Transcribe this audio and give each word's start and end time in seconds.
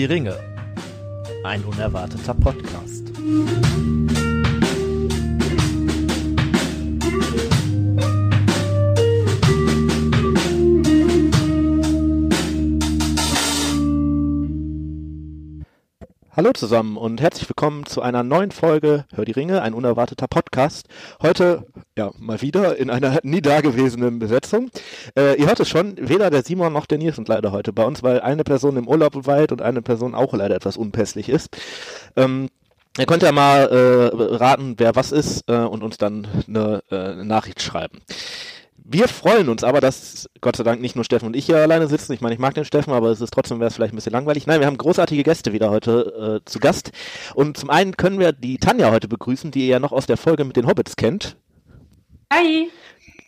Die 0.00 0.06
Ringe. 0.06 0.34
Ein 1.44 1.62
unerwarteter 1.62 2.32
Podcast. 2.32 2.99
Hallo 16.40 16.52
zusammen 16.54 16.96
und 16.96 17.20
herzlich 17.20 17.46
willkommen 17.50 17.84
zu 17.84 18.00
einer 18.00 18.22
neuen 18.22 18.50
Folge 18.50 19.04
Hör 19.12 19.26
die 19.26 19.32
Ringe, 19.32 19.60
ein 19.60 19.74
unerwarteter 19.74 20.26
Podcast. 20.26 20.86
Heute, 21.20 21.66
ja, 21.98 22.12
mal 22.18 22.40
wieder 22.40 22.78
in 22.78 22.88
einer 22.88 23.18
nie 23.24 23.42
dagewesenen 23.42 24.18
Besetzung. 24.18 24.70
Äh, 25.18 25.38
ihr 25.38 25.48
hört 25.48 25.60
es 25.60 25.68
schon, 25.68 25.96
weder 25.98 26.30
der 26.30 26.42
Simon 26.42 26.72
noch 26.72 26.86
der 26.86 26.96
Nils 26.96 27.16
sind 27.16 27.28
leider 27.28 27.52
heute 27.52 27.74
bei 27.74 27.84
uns, 27.84 28.02
weil 28.02 28.22
eine 28.22 28.42
Person 28.42 28.78
im 28.78 28.88
Urlaub 28.88 29.26
weilt 29.26 29.52
und 29.52 29.60
eine 29.60 29.82
Person 29.82 30.14
auch 30.14 30.32
leider 30.32 30.54
etwas 30.54 30.78
unpässlich 30.78 31.28
ist. 31.28 31.58
Ähm, 32.16 32.48
Ihr 32.98 33.06
könnt 33.06 33.22
ja 33.22 33.32
mal 33.32 33.68
äh, 33.68 34.34
raten, 34.36 34.74
wer 34.78 34.96
was 34.96 35.12
ist 35.12 35.44
äh, 35.48 35.56
und 35.58 35.82
uns 35.82 35.96
dann 35.96 36.26
eine, 36.48 36.82
äh, 36.90 36.96
eine 36.96 37.24
Nachricht 37.24 37.62
schreiben. 37.62 38.00
Wir 38.92 39.06
freuen 39.06 39.48
uns 39.48 39.62
aber, 39.62 39.80
dass 39.80 40.28
Gott 40.40 40.56
sei 40.56 40.64
Dank 40.64 40.80
nicht 40.80 40.96
nur 40.96 41.04
Steffen 41.04 41.26
und 41.26 41.36
ich 41.36 41.46
hier 41.46 41.58
alleine 41.58 41.86
sitzen. 41.86 42.12
Ich 42.12 42.20
meine, 42.20 42.34
ich 42.34 42.40
mag 42.40 42.54
den 42.54 42.64
Steffen, 42.64 42.92
aber 42.92 43.10
es 43.10 43.20
ist 43.20 43.32
trotzdem 43.32 43.60
wäre 43.60 43.68
es 43.68 43.76
vielleicht 43.76 43.92
ein 43.92 43.96
bisschen 43.96 44.12
langweilig. 44.12 44.48
Nein, 44.48 44.58
wir 44.58 44.66
haben 44.66 44.78
großartige 44.78 45.22
Gäste 45.22 45.52
wieder 45.52 45.70
heute 45.70 46.40
äh, 46.42 46.50
zu 46.50 46.58
Gast. 46.58 46.90
Und 47.36 47.56
zum 47.56 47.70
einen 47.70 47.96
können 47.96 48.18
wir 48.18 48.32
die 48.32 48.58
Tanja 48.58 48.90
heute 48.90 49.06
begrüßen, 49.06 49.52
die 49.52 49.60
ihr 49.60 49.66
ja 49.66 49.78
noch 49.78 49.92
aus 49.92 50.06
der 50.06 50.16
Folge 50.16 50.44
mit 50.44 50.56
den 50.56 50.66
Hobbits 50.66 50.96
kennt. 50.96 51.36
Hi. 52.32 52.68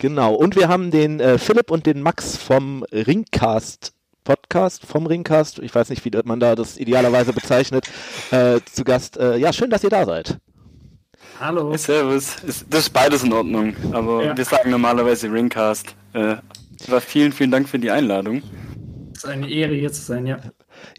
Genau. 0.01 0.35
Und 0.35 0.57
wir 0.57 0.67
haben 0.67 0.91
den 0.91 1.21
äh, 1.21 1.39
Philipp 1.39 1.71
und 1.71 1.87
den 1.87 2.03
Max 2.03 2.37
vom 2.37 2.83
Ringcast 2.91 3.93
Podcast, 4.25 4.85
vom 4.85 5.07
Ringcast. 5.07 5.61
Ich 5.61 5.73
weiß 5.73 5.91
nicht, 5.91 6.05
wie 6.05 6.11
man 6.25 6.41
da 6.41 6.57
das 6.57 6.77
idealerweise 6.77 7.33
bezeichnet, 7.33 7.89
äh, 8.33 8.59
zu 8.65 8.83
Gast. 8.83 9.17
Äh, 9.17 9.37
ja, 9.37 9.53
schön, 9.53 9.71
dass 9.71 9.85
ihr 9.85 9.91
da 9.91 10.05
seid. 10.07 10.39
Hallo. 11.43 11.77
Servus. 11.77 12.37
Das 12.47 12.83
ist 12.83 12.91
beides 12.91 13.25
in 13.25 13.33
Ordnung, 13.33 13.75
aber 13.91 14.27
ja. 14.27 14.37
wir 14.37 14.45
sagen 14.45 14.71
normalerweise 14.71 15.27
Ringcast. 15.33 15.93
Äh, 16.12 16.37
vielen, 17.01 17.33
vielen 17.33 17.51
Dank 17.51 17.69
für 17.69 17.81
die 17.81 17.91
Einladung. 17.91 18.45
Es 19.12 19.25
ist 19.25 19.27
eine 19.29 19.51
Ehre, 19.51 19.75
hier 19.75 19.93
zu 19.93 20.03
sein, 20.03 20.25
ja. 20.25 20.39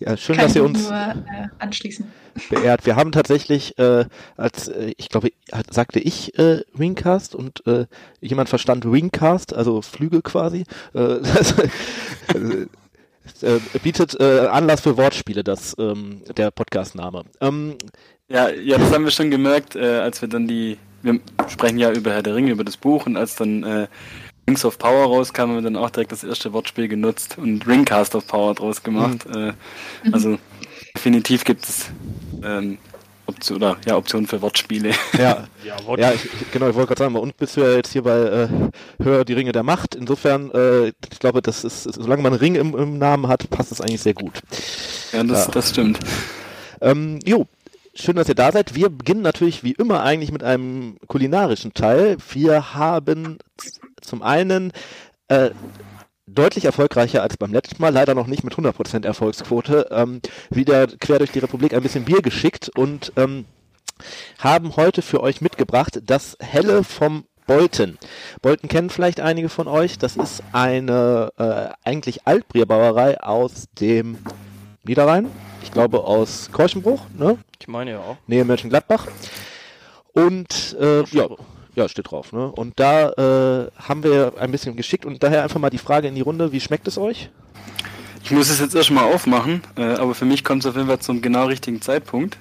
Ja, 0.02 0.18
schön, 0.18 0.36
Kann 0.36 0.48
dass 0.48 0.56
ihr 0.58 0.66
uns 0.66 0.84
nur, 0.84 0.92
äh, 0.92 1.48
anschließen. 1.60 2.12
beehrt. 2.50 2.86
Wir 2.86 2.98
haben 2.98 3.14
tatsächlich, 3.14 3.80
äh, 3.80 4.04
als 4.36 4.68
äh, 4.68 4.94
ich 4.98 5.08
glaube, 5.08 5.30
sagte 5.72 6.02
ich 6.02 6.38
äh, 6.38 6.64
Wingcast 6.74 7.36
und 7.36 7.66
äh, 7.66 7.86
jemand 8.20 8.50
verstand 8.50 8.84
Wingcast, 8.92 9.54
also 9.54 9.82
Flüge 9.82 10.22
quasi. 10.22 10.66
Äh, 10.94 11.20
das, 11.22 11.56
äh, 13.42 13.60
bietet 13.82 14.20
äh, 14.20 14.48
Anlass 14.48 14.82
für 14.82 14.98
Wortspiele, 14.98 15.46
das 15.46 15.74
ähm, 15.80 16.22
der 16.36 16.52
Podcastname. 16.52 17.24
Ähm, 17.40 17.78
ja, 18.34 18.50
ja, 18.50 18.78
das 18.78 18.92
haben 18.92 19.04
wir 19.04 19.12
schon 19.12 19.30
gemerkt, 19.32 19.76
äh, 19.76 20.00
als 20.00 20.22
wir 20.22 20.28
dann 20.28 20.48
die, 20.48 20.78
wir 21.04 21.20
sprechen 21.48 21.78
ja 21.78 21.92
über 21.92 22.12
Herr 22.12 22.24
der 22.24 22.36
Ringe, 22.36 22.52
über 22.52 22.64
das 22.64 22.78
Buch 22.78 23.06
und 23.06 23.16
als 23.16 23.36
dann 23.36 23.64
äh, 23.64 23.88
Rings 24.48 24.66
of 24.66 24.78
Power 24.78 25.06
rauskam, 25.06 25.42
haben 25.42 25.56
wir 25.56 25.62
dann 25.62 25.78
auch 25.78 25.90
direkt 25.90 26.12
das 26.12 26.24
erste 26.24 26.52
Wortspiel 26.52 26.88
genutzt 26.88 27.38
und 27.38 27.66
Ringcast 27.68 28.16
of 28.16 28.28
Power 28.28 28.56
draus 28.56 28.84
gemacht. 28.84 29.26
Mhm. 29.30 29.50
Äh, 29.50 29.54
also 30.12 30.40
definitiv 30.96 31.46
gibt 31.46 31.64
es 31.64 31.92
ähm, 32.44 32.78
Option, 33.26 33.58
oder, 33.58 33.78
ja, 33.86 33.96
Optionen 33.96 34.28
für 34.28 34.42
Wortspiele. 34.42 34.92
Ja, 35.18 35.48
ja, 35.64 35.86
Wort 35.86 36.00
ja 36.00 36.12
ich, 36.12 36.28
genau, 36.52 36.70
ich 36.70 36.76
wollte 36.76 36.90
gerade 36.96 37.00
sagen, 37.00 37.16
und 37.16 37.38
bist 37.38 37.56
du 37.56 37.62
ja 37.62 37.76
jetzt 37.76 37.94
hier 37.94 38.02
bei 38.02 38.18
äh, 38.20 38.48
Hör 39.02 39.24
die 39.24 39.34
Ringe 39.34 39.54
der 39.54 39.64
Macht. 39.64 39.96
Insofern, 39.96 40.52
äh, 40.52 40.88
ich 40.88 41.20
glaube, 41.20 41.42
das 41.42 41.64
ist, 41.64 41.84
solange 41.84 42.22
man 42.22 42.34
einen 42.34 42.40
Ring 42.40 42.56
im, 42.56 42.76
im 42.76 42.98
Namen 42.98 43.28
hat, 43.28 43.50
passt 43.50 43.72
das 43.72 43.80
eigentlich 43.80 44.02
sehr 44.02 44.14
gut. 44.14 44.42
Ja, 45.14 45.24
das, 45.24 45.46
ja. 45.46 45.52
das 45.52 45.70
stimmt. 45.70 46.00
Ähm, 46.82 47.20
jo, 47.26 47.48
schön, 47.94 48.16
dass 48.16 48.30
ihr 48.30 48.36
da 48.36 48.52
seid. 48.52 48.76
Wir 48.76 48.90
beginnen 48.90 49.22
natürlich 49.22 49.64
wie 49.64 49.74
immer 49.74 50.04
eigentlich 50.04 50.32
mit 50.32 50.44
einem 50.44 50.98
kulinarischen 51.08 51.74
Teil. 51.74 52.18
Wir 52.32 52.74
haben 52.74 53.38
zum 54.02 54.22
einen 54.22 54.72
äh, 55.28 55.52
deutlich 56.26 56.66
erfolgreicher 56.66 57.22
als 57.22 57.38
beim 57.38 57.54
letzten 57.54 57.82
Mal, 57.82 57.94
leider 57.94 58.16
noch 58.16 58.28
nicht 58.28 58.44
mit 58.44 58.54
100% 58.54 59.06
Erfolgsquote, 59.06 59.88
ähm, 59.92 60.22
wieder 60.50 60.88
quer 60.88 61.20
durch 61.20 61.32
die 61.32 61.40
Republik 61.40 61.74
ein 61.74 61.84
bisschen 61.84 62.06
Bier 62.06 62.22
geschickt 62.22 62.72
und 62.76 63.14
ähm, 63.16 63.46
haben 64.40 64.76
heute 64.76 65.02
für 65.02 65.22
euch 65.22 65.42
mitgebracht 65.42 66.00
das 66.06 66.38
Helle 66.40 66.84
vom 66.84 67.26
Bolten. 67.46 67.98
Bolten 68.42 68.70
kennen 68.70 68.90
vielleicht 68.90 69.20
einige 69.20 69.50
von 69.50 69.68
euch. 69.68 69.98
Das 69.98 70.16
ist 70.16 70.42
eine 70.54 71.30
äh, 71.38 71.70
eigentlich 71.84 72.26
Altbierbrauerei 72.26 73.22
aus 73.22 73.66
dem 73.80 74.18
Niederrhein. 74.86 75.28
Ich 75.74 75.76
glaube 75.76 76.04
aus 76.04 76.52
Korchenbruch, 76.52 77.02
ne? 77.18 77.40
Ich 77.60 77.68
meine 77.68 77.90
ja 77.90 77.98
auch. 77.98 78.18
Nähe 78.28 78.46
Mönchengladbach. 78.46 79.08
Und 80.14 80.78
äh, 80.80 81.04
ja, 81.06 81.28
ja, 81.74 81.90
steht 81.90 82.12
drauf. 82.12 82.32
Ne? 82.32 82.46
Und 82.46 82.80
da 82.80 83.10
äh, 83.10 83.72
haben 83.78 84.04
wir 84.04 84.34
ein 84.38 84.52
bisschen 84.52 84.76
geschickt 84.76 85.04
und 85.04 85.24
daher 85.24 85.42
einfach 85.42 85.60
mal 85.60 85.72
die 85.72 85.80
Frage 85.80 86.08
in 86.08 86.14
die 86.14 86.22
Runde, 86.22 86.52
wie 86.52 86.60
schmeckt 86.60 86.88
es 86.88 87.00
euch? 87.00 87.32
Ich 88.24 88.30
muss 88.30 88.52
es 88.52 88.60
jetzt 88.60 88.76
erstmal 88.76 89.12
aufmachen, 89.12 89.64
äh, 89.76 89.96
aber 89.96 90.14
für 90.14 90.26
mich 90.26 90.44
kommt 90.44 90.64
es 90.64 90.70
auf 90.70 90.76
jeden 90.76 90.90
Fall 90.90 91.00
zum 91.00 91.24
genau 91.24 91.48
richtigen 91.48 91.82
Zeitpunkt. 91.82 92.38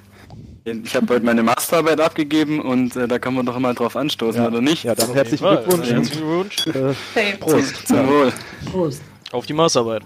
Ich 0.67 0.95
habe 0.95 1.15
heute 1.15 1.25
meine 1.25 1.43
Masterarbeit 1.43 2.03
abgegeben 2.03 2.61
und 2.61 2.97
äh, 2.97 3.09
da 3.09 3.19
kann 3.19 3.33
man 3.33 3.47
doch 3.47 3.57
immer 3.57 3.73
drauf 3.73 3.97
anstoßen, 3.97 4.43
ja. 4.43 4.49
oder 4.49 4.61
nicht? 4.61 4.85
Ja, 4.85 4.95
dann 4.95 5.11
herzlichen 5.15 5.49
Glückwunsch. 5.49 5.89
Herzlichen 5.89 6.27
Glückwunsch. 6.27 6.67
Äh, 7.15 7.37
Prost. 7.39 7.89
Zum, 7.89 8.09
Wohl. 8.09 8.33
Prost. 8.71 9.01
Auf 9.31 9.47
die 9.47 9.55
Masterarbeit. 9.55 10.03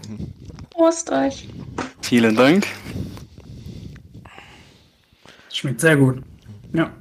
Prost 0.71 1.11
euch. 1.11 1.49
Vielen 2.03 2.37
Dank. 2.37 2.69
Schmeckt 5.57 5.81
sehr 5.81 5.97
gut. 5.97 6.23
Ja. 6.75 6.93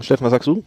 Steffen, 0.00 0.24
was 0.24 0.32
sagst 0.32 0.48
du? 0.48 0.64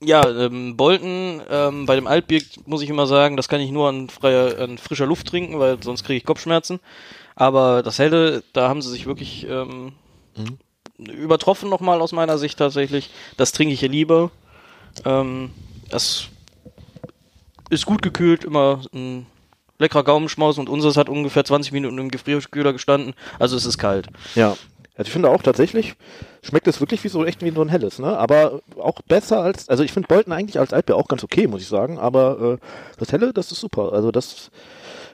Ja, 0.00 0.28
ähm, 0.28 0.76
Bolton, 0.76 1.40
ähm, 1.48 1.86
bei 1.86 1.94
dem 1.94 2.08
Altbier 2.08 2.42
muss 2.64 2.82
ich 2.82 2.90
immer 2.90 3.06
sagen, 3.06 3.36
das 3.36 3.46
kann 3.46 3.60
ich 3.60 3.70
nur 3.70 3.88
an, 3.88 4.08
freier, 4.08 4.58
an 4.58 4.76
frischer 4.76 5.06
Luft 5.06 5.28
trinken, 5.28 5.60
weil 5.60 5.80
sonst 5.84 6.02
kriege 6.02 6.16
ich 6.16 6.24
Kopfschmerzen. 6.24 6.80
Aber 7.36 7.84
das 7.84 8.00
Helle, 8.00 8.42
da 8.52 8.68
haben 8.68 8.82
sie 8.82 8.90
sich 8.90 9.06
wirklich 9.06 9.46
ähm, 9.48 9.92
mhm. 10.36 10.58
übertroffen 10.98 11.70
nochmal 11.70 12.00
aus 12.00 12.10
meiner 12.10 12.38
Sicht 12.38 12.58
tatsächlich. 12.58 13.10
Das 13.36 13.52
trinke 13.52 13.72
ich 13.72 13.78
hier 13.78 13.88
lieber. 13.88 14.32
Ähm, 15.04 15.52
das 15.90 16.26
ist 17.70 17.86
gut 17.86 18.02
gekühlt, 18.02 18.42
immer 18.42 18.80
ein 18.92 19.26
leckerer 19.78 20.02
Gaumenschmaus 20.02 20.58
und 20.58 20.68
unseres 20.68 20.96
hat 20.96 21.08
ungefähr 21.08 21.44
20 21.44 21.72
Minuten 21.72 21.98
im 21.98 22.10
Gefrierkühler 22.10 22.72
gestanden, 22.72 23.14
also 23.38 23.56
es 23.56 23.66
ist 23.66 23.78
kalt. 23.78 24.08
Ja, 24.34 24.56
also 24.96 25.08
ich 25.08 25.12
finde 25.12 25.30
auch 25.30 25.42
tatsächlich, 25.42 25.94
schmeckt 26.42 26.66
es 26.68 26.80
wirklich 26.80 27.04
wie 27.04 27.08
so 27.08 27.24
echt 27.24 27.42
wie 27.42 27.50
so 27.50 27.60
ein 27.60 27.68
helles, 27.68 27.98
ne? 27.98 28.16
Aber 28.16 28.60
auch 28.78 29.02
besser 29.02 29.40
als, 29.42 29.68
also 29.68 29.82
ich 29.82 29.92
finde 29.92 30.08
Bolton 30.08 30.32
eigentlich 30.32 30.58
als 30.58 30.72
Altbier 30.72 30.96
auch 30.96 31.08
ganz 31.08 31.22
okay, 31.22 31.46
muss 31.46 31.60
ich 31.60 31.68
sagen. 31.68 31.98
Aber 31.98 32.58
äh, 32.60 32.66
das 32.98 33.12
helle, 33.12 33.32
das 33.32 33.52
ist 33.52 33.60
super. 33.60 33.92
Also 33.92 34.10
das 34.10 34.50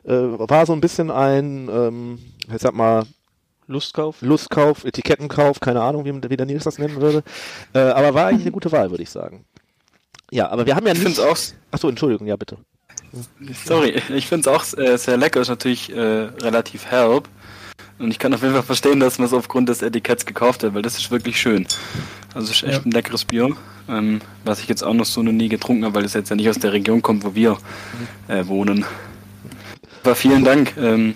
äh, 0.05 0.13
war 0.13 0.67
so 0.67 0.73
ein 0.73 0.81
bisschen 0.81 1.11
ein, 1.11 1.69
ähm, 1.69 2.19
ich 2.55 2.63
sag 2.63 2.75
mal, 2.75 3.05
Lustkauf? 3.67 4.23
Lustkauf, 4.23 4.85
Etikettenkauf, 4.85 5.59
keine 5.61 5.83
Ahnung, 5.83 6.05
wie, 6.05 6.31
wie 6.31 6.37
der 6.37 6.47
Nils 6.47 6.65
das 6.65 6.79
nennen 6.79 7.01
würde. 7.01 7.25
Äh, 7.75 7.81
aber 7.81 8.15
war 8.15 8.27
eigentlich 8.27 8.43
eine 8.43 8.53
gute 8.53 8.71
Wahl, 8.71 8.91
würde 8.91 9.03
ich 9.03 9.11
sagen. 9.11 9.45
Ja, 10.31 10.49
aber 10.49 10.67
wir 10.67 10.77
haben 10.77 10.87
ja 10.87 10.93
nicht. 10.95 11.07
Ich 11.07 11.17
finde 11.17 11.31
auch. 11.31 11.37
Achso, 11.71 11.89
Entschuldigung, 11.89 12.27
ja 12.27 12.37
bitte. 12.37 12.59
Sorry, 13.65 14.01
ich 14.15 14.27
finde 14.27 14.49
es 14.49 14.57
auch 14.57 14.79
äh, 14.79 14.97
sehr 14.97 15.17
lecker, 15.17 15.41
ist 15.41 15.49
natürlich 15.49 15.95
äh, 15.95 16.01
relativ 16.01 16.87
herb. 16.87 17.29
Und 17.99 18.11
ich 18.11 18.19
kann 18.19 18.35
auf 18.35 18.43
jeden 18.43 18.55
Fall 18.55 18.63
verstehen, 18.63 19.01
dass 19.01 19.19
man 19.19 19.27
es 19.27 19.33
aufgrund 19.33 19.69
des 19.69 19.83
Etiketts 19.83 20.27
gekauft 20.27 20.65
hat, 20.65 20.75
weil 20.75 20.83
das 20.83 20.99
ist 20.99 21.11
wirklich 21.11 21.41
schön. 21.41 21.67
Also 22.35 22.51
es 22.51 22.57
ist 22.57 22.63
echt 22.65 22.79
ja. 22.79 22.85
ein 22.85 22.91
leckeres 22.91 23.25
Bier, 23.25 23.55
ähm, 23.89 24.21
was 24.45 24.61
ich 24.61 24.69
jetzt 24.69 24.83
auch 24.83 24.95
noch 24.95 25.05
so 25.05 25.23
noch 25.23 25.33
nie 25.33 25.49
getrunken 25.49 25.85
habe, 25.85 25.97
weil 25.97 26.05
es 26.05 26.15
jetzt 26.15 26.31
ja 26.31 26.37
nicht 26.37 26.49
aus 26.49 26.59
der 26.59 26.73
Region 26.73 27.03
kommt, 27.03 27.25
wo 27.25 27.35
wir 27.35 27.59
äh, 28.29 28.47
wohnen. 28.47 28.85
Aber 30.03 30.15
vielen 30.15 30.45
Dank. 30.45 30.75
Ähm, 30.77 31.15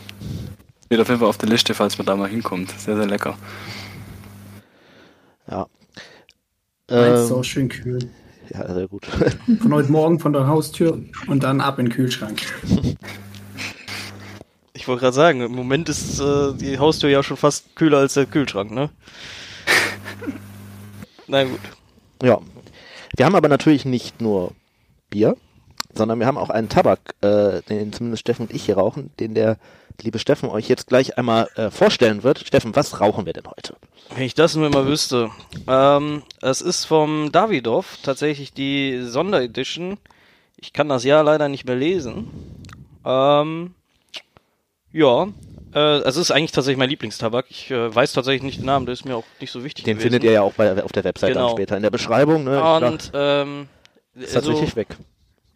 steht 0.85 1.01
auf 1.01 1.09
jeden 1.09 1.21
Fall 1.21 1.29
auf 1.29 1.39
der 1.39 1.49
Liste, 1.49 1.75
falls 1.75 1.99
man 1.99 2.07
da 2.07 2.17
mal 2.17 2.29
hinkommt. 2.29 2.71
Sehr, 2.79 2.97
sehr 2.97 3.07
lecker. 3.07 3.37
Ja. 5.51 5.67
Ähm, 6.89 7.15
ist 7.15 7.33
auch 7.33 7.43
schön 7.43 7.69
kühl. 7.69 7.99
Ja, 8.53 8.73
sehr 8.73 8.87
gut. 8.87 9.07
Von 9.61 9.75
heute 9.75 9.91
Morgen 9.91 10.21
von 10.21 10.33
der 10.33 10.47
Haustür 10.47 11.01
und 11.27 11.43
dann 11.43 11.61
ab 11.61 11.81
in 11.81 11.87
den 11.87 11.93
Kühlschrank. 11.93 12.43
Ich 14.87 14.89
wollte 14.89 15.01
gerade 15.01 15.17
sagen, 15.17 15.41
im 15.41 15.51
Moment 15.51 15.89
ist 15.89 16.21
äh, 16.21 16.53
die 16.55 16.79
Haustür 16.79 17.11
ja 17.11 17.25
schon 17.25 17.37
fast 17.37 17.75
kühler 17.75 17.99
als 17.99 18.15
der 18.15 18.25
Kühlschrank, 18.25 18.71
ne? 18.71 18.89
Na 21.27 21.43
gut. 21.43 21.59
Ja. 22.23 22.39
Wir 23.17 23.27
haben 23.27 23.35
aber 23.35 23.49
natürlich 23.49 23.85
nicht 23.85 24.21
nur 24.21 24.53
Bier, 25.11 25.37
sondern 25.93 26.21
wir 26.21 26.27
haben 26.29 26.39
auch 26.39 26.51
einen 26.51 26.69
Tabak, 26.69 27.17
äh, 27.21 27.63
den 27.63 27.93
zumindest 27.93 28.21
Steffen 28.21 28.47
und 28.47 28.55
ich 28.55 28.67
hier 28.67 28.77
rauchen, 28.77 29.11
den 29.19 29.35
der 29.35 29.59
liebe 30.01 30.21
Steffen 30.21 30.49
euch 30.51 30.69
jetzt 30.69 30.87
gleich 30.87 31.19
einmal 31.19 31.49
äh, 31.57 31.73
vorstellen 31.73 32.23
wird. 32.23 32.47
Steffen, 32.47 32.77
was 32.77 33.01
rauchen 33.01 33.27
wir 33.27 33.33
denn 33.33 33.49
heute? 33.49 33.75
Wenn 34.15 34.23
ich 34.23 34.35
das 34.35 34.55
nur 34.55 34.71
mal 34.71 34.87
wüsste. 34.87 35.33
Ähm, 35.67 36.23
es 36.43 36.61
ist 36.61 36.85
vom 36.85 37.33
Davidoff 37.33 37.99
tatsächlich 38.05 38.53
die 38.53 39.03
Sonderedition. 39.03 39.99
Ich 40.57 40.73
kann 40.73 40.89
das 40.89 41.03
Jahr 41.03 41.25
leider 41.25 41.49
nicht 41.49 41.67
mehr 41.67 41.75
lesen. 41.75 42.31
Ähm, 43.05 43.75
ja, 44.97 45.29
Äh, 45.75 45.79
also 45.79 46.21
es 46.21 46.29
ist 46.29 46.31
eigentlich 46.31 46.53
tatsächlich 46.53 46.79
mein 46.79 46.89
Lieblingstabak. 46.89 47.47
Ich 47.51 47.71
äh, 47.71 47.95
weiß 47.95 48.13
tatsächlich 48.15 48.43
nicht 48.43 48.59
den 48.61 48.65
Namen, 48.67 48.87
der 48.87 48.95
ist 48.95 49.05
mir 49.05 49.15
auch 49.17 49.25
nicht 49.41 49.51
so 49.51 49.63
wichtig. 49.63 49.85
Den 49.85 49.97
gewesen. 49.99 50.05
findet 50.11 50.25
ihr 50.25 50.33
ja 50.33 50.43
auch 50.43 50.55
bei, 50.55 50.83
auf 50.83 50.93
der 50.93 51.05
Website 51.05 51.33
Genau. 51.35 51.49
dann 51.49 51.57
später 51.57 51.77
in 51.77 51.83
der 51.83 51.91
Beschreibung. 51.91 52.45
Ne? 52.45 52.63
Und 52.63 53.11
ähm, 53.13 53.69
Ist 54.15 54.35
also, 54.37 54.51
tatsächlich 54.53 54.77
weg. 54.77 54.89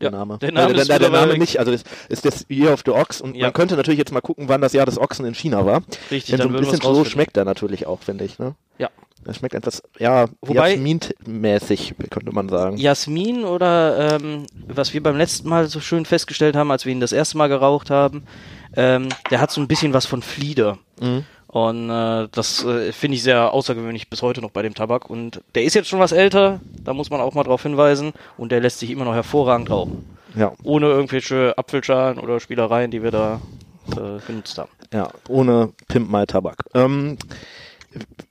Der 0.00 0.10
ja, 0.10 0.18
Name. 0.18 0.38
der 0.38 0.52
Name 0.52 0.70
äh, 0.70 0.74
der, 0.74 0.82
ist 0.82 0.88
der, 0.90 1.10
Name 1.10 1.38
nicht, 1.38 1.58
also 1.58 1.72
das 1.72 1.84
ist 2.08 2.24
das 2.24 2.44
Year 2.50 2.72
of 2.72 2.82
the 2.84 2.90
Ox 2.90 3.20
und 3.20 3.34
Ja. 3.36 3.46
man 3.46 3.52
könnte 3.52 3.76
natürlich 3.76 3.98
jetzt 3.98 4.12
mal 4.12 4.20
gucken, 4.22 4.48
wann 4.48 4.60
das 4.62 4.72
Jahr 4.72 4.84
des 4.86 4.98
Ochsen 4.98 5.24
in 5.26 5.34
China 5.34 5.64
war. 5.66 5.82
richtig, 6.10 6.36
Denn 6.36 6.42
so 6.42 6.48
ein 6.48 6.60
bisschen 6.60 6.80
so 6.80 7.04
schmeckt 7.04 7.36
er 7.36 7.44
natürlich 7.44 7.86
auch, 7.86 8.00
finde 8.00 8.24
ich. 8.24 8.38
Ne? 8.38 8.54
Ja. 8.78 8.88
Er 9.26 9.34
schmeckt 9.34 9.54
etwas, 9.54 9.82
ja, 9.98 10.26
Wobei- 10.42 10.72
Jasmin-mäßig, 10.72 11.94
könnte 12.10 12.32
man 12.32 12.48
sagen. 12.48 12.76
Jasmin 12.78 13.44
oder 13.44 14.16
ähm, 14.16 14.46
was 14.66 14.94
wir 14.94 15.02
beim 15.02 15.16
letzten 15.16 15.48
Mal 15.48 15.66
so 15.68 15.80
schön 15.80 16.06
festgestellt 16.06 16.56
haben, 16.56 16.70
als 16.70 16.84
wir 16.86 16.92
ihn 16.92 17.00
das 17.00 17.12
erste 17.12 17.36
Mal 17.36 17.48
geraucht 17.48 17.90
haben, 17.90 18.22
ähm, 18.76 19.08
der 19.30 19.40
hat 19.40 19.50
so 19.50 19.60
ein 19.60 19.68
bisschen 19.68 19.92
was 19.92 20.06
von 20.06 20.22
Flieder. 20.22 20.78
Mhm. 21.00 21.24
Und 21.48 21.90
äh, 21.90 22.28
das 22.30 22.64
äh, 22.64 22.92
finde 22.92 23.16
ich 23.16 23.24
sehr 23.24 23.52
außergewöhnlich 23.52 24.08
bis 24.08 24.22
heute 24.22 24.40
noch 24.40 24.52
bei 24.52 24.62
dem 24.62 24.74
Tabak. 24.74 25.10
Und 25.10 25.42
der 25.56 25.64
ist 25.64 25.74
jetzt 25.74 25.88
schon 25.88 25.98
was 25.98 26.12
älter, 26.12 26.60
da 26.84 26.94
muss 26.94 27.10
man 27.10 27.20
auch 27.20 27.34
mal 27.34 27.42
drauf 27.42 27.62
hinweisen. 27.64 28.12
Und 28.36 28.52
der 28.52 28.60
lässt 28.60 28.78
sich 28.78 28.90
immer 28.90 29.04
noch 29.04 29.14
hervorragend 29.14 29.68
rauchen. 29.68 30.04
Ja, 30.36 30.52
Ohne 30.62 30.86
irgendwelche 30.86 31.58
Apfelschalen 31.58 32.20
oder 32.20 32.38
Spielereien, 32.38 32.92
die 32.92 33.02
wir 33.02 33.10
da 33.10 33.40
äh, 33.96 34.24
genutzt 34.24 34.58
haben. 34.58 34.70
ja, 34.92 35.10
ohne 35.28 35.72
Pimp 35.88 36.08
My 36.08 36.24
Tabak. 36.24 36.58
Ähm, 36.74 37.18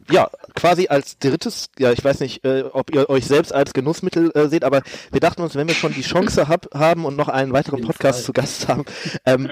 ja, 0.09 0.30
quasi 0.56 0.88
als 0.88 1.19
drittes, 1.19 1.69
ja, 1.77 1.91
ich 1.91 2.01
weiß 2.01 2.21
nicht, 2.21 2.45
äh, 2.45 2.63
ob 2.71 2.95
ihr 2.95 3.09
euch 3.09 3.25
selbst 3.25 3.53
als 3.53 3.74
Genussmittel 3.74 4.31
äh, 4.33 4.47
seht, 4.47 4.63
aber 4.63 4.81
wir 5.12 5.19
dachten 5.19 5.41
uns, 5.41 5.56
wenn 5.56 5.68
wir 5.68 5.75
schon 5.75 5.94
die 5.94 6.01
Chance 6.01 6.47
hab, 6.47 6.74
haben 6.74 7.03
und 7.03 7.18
noch 7.18 7.27
einen 7.27 7.51
weiteren 7.51 7.81
Podcast 7.81 8.24
zu 8.24 8.31
Gast 8.31 8.69
haben, 8.69 8.86
ähm, 9.25 9.50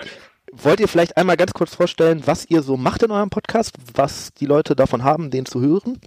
wollt 0.64 0.80
ihr 0.80 0.88
vielleicht 0.88 1.18
einmal 1.18 1.38
ganz 1.38 1.54
kurz 1.54 1.76
vorstellen, 1.76 2.24
was 2.26 2.46
ihr 2.50 2.62
so 2.62 2.78
macht 2.78 3.04
in 3.04 3.12
eurem 3.12 3.30
Podcast, 3.30 3.76
was 3.94 4.34
die 4.34 4.46
Leute 4.46 4.76
davon 4.76 5.04
haben, 5.04 5.32
den 5.32 5.46
zu 5.46 5.62
hören? 5.62 6.00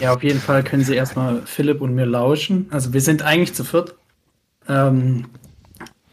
Ja, 0.00 0.14
auf 0.14 0.22
jeden 0.22 0.40
Fall 0.40 0.64
können 0.64 0.84
Sie 0.84 0.94
erstmal 0.94 1.42
Philipp 1.44 1.80
und 1.80 1.94
mir 1.94 2.06
lauschen. 2.06 2.66
Also 2.70 2.92
wir 2.92 3.00
sind 3.00 3.22
eigentlich 3.22 3.54
zu 3.54 3.64
viert. 3.64 3.94
Ähm, 4.68 5.26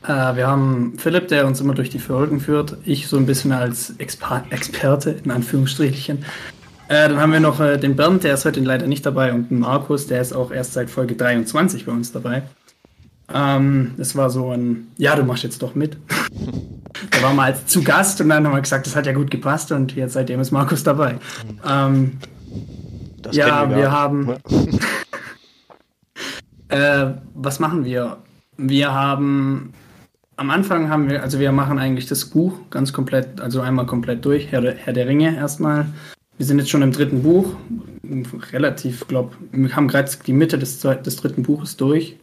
äh, 0.04 0.36
wir 0.36 0.48
haben 0.48 0.94
Philipp, 0.98 1.28
der 1.28 1.48
uns 1.48 1.60
immer 1.60 1.74
durch 1.74 1.90
die 1.90 2.00
Folgen 2.00 2.40
führt. 2.40 2.78
Ich 2.86 3.08
so 3.08 3.18
ein 3.18 3.26
bisschen 3.26 3.52
als 3.52 3.96
Expa 3.98 4.44
Experte, 4.50 5.16
in 5.24 5.32
Anführungsstrichen. 5.32 6.24
Äh, 6.88 7.10
dann 7.10 7.20
haben 7.20 7.32
wir 7.34 7.40
noch 7.40 7.60
äh, 7.60 7.78
den 7.78 7.96
Bernd, 7.96 8.24
der 8.24 8.34
ist 8.34 8.46
heute 8.46 8.60
leider 8.62 8.88
nicht 8.88 9.06
dabei, 9.06 9.34
und 9.34 9.52
den 9.52 9.60
Markus, 9.60 10.08
der 10.08 10.22
ist 10.22 10.34
auch 10.34 10.52
erst 10.52 10.74
seit 10.74 10.90
Folge 10.90 11.16
23 11.16 11.86
bei 11.86 11.92
uns 11.92 12.12
dabei. 12.12 12.44
Ähm, 13.34 13.92
das 13.98 14.16
war 14.16 14.30
so 14.30 14.52
ein, 14.52 14.88
ja, 14.98 15.16
du 15.16 15.24
machst 15.24 15.44
jetzt 15.44 15.62
doch 15.62 15.76
mit. 15.76 15.98
da 17.12 17.22
waren 17.22 17.36
wir 17.36 17.44
als 17.44 17.66
zu 17.68 17.84
Gast 17.84 18.20
und 18.22 18.30
dann 18.30 18.46
haben 18.46 18.54
wir 18.54 18.62
gesagt, 18.62 18.86
das 18.88 18.96
hat 18.96 19.06
ja 19.06 19.14
gut 19.14 19.30
gepasst 19.32 19.72
und 19.72 19.96
jetzt 19.96 20.14
seitdem 20.14 20.40
ist 20.40 20.52
Markus 20.52 20.84
dabei. 20.84 21.18
Ähm, 21.68 22.18
ja, 23.32 23.70
wir, 23.70 23.84
gar 23.84 23.92
haben. 23.92 24.36
Äh, 26.70 27.14
was 27.34 27.60
machen 27.60 27.84
wir? 27.84 28.18
Wir 28.58 28.94
haben. 28.94 29.74
Am 30.36 30.52
Anfang 30.52 30.90
haben 30.90 31.10
wir, 31.10 31.24
also 31.24 31.40
wir 31.40 31.52
machen 31.52 31.80
eigentlich 31.80 32.06
das 32.06 32.26
Buch 32.26 32.54
ganz 32.70 32.94
komplett, 32.94 33.42
also 33.42 33.60
einmal 33.60 33.88
komplett 33.88 34.24
durch, 34.24 34.52
Herr, 34.52 34.62
der- 34.62 34.76
Herr 34.76 34.94
der 34.94 35.08
Ringe 35.08 35.36
erstmal. 35.36 35.88
Wir 36.38 36.46
sind 36.46 36.60
jetzt 36.60 36.70
schon 36.70 36.82
im 36.82 36.92
dritten 36.94 37.24
Buch, 37.24 37.56
relativ, 38.54 39.06
glaub, 39.08 39.36
wir 39.52 39.76
haben 39.76 39.88
gerade 39.90 40.10
die 40.26 40.32
Mitte 40.32 40.58
des, 40.58 40.80
des 40.80 41.16
dritten 41.18 41.44
Buches 41.44 41.76
durch. 41.76 42.18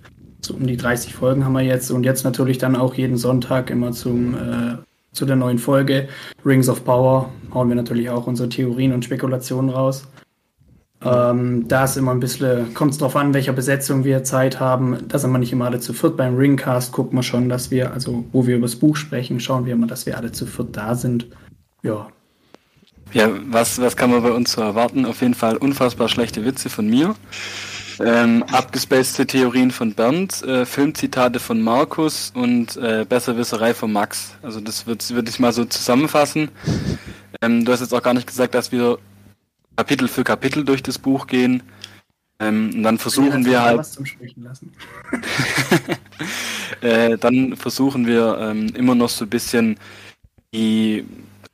So 0.47 0.55
um 0.55 0.67
die 0.67 0.77
30 0.77 1.13
Folgen 1.13 1.45
haben 1.45 1.55
wir 1.55 1.63
jetzt 1.63 1.91
und 1.91 2.05
jetzt 2.05 2.23
natürlich 2.23 2.59
dann 2.59 2.77
auch 2.77 2.95
jeden 2.95 3.17
Sonntag 3.17 3.69
immer 3.69 3.91
zum, 3.91 4.35
äh, 4.35 4.77
zu 5.13 5.27
der 5.27 5.35
neuen 5.35 5.59
Folge 5.59 6.09
Rings 6.45 6.69
of 6.69 6.85
Power 6.85 7.31
hauen 7.53 7.69
wir 7.69 7.75
natürlich 7.75 8.11
auch 8.11 8.29
unsere 8.29 8.49
Theorien 8.49 8.93
und 8.93 9.05
Spekulationen 9.05 9.71
raus. 9.71 10.07
Ähm, 11.03 11.67
da 11.67 11.85
ist 11.85 11.97
immer 11.97 12.13
ein 12.13 12.21
bisschen, 12.21 12.75
kommt 12.75 12.93
es 12.93 12.99
drauf 12.99 13.17
an, 13.17 13.35
welcher 13.35 13.53
Besetzung 13.53 14.05
wir 14.05 14.23
Zeit 14.23 14.61
haben. 14.61 15.09
Da 15.09 15.19
sind 15.19 15.33
wir 15.33 15.39
nicht 15.39 15.53
immer 15.53 15.67
alle 15.67 15.81
zu 15.81 15.93
viert. 15.93 16.17
Beim 16.17 16.37
Ringcast 16.37 16.93
gucken 16.93 17.19
wir 17.19 17.25
schon, 17.25 17.49
dass 17.49 17.73
wir, 17.73 17.93
also 17.93 18.25
wo 18.31 18.47
wir 18.47 18.57
über 18.57 18.67
das 18.67 18.77
Buch 18.77 18.97
sprechen, 18.97 19.41
schauen 19.41 19.67
wir 19.67 19.73
immer, 19.73 19.89
dass 19.89 20.07
wir 20.07 20.17
alle 20.17 20.31
zu 20.31 20.47
viert 20.47 20.77
da 20.77 20.95
sind. 20.95 21.27
Ja. 21.83 22.07
Ja, 23.13 23.31
was, 23.49 23.81
was 23.81 23.97
kann 23.97 24.11
man 24.11 24.23
bei 24.23 24.31
uns 24.31 24.53
so 24.53 24.61
erwarten? 24.61 25.07
Auf 25.07 25.23
jeden 25.23 25.35
Fall 25.35 25.57
unfassbar 25.57 26.09
schlechte 26.09 26.45
Witze 26.45 26.71
von 26.71 26.89
mir. 26.89 27.17
Ähm, 27.99 28.45
abgespacete 28.53 29.27
Theorien 29.27 29.71
von 29.71 29.95
Bernd, 29.95 30.43
äh, 30.43 30.67
Filmzitate 30.67 31.41
von 31.41 31.63
Markus 31.63 32.31
und 32.35 32.77
äh, 32.77 33.07
Besserwisserei 33.09 33.75
von 33.75 33.93
Max. 33.93 34.35
Also 34.43 34.61
das 34.61 34.87
würde 34.87 35.29
ich 35.29 35.39
mal 35.39 35.53
so 35.53 35.65
zusammenfassen. 35.65 36.51
Ähm, 37.41 37.65
du 37.65 37.73
hast 37.73 37.81
jetzt 37.81 37.95
auch 37.95 38.03
gar 38.03 38.15
nicht 38.15 38.27
gesagt, 38.27 38.55
dass 38.55 38.73
wir 38.73 38.99
Kapitel 39.77 40.09
für 40.09 40.25
Kapitel 40.25 40.65
durch 40.65 40.83
das 40.83 40.99
Buch 40.99 41.27
gehen. 41.27 41.63
Ähm, 42.39 42.71
und 42.75 42.83
dann 42.83 42.99
versuchen 42.99 43.47
wir 43.47 43.63
halt 43.63 43.81
äh, 46.83 47.17
dann 47.17 47.57
versuchen 47.57 48.07
wir 48.07 48.37
ähm, 48.39 48.67
immer 48.75 48.95
noch 48.95 49.09
so 49.09 49.25
ein 49.25 49.31
bisschen 49.31 49.79
die 50.53 51.07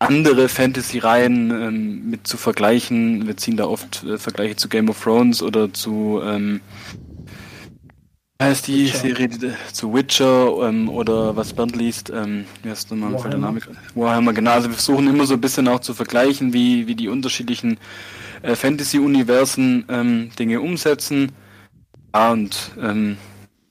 andere 0.08 0.48
Fantasy-Reihen 0.48 1.50
ähm, 1.50 2.10
mit 2.10 2.26
zu 2.26 2.36
vergleichen. 2.36 3.26
Wir 3.26 3.36
ziehen 3.36 3.56
da 3.56 3.66
oft 3.66 4.04
äh, 4.04 4.18
Vergleiche 4.18 4.56
zu 4.56 4.68
Game 4.68 4.88
of 4.88 5.02
Thrones 5.02 5.42
oder 5.42 5.72
zu 5.72 6.20
ähm, 6.24 6.60
wie 8.42 8.46
heißt 8.46 8.66
die 8.66 8.86
Witcher. 8.86 8.98
Serie 8.98 9.28
die, 9.28 9.52
zu 9.72 9.94
Witcher 9.94 10.68
ähm, 10.68 10.88
oder 10.88 11.36
was 11.36 11.52
Bernd 11.52 11.76
liest, 11.76 12.10
ähm, 12.10 12.44
wie 12.62 12.70
heißt 12.70 12.90
nochmal 12.90 13.12
Warhammer. 13.12 13.54
Warhammer, 13.94 14.32
genau. 14.32 14.50
Also 14.50 14.68
wir 14.68 14.74
versuchen 14.74 15.06
immer 15.06 15.26
so 15.26 15.34
ein 15.34 15.40
bisschen 15.40 15.68
auch 15.68 15.78
zu 15.78 15.94
vergleichen, 15.94 16.52
wie, 16.52 16.88
wie 16.88 16.96
die 16.96 17.08
unterschiedlichen 17.08 17.78
äh, 18.42 18.56
Fantasy-Universen 18.56 19.84
ähm, 19.88 20.30
Dinge 20.36 20.60
umsetzen. 20.60 21.30
Ja, 22.14 22.32
und 22.32 22.72
ähm, 22.80 23.16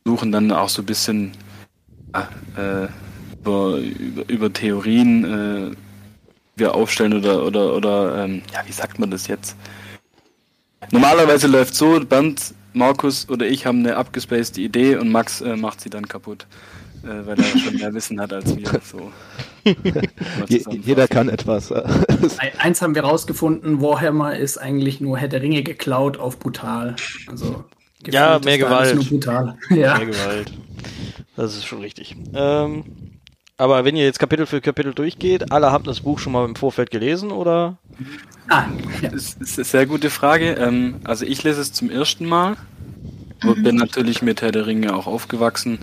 suchen 0.05 0.31
dann 0.31 0.51
auch 0.53 0.69
so 0.69 0.81
ein 0.81 0.85
bisschen 0.85 1.33
äh, 2.13 2.87
über, 3.41 3.77
über, 3.77 4.29
über 4.29 4.53
Theorien 4.53 5.23
äh, 5.25 5.71
wir 6.61 6.73
aufstellen 6.75 7.13
oder 7.13 7.43
oder 7.45 7.75
oder 7.75 8.23
ähm, 8.23 8.41
ja 8.53 8.61
wie 8.65 8.71
sagt 8.71 8.97
man 8.99 9.11
das 9.11 9.27
jetzt? 9.27 9.57
Normalerweise 10.91 11.47
läuft 11.47 11.75
so, 11.75 11.99
Bernd, 11.99 12.53
Markus 12.73 13.27
oder 13.29 13.45
ich 13.45 13.65
haben 13.65 13.79
eine 13.79 13.97
abgespacede 13.97 14.61
Idee 14.61 14.95
und 14.95 15.09
Max 15.11 15.41
äh, 15.41 15.55
macht 15.55 15.79
sie 15.81 15.89
dann 15.89 16.07
kaputt, 16.07 16.47
äh, 17.03 17.07
weil 17.25 17.37
er 17.39 17.57
schon 17.59 17.75
mehr 17.75 17.93
Wissen 17.93 18.19
hat 18.19 18.33
als 18.33 18.55
wir. 18.55 18.67
So. 18.83 19.11
Je, 20.47 20.63
jeder 20.83 21.07
kann 21.07 21.29
etwas. 21.29 21.71
Ein- 21.71 22.51
Eins 22.57 22.81
haben 22.81 22.95
wir 22.95 23.03
rausgefunden, 23.03 23.79
Warhammer 23.81 24.35
ist 24.37 24.57
eigentlich 24.57 25.01
nur 25.01 25.17
Herr 25.19 25.27
der 25.27 25.41
Ringe 25.43 25.61
geklaut 25.61 26.17
auf 26.17 26.39
brutal. 26.39 26.95
Also 27.27 27.63
Ja, 28.07 28.39
mehr 28.43 28.57
Gewalt. 28.57 28.95
Nur 28.95 29.05
brutal. 29.05 29.57
Ja. 29.69 29.97
Mehr 29.99 30.07
Gewalt. 30.07 30.51
Das 31.35 31.55
ist 31.55 31.65
schon 31.65 31.79
richtig. 31.81 32.15
Ähm, 32.33 32.83
aber 33.61 33.85
wenn 33.85 33.95
ihr 33.95 34.05
jetzt 34.05 34.17
Kapitel 34.17 34.47
für 34.47 34.59
Kapitel 34.59 34.95
durchgeht, 34.95 35.51
alle 35.51 35.71
habt 35.71 35.85
das 35.85 35.99
Buch 35.99 36.17
schon 36.17 36.33
mal 36.33 36.45
im 36.45 36.55
Vorfeld 36.55 36.89
gelesen 36.89 37.29
oder? 37.29 37.77
Ah, 38.49 38.65
ja. 39.03 39.09
Das 39.09 39.35
ist 39.39 39.59
eine 39.59 39.65
sehr 39.65 39.85
gute 39.85 40.09
Frage. 40.09 40.53
Ähm, 40.53 40.95
also 41.03 41.25
ich 41.25 41.43
lese 41.43 41.61
es 41.61 41.71
zum 41.71 41.91
ersten 41.91 42.25
Mal. 42.25 42.57
Und 43.43 43.61
bin 43.63 43.75
natürlich 43.75 44.23
mit 44.23 44.41
Herr 44.41 44.51
der 44.51 44.65
Ringe 44.65 44.95
auch 44.95 45.05
aufgewachsen. 45.05 45.77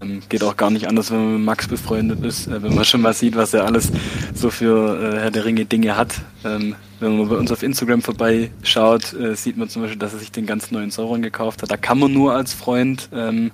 Ähm, 0.00 0.22
geht 0.30 0.42
auch 0.42 0.56
gar 0.56 0.70
nicht 0.70 0.88
anders, 0.88 1.10
wenn 1.10 1.22
man 1.22 1.32
mit 1.34 1.44
Max 1.44 1.68
befreundet 1.68 2.24
ist, 2.24 2.46
äh, 2.46 2.62
wenn 2.62 2.74
man 2.74 2.86
schon 2.86 3.02
mal 3.02 3.12
sieht, 3.12 3.36
was 3.36 3.52
er 3.52 3.66
alles 3.66 3.92
so 4.34 4.48
für 4.48 4.98
äh, 4.98 5.20
Herr 5.20 5.30
der 5.30 5.44
Ringe 5.44 5.66
Dinge 5.66 5.98
hat. 5.98 6.14
Ähm, 6.44 6.76
wenn 7.00 7.18
man 7.18 7.28
bei 7.28 7.36
uns 7.36 7.52
auf 7.52 7.62
Instagram 7.62 8.00
vorbeischaut, 8.00 9.12
äh, 9.12 9.36
sieht 9.36 9.58
man 9.58 9.68
zum 9.68 9.82
Beispiel, 9.82 9.98
dass 9.98 10.14
er 10.14 10.18
sich 10.18 10.32
den 10.32 10.46
ganz 10.46 10.70
neuen 10.70 10.90
Sauron 10.90 11.20
gekauft 11.20 11.62
hat. 11.62 11.70
Da 11.70 11.76
kann 11.76 11.98
man 11.98 12.12
nur 12.12 12.32
als 12.32 12.54
Freund 12.54 13.10
ähm, 13.12 13.50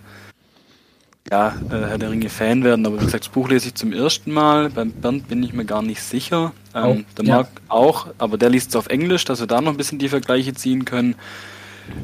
ja, 1.31 1.49
äh, 1.71 1.87
Herr 1.87 1.99
der 1.99 2.11
Ringe 2.11 2.29
Fan 2.29 2.64
werden, 2.64 2.85
aber 2.87 3.00
wie 3.00 3.05
gesagt, 3.05 3.25
das 3.25 3.33
Buch 3.33 3.49
lese 3.49 3.69
ich 3.69 3.75
zum 3.75 3.93
ersten 3.93 4.33
Mal. 4.33 4.71
Beim 4.71 4.91
Bernd 4.93 5.29
bin 5.29 5.43
ich 5.43 5.52
mir 5.52 5.64
gar 5.64 5.83
nicht 5.83 6.02
sicher. 6.02 6.52
Ähm, 6.75 6.83
Auch, 6.83 7.14
der 7.17 7.25
ja. 7.25 7.35
Marc 7.37 7.49
auch, 7.69 8.07
aber 8.19 8.38
der 8.38 8.50
liest 8.50 8.71
es 8.71 8.76
auf 8.76 8.88
Englisch, 8.88 9.25
dass 9.25 9.41
wir 9.41 9.47
da 9.47 9.61
noch 9.61 9.73
ein 9.73 9.76
bisschen 9.76 9.99
die 9.99 10.09
Vergleiche 10.09 10.55
ziehen 10.55 10.85
können. 10.85 11.14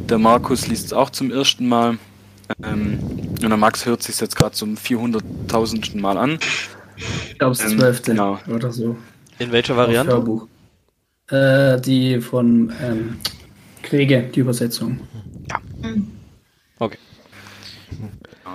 Der 0.08 0.18
Markus 0.18 0.66
liest 0.68 0.86
es 0.86 0.92
auch 0.92 1.10
zum 1.10 1.30
ersten 1.30 1.68
Mal. 1.68 1.98
Ähm, 2.62 2.98
und 3.42 3.48
der 3.48 3.56
Max 3.56 3.84
hört 3.86 4.02
sich 4.02 4.18
jetzt 4.20 4.36
gerade 4.36 4.52
zum 4.52 4.76
400.000. 4.76 5.98
Mal 6.00 6.16
an. 6.16 6.38
Ich 6.96 7.38
glaube, 7.38 7.52
es 7.52 7.60
ist 7.60 7.72
Ähm, 7.72 7.78
12. 7.78 8.02
genau. 8.02 8.38
oder 8.48 8.72
so. 8.72 8.96
In 9.38 9.52
welcher 9.52 9.76
Variante? 9.76 10.12
Hörbuch. 10.12 10.46
Äh, 11.30 11.80
die 11.80 12.20
von 12.20 12.72
ähm, 12.82 13.18
Kriege, 13.82 14.22
die 14.34 14.40
Übersetzung. 14.40 15.00
Okay. 16.78 16.98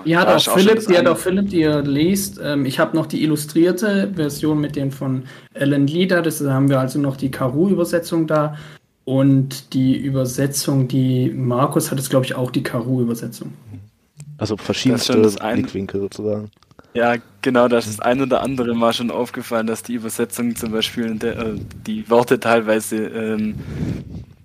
Die 0.06 0.18
hat 0.18 0.28
Da 0.28 0.36
auch 0.36 0.58
Philipp, 0.58 0.76
das 0.76 0.86
die 0.86 0.98
hat 0.98 1.08
auch 1.08 1.18
Philipp, 1.18 1.50
die 1.50 1.62
ihr 1.62 1.82
liest. 1.82 2.40
Ähm, 2.44 2.66
ich 2.66 2.80
habe 2.80 2.96
noch 2.96 3.06
die 3.06 3.24
illustrierte 3.24 4.12
Version 4.16 4.60
mit 4.60 4.76
den 4.76 4.92
von 4.92 5.24
Alan 5.54 5.88
Lee 5.88 6.06
da. 6.06 6.22
Das 6.22 6.40
da 6.40 6.54
haben 6.54 6.70
wir 6.70 6.80
also 6.80 7.00
noch 7.00 7.18
die 7.18 7.32
Karu-Übersetzung 7.32 8.28
da. 8.28 8.58
Und 9.06 9.74
die 9.74 9.98
Übersetzung, 9.98 10.88
die 10.88 11.30
Markus 11.30 11.92
hat, 11.92 12.00
ist 12.00 12.10
glaube 12.10 12.26
ich 12.26 12.36
auch 12.36 12.52
die 12.52 12.64
Karu-Übersetzung. 12.64 13.54
Also 14.38 14.56
Das 14.56 14.66
verschiedenste 14.66 15.22
das 15.22 15.38
eine. 15.38 15.62
Blickwinkel 15.62 16.02
sozusagen. 16.02 16.50
Ja, 16.94 17.16
genau, 17.42 17.68
das 17.68 17.88
ist 17.88 18.04
ein 18.04 18.22
oder 18.22 18.42
andere 18.44 18.76
Mal 18.76 18.94
schon 18.94 19.10
aufgefallen, 19.10 19.66
dass 19.66 19.82
die 19.82 19.96
Übersetzung 19.96 20.56
zum 20.56 20.72
Beispiel, 20.72 21.16
der, 21.16 21.38
äh, 21.40 21.56
die 21.88 22.08
Worte 22.10 22.40
teilweise 22.40 22.98
ähm, 23.08 23.56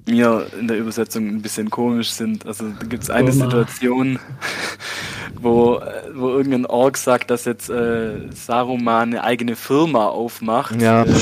mir 0.07 0.47
in 0.59 0.67
der 0.67 0.79
Übersetzung 0.79 1.29
ein 1.29 1.43
bisschen 1.43 1.69
komisch 1.69 2.11
sind. 2.11 2.47
Also 2.47 2.71
da 2.71 2.87
gibt 2.87 3.03
es 3.03 3.11
eine 3.11 3.31
Oma. 3.31 3.45
Situation, 3.45 4.19
wo, 5.43 5.81
wo 6.15 6.29
irgendein 6.29 6.67
Ork 6.67 6.97
sagt, 6.97 7.31
dass 7.31 7.45
jetzt 7.45 7.69
äh, 7.71 8.31
Saruman 8.35 9.11
eine 9.11 9.25
eigene 9.25 9.57
Firma 9.57 10.07
aufmacht. 10.07 10.81
Ja. 10.81 11.05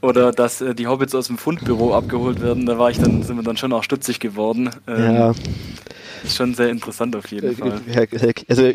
Oder 0.00 0.32
dass 0.32 0.60
äh, 0.60 0.74
die 0.74 0.86
Hobbits 0.86 1.14
aus 1.14 1.26
dem 1.26 1.38
Fundbüro 1.38 1.94
abgeholt 1.94 2.40
werden. 2.40 2.66
Da 2.66 2.78
war 2.78 2.90
ich 2.90 2.98
dann, 2.98 3.22
sind 3.22 3.36
wir 3.36 3.42
dann 3.42 3.56
schon 3.56 3.72
auch 3.72 3.82
stutzig 3.82 4.20
geworden. 4.20 4.70
Ähm, 4.86 5.14
ja, 5.14 5.32
schon 6.26 6.54
sehr 6.54 6.68
interessant 6.68 7.14
auf 7.16 7.30
jeden 7.30 7.56
Fall. 7.56 7.80
Herr, 7.86 8.06
Herr, 8.10 8.32
also, 8.48 8.72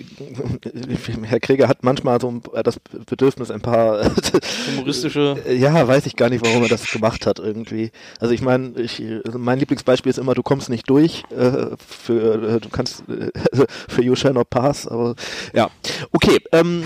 Herr 1.24 1.40
Krieger 1.40 1.68
hat 1.68 1.84
manchmal 1.84 2.20
so 2.22 2.42
das 2.64 2.80
Bedürfnis, 2.80 3.52
ein 3.52 3.62
paar 3.62 4.12
Humoristische. 4.72 5.38
Ja, 5.50 5.88
weiß 5.88 6.06
ich 6.06 6.16
gar 6.16 6.30
nicht, 6.30 6.46
warum 6.46 6.64
er 6.64 6.70
das 6.70 6.86
gemacht 6.90 7.26
hat 7.26 7.40
irgendwie. 7.40 7.92
Also 8.20 8.34
ich 8.34 8.42
meine, 8.42 8.80
ich, 8.80 9.02
also 9.26 9.38
mein 9.40 9.60
Lieblingsbeispiel 9.60 10.10
ist 10.10 10.18
immer, 10.18 10.34
du 10.34 10.44
kommst 10.44 10.70
nicht 10.70 10.90
durch 10.90 11.24
äh, 11.32 11.76
für, 11.88 12.56
äh, 12.56 12.60
du 12.60 12.70
kannst 12.70 13.04
äh, 13.10 13.32
also 13.52 13.66
für 13.88 14.04
You 14.04 14.16
Shall 14.16 14.34
Not 14.34 14.50
Pass, 14.50 14.88
aber 14.88 15.16
ja. 15.54 15.70
Okay, 16.12 16.40
ähm, 16.52 16.84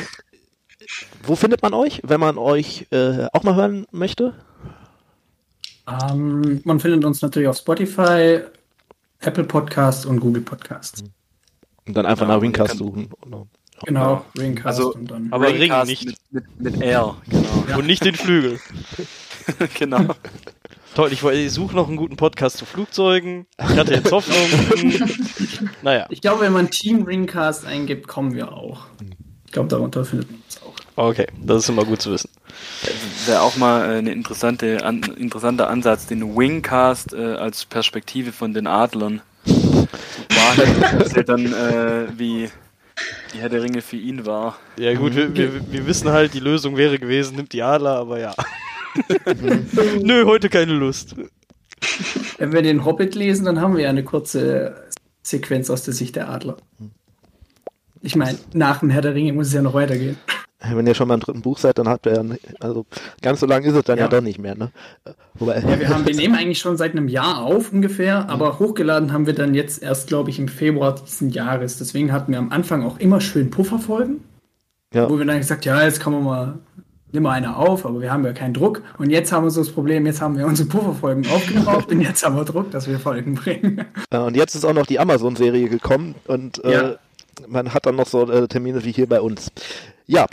wo 1.23 1.35
findet 1.35 1.61
man 1.61 1.73
euch, 1.73 2.01
wenn 2.03 2.19
man 2.19 2.37
euch 2.37 2.87
äh, 2.91 3.27
auch 3.33 3.43
mal 3.43 3.55
hören 3.55 3.85
möchte? 3.91 4.33
Ähm, 5.87 6.61
man 6.65 6.79
findet 6.79 7.05
uns 7.05 7.21
natürlich 7.21 7.47
auf 7.47 7.57
Spotify, 7.57 8.41
Apple 9.19 9.43
Podcasts 9.43 10.05
und 10.05 10.19
Google 10.19 10.41
Podcasts. 10.41 11.03
Und 11.85 11.95
dann 11.95 12.05
einfach 12.05 12.27
Ja, 12.27 12.37
nach 12.39 12.53
kann- 12.53 12.77
suchen. 12.77 13.09
Oder? 13.25 13.47
Genau, 13.85 14.25
Ringcast 14.37 14.65
Also- 14.79 14.93
und 14.93 15.09
dann. 15.11 15.27
Aber 15.31 15.47
Ring 15.47 15.57
Raycast 15.71 15.87
nicht. 15.89 16.05
Mit, 16.05 16.17
mit, 16.31 16.59
mit 16.59 16.81
R, 16.81 17.15
genau. 17.29 17.77
Und 17.77 17.85
nicht 17.85 18.03
den 18.03 18.15
Flügel. 18.15 18.59
genau. 19.77 20.15
Toll, 20.95 21.13
ich, 21.13 21.23
ich 21.23 21.51
suche 21.51 21.75
noch 21.75 21.87
einen 21.87 21.97
guten 21.97 22.15
Podcast 22.15 22.57
zu 22.57 22.65
Flugzeugen. 22.65 23.45
Ich 23.59 23.77
hatte 23.77 23.93
jetzt 23.93 24.11
Hoffnung. 24.11 24.35
Naja, 25.83 26.07
Ich 26.09 26.21
glaube, 26.21 26.41
wenn 26.41 26.53
man 26.53 26.71
Team 26.71 27.03
Ringcast 27.03 27.65
eingibt, 27.65 28.07
kommen 28.07 28.33
wir 28.33 28.51
auch. 28.51 28.87
Ich 29.45 29.51
glaube, 29.51 29.69
darunter 29.69 30.03
findet 30.05 30.31
man. 30.31 30.41
Okay, 30.97 31.27
das 31.41 31.63
ist 31.63 31.69
immer 31.69 31.85
gut 31.85 32.01
zu 32.01 32.11
wissen. 32.11 32.29
Wäre 33.25 33.41
auch 33.41 33.55
mal 33.55 33.89
äh, 33.89 33.97
eine 33.99 34.11
interessante, 34.11 34.83
an, 34.83 35.01
interessanter 35.17 35.69
Ansatz, 35.69 36.07
den 36.07 36.35
Wingcast 36.35 37.13
äh, 37.13 37.35
als 37.35 37.65
Perspektive 37.65 38.31
von 38.31 38.53
den 38.53 38.67
Adlern. 38.67 39.21
Quasi 39.45 40.61
erzählt 40.99 41.29
dann, 41.29 41.45
äh, 41.45 42.07
wie 42.17 42.49
die 43.33 43.37
Herr 43.37 43.49
der 43.49 43.61
Ringe 43.61 43.81
für 43.81 43.97
ihn 43.97 44.25
war. 44.25 44.57
Ja 44.77 44.93
gut, 44.95 45.15
wir, 45.15 45.35
wir, 45.35 45.71
wir 45.71 45.87
wissen 45.87 46.09
halt, 46.09 46.33
die 46.33 46.39
Lösung 46.39 46.77
wäre 46.77 46.97
gewesen, 46.99 47.37
nimmt 47.37 47.53
die 47.53 47.61
Adler, 47.61 47.97
aber 47.97 48.19
ja. 48.19 48.33
Nö, 50.01 50.25
heute 50.25 50.49
keine 50.49 50.73
Lust. 50.73 51.15
Wenn 52.37 52.53
wir 52.53 52.61
den 52.63 52.85
Hobbit 52.85 53.13
lesen, 53.15 53.45
dann 53.45 53.61
haben 53.61 53.75
wir 53.75 53.83
ja 53.83 53.89
eine 53.89 54.03
kurze 54.03 54.87
Sequenz 55.21 55.69
aus 55.69 55.83
der 55.83 55.93
Sicht 55.93 56.15
der 56.15 56.29
Adler. 56.29 56.57
Ich 58.01 58.15
meine, 58.15 58.37
nach 58.53 58.79
dem 58.79 58.89
Herr 58.89 59.01
der 59.01 59.13
Ringe 59.13 59.33
muss 59.33 59.47
es 59.47 59.53
ja 59.53 59.61
noch 59.61 59.73
weitergehen. 59.73 60.17
Wenn 60.59 60.87
ihr 60.87 60.95
schon 60.95 61.07
beim 61.07 61.19
dritten 61.19 61.41
Buch 61.41 61.59
seid, 61.59 61.77
dann 61.77 61.87
habt 61.87 62.07
ihr 62.07 62.13
ja, 62.13 62.23
also 62.59 62.87
ganz 63.21 63.39
so 63.41 63.45
lang 63.45 63.63
ist 63.63 63.75
es 63.75 63.83
dann 63.83 63.97
ja, 63.99 64.05
Ja. 64.05 64.09
doch 64.09 64.21
nicht 64.21 64.39
mehr, 64.39 64.55
ne? 64.55 64.71
Wobei, 65.35 65.59
Ja, 65.59 65.79
wir, 65.79 65.89
haben, 65.89 66.07
wir 66.07 66.15
nehmen 66.15 66.33
eigentlich 66.35 66.57
schon 66.57 66.77
seit 66.77 66.93
einem 66.93 67.07
Jahr 67.07 67.43
auf 67.43 67.71
ungefähr, 67.71 68.27
aber 68.27 68.57
hochgeladen 68.57 69.13
haben 69.13 69.27
wir 69.27 69.33
dann 69.35 69.53
jetzt 69.53 69.83
erst, 69.83 70.07
glaube 70.07 70.31
ich, 70.31 70.39
im 70.39 70.47
Februar 70.47 70.95
diesen 70.95 71.29
Jahres. 71.29 71.77
Deswegen 71.77 72.11
hatten 72.11 72.31
wir 72.31 72.39
am 72.39 72.51
Anfang 72.51 72.83
auch 72.83 72.97
immer 72.97 73.21
schön 73.21 73.51
Pufferfolgen, 73.51 74.21
ja. 74.93 75.07
wo 75.07 75.19
wir 75.19 75.25
dann 75.25 75.37
gesagt, 75.37 75.63
ja, 75.65 75.83
jetzt 75.83 75.99
kann 75.99 76.13
man 76.13 76.23
mal, 76.23 76.57
nimm 77.11 77.21
mal 77.21 77.33
eine 77.33 77.55
auf, 77.55 77.85
aber 77.85 78.01
wir 78.01 78.11
haben 78.11 78.25
ja 78.25 78.33
keinen 78.33 78.55
Druck. 78.55 78.81
Und 78.97 79.11
jetzt 79.11 79.31
haben 79.31 79.43
wir 79.45 79.51
so 79.51 79.61
das 79.61 79.69
Problem, 79.71 80.07
jetzt 80.07 80.21
haben 80.21 80.39
wir 80.39 80.47
unsere 80.47 80.67
Pufferfolgen 80.69 81.27
aufgebraucht 81.27 81.91
und 81.91 82.01
jetzt 82.01 82.25
haben 82.25 82.35
wir 82.35 82.45
Druck, 82.45 82.71
dass 82.71 82.87
wir 82.87 82.97
Folgen 82.99 83.35
bringen. 83.35 83.85
Und 84.09 84.35
jetzt 84.35 84.55
ist 84.55 84.65
auch 84.65 84.73
noch 84.73 84.87
die 84.87 84.97
Amazon-Serie 84.97 85.69
gekommen 85.69 86.15
und 86.25 86.63
äh, 86.65 86.71
Ja. 86.73 86.95
man 87.47 87.75
hat 87.75 87.85
dann 87.85 87.95
noch 87.95 88.07
so 88.07 88.27
äh, 88.27 88.47
Termine 88.47 88.83
wie 88.83 88.91
hier 88.91 89.07
bei 89.07 89.21
uns. 89.21 89.51
Ja, 90.07 90.25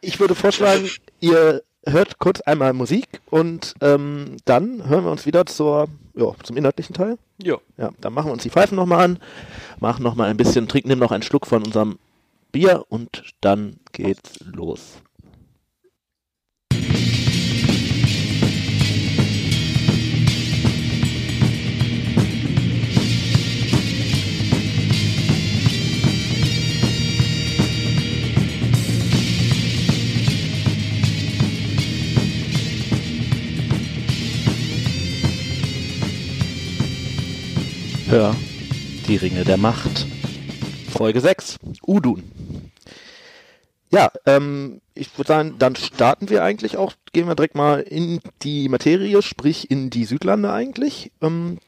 ich 0.00 0.18
würde 0.20 0.34
vorschlagen, 0.34 0.88
ihr 1.20 1.62
hört 1.86 2.18
kurz 2.18 2.40
einmal 2.40 2.72
Musik 2.72 3.20
und 3.30 3.74
ähm, 3.80 4.36
dann 4.44 4.88
hören 4.88 5.04
wir 5.04 5.10
uns 5.10 5.26
wieder 5.26 5.46
zur, 5.46 5.88
ja, 6.14 6.32
zum 6.42 6.56
inhaltlichen 6.56 6.94
Teil. 6.94 7.18
Ja. 7.42 7.58
Ja, 7.76 7.90
dann 8.00 8.12
machen 8.14 8.28
wir 8.28 8.32
uns 8.32 8.42
die 8.42 8.50
Pfeifen 8.50 8.76
nochmal 8.76 9.04
an, 9.04 9.18
machen 9.80 10.02
nochmal 10.02 10.30
ein 10.30 10.36
bisschen, 10.36 10.66
trinken 10.66 10.88
nehmen 10.88 11.00
noch 11.00 11.12
einen 11.12 11.22
Schluck 11.22 11.46
von 11.46 11.62
unserem 11.62 11.98
Bier 12.52 12.84
und 12.88 13.34
dann 13.40 13.78
geht's 13.92 14.40
los. 14.40 15.02
Hör 38.08 38.34
die 39.06 39.16
Ringe 39.16 39.44
der 39.44 39.58
Macht. 39.58 40.06
Folge 40.90 41.20
6. 41.20 41.58
Udun. 41.86 42.22
Ja, 43.90 44.10
ähm, 44.24 44.80
ich 44.94 45.18
würde 45.18 45.28
sagen, 45.28 45.56
dann 45.58 45.76
starten 45.76 46.30
wir 46.30 46.42
eigentlich 46.42 46.78
auch, 46.78 46.94
gehen 47.12 47.28
wir 47.28 47.34
direkt 47.34 47.54
mal 47.54 47.80
in 47.80 48.20
die 48.40 48.70
Materie, 48.70 49.20
sprich 49.20 49.70
in 49.70 49.90
die 49.90 50.06
Südlande 50.06 50.50
eigentlich. 50.50 51.12
Ähm, 51.20 51.58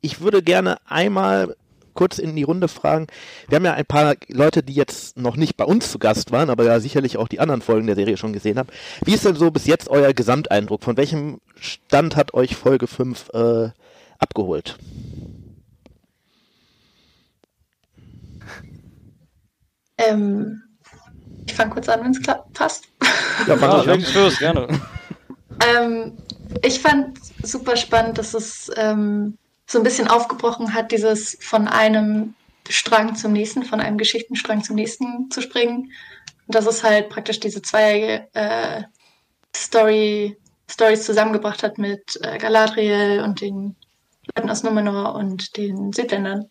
ich 0.00 0.22
würde 0.22 0.42
gerne 0.42 0.78
einmal 0.86 1.54
kurz 1.92 2.18
in 2.18 2.36
die 2.36 2.44
Runde 2.44 2.68
fragen. 2.68 3.08
Wir 3.48 3.56
haben 3.56 3.64
ja 3.66 3.74
ein 3.74 3.84
paar 3.84 4.14
Leute, 4.28 4.62
die 4.62 4.72
jetzt 4.72 5.18
noch 5.18 5.36
nicht 5.36 5.58
bei 5.58 5.64
uns 5.64 5.90
zu 5.90 5.98
Gast 5.98 6.32
waren, 6.32 6.48
aber 6.48 6.64
ja 6.64 6.80
sicherlich 6.80 7.18
auch 7.18 7.28
die 7.28 7.40
anderen 7.40 7.60
Folgen 7.60 7.86
der 7.86 7.96
Serie 7.96 8.16
schon 8.16 8.32
gesehen 8.32 8.58
haben. 8.58 8.70
Wie 9.04 9.12
ist 9.12 9.26
denn 9.26 9.36
so 9.36 9.50
bis 9.50 9.66
jetzt 9.66 9.90
euer 9.90 10.14
Gesamteindruck? 10.14 10.82
Von 10.82 10.96
welchem 10.96 11.42
Stand 11.54 12.16
hat 12.16 12.32
euch 12.32 12.56
Folge 12.56 12.86
5 12.86 13.28
äh, 13.34 13.68
abgeholt? 14.18 14.78
Ähm, 20.00 20.62
ich 21.46 21.54
fange 21.54 21.70
kurz 21.70 21.88
an, 21.88 22.04
wenn 22.04 22.12
es 22.12 22.20
passt. 22.54 22.84
Ja, 23.46 23.56
fand 23.56 23.86
Ja, 23.86 23.94
ich 23.94 24.06
first, 24.06 24.38
gerne. 24.38 24.68
Ähm, 25.66 26.16
ich 26.62 26.80
fand 26.80 27.18
super 27.42 27.76
spannend, 27.76 28.18
dass 28.18 28.34
es 28.34 28.70
ähm, 28.76 29.36
so 29.66 29.78
ein 29.78 29.84
bisschen 29.84 30.08
aufgebrochen 30.08 30.74
hat, 30.74 30.92
dieses 30.92 31.38
von 31.40 31.68
einem 31.68 32.34
Strang 32.68 33.14
zum 33.16 33.32
nächsten, 33.32 33.64
von 33.64 33.80
einem 33.80 33.98
Geschichtenstrang 33.98 34.62
zum 34.62 34.76
nächsten 34.76 35.30
zu 35.30 35.40
springen. 35.40 35.92
Und 36.46 36.54
dass 36.54 36.66
es 36.66 36.82
halt 36.82 37.08
praktisch 37.08 37.40
diese 37.40 37.62
zwei 37.62 38.28
äh, 38.32 38.82
Story, 39.54 40.36
Stories 40.70 41.04
zusammengebracht 41.04 41.62
hat 41.62 41.78
mit 41.78 42.18
äh, 42.22 42.38
Galadriel 42.38 43.22
und 43.24 43.40
den 43.40 43.76
Leuten 44.34 44.50
aus 44.50 44.62
Numenor 44.62 45.14
und 45.14 45.56
den 45.56 45.92
Südländern. 45.92 46.46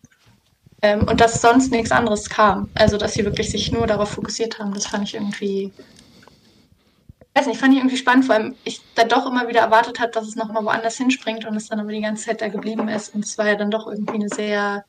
Ähm, 0.82 1.06
und 1.08 1.20
dass 1.20 1.40
sonst 1.40 1.70
nichts 1.70 1.90
anderes 1.90 2.28
kam. 2.30 2.68
Also, 2.74 2.96
dass 2.96 3.14
sie 3.14 3.24
wirklich 3.24 3.50
sich 3.50 3.70
nur 3.70 3.86
darauf 3.86 4.10
fokussiert 4.10 4.58
haben, 4.58 4.72
das 4.72 4.86
fand 4.86 5.04
ich 5.04 5.14
irgendwie 5.14 5.72
weiß 7.34 7.46
nicht, 7.46 7.60
fand 7.60 7.72
ich 7.72 7.78
irgendwie 7.78 7.96
spannend, 7.96 8.28
weil 8.28 8.54
ich 8.64 8.80
da 8.94 9.04
doch 9.04 9.26
immer 9.26 9.48
wieder 9.48 9.60
erwartet 9.60 10.00
habe, 10.00 10.10
dass 10.12 10.26
es 10.26 10.36
nochmal 10.36 10.64
woanders 10.64 10.96
hinspringt 10.96 11.44
und 11.44 11.56
es 11.56 11.68
dann 11.68 11.80
aber 11.80 11.92
die 11.92 12.00
ganze 12.00 12.26
Zeit 12.26 12.40
da 12.40 12.48
geblieben 12.48 12.88
ist. 12.88 13.14
Und 13.14 13.24
es 13.24 13.38
war 13.38 13.46
ja 13.46 13.54
dann 13.54 13.70
doch 13.70 13.86
irgendwie 13.86 14.14
eine 14.14 14.28
sehr 14.28 14.84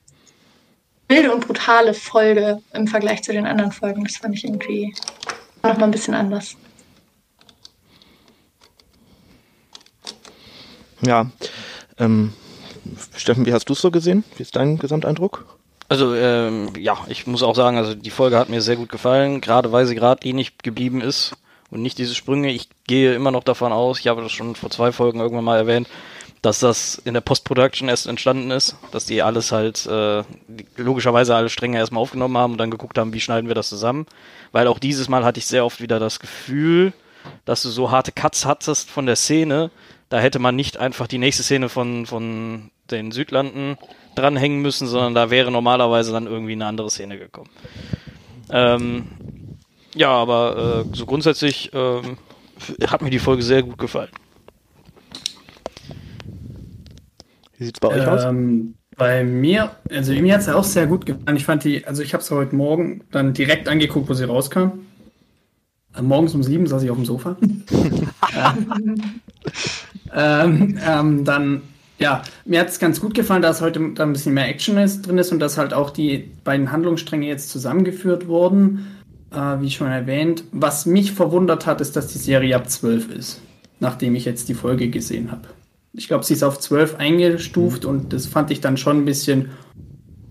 wilde 1.08 1.34
und 1.34 1.46
brutale 1.46 1.94
Folge 1.94 2.62
im 2.74 2.88
Vergleich 2.88 3.24
zu 3.24 3.32
den 3.32 3.46
anderen 3.46 3.72
Folgen. 3.72 4.04
Das 4.04 4.18
fand 4.18 4.36
ich 4.36 4.44
irgendwie 4.44 4.94
nochmal 5.62 5.84
ein 5.84 5.92
bisschen 5.92 6.14
anders. 6.14 6.56
Ja. 11.06 11.30
Ähm, 11.98 12.34
Steffen, 13.16 13.46
wie 13.46 13.54
hast 13.54 13.70
du 13.70 13.74
es 13.74 13.82
so 13.82 13.92
gesehen? 13.92 14.24
Wie 14.38 14.44
ist 14.44 14.56
dein 14.56 14.78
Gesamteindruck? 14.78 15.61
Also 15.92 16.16
ähm, 16.16 16.70
ja, 16.80 17.00
ich 17.10 17.28
muss 17.28 17.44
auch 17.44 17.54
sagen, 17.54 17.76
also 17.76 17.96
die 17.96 18.12
Folge 18.12 18.38
hat 18.38 18.48
mir 18.48 18.62
sehr 18.62 18.78
gut 18.78 18.88
gefallen, 18.88 19.42
gerade 19.42 19.74
weil 19.74 19.86
sie 19.86 19.94
gerade 19.94 20.26
ähnlich 20.26 20.58
geblieben 20.60 21.02
ist 21.02 21.34
und 21.70 21.82
nicht 21.82 21.98
diese 21.98 22.16
Sprünge. 22.16 22.50
Ich 22.50 22.70
gehe 22.88 23.14
immer 23.14 23.30
noch 23.30 23.44
davon 23.44 23.74
aus, 23.74 24.00
ich 24.00 24.08
habe 24.08 24.22
das 24.22 24.32
schon 24.32 24.56
vor 24.56 24.70
zwei 24.70 24.94
Folgen 24.94 25.20
irgendwann 25.20 25.44
mal 25.44 25.58
erwähnt, 25.58 25.90
dass 26.42 26.60
das 26.60 26.96
in 27.04 27.14
der 27.14 27.20
Post-Production 27.20 27.90
erst 27.90 28.08
entstanden 28.08 28.52
ist, 28.52 28.78
dass 28.94 29.04
die 29.04 29.22
alles 29.22 29.52
halt 29.52 29.86
äh, 29.86 30.24
logischerweise 30.78 31.36
alle 31.36 31.50
Stränge 31.50 31.78
erstmal 31.78 32.04
aufgenommen 32.04 32.38
haben 32.38 32.54
und 32.54 32.58
dann 32.58 32.72
geguckt 32.72 32.98
haben, 32.98 33.12
wie 33.12 33.20
schneiden 33.20 33.50
wir 33.50 33.56
das 33.56 33.68
zusammen. 33.68 34.06
Weil 34.54 34.68
auch 34.68 34.80
dieses 34.80 35.10
Mal 35.10 35.26
hatte 35.26 35.40
ich 35.40 35.46
sehr 35.46 35.66
oft 35.66 35.82
wieder 35.82 36.00
das 36.00 36.22
Gefühl, 36.22 36.94
dass 37.44 37.64
du 37.64 37.70
so 37.70 37.92
harte 37.92 38.14
Cuts 38.14 38.46
hattest 38.46 38.90
von 38.90 39.08
der 39.08 39.18
Szene. 39.18 39.72
Da 40.08 40.20
hätte 40.20 40.40
man 40.40 40.56
nicht 40.56 40.78
einfach 40.78 41.08
die 41.08 41.18
nächste 41.18 41.44
Szene 41.44 41.68
von, 41.68 42.06
von 42.06 42.72
den 42.90 43.12
Südlanden 43.12 43.78
dranhängen 44.16 44.62
müssen, 44.62 44.88
sondern 44.88 45.14
da 45.14 45.30
wäre 45.30 45.52
normalerweise 45.52 46.12
dann 46.12 46.28
irgendwie 46.28 46.54
eine 46.54 46.66
andere 46.66 46.90
Szene 46.90 47.18
gekommen. 47.18 47.50
Ähm, 48.50 49.08
ja, 49.96 50.10
aber 50.10 50.86
äh, 50.92 50.96
so 50.96 51.06
grundsätzlich 51.06 51.72
ähm, 51.74 52.18
hat 52.88 53.02
mir 53.02 53.10
die 53.10 53.20
Folge 53.20 53.44
sehr 53.44 53.64
gut 53.64 53.78
gefallen. 53.78 54.12
Wie 57.58 57.66
sieht's 57.66 57.80
bei 57.80 57.90
euch 57.90 58.08
aus? 58.08 58.24
Ähm, 58.24 58.76
bei 58.98 59.24
mir, 59.24 59.72
also 59.90 60.14
mir 60.14 60.34
hat 60.34 60.42
es 60.42 60.50
auch 60.50 60.64
sehr 60.64 60.88
gut 60.88 61.06
gefallen. 61.06 61.38
Ich 61.38 61.46
fand 61.46 61.64
die, 61.64 61.86
also 61.86 62.04
ich 62.04 62.14
habe 62.14 62.24
es 62.24 62.32
heute 62.32 62.56
Morgen 62.56 63.04
dann 63.12 63.34
direkt 63.34 63.68
angeguckt, 63.68 64.10
wo 64.10 64.14
sie 64.14 64.26
rauskam. 64.26 64.80
Äh, 65.96 66.02
morgens 66.02 66.34
um 66.36 66.44
sieben 66.44 66.68
saß 66.68 66.84
ich 66.84 66.90
auf 66.90 66.98
dem 66.98 67.06
Sofa. 67.06 67.38
ähm, 70.14 70.80
ähm, 70.86 71.26
dann, 71.26 71.62
ja, 72.02 72.24
mir 72.46 72.60
hat 72.60 72.70
es 72.70 72.80
ganz 72.80 73.00
gut 73.00 73.14
gefallen, 73.14 73.42
dass 73.42 73.62
heute 73.62 73.94
da 73.94 74.04
ein 74.04 74.14
bisschen 74.14 74.34
mehr 74.34 74.48
Action 74.48 74.78
ist, 74.78 75.04
drin 75.04 75.18
ist 75.18 75.32
und 75.32 75.40
dass 75.40 75.58
halt 75.58 75.74
auch 75.74 75.92
die 75.92 76.32
beiden 76.44 76.72
Handlungsstränge 76.72 77.28
jetzt 77.28 77.50
zusammengeführt 77.50 78.28
wurden, 78.28 78.88
äh, 79.32 79.62
wie 79.62 79.70
schon 79.70 79.88
erwähnt. 79.88 80.44
Was 80.52 80.86
mich 80.86 81.12
verwundert 81.12 81.66
hat, 81.66 81.80
ist, 81.80 81.96
dass 81.96 82.08
die 82.08 82.18
Serie 82.18 82.56
ab 82.56 82.70
12 82.70 83.12
ist, 83.12 83.42
nachdem 83.80 84.16
ich 84.16 84.26
jetzt 84.26 84.50
die 84.50 84.56
Folge 84.56 84.90
gesehen 84.90 85.32
habe. 85.32 85.48
Ich 85.94 86.08
glaube, 86.08 86.24
sie 86.24 86.34
ist 86.34 86.44
auf 86.44 86.60
12 86.60 86.96
eingestuft 86.96 87.86
und 87.86 88.14
das 88.14 88.26
fand 88.26 88.50
ich 88.50 88.62
dann 88.62 88.78
schon 88.78 88.98
ein 88.98 89.06
bisschen, 89.06 89.50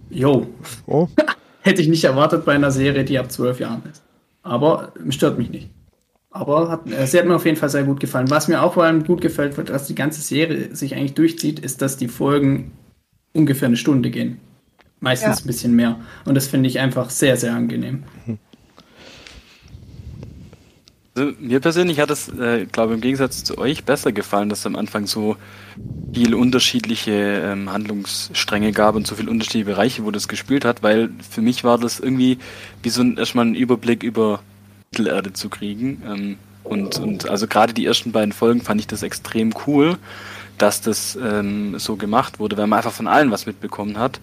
yo, 0.08 0.46
Oh, 0.86 1.08
hätte 1.60 1.82
ich 1.82 1.88
nicht 1.88 2.04
erwartet 2.04 2.44
bei 2.44 2.54
einer 2.54 2.70
Serie, 2.70 3.04
die 3.04 3.18
ab 3.18 3.30
12 3.30 3.60
Jahren 3.60 3.82
ist. 3.90 4.02
Aber 4.42 4.92
stört 5.10 5.38
mich 5.38 5.50
nicht. 5.50 5.70
Aber 6.30 6.68
hat, 6.68 6.90
äh, 6.90 7.06
sie 7.06 7.18
hat 7.18 7.26
mir 7.26 7.34
auf 7.34 7.44
jeden 7.44 7.56
Fall 7.56 7.68
sehr 7.70 7.82
gut 7.82 7.98
gefallen. 8.00 8.30
Was 8.30 8.46
mir 8.48 8.62
auch 8.62 8.74
vor 8.74 8.84
allem 8.84 9.04
gut 9.04 9.20
gefällt, 9.20 9.56
dass 9.68 9.86
die 9.86 9.94
ganze 9.96 10.20
Serie 10.20 10.74
sich 10.74 10.94
eigentlich 10.94 11.14
durchzieht, 11.14 11.58
ist, 11.58 11.82
dass 11.82 11.96
die 11.96 12.08
Folgen 12.08 12.72
ungefähr 13.32 13.66
eine 13.66 13.76
Stunde 13.76 14.10
gehen. 14.10 14.38
Meistens 15.00 15.38
Ja. 15.38 15.44
ein 15.44 15.46
bisschen 15.46 15.74
mehr. 15.74 15.98
Und 16.24 16.34
das 16.34 16.46
finde 16.46 16.68
ich 16.68 16.78
einfach 16.78 17.10
sehr, 17.10 17.36
sehr 17.36 17.54
angenehm. 17.54 18.04
Also, 21.16 21.32
mir 21.40 21.58
persönlich 21.58 21.98
hat 21.98 22.10
es, 22.10 22.28
äh, 22.28 22.66
glaube 22.70 22.94
im 22.94 23.00
Gegensatz 23.00 23.42
zu 23.42 23.58
euch 23.58 23.84
besser 23.84 24.12
gefallen, 24.12 24.48
dass 24.48 24.60
es 24.60 24.66
am 24.66 24.76
Anfang 24.76 25.06
so 25.06 25.36
viel 26.14 26.34
unterschiedliche 26.34 27.10
ähm, 27.12 27.72
Handlungsstränge 27.72 28.70
gab 28.72 28.94
und 28.94 29.06
so 29.06 29.16
viele 29.16 29.30
unterschiedliche 29.30 29.64
Bereiche, 29.64 30.04
wo 30.04 30.12
das 30.12 30.28
gespielt 30.28 30.64
hat, 30.64 30.82
weil 30.84 31.10
für 31.28 31.40
mich 31.40 31.64
war 31.64 31.78
das 31.78 31.98
irgendwie 31.98 32.38
wie 32.82 32.90
so 32.90 33.02
ein, 33.02 33.16
erstmal 33.16 33.46
einen 33.46 33.56
Überblick 33.56 34.02
über 34.04 34.40
Mittelerde 34.92 35.32
zu 35.32 35.48
kriegen. 35.48 36.02
Ähm, 36.04 36.38
und, 36.64 36.98
und 36.98 37.28
also 37.28 37.46
gerade 37.46 37.72
die 37.72 37.86
ersten 37.86 38.10
beiden 38.12 38.32
Folgen 38.32 38.60
fand 38.60 38.80
ich 38.80 38.86
das 38.88 39.02
extrem 39.02 39.54
cool, 39.66 39.96
dass 40.58 40.80
das 40.80 41.16
ähm, 41.16 41.78
so 41.78 41.96
gemacht 41.96 42.38
wurde, 42.38 42.56
weil 42.56 42.66
man 42.66 42.78
einfach 42.78 42.92
von 42.92 43.06
allen 43.06 43.30
was 43.30 43.46
mitbekommen 43.46 43.98
hat. 43.98 44.20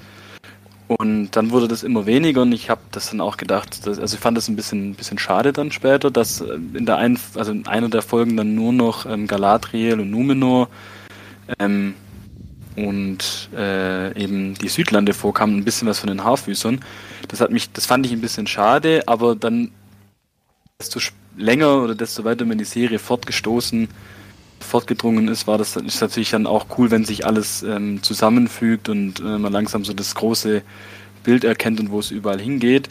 Und 0.88 1.32
dann 1.36 1.52
wurde 1.52 1.68
das 1.68 1.84
immer 1.84 2.06
weniger 2.06 2.42
und 2.44 2.52
ich 2.52 2.70
habe 2.70 2.82
das 2.92 3.10
dann 3.10 3.20
auch 3.22 3.38
gedacht, 3.38 3.86
dass, 3.86 4.00
also 4.00 4.16
ich 4.16 4.22
fand 4.22 4.38
das 4.38 4.48
ein 4.48 4.56
bisschen, 4.56 4.94
bisschen 4.94 5.20
schade 5.20 5.52
dann 5.52 5.72
später, 5.72 6.12
dass 6.12 6.42
äh, 6.42 6.60
in 6.74 6.86
der 6.86 6.98
einen, 6.98 7.20
also 7.36 7.52
in 7.52 7.66
einer 7.66 7.90
der 7.90 8.02
Folgen 8.02 8.36
dann 8.36 8.54
nur 8.56 8.74
noch 8.74 9.06
ähm, 9.06 9.28
Galadriel 9.28 10.00
und 10.00 10.12
Numenor 10.12 10.70
ähm, 11.60 11.94
und 12.76 13.50
äh, 13.56 14.22
eben 14.22 14.54
die 14.54 14.70
Südlande 14.70 15.14
vorkamen, 15.14 15.58
ein 15.58 15.66
bisschen 15.66 15.88
was 15.88 16.00
von 16.00 16.08
den 16.08 16.24
Haarfüßern. 16.24 16.80
Das 17.30 17.42
hat 17.42 17.52
mich, 17.52 17.72
das 17.72 17.86
fand 17.86 18.06
ich 18.06 18.12
ein 18.12 18.22
bisschen 18.22 18.48
schade, 18.48 19.04
aber 19.08 19.36
dann 19.36 19.72
desto 20.80 21.00
länger 21.36 21.82
oder 21.82 21.96
desto 21.96 22.24
weiter 22.24 22.46
man 22.46 22.60
die 22.60 22.64
Serie 22.64 23.00
fortgestoßen, 23.00 23.88
fortgedrungen 24.60 25.28
ist, 25.28 25.48
war 25.48 25.58
das 25.58 25.76
ist 25.76 26.02
natürlich 26.02 26.30
dann 26.30 26.46
auch 26.46 26.68
cool, 26.78 26.92
wenn 26.92 27.04
sich 27.04 27.26
alles 27.26 27.64
ähm, 27.64 28.04
zusammenfügt 28.04 28.88
und 28.88 29.20
äh, 29.20 29.40
man 29.40 29.52
langsam 29.52 29.84
so 29.84 29.94
das 29.94 30.14
große 30.14 30.62
Bild 31.24 31.44
erkennt 31.44 31.80
und 31.80 31.90
wo 31.90 32.00
es 32.00 32.12
überall 32.12 32.40
hingeht. 32.40 32.90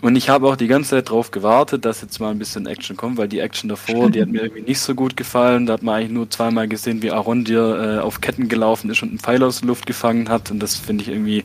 Und 0.00 0.16
ich 0.16 0.28
habe 0.28 0.48
auch 0.48 0.56
die 0.56 0.66
ganze 0.66 0.90
Zeit 0.90 1.10
darauf 1.10 1.30
gewartet, 1.30 1.84
dass 1.84 2.02
jetzt 2.02 2.18
mal 2.18 2.30
ein 2.32 2.38
bisschen 2.40 2.66
Action 2.66 2.96
kommt, 2.96 3.18
weil 3.18 3.28
die 3.28 3.38
Action 3.38 3.68
davor, 3.68 4.10
die 4.10 4.20
hat 4.20 4.28
mir 4.28 4.42
irgendwie 4.42 4.62
nicht 4.62 4.80
so 4.80 4.96
gut 4.96 5.16
gefallen. 5.16 5.66
Da 5.66 5.74
hat 5.74 5.82
man 5.82 5.94
eigentlich 5.94 6.12
nur 6.12 6.30
zweimal 6.30 6.66
gesehen, 6.66 7.02
wie 7.02 7.12
Arondir 7.12 7.98
äh, 7.98 8.00
auf 8.00 8.20
Ketten 8.20 8.48
gelaufen 8.48 8.90
ist 8.90 9.02
und 9.02 9.10
einen 9.10 9.18
Pfeil 9.20 9.42
aus 9.44 9.60
der 9.60 9.68
Luft 9.68 9.86
gefangen 9.86 10.28
hat. 10.28 10.50
Und 10.50 10.60
das 10.60 10.76
finde 10.76 11.02
ich 11.02 11.08
irgendwie, 11.08 11.44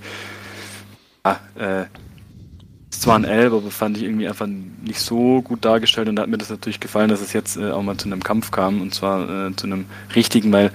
ja, 1.26 1.40
äh, 1.56 1.86
ist 2.94 3.02
zwar 3.02 3.16
ein 3.16 3.26
Elb, 3.26 3.54
aber 3.54 3.72
fand 3.72 3.98
ich 3.98 4.04
irgendwie 4.04 4.28
einfach 4.28 4.46
nicht 4.46 5.00
so 5.00 5.42
gut 5.42 5.66
dargestellt 5.66 6.10
und 6.10 6.16
da 6.16 6.22
hat 6.22 6.30
mir 6.30 6.38
das 6.38 6.52
natürlich 6.52 6.80
gefallen, 6.80 7.10
dass 7.10 7.22
es 7.22 7.34
jetzt 7.34 7.58
äh, 7.58 7.72
auch 7.72 7.82
mal 7.82 7.98
zu 7.98 8.06
einem 8.06 8.24
Kampf 8.24 8.52
kam 8.52 8.82
und 8.82 8.94
zwar 8.94 9.48
äh, 9.48 9.56
zu 9.56 9.66
einem 9.66 9.86
richtigen, 10.16 10.52
weil 10.52 10.72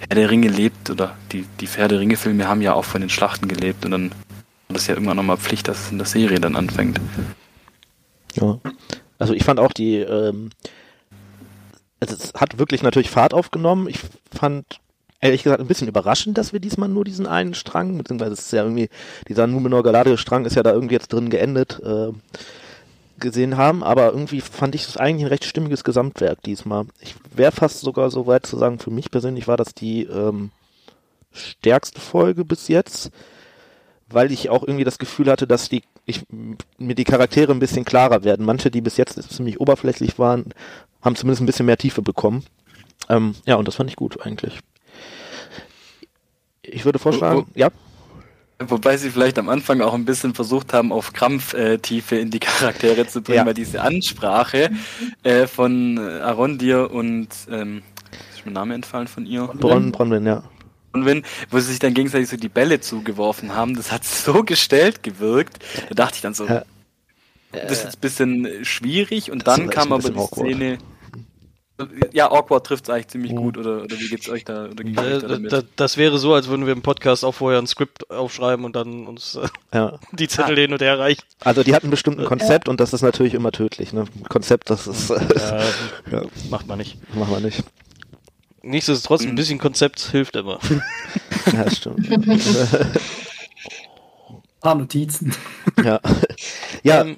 Herr 0.00 0.16
der 0.16 0.30
Ringe 0.30 0.48
lebt 0.48 0.90
oder 0.90 1.16
die, 1.30 1.46
die 1.60 1.68
Herr 1.68 1.86
der 1.86 2.00
Ringe-Filme 2.00 2.48
haben 2.48 2.60
ja 2.60 2.74
auch 2.74 2.84
von 2.84 3.00
den 3.00 3.08
Schlachten 3.08 3.46
gelebt 3.46 3.84
und 3.84 3.92
dann 3.92 4.10
war 4.10 4.74
das 4.74 4.88
ja 4.88 4.94
irgendwann 4.94 5.16
nochmal 5.16 5.36
Pflicht, 5.36 5.68
dass 5.68 5.84
es 5.84 5.92
in 5.92 5.98
der 5.98 6.08
Serie 6.08 6.40
dann 6.40 6.56
anfängt. 6.56 7.00
Ja. 8.34 8.58
Also 9.20 9.32
ich 9.32 9.44
fand 9.44 9.60
auch 9.60 9.72
die, 9.72 9.98
ähm, 9.98 10.50
also 12.00 12.16
es 12.16 12.34
hat 12.34 12.58
wirklich 12.58 12.82
natürlich 12.82 13.10
Fahrt 13.10 13.32
aufgenommen. 13.32 13.88
Ich 13.88 14.00
fand 14.32 14.79
ehrlich 15.20 15.42
gesagt 15.42 15.60
ein 15.60 15.66
bisschen 15.66 15.88
überraschend, 15.88 16.38
dass 16.38 16.52
wir 16.52 16.60
diesmal 16.60 16.88
nur 16.88 17.04
diesen 17.04 17.26
einen 17.26 17.54
Strang, 17.54 17.98
beziehungsweise 17.98 18.32
es 18.32 18.40
ist 18.40 18.52
ja 18.52 18.62
irgendwie, 18.62 18.88
dieser 19.28 19.46
Numenor 19.46 19.82
Galadriel 19.82 20.16
Strang 20.16 20.44
ist 20.44 20.56
ja 20.56 20.62
da 20.62 20.72
irgendwie 20.72 20.94
jetzt 20.94 21.12
drin 21.12 21.30
geendet, 21.30 21.80
äh, 21.84 22.12
gesehen 23.18 23.58
haben, 23.58 23.82
aber 23.82 24.12
irgendwie 24.12 24.40
fand 24.40 24.74
ich 24.74 24.86
es 24.86 24.96
eigentlich 24.96 25.26
ein 25.26 25.28
recht 25.28 25.44
stimmiges 25.44 25.84
Gesamtwerk 25.84 26.42
diesmal. 26.42 26.86
Ich 27.00 27.14
wäre 27.34 27.52
fast 27.52 27.80
sogar 27.80 28.10
so 28.10 28.26
weit 28.26 28.46
zu 28.46 28.56
sagen, 28.56 28.78
für 28.78 28.90
mich 28.90 29.10
persönlich 29.10 29.46
war 29.46 29.58
das 29.58 29.74
die 29.74 30.04
ähm, 30.04 30.50
stärkste 31.32 32.00
Folge 32.00 32.46
bis 32.46 32.68
jetzt, 32.68 33.10
weil 34.08 34.32
ich 34.32 34.48
auch 34.48 34.62
irgendwie 34.62 34.84
das 34.84 34.98
Gefühl 34.98 35.30
hatte, 35.30 35.46
dass 35.46 35.68
die 35.68 35.82
ich, 36.06 36.22
mir 36.78 36.94
die 36.94 37.04
Charaktere 37.04 37.52
ein 37.52 37.60
bisschen 37.60 37.84
klarer 37.84 38.24
werden. 38.24 38.44
Manche, 38.44 38.70
die 38.70 38.80
bis 38.80 38.96
jetzt 38.96 39.22
ziemlich 39.30 39.60
oberflächlich 39.60 40.18
waren, 40.18 40.46
haben 41.02 41.14
zumindest 41.14 41.42
ein 41.42 41.46
bisschen 41.46 41.66
mehr 41.66 41.76
Tiefe 41.76 42.02
bekommen. 42.02 42.44
Ähm, 43.08 43.34
ja, 43.46 43.56
und 43.56 43.68
das 43.68 43.76
fand 43.76 43.90
ich 43.90 43.96
gut 43.96 44.22
eigentlich. 44.22 44.58
Ich 46.72 46.84
würde 46.84 46.98
vorschlagen, 46.98 47.40
oh. 47.46 47.52
ja, 47.54 47.68
Wobei 48.62 48.98
sie 48.98 49.08
vielleicht 49.08 49.38
am 49.38 49.48
Anfang 49.48 49.80
auch 49.80 49.94
ein 49.94 50.04
bisschen 50.04 50.34
versucht 50.34 50.74
haben, 50.74 50.92
auf 50.92 51.14
Krampf 51.14 51.54
äh, 51.54 51.78
Tiefe 51.78 52.16
in 52.16 52.30
die 52.30 52.40
Charaktere 52.40 53.06
zu 53.06 53.22
bringen, 53.22 53.38
Ja. 53.38 53.46
weil 53.46 53.54
diese 53.54 53.80
Ansprache 53.80 54.70
äh, 55.22 55.46
von 55.46 55.98
Arondir 55.98 56.90
und 56.90 57.28
ähm, 57.50 57.82
ist 58.34 58.44
mir 58.44 58.52
der 58.52 58.60
Name 58.60 58.74
entfallen 58.74 59.08
von 59.08 59.24
ihr? 59.24 59.46
Bronn, 59.46 59.92
Bronwyn, 59.92 60.26
ja. 60.26 60.42
Wenn, 60.92 61.22
wo 61.50 61.58
sie 61.58 61.70
sich 61.70 61.78
dann 61.78 61.94
gegenseitig 61.94 62.28
so 62.28 62.36
die 62.36 62.50
Bälle 62.50 62.80
zugeworfen 62.82 63.54
haben, 63.54 63.76
das 63.76 63.90
hat 63.92 64.04
so 64.26 64.42
gestellt 64.44 65.02
gewirkt. 65.02 65.58
Da 65.88 65.94
dachte 65.94 66.16
ich 66.16 66.20
dann 66.20 66.34
so, 66.34 66.44
Ja. 66.46 66.62
das 67.52 67.72
ist 67.78 67.84
jetzt 67.84 67.96
ein 67.96 68.00
bisschen 68.02 68.48
schwierig. 68.64 69.30
Und 69.32 69.46
Das 69.46 69.56
dann 69.56 69.70
kam 69.70 69.90
aber 69.90 70.10
die 70.10 70.18
awkward. 70.18 70.48
Szene. 70.50 70.76
Ja, 72.12 72.30
awkward 72.30 72.66
trifft 72.66 72.84
es 72.84 72.90
eigentlich 72.90 73.08
ziemlich 73.08 73.32
Mhm. 73.32 73.36
gut. 73.36 73.58
Oder, 73.58 73.82
oder 73.84 73.98
wie 73.98 74.08
geht's 74.08 74.28
euch 74.28 74.44
da? 74.44 74.66
Oder 74.66 74.84
Äh, 74.84 74.88
euch 74.88 74.94
da 74.94 75.18
da, 75.20 75.28
damit? 75.28 75.52
da, 75.52 75.62
das 75.76 75.96
wäre 75.96 76.18
so, 76.18 76.34
als 76.34 76.48
würden 76.48 76.66
wir 76.66 76.72
im 76.72 76.82
Podcast 76.82 77.24
auch 77.24 77.32
vorher 77.34 77.58
ein 77.60 77.66
Skript 77.66 78.10
aufschreiben 78.10 78.64
und 78.64 78.76
dann 78.76 79.06
uns 79.06 79.36
äh, 79.36 79.48
ja. 79.74 79.98
die 80.12 80.28
Zettel 80.28 80.56
hin 80.56 80.72
und 80.72 80.80
her 80.82 80.98
reichen. 80.98 81.22
Also 81.40 81.62
die 81.62 81.74
hatten 81.74 81.90
bestimmt 81.90 82.18
ein 82.18 82.26
Konzept 82.26 82.68
und 82.68 82.80
das 82.80 82.92
ist 82.92 83.02
natürlich 83.02 83.34
immer 83.34 83.52
tödlich. 83.52 83.92
Ne? 83.92 84.04
Konzept, 84.28 84.70
das 84.70 84.86
ist, 84.86 85.10
äh, 85.10 85.14
Äh, 85.34 85.64
ja, 86.12 86.22
macht 86.50 86.66
man 86.66 86.78
nicht. 86.78 86.96
machen 87.14 87.32
wir 87.32 87.40
nicht. 87.40 87.62
Nichtsdestotrotz, 88.62 89.22
Mhm. 89.22 89.30
ein 89.30 89.34
bisschen 89.36 89.58
Konzept 89.58 90.00
hilft 90.00 90.36
immer. 90.36 90.58
Ja, 91.52 91.64
das 91.64 91.78
stimmt. 91.78 92.06
paar 94.60 94.74
Notizen. 94.74 95.34
ja. 95.82 96.00
Ja, 96.82 97.00
Ähm, 97.02 97.16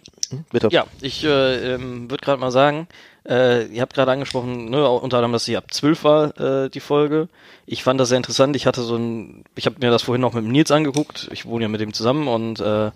bitte. 0.51 0.69
Ja, 0.71 0.87
ich 1.01 1.25
äh, 1.25 1.75
ähm, 1.75 2.11
würde 2.11 2.25
gerade 2.25 2.41
mal 2.41 2.51
sagen, 2.53 2.87
äh, 3.29 3.67
ihr 3.67 3.83
habt 3.83 3.95
gerade 3.95 4.11
angesprochen, 4.11 4.71
ne, 4.71 4.89
unter 4.89 5.19
anderem, 5.19 5.33
dass 5.33 5.45
sie 5.45 5.57
ab 5.57 5.73
12 5.73 6.05
war, 6.05 6.41
äh, 6.41 6.71
die 6.71 6.81
Folge. 6.81 7.29
Ich 7.67 7.83
fand 7.85 8.01
das 8.01 8.09
sehr 8.09 8.17
interessant. 8.17 8.57
Ich 8.57 8.67
hatte 8.67 8.83
so 8.83 8.97
ein, 8.97 9.45
ich 9.55 9.67
habe 9.67 9.77
mir 9.81 9.91
das 9.91 10.03
vorhin 10.03 10.21
noch 10.21 10.33
mit 10.35 10.45
dem 10.45 10.51
Nils 10.51 10.71
angeguckt. 10.71 11.29
Ich 11.33 11.47
wohne 11.47 11.65
ja 11.65 11.69
mit 11.69 11.81
ihm 11.81 11.93
zusammen 11.93 12.27
und 12.29 12.61
äh, 12.61 12.87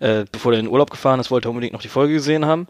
äh, 0.00 0.24
bevor 0.30 0.52
er 0.52 0.58
in 0.58 0.66
den 0.66 0.72
Urlaub 0.72 0.90
gefahren 0.90 1.20
ist, 1.20 1.30
wollte 1.30 1.48
er 1.48 1.50
unbedingt 1.50 1.72
noch 1.72 1.82
die 1.82 1.88
Folge 1.88 2.14
gesehen 2.14 2.46
haben. 2.46 2.66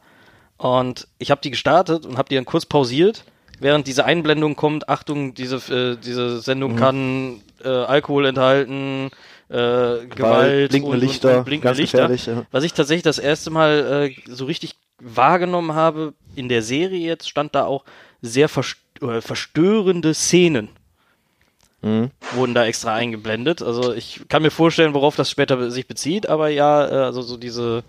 Und 0.58 1.06
ich 1.18 1.30
habe 1.30 1.40
die 1.40 1.50
gestartet 1.50 2.06
und 2.06 2.18
habe 2.18 2.28
die 2.28 2.34
dann 2.34 2.44
kurz 2.44 2.66
pausiert, 2.66 3.24
während 3.60 3.86
diese 3.86 4.04
Einblendung 4.04 4.56
kommt. 4.56 4.88
Achtung, 4.88 5.34
diese 5.34 5.56
äh, 5.72 5.96
diese 5.96 6.40
Sendung 6.40 6.72
Mhm. 6.72 6.76
kann 6.76 7.40
äh, 7.64 7.68
Alkohol 7.68 8.26
enthalten, 8.26 9.10
äh, 9.48 10.06
Gewalt, 10.06 10.70
blinkende 10.70 10.96
und, 10.96 11.00
Lichter, 11.02 11.38
und, 11.38 11.44
blinkende 11.44 11.68
ganz 11.68 11.78
Lichter. 11.78 11.98
gefährlich. 12.08 12.26
Ja. 12.26 12.46
Was 12.50 12.64
ich 12.64 12.72
tatsächlich 12.72 13.02
das 13.04 13.18
erste 13.18 13.50
Mal 13.50 14.10
äh, 14.10 14.32
so 14.32 14.44
richtig 14.46 14.74
wahrgenommen 15.00 15.74
habe 15.74 16.14
in 16.34 16.48
der 16.48 16.62
Serie 16.62 17.06
jetzt, 17.06 17.28
stand 17.28 17.54
da 17.54 17.64
auch 17.66 17.84
sehr 18.22 18.48
verst 18.48 18.76
äh, 19.02 19.20
verstörende 19.20 20.14
Szenen 20.14 20.68
Mhm. 21.82 22.10
wurden 22.32 22.54
da 22.54 22.64
extra 22.64 22.94
eingeblendet. 22.94 23.62
Also 23.62 23.92
ich 23.92 24.22
kann 24.28 24.42
mir 24.42 24.50
vorstellen, 24.50 24.94
worauf 24.94 25.14
das 25.14 25.30
später 25.30 25.70
sich 25.70 25.86
bezieht, 25.86 26.28
aber 26.28 26.48
ja, 26.48 26.86
äh, 26.88 27.04
also 27.04 27.20
so 27.22 27.36
diese 27.36 27.84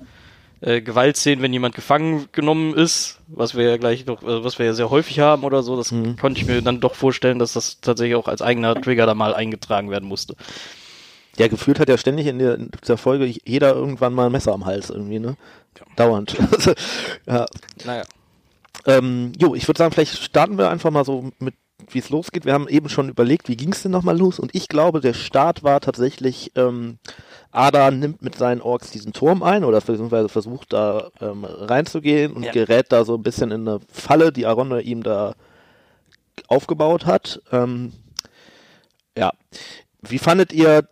äh, 0.60 0.82
Gewaltszenen, 0.82 1.42
wenn 1.42 1.54
jemand 1.54 1.74
gefangen 1.74 2.28
genommen 2.32 2.74
ist, 2.76 3.20
was 3.28 3.56
wir 3.56 3.64
ja 3.70 3.78
gleich 3.78 4.06
noch, 4.06 4.22
äh, 4.24 4.44
was 4.44 4.60
wir 4.60 4.66
ja 4.66 4.74
sehr 4.74 4.90
häufig 4.90 5.20
haben 5.20 5.44
oder 5.46 5.64
so, 5.64 5.78
das 5.78 5.92
Mhm. 5.92 6.18
konnte 6.18 6.40
ich 6.42 6.48
mir 6.48 6.62
dann 6.62 6.80
doch 6.82 6.96
vorstellen, 6.96 7.40
dass 7.40 7.54
das 7.54 7.80
tatsächlich 7.80 8.16
auch 8.16 8.28
als 8.28 8.42
eigener 8.42 8.80
Trigger 8.80 9.06
da 9.06 9.16
mal 9.16 9.34
eingetragen 9.34 9.90
werden 9.90 10.08
musste. 10.08 10.36
Ja, 11.38 11.48
gefühlt 11.48 11.80
hat 11.80 11.90
ja 11.90 11.98
ständig 11.98 12.28
in, 12.28 12.40
der, 12.40 12.56
in 12.56 12.72
dieser 12.82 12.98
Folge 12.98 13.32
jeder 13.46 13.76
irgendwann 13.76 14.14
mal 14.14 14.26
ein 14.26 14.32
Messer 14.32 14.54
am 14.54 14.66
Hals 14.66 14.90
irgendwie, 14.90 15.20
ne? 15.20 15.38
Ja. 15.78 15.86
Dauernd. 15.96 16.36
ja. 17.28 17.46
Naja. 17.86 18.04
Ähm, 18.86 19.34
jo, 19.38 19.54
ich 19.54 19.68
würde 19.68 19.78
sagen, 19.78 19.92
vielleicht 19.92 20.18
starten 20.18 20.58
wir 20.58 20.70
einfach 20.70 20.90
mal 20.92 21.06
so 21.06 21.32
mit, 21.40 21.54
wie 21.90 22.00
es 22.00 22.10
losgeht. 22.10 22.46
Wir 22.46 22.54
haben 22.54 22.68
eben 22.68 22.90
schon 22.90 23.10
überlegt, 23.10 23.50
wie 23.50 23.58
ging 23.58 23.72
es 23.72 23.84
denn 23.84 23.92
nochmal 23.92 24.18
los? 24.18 24.40
Und 24.40 24.56
ich 24.56 24.68
glaube, 24.68 25.00
der 25.00 25.14
Start 25.14 25.64
war 25.64 25.80
tatsächlich, 25.80 26.52
ähm, 26.56 26.98
Ada 27.52 27.92
nimmt 27.92 28.22
mit 28.22 28.36
seinen 28.36 28.62
Orks 28.62 28.90
diesen 28.90 29.14
Turm 29.14 29.44
ein 29.44 29.64
oder 29.64 29.80
beziehungsweise 29.80 30.30
versucht 30.30 30.74
da 30.74 31.12
ähm, 31.22 31.46
reinzugehen 31.46 32.34
und 32.34 32.44
ja. 32.44 32.52
gerät 32.52 32.92
da 32.92 33.06
so 33.06 33.16
ein 33.16 33.24
bisschen 33.24 33.52
in 33.52 33.68
eine 33.68 33.80
Falle, 33.92 34.32
die 34.32 34.46
Aronne 34.46 34.82
ihm 34.82 35.04
da 35.04 35.36
aufgebaut 36.48 37.06
hat. 37.06 37.42
Ähm, 37.52 37.94
ja. 39.18 39.32
Wie 40.02 40.20
fandet 40.20 40.54
ihr 40.54 40.88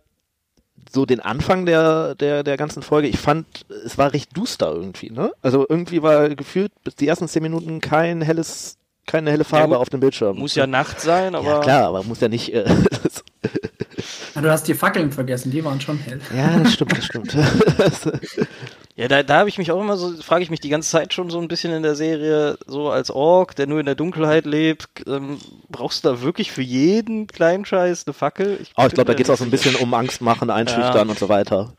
so 0.95 1.05
den 1.05 1.19
Anfang 1.19 1.67
der, 1.67 2.15
der, 2.15 2.41
der 2.43 2.57
ganzen 2.57 2.81
Folge, 2.81 3.07
ich 3.07 3.19
fand, 3.19 3.45
es 3.85 3.99
war 3.99 4.13
recht 4.13 4.35
duster 4.35 4.73
irgendwie, 4.73 5.11
ne? 5.11 5.31
Also 5.43 5.65
irgendwie 5.69 6.01
war 6.01 6.29
gefühlt 6.29 6.71
bis 6.83 6.95
die 6.95 7.07
ersten 7.07 7.27
zehn 7.27 7.43
Minuten 7.43 7.81
kein 7.81 8.21
helles, 8.21 8.77
keine 9.05 9.29
helle 9.29 9.43
Farbe 9.43 9.73
ja, 9.73 9.79
auf 9.79 9.89
dem 9.89 9.99
Bildschirm. 9.99 10.39
Muss 10.39 10.55
ja 10.55 10.65
Nacht 10.65 11.01
sein, 11.01 11.35
aber. 11.35 11.47
Ja, 11.47 11.59
klar, 11.59 11.83
aber 11.89 12.03
muss 12.03 12.21
ja 12.21 12.29
nicht. 12.29 12.51
Äh, 12.51 12.65
ja, 14.35 14.41
du 14.41 14.49
hast 14.49 14.67
die 14.67 14.73
Fackeln 14.73 15.11
vergessen, 15.11 15.51
die 15.51 15.63
waren 15.63 15.79
schon 15.79 15.99
hell. 15.99 16.19
Ja, 16.35 16.57
das 16.57 16.73
stimmt, 16.73 16.97
das 16.97 17.05
stimmt. 17.05 17.35
Ja, 18.97 19.09
da, 19.09 19.23
da 19.23 19.39
habe 19.39 19.49
ich 19.49 19.57
mich 19.57 19.71
auch 19.71 19.81
immer 19.81 19.97
so, 19.97 20.13
frage 20.21 20.43
ich 20.43 20.49
mich 20.49 20.61
die 20.61 20.69
ganze 20.69 20.89
Zeit 20.89 21.13
schon 21.13 21.29
so 21.29 21.39
ein 21.39 21.49
bisschen 21.49 21.73
in 21.73 21.83
der 21.83 21.95
Serie, 21.95 22.57
so 22.65 22.89
als 22.89 23.11
Ork, 23.11 23.53
der 23.55 23.67
nur 23.67 23.81
in 23.81 23.85
der 23.85 23.95
Dunkelheit 23.95 24.45
lebt, 24.45 24.87
ähm, 25.05 25.37
brauchst 25.69 26.05
du 26.05 26.09
da 26.09 26.21
wirklich 26.21 26.51
für 26.53 26.61
jeden 26.61 27.27
kleinen 27.27 27.65
Scheiß 27.65 28.07
eine 28.07 28.13
Fackel? 28.13 28.57
Ich, 28.61 28.71
oh, 28.77 28.85
ich 28.87 28.93
glaube, 28.93 29.07
da 29.07 29.13
geht 29.13 29.25
es 29.25 29.29
auch 29.29 29.37
so 29.37 29.43
ein 29.43 29.51
bisschen 29.51 29.75
um 29.75 29.93
Angst 29.93 30.21
machen, 30.21 30.49
einschüchtern 30.49 31.07
ja. 31.07 31.11
und 31.11 31.19
so 31.19 31.27
weiter. 31.27 31.73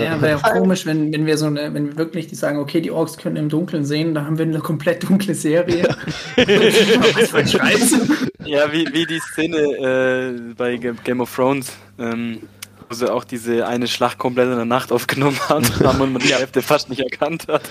Ja, 0.00 0.20
wäre 0.22 0.38
auch 0.38 0.52
komisch, 0.52 0.86
wenn, 0.86 1.12
wenn 1.12 1.26
wir 1.26 1.36
so 1.36 1.46
eine, 1.46 1.74
wenn 1.74 1.88
wir 1.88 1.96
wirklich 1.96 2.28
die 2.28 2.36
sagen, 2.36 2.58
okay, 2.58 2.80
die 2.80 2.90
Orks 2.90 3.18
können 3.18 3.36
im 3.36 3.48
Dunkeln 3.48 3.84
sehen, 3.84 4.14
dann 4.14 4.24
haben 4.24 4.38
wir 4.38 4.46
eine 4.46 4.60
komplett 4.60 5.02
dunkle 5.02 5.34
Serie. 5.34 5.82
Was 6.36 7.30
für 7.30 7.38
ein 7.38 7.48
Scheiß. 7.48 7.96
Ja, 8.44 8.72
wie, 8.72 8.86
wie 8.94 9.04
die 9.04 9.18
Szene 9.18 9.58
äh, 9.58 10.54
bei 10.54 10.78
Game 10.78 11.20
of 11.20 11.34
Thrones. 11.34 11.70
Ähm, 11.98 12.40
wo 12.88 12.94
sie 12.94 13.12
auch 13.12 13.24
diese 13.24 13.66
eine 13.66 13.88
Schlacht 13.88 14.18
komplett 14.18 14.48
in 14.48 14.56
der 14.56 14.64
Nacht 14.64 14.92
aufgenommen 14.92 15.38
haben, 15.48 15.64
haben 15.84 16.00
und 16.00 16.12
man 16.12 16.22
die 16.22 16.34
Hälfte 16.34 16.62
fast 16.62 16.88
nicht 16.88 17.00
erkannt 17.00 17.46
hat. 17.48 17.62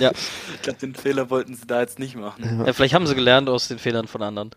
Ja. 0.00 0.12
Ich 0.54 0.62
glaube, 0.62 0.78
den 0.80 0.94
Fehler 0.94 1.30
wollten 1.30 1.54
sie 1.54 1.66
da 1.66 1.80
jetzt 1.80 1.98
nicht 1.98 2.16
machen. 2.16 2.62
Ja, 2.64 2.72
vielleicht 2.72 2.94
haben 2.94 3.06
sie 3.06 3.14
gelernt 3.14 3.48
aus 3.48 3.68
den 3.68 3.78
Fehlern 3.78 4.06
von 4.06 4.22
anderen. 4.22 4.50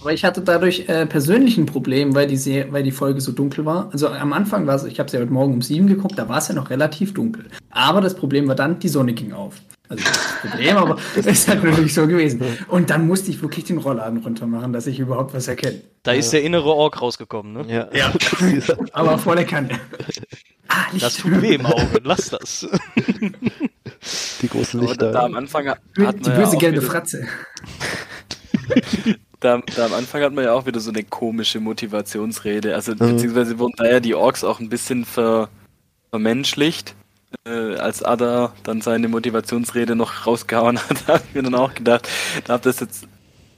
Aber 0.00 0.12
ich 0.12 0.24
hatte 0.24 0.40
dadurch 0.40 0.88
äh, 0.88 1.06
persönlich 1.06 1.56
ein 1.56 1.66
Problem, 1.66 2.14
weil 2.14 2.26
die, 2.26 2.36
Se 2.36 2.66
weil 2.70 2.82
die 2.82 2.92
Folge 2.92 3.20
so 3.20 3.32
dunkel 3.32 3.64
war. 3.64 3.88
Also 3.92 4.08
am 4.08 4.32
Anfang 4.32 4.66
war 4.66 4.76
es, 4.76 4.84
ich 4.84 5.00
habe 5.00 5.10
sie 5.10 5.16
ja 5.16 5.22
heute 5.22 5.32
Morgen 5.32 5.54
um 5.54 5.62
sieben 5.62 5.86
geguckt, 5.86 6.18
da 6.18 6.28
war 6.28 6.38
es 6.38 6.48
ja 6.48 6.54
noch 6.54 6.70
relativ 6.70 7.14
dunkel. 7.14 7.46
Aber 7.70 8.00
das 8.00 8.14
Problem 8.14 8.46
war 8.46 8.54
dann, 8.54 8.78
die 8.78 8.88
Sonne 8.88 9.14
ging 9.14 9.32
auf. 9.32 9.54
Also 9.88 10.04
das 10.04 10.40
Problem, 10.40 10.76
aber 10.76 10.96
es 11.16 11.26
ist 11.26 11.48
halt 11.48 11.62
natürlich 11.62 11.94
so 11.94 12.06
gewesen. 12.06 12.42
Und 12.68 12.90
dann 12.90 13.06
musste 13.06 13.30
ich 13.30 13.40
wirklich 13.40 13.64
den 13.64 13.78
Rollladen 13.78 14.18
runter 14.18 14.46
machen, 14.46 14.72
dass 14.72 14.86
ich 14.86 14.98
überhaupt 14.98 15.34
was 15.34 15.48
erkenne. 15.48 15.80
Da 16.02 16.12
ist 16.12 16.32
der 16.32 16.42
innere 16.42 16.72
Ork 16.72 17.00
rausgekommen, 17.00 17.52
ne? 17.52 17.64
Ja. 17.72 17.88
ja. 17.92 18.12
aber 18.92 19.18
voller 19.18 19.44
Kanne. 19.44 19.80
Ah, 20.68 20.86
Licht. 20.92 21.04
Das 21.04 21.16
tut 21.16 21.40
weh 21.40 21.54
im 21.54 21.66
Auge, 21.66 22.00
lass 22.02 22.30
das. 22.30 22.66
Die 24.42 24.48
großen 24.48 24.80
Lichter. 24.80 25.12
Da 25.12 25.24
am 25.24 25.34
Anfang 25.34 25.68
hat 25.68 25.80
Die 25.96 26.30
böse 26.30 26.54
ja 26.54 26.58
gelbe 26.58 26.82
Fratze. 26.82 27.26
Da, 29.40 29.60
da, 29.76 29.86
am 29.86 29.94
Anfang 29.94 30.22
hat 30.22 30.32
man 30.32 30.44
ja 30.44 30.52
auch 30.54 30.66
wieder 30.66 30.80
so 30.80 30.90
eine 30.90 31.04
komische 31.04 31.60
Motivationsrede. 31.60 32.74
Also, 32.74 32.92
mhm. 32.92 32.98
beziehungsweise 32.98 33.58
wurden 33.58 33.74
da 33.76 33.86
ja 33.86 34.00
die 34.00 34.14
Orks 34.14 34.42
auch 34.42 34.60
ein 34.60 34.68
bisschen 34.68 35.04
ver, 35.04 35.48
vermenschlicht 36.10 36.94
äh, 37.46 37.76
als 37.76 38.02
Ada 38.02 38.52
dann 38.62 38.80
seine 38.80 39.08
Motivationsrede 39.08 39.96
noch 39.96 40.26
rausgehauen 40.26 40.78
hat, 40.88 41.08
habe 41.08 41.22
ich 41.28 41.34
mir 41.34 41.42
dann 41.42 41.54
auch 41.54 41.74
gedacht, 41.74 42.08
da 42.44 42.54
habe 42.54 42.64
das 42.64 42.80
jetzt, 42.80 43.06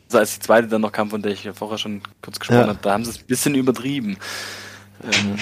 also 0.07 0.19
als 0.19 0.35
die 0.35 0.41
zweite 0.41 0.69
dann 0.69 0.81
noch 0.81 0.93
kam, 0.93 1.11
von 1.11 1.23
der 1.23 1.33
ich 1.33 1.45
ja 1.45 1.53
vorher 1.53 1.79
schon 1.79 2.03
kurz 2.23 2.39
gesprochen 2.39 2.61
ja. 2.61 2.69
habe, 2.69 2.79
da 2.83 2.93
haben 2.93 3.05
sie 3.05 3.11
es 3.11 3.19
ein 3.19 3.27
bisschen 3.27 3.55
übertrieben. 3.55 4.19
Ähm. 5.05 5.39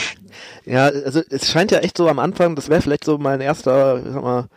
Ja, 0.65 0.87
also 0.87 1.23
es 1.31 1.51
scheint 1.51 1.71
ja 1.71 1.79
echt 1.79 1.97
so 1.97 2.09
am 2.09 2.19
Anfang, 2.19 2.57
das 2.57 2.69
wäre 2.69 2.83
vielleicht 2.83 3.05
so 3.05 3.19
mein 3.19 3.41
erster, 3.41 4.03
sag 4.03 4.23
mal, 4.23 4.49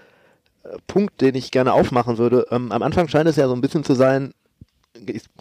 Punkt, 0.88 1.22
den 1.22 1.36
ich 1.36 1.52
gerne 1.52 1.74
aufmachen 1.74 2.18
würde. 2.18 2.48
Ähm, 2.52 2.72
am 2.72 2.84
Anfang 2.84 3.08
scheint 3.08 3.30
es 3.30 3.38
ja 3.38 3.48
so 3.48 3.54
ein 3.54 3.62
bisschen 3.62 3.84
zu 3.84 3.94
sein, 3.94 4.34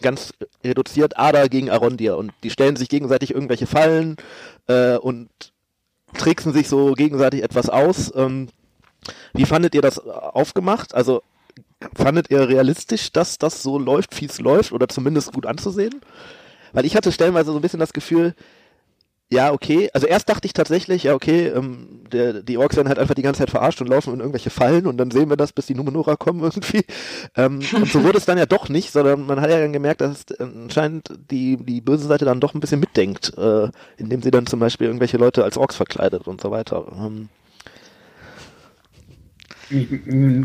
ganz 0.00 0.32
reduziert 0.64 1.18
Ada 1.18 1.48
gegen 1.48 1.70
Arondir 1.70 2.16
und 2.16 2.32
die 2.42 2.50
stellen 2.50 2.76
sich 2.76 2.88
gegenseitig 2.88 3.34
irgendwelche 3.34 3.66
Fallen 3.66 4.16
äh, 4.68 4.96
und 4.96 5.28
tricksen 6.14 6.52
sich 6.52 6.68
so 6.68 6.92
gegenseitig 6.92 7.42
etwas 7.42 7.68
aus. 7.68 8.12
Ähm, 8.14 8.48
wie 9.34 9.44
fandet 9.44 9.74
ihr 9.74 9.82
das 9.82 9.98
aufgemacht? 9.98 10.94
Also 10.94 11.22
fandet 11.94 12.30
ihr 12.30 12.48
realistisch, 12.48 13.12
dass 13.12 13.38
das 13.38 13.62
so 13.62 13.78
läuft, 13.78 14.20
wie 14.20 14.26
es 14.26 14.40
läuft 14.40 14.72
oder 14.72 14.88
zumindest 14.88 15.32
gut 15.32 15.46
anzusehen? 15.46 16.00
Weil 16.72 16.84
ich 16.84 16.96
hatte 16.96 17.12
stellenweise 17.12 17.52
so 17.52 17.58
ein 17.58 17.62
bisschen 17.62 17.80
das 17.80 17.92
Gefühl, 17.92 18.34
ja, 19.30 19.52
okay. 19.52 19.90
Also 19.92 20.06
erst 20.06 20.28
dachte 20.28 20.46
ich 20.46 20.54
tatsächlich, 20.54 21.02
ja, 21.02 21.14
okay, 21.14 21.48
ähm, 21.48 22.00
der, 22.10 22.42
die 22.42 22.56
Orks 22.56 22.76
werden 22.76 22.88
halt 22.88 22.98
einfach 22.98 23.14
die 23.14 23.22
ganze 23.22 23.40
Zeit 23.40 23.50
verarscht 23.50 23.80
und 23.82 23.88
laufen 23.88 24.14
in 24.14 24.20
irgendwelche 24.20 24.48
Fallen 24.48 24.86
und 24.86 24.96
dann 24.96 25.10
sehen 25.10 25.28
wir 25.28 25.36
das, 25.36 25.52
bis 25.52 25.66
die 25.66 25.74
Numenora 25.74 26.16
kommen 26.16 26.42
irgendwie. 26.42 26.84
Ähm, 27.36 27.60
und 27.74 27.90
so 27.90 28.02
wurde 28.02 28.18
es 28.18 28.24
dann 28.24 28.38
ja 28.38 28.46
doch 28.46 28.68
nicht, 28.68 28.90
sondern 28.90 29.26
man 29.26 29.40
hat 29.40 29.50
ja 29.50 29.58
dann 29.58 29.72
gemerkt, 29.72 30.00
dass 30.00 30.24
anscheinend 30.38 31.10
die, 31.30 31.56
die 31.56 31.80
böse 31.80 32.06
Seite 32.06 32.24
dann 32.24 32.40
doch 32.40 32.54
ein 32.54 32.60
bisschen 32.60 32.80
mitdenkt, 32.80 33.36
äh, 33.36 33.68
indem 33.96 34.22
sie 34.22 34.30
dann 34.30 34.46
zum 34.46 34.60
Beispiel 34.60 34.86
irgendwelche 34.86 35.18
Leute 35.18 35.44
als 35.44 35.56
Orks 35.56 35.76
verkleidet 35.76 36.26
und 36.26 36.40
so 36.40 36.50
weiter. 36.50 36.86
Ähm, 36.96 37.28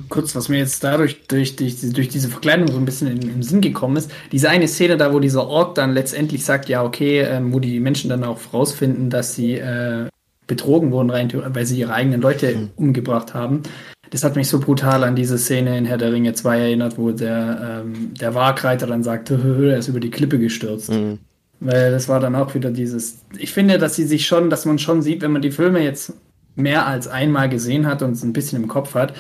kurz, 0.10 0.36
was 0.36 0.50
mir 0.50 0.58
jetzt 0.58 0.84
dadurch 0.84 1.28
durch, 1.28 1.56
durch, 1.56 1.76
durch 1.94 2.10
diese 2.10 2.30
Verkleidung 2.30 2.68
so 2.68 2.78
ein 2.78 2.86
bisschen 2.86 3.08
in, 3.08 3.22
im 3.22 3.44
Sinn 3.44 3.62
gekommen 3.62 3.98
ist, 3.98 4.12
diese 4.32 4.50
eine 4.50 4.68
Szene 4.68 4.98
da, 4.98 5.14
wo 5.14 5.20
dieser 5.20 5.48
Ork 5.48 5.76
dann 5.76 5.94
letztendlich 5.94 6.44
sagt, 6.44 6.70
ja, 6.70 6.84
okay, 6.84 7.22
ähm, 7.22 7.54
wo 7.54 7.60
die 7.60 7.80
Menschen 7.80 8.10
dann 8.10 8.24
auch 8.24 8.40
rausfinden, 8.54 9.10
dass 9.10 9.36
sie 9.36 9.56
äh, 9.56 10.08
betrogen 10.48 10.92
wurden, 10.92 11.10
rein, 11.10 11.32
weil 11.34 11.66
sie 11.66 11.80
ihre 11.80 11.94
eigenen 11.94 12.22
Leute 12.22 12.56
mhm. 12.56 12.70
umgebracht 12.76 13.34
haben. 13.34 13.64
Das 14.10 14.24
hat 14.24 14.36
mich 14.36 14.48
so 14.48 14.60
brutal 14.60 15.04
an 15.04 15.16
diese 15.16 15.38
Szene 15.38 15.78
in 15.78 15.86
Herr 15.86 15.98
der 15.98 16.12
Ringe 16.12 16.34
2 16.34 16.60
erinnert, 16.60 16.98
wo 16.98 17.12
der, 17.12 17.84
ähm, 17.86 18.14
der 18.14 18.36
Wagreiter 18.36 18.86
dann 18.86 19.04
sagt, 19.04 19.32
er 19.32 19.78
ist 19.78 19.88
über 19.88 20.00
die 20.00 20.12
Klippe 20.12 20.38
gestürzt. 20.38 20.92
Mhm. 20.92 21.20
Weil 21.60 21.92
das 21.92 22.10
war 22.10 22.20
dann 22.20 22.36
auch 22.36 22.54
wieder 22.56 22.72
dieses. 22.72 23.20
Ich 23.38 23.54
finde, 23.54 23.78
dass 23.78 23.96
sie 23.96 24.04
sich 24.04 24.28
schon, 24.28 24.50
dass 24.50 24.66
man 24.66 24.80
schon 24.80 25.02
sieht, 25.02 25.22
wenn 25.22 25.32
man 25.32 25.42
die 25.42 25.52
Filme 25.52 25.82
jetzt 25.82 26.14
mehr 26.56 26.86
als 26.86 27.08
einmal 27.08 27.50
gesehen 27.50 27.88
hat 27.88 28.02
und 28.02 28.12
es 28.12 28.24
ein 28.24 28.34
bisschen 28.34 28.62
im 28.62 28.68
Kopf 28.68 28.96
hat, 28.96 29.14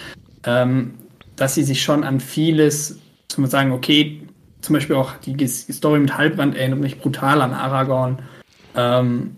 ähm, 0.45 0.95
dass 1.35 1.55
sie 1.55 1.63
sich 1.63 1.81
schon 1.81 2.03
an 2.03 2.19
vieles, 2.19 2.99
zum 3.27 3.45
sagen, 3.47 3.71
okay, 3.71 4.21
zum 4.61 4.73
Beispiel 4.73 4.95
auch 4.95 5.13
die 5.25 5.47
Story 5.47 5.99
mit 5.99 6.17
Halbrand 6.17 6.55
erinnert 6.55 6.79
mich 6.79 6.99
brutal 6.99 7.41
an 7.41 7.53
Aragorn. 7.53 8.19
Ähm, 8.75 9.35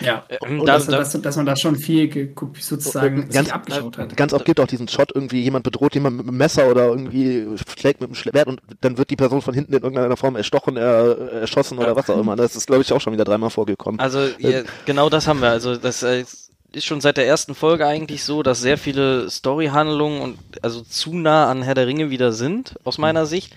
ja, 0.00 0.24
ähm, 0.44 0.64
da, 0.64 0.74
dass, 0.74 0.86
da, 0.86 0.98
dass, 0.98 1.20
dass, 1.20 1.36
man 1.36 1.46
da 1.46 1.56
schon 1.56 1.76
viel 1.76 2.34
sozusagen 2.58 3.28
ganz, 3.28 3.50
abgeschaut 3.50 3.98
hat. 3.98 4.16
Ganz 4.16 4.32
oft 4.32 4.44
gibt 4.44 4.60
auch 4.60 4.66
diesen 4.66 4.88
Shot, 4.88 5.12
irgendwie 5.14 5.42
jemand 5.42 5.64
bedroht 5.64 5.94
jemand 5.94 6.16
mit 6.16 6.28
einem 6.28 6.36
Messer 6.36 6.68
oder 6.70 6.88
irgendwie 6.88 7.46
schlägt 7.76 8.00
mit 8.00 8.08
einem 8.08 8.14
Schwert 8.14 8.48
und 8.48 8.60
dann 8.80 8.98
wird 8.98 9.10
die 9.10 9.16
Person 9.16 9.42
von 9.42 9.54
hinten 9.54 9.72
in 9.72 9.82
irgendeiner 9.82 10.16
Form 10.16 10.36
erstochen, 10.36 10.76
er, 10.76 11.32
erschossen 11.32 11.78
oder 11.78 11.96
was 11.96 12.08
auch 12.10 12.18
immer. 12.18 12.36
Das 12.36 12.56
ist, 12.56 12.66
glaube 12.66 12.82
ich, 12.82 12.92
auch 12.92 13.00
schon 13.00 13.12
wieder 13.12 13.24
dreimal 13.24 13.50
vorgekommen. 13.50 14.00
Also 14.00 14.20
ja, 14.38 14.62
genau 14.84 15.08
das 15.08 15.26
haben 15.26 15.40
wir. 15.40 15.50
Also 15.50 15.76
das 15.76 16.02
äh, 16.02 16.24
ist 16.72 16.84
schon 16.84 17.00
seit 17.00 17.16
der 17.16 17.26
ersten 17.26 17.54
Folge 17.54 17.86
eigentlich 17.86 18.24
so, 18.24 18.42
dass 18.42 18.60
sehr 18.60 18.78
viele 18.78 19.30
Storyhandlungen 19.30 20.20
und 20.20 20.38
also 20.62 20.82
zu 20.82 21.14
nah 21.14 21.50
an 21.50 21.62
Herr 21.62 21.74
der 21.74 21.86
Ringe 21.86 22.10
wieder 22.10 22.32
sind, 22.32 22.74
aus 22.84 22.98
meiner 22.98 23.26
Sicht. 23.26 23.54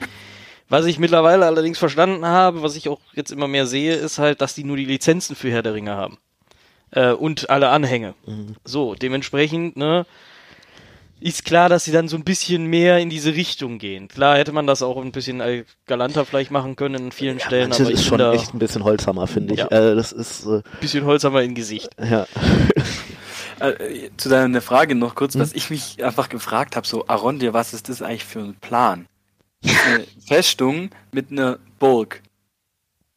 Was 0.70 0.86
ich 0.86 1.00
mittlerweile 1.00 1.46
allerdings 1.46 1.78
verstanden 1.78 2.26
habe, 2.26 2.64
was 2.64 2.78
ich 2.78 2.88
auch 2.88 3.02
jetzt 3.14 3.32
immer 3.32 3.50
mehr 3.50 3.66
sehe, 3.66 3.96
ist 3.96 4.20
halt, 4.20 4.40
dass 4.40 4.56
die 4.56 4.64
nur 4.64 4.78
die 4.78 4.86
Lizenzen 4.86 5.36
für 5.36 5.52
Herr 5.52 5.64
der 5.64 5.74
Ringe 5.74 5.92
haben. 5.92 6.18
Äh, 6.92 7.12
und 7.12 7.50
alle 7.50 7.70
Anhänge. 7.70 8.14
Mhm. 8.26 8.56
So, 8.64 8.96
dementsprechend, 8.96 9.76
ne, 9.76 10.06
ist 11.22 11.46
klar, 11.46 11.70
dass 11.70 11.86
sie 11.86 11.92
dann 11.92 12.08
so 12.08 12.18
ein 12.18 12.24
bisschen 12.24 12.66
mehr 12.66 12.98
in 12.98 13.10
diese 13.10 13.36
Richtung 13.36 13.78
gehen. 13.78 14.08
Klar 14.08 14.38
hätte 14.38 14.52
man 14.52 14.66
das 14.66 14.82
auch 14.82 14.98
ein 14.98 15.12
bisschen 15.12 15.66
galanter 15.86 16.26
vielleicht 16.26 16.50
machen 16.50 16.76
können 16.76 17.06
in 17.06 17.12
vielen 17.12 17.38
ja, 17.38 17.46
Stellen, 17.46 17.72
aber 17.72 17.92
ist 17.92 18.04
schon 18.04 18.18
da, 18.18 18.34
echt 18.34 18.54
ein 18.54 18.60
bisschen 18.60 18.84
Holzhammer, 18.84 19.28
finde 19.28 19.54
ich. 19.54 19.60
Ja. 19.60 19.68
Äh, 19.68 19.96
das 19.96 20.12
ist 20.12 20.46
äh, 20.48 20.64
bisschen 20.82 21.06
Holzhammer 21.06 21.44
in 21.44 21.54
Gesicht. 21.54 21.90
Ja. 22.04 22.26
äh, 23.70 24.10
zu 24.18 24.30
deiner 24.30 24.62
Frage 24.62 24.96
noch 24.96 25.16
kurz, 25.16 25.34
hm? 25.34 25.42
was 25.42 25.54
ich 25.54 25.70
mich 25.70 26.04
einfach 26.04 26.30
gefragt 26.30 26.76
habe, 26.76 26.88
so 26.88 27.08
Arondir, 27.08 27.54
was 27.54 27.74
ist 27.74 27.90
das 27.90 28.02
eigentlich 28.02 28.26
für 28.26 28.40
ein 28.40 28.56
Plan? 28.56 29.08
Eine 29.64 30.06
Festung 30.28 30.90
mit 31.12 31.32
einer 31.32 31.60
Burg. 31.80 32.22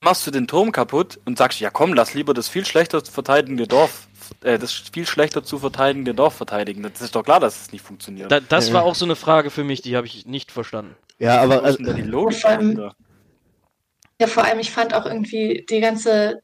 Machst 0.01 0.27
du 0.27 0.31
den 0.31 0.47
Turm 0.47 0.71
kaputt 0.73 1.19
und 1.25 1.39
sagst, 1.39 1.61
ja 1.61 1.71
komm, 1.71 1.95
lass 1.95 2.15
lieber 2.15 2.35
das 2.35 2.49
viel 2.49 2.67
schlechter 2.67 3.03
verteidigende 3.03 3.67
Dorf 3.67 4.07
äh, 4.43 4.59
das 4.59 4.73
viel 4.73 5.07
schlechter 5.07 5.43
zu 5.43 5.59
verteidigende 5.59 6.15
Dorf 6.15 6.35
verteidigen. 6.35 6.83
Das 6.83 7.01
ist 7.01 7.15
doch 7.15 7.23
klar, 7.23 7.41
dass 7.41 7.63
es 7.63 7.73
nicht 7.73 7.85
funktioniert. 7.85 8.31
Da, 8.31 8.41
das 8.41 8.73
war 8.73 8.85
auch 8.85 8.95
so 8.95 9.05
eine 9.05 9.17
Frage 9.17 9.51
für 9.51 9.65
mich, 9.65 9.83
die 9.83 9.97
habe 9.97 10.07
ich 10.07 10.27
nicht 10.27 10.53
verstanden. 10.53 10.95
Ja, 11.19 11.41
aber 11.41 11.63
also, 11.63 11.79
die 11.79 12.03
Logik 12.03 12.41
vor 12.41 12.51
allem, 12.51 12.91
ja, 14.21 14.27
vor 14.27 14.45
allem, 14.45 14.59
ich 14.59 14.71
fand 14.71 14.95
auch 14.95 15.07
irgendwie 15.07 15.67
die 15.69 15.81
ganze 15.81 16.43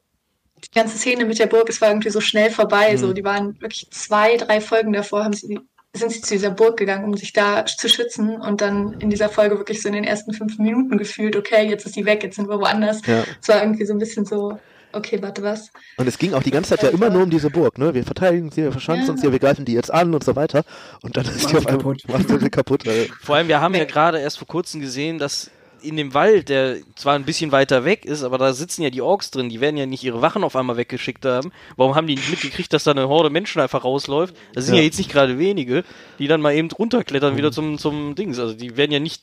die 0.64 0.78
ganze 0.78 0.98
Szene 0.98 1.24
mit 1.24 1.38
der 1.38 1.46
Burg, 1.46 1.68
es 1.68 1.80
war 1.80 1.88
irgendwie 1.88 2.10
so 2.10 2.20
schnell 2.20 2.50
vorbei. 2.50 2.92
Mhm. 2.92 2.98
So, 2.98 3.12
die 3.12 3.24
waren 3.24 3.60
wirklich 3.60 3.88
zwei, 3.90 4.36
drei 4.36 4.60
Folgen 4.60 4.92
davor, 4.92 5.24
haben 5.24 5.32
sie, 5.32 5.58
sind 5.92 6.12
sie 6.12 6.20
zu 6.20 6.34
dieser 6.34 6.50
Burg 6.50 6.76
gegangen, 6.76 7.04
um 7.04 7.16
sich 7.16 7.32
da 7.32 7.64
zu 7.66 7.88
schützen. 7.88 8.40
Und 8.40 8.60
dann 8.60 9.00
in 9.00 9.10
dieser 9.10 9.28
Folge 9.28 9.58
wirklich 9.58 9.82
so 9.82 9.88
in 9.88 9.94
den 9.94 10.04
ersten 10.04 10.32
fünf 10.32 10.58
Minuten 10.58 10.98
gefühlt, 10.98 11.36
okay, 11.36 11.68
jetzt 11.68 11.86
ist 11.86 11.96
die 11.96 12.04
weg, 12.04 12.22
jetzt 12.22 12.36
sind 12.36 12.48
wir 12.48 12.58
woanders. 12.60 13.00
Ja. 13.06 13.24
Es 13.40 13.48
war 13.48 13.62
irgendwie 13.62 13.84
so 13.86 13.92
ein 13.92 13.98
bisschen 13.98 14.24
so, 14.24 14.58
okay, 14.92 15.20
warte, 15.22 15.42
was? 15.42 15.70
Und 15.96 16.06
es 16.06 16.18
ging 16.18 16.34
auch 16.34 16.42
die 16.42 16.50
ganze 16.50 16.70
Zeit 16.70 16.82
ja 16.82 16.90
immer 16.90 17.10
nur 17.10 17.22
um 17.24 17.30
diese 17.30 17.50
Burg, 17.50 17.78
ne? 17.78 17.94
Wir 17.94 18.04
verteidigen 18.04 18.50
sie, 18.50 18.62
wir 18.62 18.72
verschanzen 18.72 19.06
Ja. 19.06 19.12
uns 19.12 19.20
hier, 19.20 19.32
wir 19.32 19.38
greifen 19.38 19.64
die 19.64 19.74
jetzt 19.74 19.92
an 19.92 20.14
und 20.14 20.24
so 20.24 20.36
weiter. 20.36 20.62
Und 21.02 21.16
dann 21.16 21.26
ist 21.26 21.50
die 21.50 21.56
auf 21.56 21.66
einmal 21.66 21.96
kaputt. 21.96 22.52
kaputt. 22.52 22.84
Vor 23.20 23.36
allem, 23.36 23.48
wir 23.48 23.60
haben 23.60 23.74
ja 23.74 23.84
gerade 23.84 24.20
erst 24.20 24.38
vor 24.38 24.48
kurzem 24.48 24.80
gesehen, 24.80 25.18
dass 25.18 25.50
in 25.82 25.96
dem 25.96 26.14
Wald, 26.14 26.48
der 26.48 26.76
zwar 26.96 27.14
ein 27.14 27.24
bisschen 27.24 27.52
weiter 27.52 27.84
weg 27.84 28.04
ist, 28.04 28.22
aber 28.22 28.38
da 28.38 28.52
sitzen 28.52 28.82
ja 28.82 28.90
die 28.90 29.02
Orks 29.02 29.30
drin, 29.30 29.48
die 29.48 29.60
werden 29.60 29.76
ja 29.76 29.86
nicht 29.86 30.02
ihre 30.04 30.22
Wachen 30.22 30.44
auf 30.44 30.56
einmal 30.56 30.76
weggeschickt 30.76 31.24
haben. 31.24 31.52
Warum 31.76 31.94
haben 31.94 32.06
die 32.06 32.14
nicht 32.16 32.30
mitgekriegt, 32.30 32.72
dass 32.72 32.84
da 32.84 32.90
eine 32.92 33.08
Horde 33.08 33.30
Menschen 33.30 33.60
einfach 33.60 33.84
rausläuft? 33.84 34.34
Das 34.54 34.66
sind 34.66 34.74
ja, 34.74 34.80
Ja. 34.80 34.86
jetzt 34.86 34.98
nicht 34.98 35.10
gerade 35.10 35.38
wenige, 35.38 35.84
die 36.18 36.26
dann 36.28 36.40
mal 36.40 36.54
eben 36.54 36.70
runterklettern 36.70 37.36
wieder 37.36 37.52
zum, 37.52 37.78
zum 37.78 38.14
Dings. 38.14 38.38
Also 38.38 38.54
die 38.54 38.76
werden 38.76 38.92
ja 38.92 39.00
nicht 39.00 39.22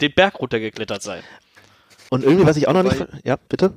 den 0.00 0.12
Berg 0.14 0.40
runtergeklettert 0.40 1.02
sein. 1.02 1.22
und 2.10 2.24
irgendwie, 2.24 2.46
was 2.46 2.56
ich 2.56 2.68
auch 2.68 2.72
noch 2.72 2.84
nicht, 2.84 3.04
ja, 3.24 3.36
bitte? 3.48 3.72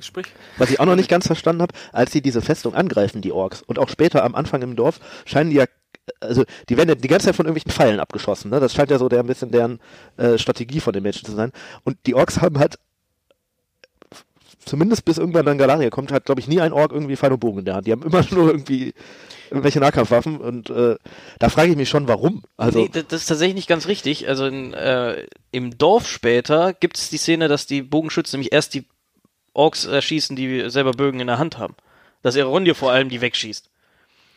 Sprich. 0.00 0.26
Was 0.56 0.70
ich 0.70 0.80
auch 0.80 0.86
noch 0.86 0.96
nicht 0.96 1.10
ganz 1.10 1.26
verstanden 1.26 1.60
habe, 1.60 1.74
als 1.92 2.10
sie 2.10 2.22
diese 2.22 2.40
Festung 2.40 2.74
angreifen, 2.74 3.20
die 3.20 3.32
Orks, 3.32 3.60
und 3.60 3.78
auch 3.78 3.90
später 3.90 4.24
am 4.24 4.34
Anfang 4.34 4.62
im 4.62 4.76
Dorf, 4.76 4.98
scheinen 5.26 5.50
die 5.50 5.56
ja, 5.56 5.66
also 6.20 6.44
die 6.68 6.76
werden 6.76 6.88
ja 6.88 6.94
die 6.94 7.08
ganze 7.08 7.26
Zeit 7.26 7.36
von 7.36 7.46
irgendwelchen 7.46 7.72
Pfeilen 7.72 8.00
abgeschossen, 8.00 8.50
ne? 8.50 8.60
Das 8.60 8.74
scheint 8.74 8.90
ja 8.90 8.98
so 8.98 9.08
der 9.08 9.20
ein 9.20 9.26
bisschen 9.26 9.50
deren 9.50 9.80
äh, 10.16 10.38
Strategie 10.38 10.80
von 10.80 10.92
den 10.92 11.02
Menschen 11.02 11.24
zu 11.24 11.32
sein. 11.32 11.52
Und 11.84 11.96
die 12.06 12.14
Orks 12.14 12.40
haben 12.40 12.58
halt 12.58 12.78
zumindest 14.64 15.04
bis 15.04 15.18
irgendwann 15.18 15.46
dann 15.46 15.58
Galaria 15.58 15.90
kommt, 15.90 16.12
hat 16.12 16.24
glaube 16.24 16.40
ich 16.40 16.48
nie 16.48 16.60
ein 16.60 16.72
Ork 16.72 16.92
irgendwie 16.92 17.16
Pfeil 17.16 17.32
und 17.32 17.40
Bogen 17.40 17.60
in 17.60 17.64
der 17.64 17.74
Hand. 17.74 17.86
Die 17.86 17.92
haben 17.92 18.02
immer 18.02 18.24
nur 18.30 18.48
irgendwie 18.48 18.94
irgendwelche 19.50 19.80
Nahkampfwaffen 19.80 20.38
und 20.38 20.70
äh, 20.70 20.96
da 21.38 21.48
frage 21.48 21.70
ich 21.70 21.76
mich 21.76 21.88
schon, 21.88 22.08
warum. 22.08 22.42
Also 22.56 22.80
nee, 22.80 22.90
das, 22.92 23.22
ist 23.22 23.26
tatsächlich 23.26 23.54
nicht 23.54 23.68
ganz 23.68 23.86
richtig. 23.86 24.28
Also 24.28 24.46
in, 24.46 24.74
äh, 24.74 25.26
im 25.52 25.76
Dorf 25.78 26.08
später 26.08 26.72
gibt 26.72 26.96
es 26.96 27.10
die 27.10 27.18
Szene, 27.18 27.48
dass 27.48 27.66
die 27.66 27.82
Bogenschützen 27.82 28.38
nämlich 28.38 28.52
erst 28.52 28.74
die 28.74 28.86
Orks 29.52 29.84
erschießen, 29.84 30.34
die 30.34 30.68
selber 30.70 30.92
Bögen 30.92 31.20
in 31.20 31.28
der 31.28 31.38
Hand 31.38 31.58
haben. 31.58 31.76
Dass 32.22 32.36
Erondir 32.36 32.74
vor 32.74 32.90
allem 32.90 33.08
die 33.10 33.20
wegschießt. 33.20 33.70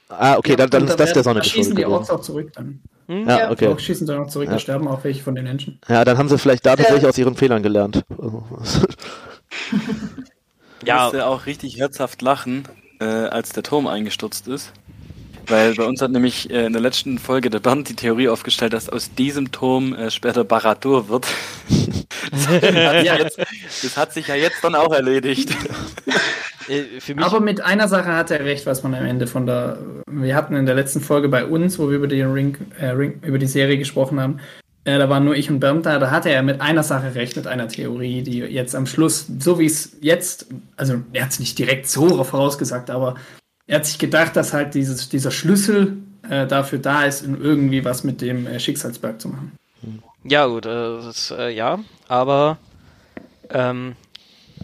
Ah, 0.10 0.38
okay, 0.38 0.56
dann, 0.56 0.70
dann 0.70 0.84
Und 0.84 0.90
ist 0.90 1.00
das 1.00 1.14
der 1.14 1.24
Sonne 1.24 1.40
Da 1.40 1.44
schießen 1.44 1.76
geschuldet 1.76 1.80
die. 1.80 1.86
Orks 1.86 2.10
auch 2.10 2.22
zurück 2.22 2.52
dann. 2.56 2.82
Hm? 3.08 3.28
Ja, 3.28 3.40
Ja. 3.40 3.46
Die 3.48 3.52
okay. 3.54 3.68
Orks 3.68 3.84
schießen 3.84 4.08
dann 4.08 4.20
auch 4.24 4.28
zurück, 4.28 4.48
Ja. 4.48 4.54
da 4.54 4.60
sterben 4.60 4.88
auch 4.88 5.04
welche 5.04 5.24
von 5.24 5.36
den 5.36 5.46
Menschen. 5.46 5.80
Ja, 5.88 6.04
dann 6.06 6.18
haben 6.18 6.30
sie 6.30 6.38
vielleicht 6.38 6.66
da 6.66 6.74
Äh. 6.74 6.78
tatsächlich 6.78 7.08
aus 7.08 7.18
ihren 7.18 7.36
Fehlern 7.36 7.64
gelernt. 7.64 8.04
Ich 8.10 8.18
Ja. 10.88 11.04
musste 11.04 11.26
auch 11.26 11.46
richtig 11.46 11.78
herzhaft 11.78 12.22
lachen, 12.22 12.64
äh, 13.00 13.06
als 13.06 13.50
der 13.52 13.64
Turm 13.64 13.88
eingestürzt 13.88 14.48
ist. 14.48 14.72
Weil 15.50 15.76
bei 15.76 15.86
uns 15.86 16.02
hat 16.02 16.12
nämlich 16.12 16.50
äh, 16.50 16.66
in 16.66 16.74
der 16.74 16.82
letzten 16.82 17.20
Folge 17.20 17.50
der 17.50 17.60
Bernd 17.60 17.88
die 17.88 17.96
Theorie 17.96 18.28
aufgestellt, 18.28 18.74
dass 18.74 18.90
aus 18.90 19.14
diesem 19.14 19.52
Turm 19.54 19.94
äh, 19.94 20.12
später 20.12 20.44
Baradur 20.44 21.08
wird. 21.08 21.26
das, 22.32 22.48
hat 22.50 22.62
sich 22.62 23.06
jetzt, 23.06 23.38
das 23.84 23.98
hat 23.98 24.14
sich 24.14 24.28
ja 24.28 24.36
jetzt 24.36 24.62
dann 24.64 24.76
auch 24.76 24.92
erledigt. 24.94 25.50
Äh, 26.68 27.00
für 27.00 27.16
mich 27.16 27.26
Aber 27.26 27.40
mit 27.40 27.62
einer 27.62 27.88
Sache 27.88 28.14
hat 28.16 28.32
er 28.32 28.44
recht, 28.46 28.66
was 28.66 28.84
man 28.84 28.94
am 28.94 29.06
Ende 29.06 29.28
von 29.28 29.46
der. 29.46 29.78
Wir 30.10 30.36
hatten 30.36 30.56
in 30.56 30.66
der 30.66 30.76
letzten 30.76 31.02
Folge 31.02 31.30
bei 31.30 31.46
uns, 31.46 31.80
wo 31.80 31.90
wir 31.90 31.98
über 31.98 32.08
die 32.08 32.22
Ring, 32.22 32.58
äh, 32.80 32.88
Ring 32.88 33.20
über 33.24 33.38
die 33.38 33.48
Serie 33.48 33.78
gesprochen 33.78 34.20
haben, 34.20 34.40
äh, 34.88 35.00
da 35.00 35.10
waren 35.10 35.26
nur 35.26 35.36
ich 35.36 35.52
und 35.52 35.60
Bernd 35.60 35.86
da, 35.86 36.00
da 36.00 36.12
hatte 36.12 36.30
er 36.30 36.42
mit 36.44 36.62
einer 36.62 36.82
Sache 36.82 37.14
recht, 37.14 37.36
mit 37.36 37.46
einer 37.46 37.68
Theorie, 37.68 38.22
die 38.22 38.40
jetzt 38.40 38.74
am 38.74 38.86
Schluss, 38.86 39.26
so 39.38 39.60
wie 39.60 39.66
es 39.66 39.98
jetzt, 40.00 40.48
also 40.78 41.02
er 41.12 41.24
hat 41.24 41.32
es 41.32 41.40
nicht 41.42 41.60
direkt 41.60 41.90
so 41.90 42.24
vorausgesagt, 42.24 42.90
aber 42.90 43.16
er 43.66 43.80
hat 43.80 43.86
sich 43.86 44.00
gedacht, 44.00 44.38
dass 44.38 44.54
halt 44.54 44.76
dieses, 44.76 45.10
dieser 45.10 45.32
Schlüssel 45.32 45.98
äh, 46.30 46.48
dafür 46.48 46.80
da 46.80 47.04
ist, 47.04 47.26
um 47.26 47.42
irgendwie 47.42 47.84
was 47.84 48.06
mit 48.06 48.22
dem 48.22 48.48
äh, 48.48 48.62
Schicksalsberg 48.62 49.20
zu 49.20 49.28
machen. 49.28 49.52
Ja, 50.24 50.46
gut, 50.46 50.66
äh, 50.66 50.70
das, 50.70 51.34
äh, 51.38 51.50
ja, 51.54 51.80
aber 52.08 52.58
ähm, 53.50 53.98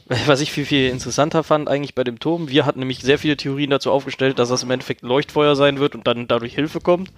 was 0.26 0.42
ich 0.42 0.52
viel, 0.52 0.66
viel 0.66 0.90
interessanter 0.90 1.44
fand 1.44 1.70
eigentlich 1.70 1.96
bei 1.96 2.04
dem 2.04 2.20
Turm, 2.20 2.50
wir 2.50 2.66
hatten 2.66 2.80
nämlich 2.80 3.00
sehr 3.00 3.20
viele 3.20 3.38
Theorien 3.38 3.70
dazu 3.70 3.92
aufgestellt, 3.92 4.40
dass 4.40 4.50
das 4.50 4.64
im 4.64 4.72
Endeffekt 4.72 5.02
Leuchtfeuer 5.02 5.56
sein 5.56 5.80
wird 5.80 5.96
und 5.96 6.08
dann 6.08 6.28
dadurch 6.28 6.56
Hilfe 6.56 6.82
kommt. 6.82 7.12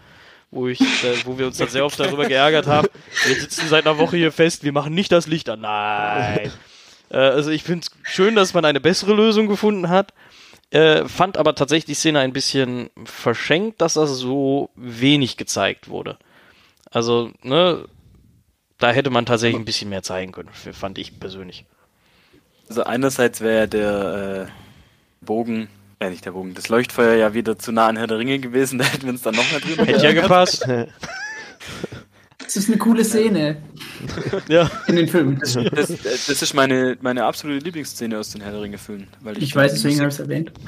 Wo, 0.52 0.67
ich, 0.67 0.80
äh, 0.80 1.26
wo 1.26 1.38
wir 1.38 1.48
uns 1.48 1.58
dann 1.58 1.67
sehr 1.67 1.84
oft 1.84 2.00
darüber 2.00 2.28
geärgert 2.28 2.67
haben. 2.67 2.88
Wir 3.26 3.36
sitzen 3.36 3.67
seit 3.67 3.86
einer 3.86 3.98
Woche 3.98 4.15
hier 4.15 4.32
fest, 4.32 4.63
wir 4.63 4.71
machen 4.71 4.93
nicht 4.93 5.12
das 5.12 5.28
Licht 5.28 5.50
an. 5.50 5.62
Nein. 5.62 6.52
Äh, 7.10 7.17
also 7.17 7.50
ich 7.50 7.63
finde 7.63 7.86
es 7.86 8.10
schön, 8.10 8.36
dass 8.36 8.54
man 8.54 8.63
eine 8.63 8.80
bessere 8.80 9.13
Lösung 9.13 9.48
gefunden 9.48 9.89
hat. 9.89 10.13
Äh, 10.69 11.08
fand 11.08 11.38
aber 11.38 11.56
tatsächlich 11.56 11.86
die 11.86 11.93
Szene 11.95 12.19
ein 12.19 12.32
bisschen 12.32 12.89
verschenkt, 13.06 13.82
dass 13.82 13.95
das 13.95 14.12
so 14.12 14.69
wenig 14.76 15.36
gezeigt 15.36 15.89
wurde. 15.89 16.17
Also, 16.91 17.32
ne, 17.41 17.86
da 18.78 18.91
hätte 18.91 19.10
man 19.10 19.26
tatsächlich 19.26 19.60
ein 19.60 19.65
bisschen 19.65 19.89
mehr 19.89 20.04
zeigen 20.04 20.32
können, 20.32 20.50
fand 20.50 20.98
ich 20.98 21.19
persönlich. 21.19 21.65
Also 22.69 22.84
einerseits 22.84 23.41
wäre 23.41 23.67
der 23.67 24.47
äh, 24.49 25.25
Bogen, 25.25 25.67
äh 25.99 26.10
nicht 26.10 26.25
der 26.25 26.32
Bogen, 26.32 26.54
das 26.54 26.69
Leuchtfeuer 26.69 27.15
ja 27.15 27.34
wieder 27.34 27.58
zu 27.58 27.71
nah 27.71 27.88
an 27.88 27.97
Herr 27.97 28.08
der 28.08 28.17
Ringe 28.17 28.39
gewesen, 28.39 28.80
da 28.80 28.86
hätten 28.86 29.04
wir 29.04 29.12
uns 29.12 29.21
dann 29.21 29.36
noch 29.36 29.49
mehr 29.51 29.60
drüber 29.60 29.86
Hätte 29.86 30.06
ja 30.06 30.13
gepasst. 30.13 30.67
Das 32.39 32.56
ist 32.56 32.69
eine 32.69 32.78
coole 32.78 33.04
Szene 33.04 33.58
ja. 34.47 34.69
in 34.88 34.97
den 34.97 35.08
Filmen. 35.08 35.39
Das, 35.39 35.54
das 35.54 36.41
ist 36.41 36.54
meine, 36.54 36.95
meine 37.01 37.25
absolute 37.25 37.63
Lieblingsszene 37.63 38.19
aus 38.19 38.30
den 38.30 38.41
Herr 38.41 38.51
der 38.51 38.62
Ringe-Filmen. 38.62 39.08
weil 39.21 39.41
Ich 39.41 39.56
weiß, 39.56 39.73
deswegen 39.73 39.99
habe 39.99 40.10
ich 40.10 40.15
es 40.15 40.19
erwähnt. 40.19 40.51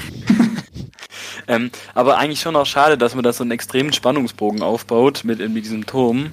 Ähm, 1.49 1.71
aber 1.93 2.17
eigentlich 2.17 2.41
schon 2.41 2.57
auch 2.57 2.65
schade, 2.65 2.97
dass 2.97 3.15
man 3.15 3.23
da 3.23 3.31
so 3.31 3.43
einen 3.43 3.51
extremen 3.51 3.93
Spannungsbogen 3.93 4.61
aufbaut 4.61 5.23
mit, 5.23 5.39
mit 5.39 5.63
diesem 5.63 5.85
Turm, 5.85 6.31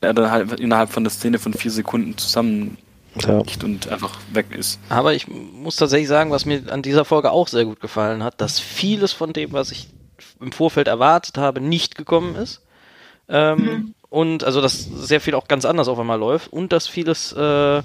der 0.00 0.14
dann 0.14 0.30
halt 0.30 0.58
innerhalb 0.58 0.90
von 0.90 1.04
der 1.04 1.10
Szene 1.10 1.38
von 1.38 1.52
vier 1.52 1.70
Sekunden 1.70 2.16
zusammenbricht 2.16 2.87
Ja. 3.26 3.42
und 3.64 3.88
einfach 3.88 4.18
weg 4.32 4.46
ist. 4.54 4.78
Aber 4.88 5.14
ich 5.14 5.26
muss 5.28 5.76
tatsächlich 5.76 6.08
sagen, 6.08 6.30
was 6.30 6.44
mir 6.44 6.62
an 6.70 6.82
dieser 6.82 7.04
Folge 7.04 7.30
auch 7.30 7.48
sehr 7.48 7.64
gut 7.64 7.80
gefallen 7.80 8.22
hat, 8.22 8.40
dass 8.40 8.60
vieles 8.60 9.12
von 9.12 9.32
dem, 9.32 9.52
was 9.52 9.70
ich 9.70 9.88
im 10.40 10.52
Vorfeld 10.52 10.88
erwartet 10.88 11.38
habe, 11.38 11.60
nicht 11.60 11.94
gekommen 11.94 12.36
ist. 12.36 12.62
Ähm, 13.28 13.94
Und 14.10 14.42
also, 14.42 14.62
dass 14.62 14.84
sehr 14.84 15.20
viel 15.20 15.34
auch 15.34 15.48
ganz 15.48 15.66
anders 15.66 15.86
auf 15.86 15.98
einmal 15.98 16.18
läuft 16.18 16.50
und 16.50 16.72
dass 16.72 16.86
vieles, 16.86 17.32
äh, 17.36 17.78
äh, 17.78 17.82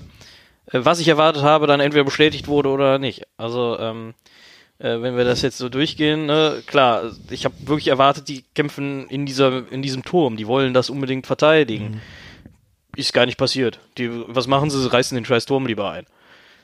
was 0.72 1.00
ich 1.02 1.10
erwartet 1.10 1.44
habe, 1.44 1.68
dann 1.68 1.82
entweder 1.82 2.06
bestätigt 2.06 2.48
wurde 2.48 2.70
oder 2.70 2.98
nicht. 2.98 3.24
Also, 3.36 3.78
ähm, 3.78 4.14
äh, 4.80 5.02
wenn 5.02 5.18
wir 5.18 5.26
das 5.26 5.42
jetzt 5.42 5.58
so 5.58 5.68
durchgehen, 5.68 6.26
ne, 6.26 6.64
klar, 6.66 7.12
ich 7.30 7.44
habe 7.44 7.56
wirklich 7.66 7.90
erwartet, 7.90 8.30
die 8.30 8.46
kämpfen 8.56 9.06
in 9.10 9.26
dieser, 9.26 9.70
in 9.70 9.82
diesem 9.82 10.06
Turm, 10.06 10.38
die 10.38 10.48
wollen 10.48 10.74
das 10.74 10.90
unbedingt 10.90 11.28
verteidigen. 11.28 12.00
Ist 12.96 13.14
gar 13.14 13.26
nicht 13.26 13.38
passiert. 13.38 13.80
Die, 13.98 14.10
was 14.28 14.48
machen 14.48 14.70
sie? 14.70 14.82
Sie 14.82 14.92
reißen 14.92 15.16
den 15.16 15.26
scheiß 15.26 15.46
Turm 15.46 15.66
lieber 15.66 15.92
ein. 15.92 16.06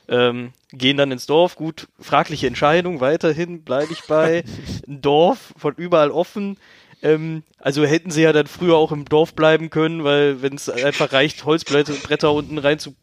Ähm, 0.08 0.52
gehen 0.72 0.96
dann 0.96 1.12
ins 1.12 1.26
Dorf, 1.26 1.54
gut, 1.56 1.86
fragliche 2.00 2.46
Entscheidung, 2.46 3.00
weiterhin 3.00 3.62
bleibe 3.62 3.92
ich 3.92 4.02
bei. 4.08 4.44
Ein 4.88 5.00
Dorf 5.02 5.52
von 5.56 5.74
überall 5.76 6.10
offen. 6.10 6.56
Ähm, 7.02 7.42
also 7.58 7.84
hätten 7.84 8.10
sie 8.10 8.22
ja 8.22 8.32
dann 8.32 8.46
früher 8.46 8.76
auch 8.76 8.92
im 8.92 9.04
Dorf 9.04 9.34
bleiben 9.34 9.70
können, 9.70 10.02
weil 10.04 10.42
wenn 10.42 10.54
es 10.54 10.68
einfach 10.68 11.12
reicht, 11.12 11.44
Holzbretter 11.44 11.94
Bretter 11.94 12.32
unten 12.32 12.58
rein 12.58 12.78
zu 12.78 12.94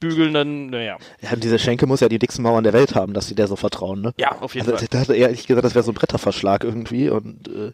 bügeln, 0.00 0.32
dann, 0.32 0.66
naja. 0.68 0.96
Ja, 1.20 1.36
diese 1.36 1.58
Schenke 1.58 1.86
muss 1.86 2.00
ja 2.00 2.08
die 2.08 2.18
dicksten 2.18 2.42
Mauern 2.42 2.64
der 2.64 2.72
Welt 2.72 2.94
haben, 2.94 3.14
dass 3.14 3.26
sie 3.28 3.34
der 3.34 3.46
so 3.48 3.56
vertrauen, 3.56 4.00
ne? 4.00 4.14
Ja, 4.16 4.38
auf 4.40 4.54
jeden 4.54 4.66
Also, 4.66 4.78
Fall. 4.78 4.86
da 4.90 5.00
hatte 5.00 5.14
ehrlich 5.16 5.46
gesagt, 5.46 5.64
das 5.64 5.74
wäre 5.74 5.84
so 5.84 5.90
ein 5.92 5.94
Bretterverschlag 5.94 6.64
irgendwie 6.64 7.10
und 7.10 7.48
äh, 7.48 7.72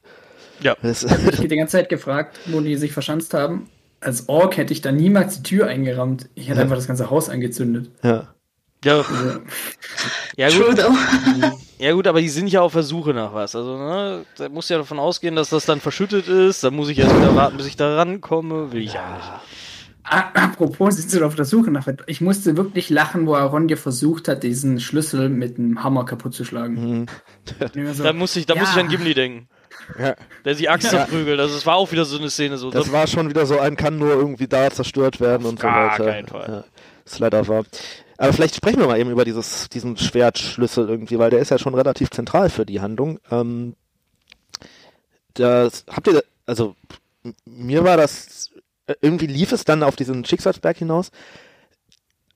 Ja. 0.62 0.76
das, 0.83 1.02
Ich 1.04 1.11
habe 1.11 1.48
die 1.48 1.57
ganze 1.57 1.72
Zeit 1.72 1.88
gefragt, 1.88 2.38
wo 2.46 2.61
die 2.61 2.76
sich 2.76 2.92
verschanzt 2.92 3.35
haben. 3.35 3.68
Als 4.05 4.29
Ork 4.29 4.57
hätte 4.57 4.73
ich 4.73 4.81
da 4.83 4.93
niemals 4.93 5.37
die 5.37 5.43
Tür 5.43 5.67
eingerammt. 5.67 6.29
Ich 6.35 6.49
hätte 6.49 6.59
Ja. 6.59 6.62
einfach 6.62 6.77
das 6.77 6.87
ganze 6.87 7.11
Haus 7.11 7.29
angezündet. 7.29 7.90
ja. 8.03 8.29
Ja, 8.85 8.99
Also, 8.99 9.14
ja 10.37 10.49
gut. 10.51 10.79
Ja 11.79 11.93
gut, 11.93 12.07
aber 12.07 12.21
die 12.21 12.29
sind 12.29 12.49
ja 12.49 12.61
auf 12.61 12.75
der 12.75 12.83
Suche 12.83 13.14
nach 13.14 13.33
was. 13.33 13.57
Also, 13.57 13.79
ne, 13.79 14.27
da 14.37 14.51
muss 14.51 14.69
ja 14.69 14.77
davon 14.77 14.99
ausgehen, 14.99 15.35
dass 15.37 15.49
das 15.49 15.64
dann 15.64 15.81
verschüttet 15.81 16.29
ist. 16.29 16.62
Dann 16.64 16.75
muss 16.77 16.90
ich 16.90 16.99
erst 16.99 17.17
wieder 17.17 17.35
warten, 17.35 17.57
bis 17.57 17.64
ich 17.67 17.77
da 17.77 17.97
rankomme. 17.97 18.73
Will 18.73 18.83
ich 18.83 18.99
auch 18.99 19.14
nicht. 19.17 19.31
apropos, 20.05 20.97
sind 20.97 21.11
sie 21.11 21.23
auf 21.23 21.35
der 21.35 21.47
Suche 21.47 21.71
nach? 21.71 21.88
Ich 22.07 22.21
musste 22.21 22.59
wirklich 22.59 22.90
lachen, 22.90 23.27
wo 23.27 23.35
Arondir 23.35 23.79
versucht 23.79 24.29
hat, 24.29 24.43
diesen 24.43 24.79
Schlüssel 24.81 25.31
mit 25.31 25.59
einem 25.59 25.83
Hammer 25.83 26.05
kaputt 26.05 26.35
zu 26.35 26.45
schlagen. 26.45 26.75
Mhm. 27.01 27.07
So, 27.95 28.03
Da 28.03 28.12
muss 28.12 28.37
ich, 28.37 28.45
da 28.47 28.55
muss 28.55 28.69
ich 28.71 28.77
ja. 28.77 28.83
an 28.83 28.88
Gimli 28.88 29.14
denken. 29.14 29.49
Ja. 29.99 30.14
Der 30.44 30.55
sich 30.55 30.70
Axt 30.70 30.90
zerprügelt. 30.90 31.40
Also, 31.40 31.57
es 31.57 31.66
war 31.66 31.77
auch 31.77 31.90
wieder 31.92 32.05
so 32.05 32.18
eine 32.18 32.31
Szene. 32.31 32.57
So, 32.59 32.70
Das 32.70 32.92
war 32.92 33.07
schon 33.07 33.29
wieder 33.29 33.47
so 33.47 33.59
ein, 33.59 33.77
kann 33.77 33.99
nur 33.99 34.12
irgendwie 34.12 34.47
da 34.49 34.70
zerstört 34.70 35.20
werden 35.20 35.47
und 35.47 35.61
gar 35.61 35.97
so 35.97 36.05
weiter. 36.05 36.12
keinen 36.12 36.29
Fall. 36.29 36.47
Ja, 36.49 36.64
ist 37.05 37.18
leider 37.18 37.47
wahr. 37.49 37.64
Aber 38.16 38.33
vielleicht 38.33 38.55
sprechen 38.55 38.79
wir 38.79 38.87
mal 38.87 38.99
eben 38.99 39.11
über 39.11 39.25
dieses, 39.25 39.68
diesen 39.68 39.97
Schwertschlüssel 39.97 40.88
irgendwie, 40.88 41.18
weil 41.18 41.31
der 41.31 41.40
ist 41.40 41.51
ja 41.51 41.59
schon 41.59 41.75
relativ 41.75 42.11
zentral 42.11 42.49
für 42.49 42.64
die 42.64 42.81
Handlung. 42.81 43.18
Ähm, 43.31 43.75
das, 45.35 45.85
habt 45.90 46.07
ihr, 46.07 46.23
also, 46.47 46.77
mir 47.44 47.85
war 47.85 47.97
das, 47.97 48.53
äh, 48.87 48.94
irgendwie 49.01 49.27
lief 49.27 49.53
es 49.53 49.64
dann 49.64 49.83
auf 49.83 49.97
diesen 49.97 50.25
Schicksalsberg 50.25 50.77
hinaus. 50.77 51.11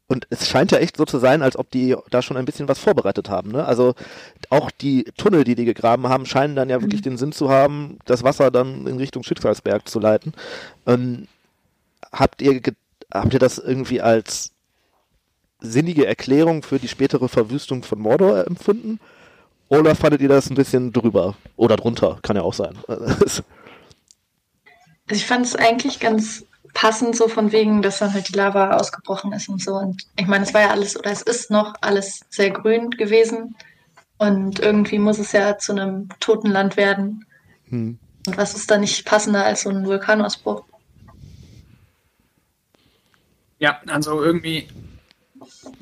Und 0.09 0.27
es 0.31 0.49
scheint 0.49 0.73
ja 0.73 0.79
echt 0.79 0.97
so 0.97 1.05
zu 1.05 1.19
sein, 1.19 1.43
als 1.43 1.57
ob 1.57 1.71
die 1.71 1.95
da 2.11 2.23
schon 2.23 2.39
ein 2.39 2.47
bisschen 2.47 2.67
was 2.67 2.79
vorbereitet 2.79 3.29
haben. 3.29 3.53
Ne? 3.53 3.65
Also 3.65 3.95
auch 4.49 4.71
die 4.71 5.05
Tunnel, 5.19 5.45
die 5.45 5.55
die 5.55 5.67
gegraben 5.67 6.09
haben, 6.09 6.25
scheinen 6.25 6.57
dann 6.57 6.71
ja 6.71 6.81
wirklich 6.81 7.03
mhm. 7.03 7.11
den 7.11 7.17
Sinn 7.19 7.33
zu 7.33 7.51
haben, 7.51 7.99
das 8.07 8.25
Wasser 8.25 8.51
dann 8.51 8.87
in 8.87 8.97
Richtung 8.97 9.23
Schicksalsberg 9.23 9.87
zu 9.87 10.01
leiten. 10.01 10.33
Ähm, 10.87 11.29
habt 12.11 12.41
ihr 12.41 12.61
habt 13.13 13.35
ihr 13.35 13.39
das 13.39 13.59
irgendwie 13.59 14.01
als 14.01 14.53
sinnige 15.61 16.07
Erklärung 16.07 16.63
für 16.63 16.79
die 16.79 16.89
spätere 16.89 17.29
Verwüstung 17.29 17.83
von 17.83 17.99
Mordor 17.99 18.47
empfunden? 18.47 19.01
Oder 19.69 19.95
fandet 19.95 20.23
ihr 20.23 20.29
das 20.29 20.49
ein 20.49 20.55
bisschen 20.55 20.93
drüber? 20.93 21.37
Oder 21.57 21.77
drunter? 21.77 22.19
Kann 22.23 22.37
ja 22.37 22.43
auch 22.43 22.55
sein. 22.55 22.77
Ich 25.11 25.25
fand 25.25 25.47
es 25.47 25.57
eigentlich 25.57 26.01
ganz 26.01 26.45
passend, 26.75 27.17
so 27.17 27.29
von 27.29 27.53
wegen, 27.53 27.83
dass 27.83 27.99
dann 27.99 28.13
halt 28.13 28.29
die 28.29 28.35
Lava 28.35 28.77
ausgebrochen 28.77 29.33
ist 29.33 29.49
und 29.49 29.63
so. 29.63 29.75
Und 29.75 30.07
ich 30.17 30.27
meine, 30.27 30.45
es 30.45 30.55
war 30.55 30.63
ja 30.63 30.71
alles, 30.71 30.97
oder 30.99 31.11
es 31.11 31.23
ist 31.23 31.51
noch 31.51 31.75
alles 31.81 32.21
sehr 32.31 32.51
grün 32.51 32.91
gewesen. 32.91 33.57
Und 34.19 34.61
irgendwie 34.61 34.99
muss 34.99 35.19
es 35.19 35.33
ja 35.33 35.59
zu 35.59 35.73
einem 35.73 36.09
toten 36.21 36.51
Land 36.51 36.77
werden. 36.77 37.25
Hm. 37.69 37.99
Und 38.27 38.37
was 38.37 38.55
ist 38.55 38.71
da 38.71 38.79
nicht 38.79 39.07
passender 39.07 39.45
als 39.45 39.63
so 39.63 39.71
ein 39.71 39.87
Vulkanausbruch? 39.87 40.65
Ja, 43.59 43.81
also 43.87 44.23
irgendwie, 44.23 44.69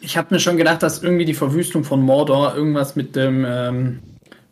ich 0.01 0.17
habe 0.17 0.35
mir 0.35 0.41
schon 0.41 0.57
gedacht, 0.57 0.83
dass 0.83 1.03
irgendwie 1.03 1.25
die 1.25 1.35
Verwüstung 1.35 1.85
von 1.85 2.03
Mordor 2.03 2.55
irgendwas 2.55 2.97
mit 2.97 3.17
dem 3.17 3.45
ähm, 3.47 4.03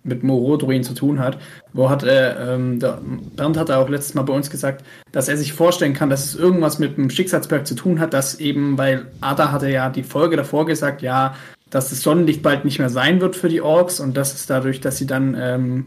mit 0.05 0.23
Morodruin 0.23 0.85
zu 0.85 0.95
tun 0.95 1.19
hat. 1.19 1.39
Wo 1.73 1.91
hat 1.91 2.05
er, 2.05 2.55
ähm, 2.55 2.79
der, 2.79 3.01
Bernd 3.37 3.57
hat 3.57 3.71
auch 3.71 3.89
letztes 3.89 4.15
Mal 4.15 4.23
bei 4.23 4.33
uns 4.33 4.51
gesagt, 4.51 4.85
dass 5.11 5.29
er 5.29 5.37
sich 5.37 5.53
vorstellen 5.53 5.95
kann, 5.95 6.11
dass 6.11 6.25
es 6.25 6.35
irgendwas 6.37 6.79
mit 6.79 6.97
dem 6.97 7.11
Schicksalsberg 7.11 7.67
zu 7.67 7.75
tun 7.75 7.99
hat, 7.99 8.15
dass 8.15 8.39
eben, 8.39 8.79
weil 8.79 9.07
Ada 9.21 9.51
hatte 9.51 9.71
ja 9.71 9.89
die 9.91 10.03
Folge 10.03 10.37
davor 10.37 10.67
gesagt, 10.67 11.03
ja, 11.03 11.35
dass 11.71 11.91
das 11.91 12.03
Sonnenlicht 12.03 12.43
bald 12.43 12.65
nicht 12.65 12.79
mehr 12.79 12.91
sein 12.91 13.21
wird 13.21 13.35
für 13.35 13.49
die 13.49 13.61
Orks 13.61 13.99
und 13.99 14.17
das 14.17 14.35
ist 14.35 14.49
dadurch, 14.49 14.81
dass 14.81 14.99
sie 14.99 15.07
dann 15.07 15.37
ähm, 15.37 15.87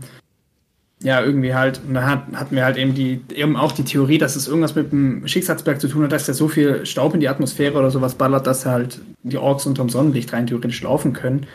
ja, 1.04 1.22
irgendwie 1.22 1.54
halt, 1.54 1.80
und 1.88 1.94
da 1.94 2.08
hat, 2.08 2.24
hatten 2.34 2.56
wir 2.56 2.66
halt 2.66 2.78
eben 2.78 2.96
die, 2.96 3.22
eben 3.36 3.56
auch 3.56 3.72
die 3.72 3.84
Theorie, 3.84 4.18
dass 4.18 4.36
es 4.36 4.48
irgendwas 4.48 4.74
mit 4.74 4.92
dem 4.92 5.28
Schicksalsberg 5.28 5.80
zu 5.80 5.88
tun 5.88 6.04
hat, 6.04 6.12
dass 6.12 6.26
der 6.26 6.34
so 6.34 6.48
viel 6.48 6.86
Staub 6.86 7.14
in 7.14 7.20
die 7.20 7.30
Atmosphäre 7.30 7.78
oder 7.78 7.92
sowas 7.92 8.16
ballert, 8.16 8.48
dass 8.48 8.66
halt 8.66 9.00
die 9.22 9.38
Orks 9.38 9.68
unterm 9.68 9.90
Sonnenlicht 9.90 10.34
rein 10.34 10.48
theoretisch 10.48 10.82
laufen 10.82 11.14
können. 11.14 11.46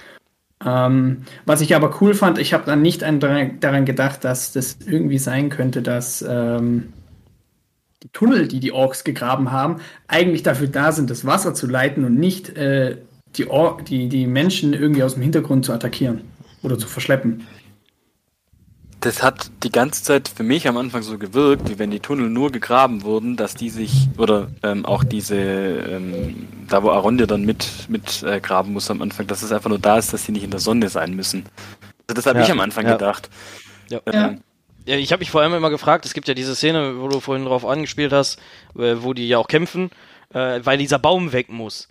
Ähm, 0.65 1.23
was 1.45 1.61
ich 1.61 1.75
aber 1.75 2.01
cool 2.01 2.15
fand, 2.15 2.39
ich 2.39 2.53
habe 2.53 2.65
dann 2.65 2.83
nicht 2.83 3.03
daran 3.03 3.85
gedacht, 3.85 4.25
dass 4.25 4.53
das 4.53 4.79
irgendwie 4.87 5.19
sein 5.19 5.51
könnte, 5.51 5.83
dass 5.83 6.25
ähm, 6.27 6.93
die 8.03 8.09
Tunnel, 8.09 8.49
die 8.49 8.61
die 8.61 8.73
Orks 8.73 9.05
gegraben 9.05 9.53
haben, 9.53 9.77
eigentlich 10.09 10.43
dafür 10.43 10.69
da 10.69 10.93
sind, 10.93 11.11
das 11.11 11.25
Wasser 11.25 11.55
zu 11.55 11.67
leiten 11.67 12.05
und 12.05 12.19
nicht 12.19 12.57
äh, 12.57 12.97
die, 13.37 13.49
Or 13.49 13.79
die, 13.83 14.09
die 14.09 14.27
Menschen 14.27 14.73
irgendwie 14.73 15.03
aus 15.03 15.15
dem 15.15 15.23
Hintergrund 15.23 15.65
zu 15.65 15.73
attackieren 15.73 16.23
oder 16.63 16.79
zu 16.79 16.87
verschleppen 16.87 17.47
das 19.03 19.21
hat 19.21 19.51
die 19.65 19.73
ganze 19.73 20.05
Zeit 20.05 20.29
für 20.29 20.45
mich 20.45 20.69
am 20.69 20.77
Anfang 20.77 21.03
so 21.03 21.19
gewirkt, 21.19 21.69
wie 21.69 21.79
wenn 21.79 21.91
die 21.91 21.99
Tunnel 21.99 22.31
nur 22.31 22.53
gegraben 22.53 23.03
wurden, 23.03 23.37
dass 23.37 23.57
die 23.57 23.69
sich, 23.69 24.09
oder 24.17 24.49
ähm, 24.63 24.87
auch 24.87 25.03
diese, 25.03 25.37
ähm, 25.37 26.47
da 26.69 26.85
wo 26.85 26.91
Arondir 26.91 27.27
dann 27.27 27.45
mit, 27.45 27.67
mit 27.89 28.23
äh, 28.23 28.41
graben 28.41 28.73
muss 28.73 28.91
am 28.93 29.03
Anfang, 29.03 29.27
dass 29.27 29.43
es 29.43 29.51
einfach 29.51 29.69
nur 29.69 29.81
da 29.81 29.99
ist, 29.99 30.13
dass 30.13 30.25
sie 30.25 30.31
nicht 30.31 30.45
in 30.45 30.53
der 30.53 30.61
Sonne 30.61 30.89
sein 30.89 31.15
müssen. 31.15 31.47
Also 32.07 32.15
das 32.15 32.27
habe 32.27 32.39
ja, 32.39 32.45
ich 32.45 32.53
am 32.53 32.61
Anfang 32.61 32.87
ja. 32.87 32.93
gedacht. 32.93 33.29
Ja. 33.89 34.01
Ähm, 34.07 34.43
ja. 34.85 34.97
ich 34.97 35.11
habe 35.11 35.19
mich 35.19 35.33
vor 35.33 35.43
allem 35.43 35.55
immer 35.55 35.71
gefragt, 35.71 36.07
es 36.07 36.15
gibt 36.15 36.29
ja 36.29 36.35
diese 36.35 36.55
Szene, 36.55 37.01
wo 37.01 37.09
du 37.09 37.19
vorhin 37.19 37.45
drauf 37.45 37.67
angespielt 37.67 38.13
hast, 38.13 38.39
äh, 38.79 38.95
wo 39.01 39.15
die 39.15 39.27
ja 39.27 39.39
auch 39.39 39.49
kämpfen, 39.49 39.91
äh, 40.33 40.61
weil 40.63 40.79
dieser 40.79 41.01
Baum 41.01 41.33
weg 41.33 41.49
muss. 41.49 41.89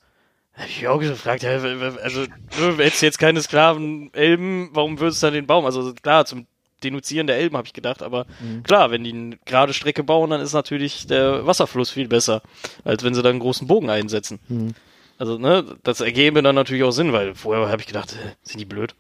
Hab 0.54 0.68
ich 0.68 0.78
mich 0.78 0.88
auch 0.88 1.00
gefragt, 1.00 1.44
ja, 1.44 1.52
also, 1.52 2.26
du 2.58 2.78
hättest 2.78 3.02
jetzt 3.02 3.20
keine 3.20 3.42
Sklaven 3.42 4.14
Elben, 4.14 4.70
warum 4.72 5.00
würdest 5.00 5.22
du 5.22 5.28
dann 5.28 5.34
den 5.34 5.48
Baum? 5.48 5.66
Also 5.66 5.94
klar, 5.94 6.26
zum 6.26 6.46
Denunzieren 6.84 7.28
der 7.28 7.38
Elben, 7.38 7.58
habe 7.58 7.68
ich 7.68 7.74
gedacht. 7.74 8.04
Aber 8.04 8.26
mhm. 8.40 8.64
klar, 8.64 8.92
wenn 8.92 9.04
die 9.04 9.14
eine 9.14 9.38
gerade 9.46 9.74
Strecke 9.74 10.04
bauen, 10.04 10.30
dann 10.30 10.42
ist 10.42 10.54
natürlich 10.54 11.08
der 11.08 11.46
Wasserfluss 11.46 11.90
viel 11.90 12.08
besser, 12.08 12.42
als 12.84 13.04
wenn 13.04 13.14
sie 13.14 13.22
da 13.22 13.30
einen 13.30 13.40
großen 13.40 13.68
Bogen 13.68 13.90
einsetzen. 13.90 14.40
Mhm. 14.48 14.74
Also, 15.18 15.38
ne, 15.38 15.64
das 15.84 16.02
ergebe 16.02 16.42
dann 16.42 16.56
natürlich 16.56 16.84
auch 16.84 16.92
Sinn, 16.92 17.14
weil 17.14 17.36
vorher 17.36 17.70
habe 17.70 17.82
ich 17.82 17.88
gedacht, 17.88 18.14
äh, 18.14 18.36
sind 18.42 18.60
die 18.60 18.66
blöd? 18.66 18.96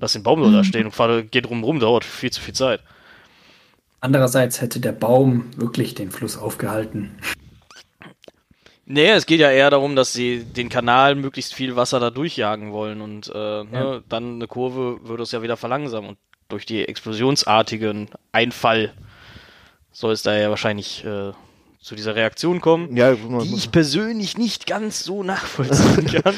Lass 0.00 0.12
den 0.12 0.22
Baum 0.22 0.40
nur 0.40 0.52
da 0.52 0.58
mhm. 0.58 0.64
stehen 0.64 0.86
und 0.86 0.92
fahr, 0.92 1.22
geht 1.22 1.48
rum, 1.48 1.80
dauert 1.80 2.04
viel 2.04 2.30
zu 2.30 2.40
viel 2.40 2.54
Zeit. 2.54 2.82
Andererseits 4.00 4.60
hätte 4.60 4.78
der 4.78 4.92
Baum 4.92 5.50
wirklich 5.56 5.94
den 5.94 6.10
Fluss 6.10 6.36
aufgehalten. 6.36 7.18
Nee, 8.90 9.10
es 9.10 9.26
geht 9.26 9.40
ja 9.40 9.50
eher 9.50 9.68
darum, 9.68 9.96
dass 9.96 10.14
sie 10.14 10.44
den 10.44 10.70
Kanal 10.70 11.14
möglichst 11.14 11.52
viel 11.52 11.76
Wasser 11.76 12.00
da 12.00 12.10
durchjagen 12.10 12.72
wollen 12.72 13.02
und 13.02 13.28
äh, 13.28 13.64
ne, 13.64 13.68
ja. 13.72 14.00
dann 14.08 14.36
eine 14.36 14.46
Kurve 14.46 15.06
würde 15.06 15.24
es 15.24 15.32
ja 15.32 15.42
wieder 15.42 15.58
verlangsamen. 15.58 16.08
Und 16.08 16.18
durch 16.48 16.66
die 16.66 16.86
explosionsartigen 16.88 18.08
Einfall 18.32 18.92
soll 19.92 20.12
es 20.12 20.22
da 20.22 20.36
ja 20.36 20.50
wahrscheinlich 20.50 21.04
äh, 21.04 21.32
zu 21.88 21.94
dieser 21.94 22.14
Reaktion 22.14 22.60
kommen, 22.60 22.94
ja, 22.98 23.14
die 23.14 23.54
ich 23.54 23.70
persönlich 23.70 24.36
nicht 24.36 24.66
ganz 24.66 25.04
so 25.04 25.22
nachvollziehen 25.22 26.04
kann. 26.22 26.34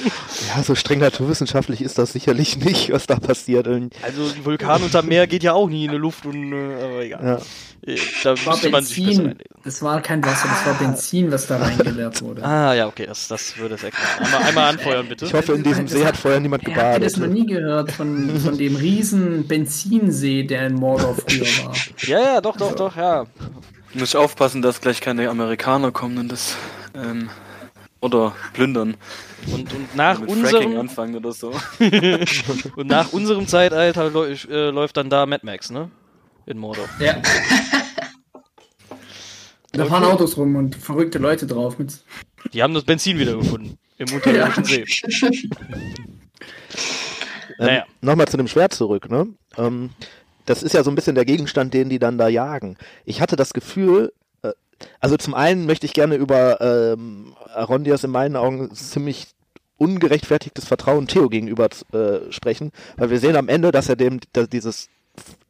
ja, 0.54 0.62
so 0.62 0.76
streng 0.76 1.00
naturwissenschaftlich 1.00 1.82
ist 1.82 1.98
das 1.98 2.12
sicherlich 2.12 2.56
nicht, 2.58 2.92
was 2.92 3.08
da 3.08 3.16
passiert. 3.16 3.66
Also 3.66 3.82
ein 4.22 4.44
Vulkan 4.44 4.80
unter 4.80 5.02
Meer 5.02 5.26
geht 5.26 5.42
ja 5.42 5.52
auch 5.52 5.68
nie 5.68 5.86
in 5.86 5.90
die 5.90 5.96
Luft 5.96 6.24
und 6.24 6.52
äh, 6.52 6.84
aber 6.84 7.02
egal. 7.02 7.24
Ja. 7.24 7.92
Äh, 7.92 7.96
da 8.22 8.34
das 8.34 8.46
müsste 8.46 8.70
man 8.70 8.84
sich 8.84 9.06
besser 9.06 9.34
Das 9.64 9.82
war 9.82 10.00
kein 10.02 10.24
Wasser, 10.24 10.46
das 10.46 10.66
war 10.66 10.74
Benzin, 10.74 11.32
was 11.32 11.48
da 11.48 11.56
reingeleert 11.56 12.22
wurde. 12.22 12.44
Ah 12.44 12.74
ja, 12.74 12.86
okay, 12.86 13.06
das, 13.06 13.26
das 13.26 13.58
würde 13.58 13.74
es 13.74 13.82
erklären. 13.82 14.06
Einmal, 14.20 14.42
einmal 14.42 14.68
anfeuern, 14.68 15.08
bitte. 15.08 15.24
Ich 15.24 15.34
hoffe, 15.34 15.54
in 15.54 15.64
diesem 15.64 15.88
See 15.88 16.04
hat 16.04 16.16
vorher 16.16 16.38
niemand 16.38 16.64
gebadet. 16.64 16.86
Ich 16.86 16.94
habe 16.94 17.04
das 17.04 17.16
noch 17.16 17.26
nie 17.26 17.46
gehört 17.46 17.90
von, 17.90 18.38
von 18.38 18.56
dem 18.56 18.76
riesen 18.76 19.48
Benzinsee, 19.48 20.44
der 20.44 20.68
in 20.68 20.74
Mordor 20.74 21.16
früher 21.16 21.64
war. 21.64 21.74
Ja, 22.02 22.20
ja, 22.20 22.40
doch, 22.40 22.56
doch, 22.56 22.70
also. 22.70 22.88
doch, 22.88 22.96
ja. 22.96 23.26
Muss 23.94 24.10
ich 24.10 24.16
aufpassen, 24.16 24.62
dass 24.62 24.80
gleich 24.80 25.00
keine 25.00 25.28
Amerikaner 25.28 25.90
kommen 25.90 26.18
und 26.18 26.30
das 26.30 26.56
ähm, 26.94 27.28
oder 28.00 28.34
plündern. 28.52 28.96
Und, 29.52 29.72
und 29.72 29.96
nach 29.96 30.20
unserem 30.20 30.78
anfangen 30.78 31.16
oder 31.16 31.32
so. 31.32 31.52
und 32.76 32.86
nach 32.86 33.12
unserem 33.12 33.46
Zeitalter 33.46 34.12
äh, 34.14 34.70
läuft 34.70 34.96
dann 34.96 35.10
da 35.10 35.26
Mad 35.26 35.44
Max, 35.44 35.70
ne? 35.70 35.90
In 36.46 36.58
Mordor. 36.58 36.88
Ja. 36.98 37.20
da 39.72 39.86
fahren 39.86 40.04
Autos 40.04 40.36
rum 40.36 40.56
und 40.56 40.76
verrückte 40.76 41.18
Leute 41.18 41.46
drauf. 41.46 41.78
Mit 41.78 41.92
Die 42.52 42.62
haben 42.62 42.74
das 42.74 42.84
Benzin 42.84 43.18
wiedergefunden. 43.18 43.78
Im 43.98 44.12
unterirdischen. 44.12 44.84
See. 44.86 45.50
naja. 47.58 47.82
Ähm, 47.82 47.88
Nochmal 48.00 48.28
zu 48.28 48.36
dem 48.36 48.48
Schwert 48.48 48.72
zurück, 48.72 49.10
ne? 49.10 49.28
Ähm, 49.56 49.90
das 50.50 50.64
ist 50.64 50.74
ja 50.74 50.82
so 50.82 50.90
ein 50.90 50.96
bisschen 50.96 51.14
der 51.14 51.24
Gegenstand, 51.24 51.72
den 51.72 51.88
die 51.88 52.00
dann 52.00 52.18
da 52.18 52.28
jagen. 52.28 52.76
Ich 53.04 53.20
hatte 53.20 53.36
das 53.36 53.52
Gefühl, 53.52 54.12
äh, 54.42 54.50
also 54.98 55.16
zum 55.16 55.34
einen 55.34 55.64
möchte 55.64 55.86
ich 55.86 55.92
gerne 55.92 56.16
über 56.16 56.60
ähm, 56.60 57.34
Arondias 57.54 58.02
in 58.02 58.10
meinen 58.10 58.36
Augen 58.36 58.74
ziemlich 58.74 59.28
ungerechtfertigtes 59.78 60.66
Vertrauen 60.66 61.06
Theo 61.06 61.28
gegenüber 61.28 61.68
äh, 61.92 62.30
sprechen, 62.32 62.72
weil 62.96 63.10
wir 63.10 63.20
sehen 63.20 63.36
am 63.36 63.48
Ende, 63.48 63.70
dass 63.70 63.88
er 63.88 63.96
dem 63.96 64.20
dass 64.32 64.48
dieses 64.48 64.88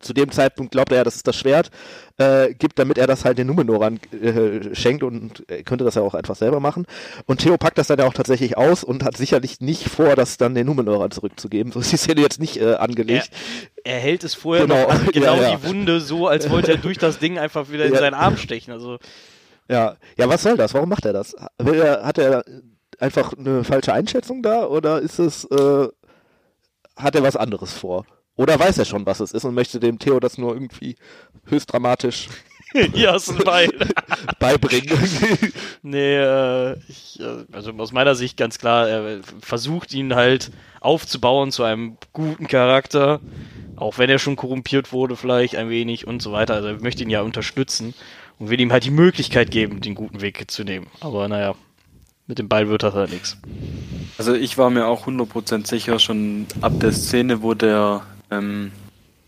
zu 0.00 0.12
dem 0.12 0.30
Zeitpunkt 0.30 0.72
glaubt 0.72 0.92
er 0.92 0.98
ja, 0.98 1.04
das 1.04 1.16
ist 1.16 1.26
das 1.26 1.36
Schwert, 1.36 1.70
äh, 2.18 2.54
gibt, 2.54 2.78
damit 2.78 2.98
er 2.98 3.06
das 3.06 3.24
halt 3.24 3.38
den 3.38 3.46
Numenoran 3.46 3.98
äh, 4.12 4.74
schenkt 4.74 5.02
und 5.02 5.44
er 5.48 5.62
könnte 5.62 5.84
das 5.84 5.94
ja 5.94 6.02
auch 6.02 6.14
einfach 6.14 6.36
selber 6.36 6.60
machen. 6.60 6.86
Und 7.26 7.40
Theo 7.40 7.56
packt 7.56 7.78
das 7.78 7.88
dann 7.88 7.98
ja 7.98 8.06
auch 8.06 8.14
tatsächlich 8.14 8.56
aus 8.56 8.84
und 8.84 9.04
hat 9.04 9.16
sicherlich 9.16 9.60
nicht 9.60 9.88
vor, 9.88 10.16
das 10.16 10.36
dann 10.36 10.54
den 10.54 10.66
Numenoran 10.66 11.10
zurückzugeben. 11.10 11.72
So 11.80 11.80
ist 11.80 11.92
die 11.92 11.96
Szene 11.98 12.20
jetzt 12.20 12.40
nicht 12.40 12.60
äh, 12.60 12.74
angelegt. 12.74 13.30
Er, 13.84 13.94
er, 13.94 14.00
hält 14.00 14.24
es 14.24 14.34
vorher 14.34 14.66
genau, 14.66 14.86
an, 14.86 15.06
genau 15.12 15.36
ja, 15.36 15.42
ja. 15.42 15.56
die 15.56 15.68
Wunde 15.68 16.00
so, 16.00 16.26
als 16.26 16.50
wollte 16.50 16.72
er 16.72 16.78
durch 16.78 16.98
das 16.98 17.18
Ding 17.18 17.38
einfach 17.38 17.70
wieder 17.70 17.86
in 17.86 17.94
seinen 17.94 18.14
Arm 18.14 18.36
stechen. 18.36 18.72
Also 18.72 18.98
ja, 19.70 19.96
ja, 20.16 20.28
was 20.28 20.42
soll 20.42 20.56
das? 20.56 20.74
Warum 20.74 20.88
macht 20.88 21.04
er 21.04 21.12
das? 21.12 21.34
Er, 21.58 22.02
hat 22.04 22.18
er 22.18 22.44
einfach 22.98 23.32
eine 23.38 23.62
falsche 23.62 23.92
Einschätzung 23.92 24.42
da 24.42 24.66
oder 24.66 25.00
ist 25.00 25.20
es, 25.20 25.44
äh, 25.44 25.88
hat 26.96 27.14
er 27.14 27.22
was 27.22 27.36
anderes 27.36 27.72
vor? 27.72 28.04
Oder 28.40 28.58
weiß 28.58 28.78
er 28.78 28.86
schon, 28.86 29.04
was 29.04 29.20
es 29.20 29.32
ist 29.32 29.44
und 29.44 29.54
möchte 29.54 29.80
dem 29.80 29.98
Theo 29.98 30.18
das 30.18 30.38
nur 30.38 30.54
irgendwie 30.54 30.96
höchst 31.44 31.70
dramatisch 31.70 32.28
ja, 32.94 33.16
ist 33.16 33.28
ein 33.28 33.44
Bein. 33.44 33.68
beibringen. 34.38 34.98
nee, 35.82 36.16
äh, 36.16 36.78
ich, 36.88 37.20
äh, 37.20 37.44
also 37.52 37.72
aus 37.72 37.92
meiner 37.92 38.14
Sicht 38.14 38.38
ganz 38.38 38.58
klar, 38.58 38.88
er 38.88 39.20
versucht 39.42 39.92
ihn 39.92 40.14
halt 40.14 40.52
aufzubauen 40.80 41.52
zu 41.52 41.64
einem 41.64 41.98
guten 42.14 42.46
Charakter, 42.46 43.20
auch 43.76 43.98
wenn 43.98 44.08
er 44.08 44.18
schon 44.18 44.36
korrumpiert 44.36 44.90
wurde 44.90 45.16
vielleicht 45.16 45.56
ein 45.56 45.68
wenig 45.68 46.06
und 46.06 46.22
so 46.22 46.32
weiter. 46.32 46.54
Also 46.54 46.68
er 46.68 46.80
möchte 46.80 47.02
ihn 47.02 47.10
ja 47.10 47.20
unterstützen 47.20 47.92
und 48.38 48.48
will 48.48 48.60
ihm 48.60 48.72
halt 48.72 48.84
die 48.84 48.90
Möglichkeit 48.90 49.50
geben, 49.50 49.82
den 49.82 49.94
guten 49.94 50.22
Weg 50.22 50.50
zu 50.50 50.64
nehmen. 50.64 50.86
Aber 51.00 51.28
naja, 51.28 51.56
mit 52.26 52.38
dem 52.38 52.48
Beil 52.48 52.68
wird 52.68 52.84
das 52.84 52.94
halt 52.94 53.12
nichts. 53.12 53.36
Also 54.16 54.32
ich 54.32 54.56
war 54.56 54.70
mir 54.70 54.86
auch 54.86 55.06
100% 55.06 55.66
sicher, 55.66 55.98
schon 55.98 56.46
ab 56.62 56.72
der 56.80 56.92
Szene, 56.92 57.42
wo 57.42 57.52
der 57.52 58.02
ähm, 58.30 58.72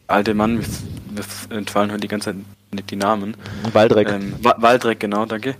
alte 0.06 0.34
Mann, 0.34 0.60
wir 0.60 1.56
entfallen 1.56 1.90
heute 1.90 2.00
die 2.00 2.08
ganze 2.08 2.30
Zeit 2.30 2.36
nicht 2.72 2.90
die 2.90 2.96
Namen. 2.96 3.36
Waldreck. 3.72 4.10
Ähm, 4.10 4.34
Waldreck, 4.40 5.00
genau, 5.00 5.26
danke. 5.26 5.56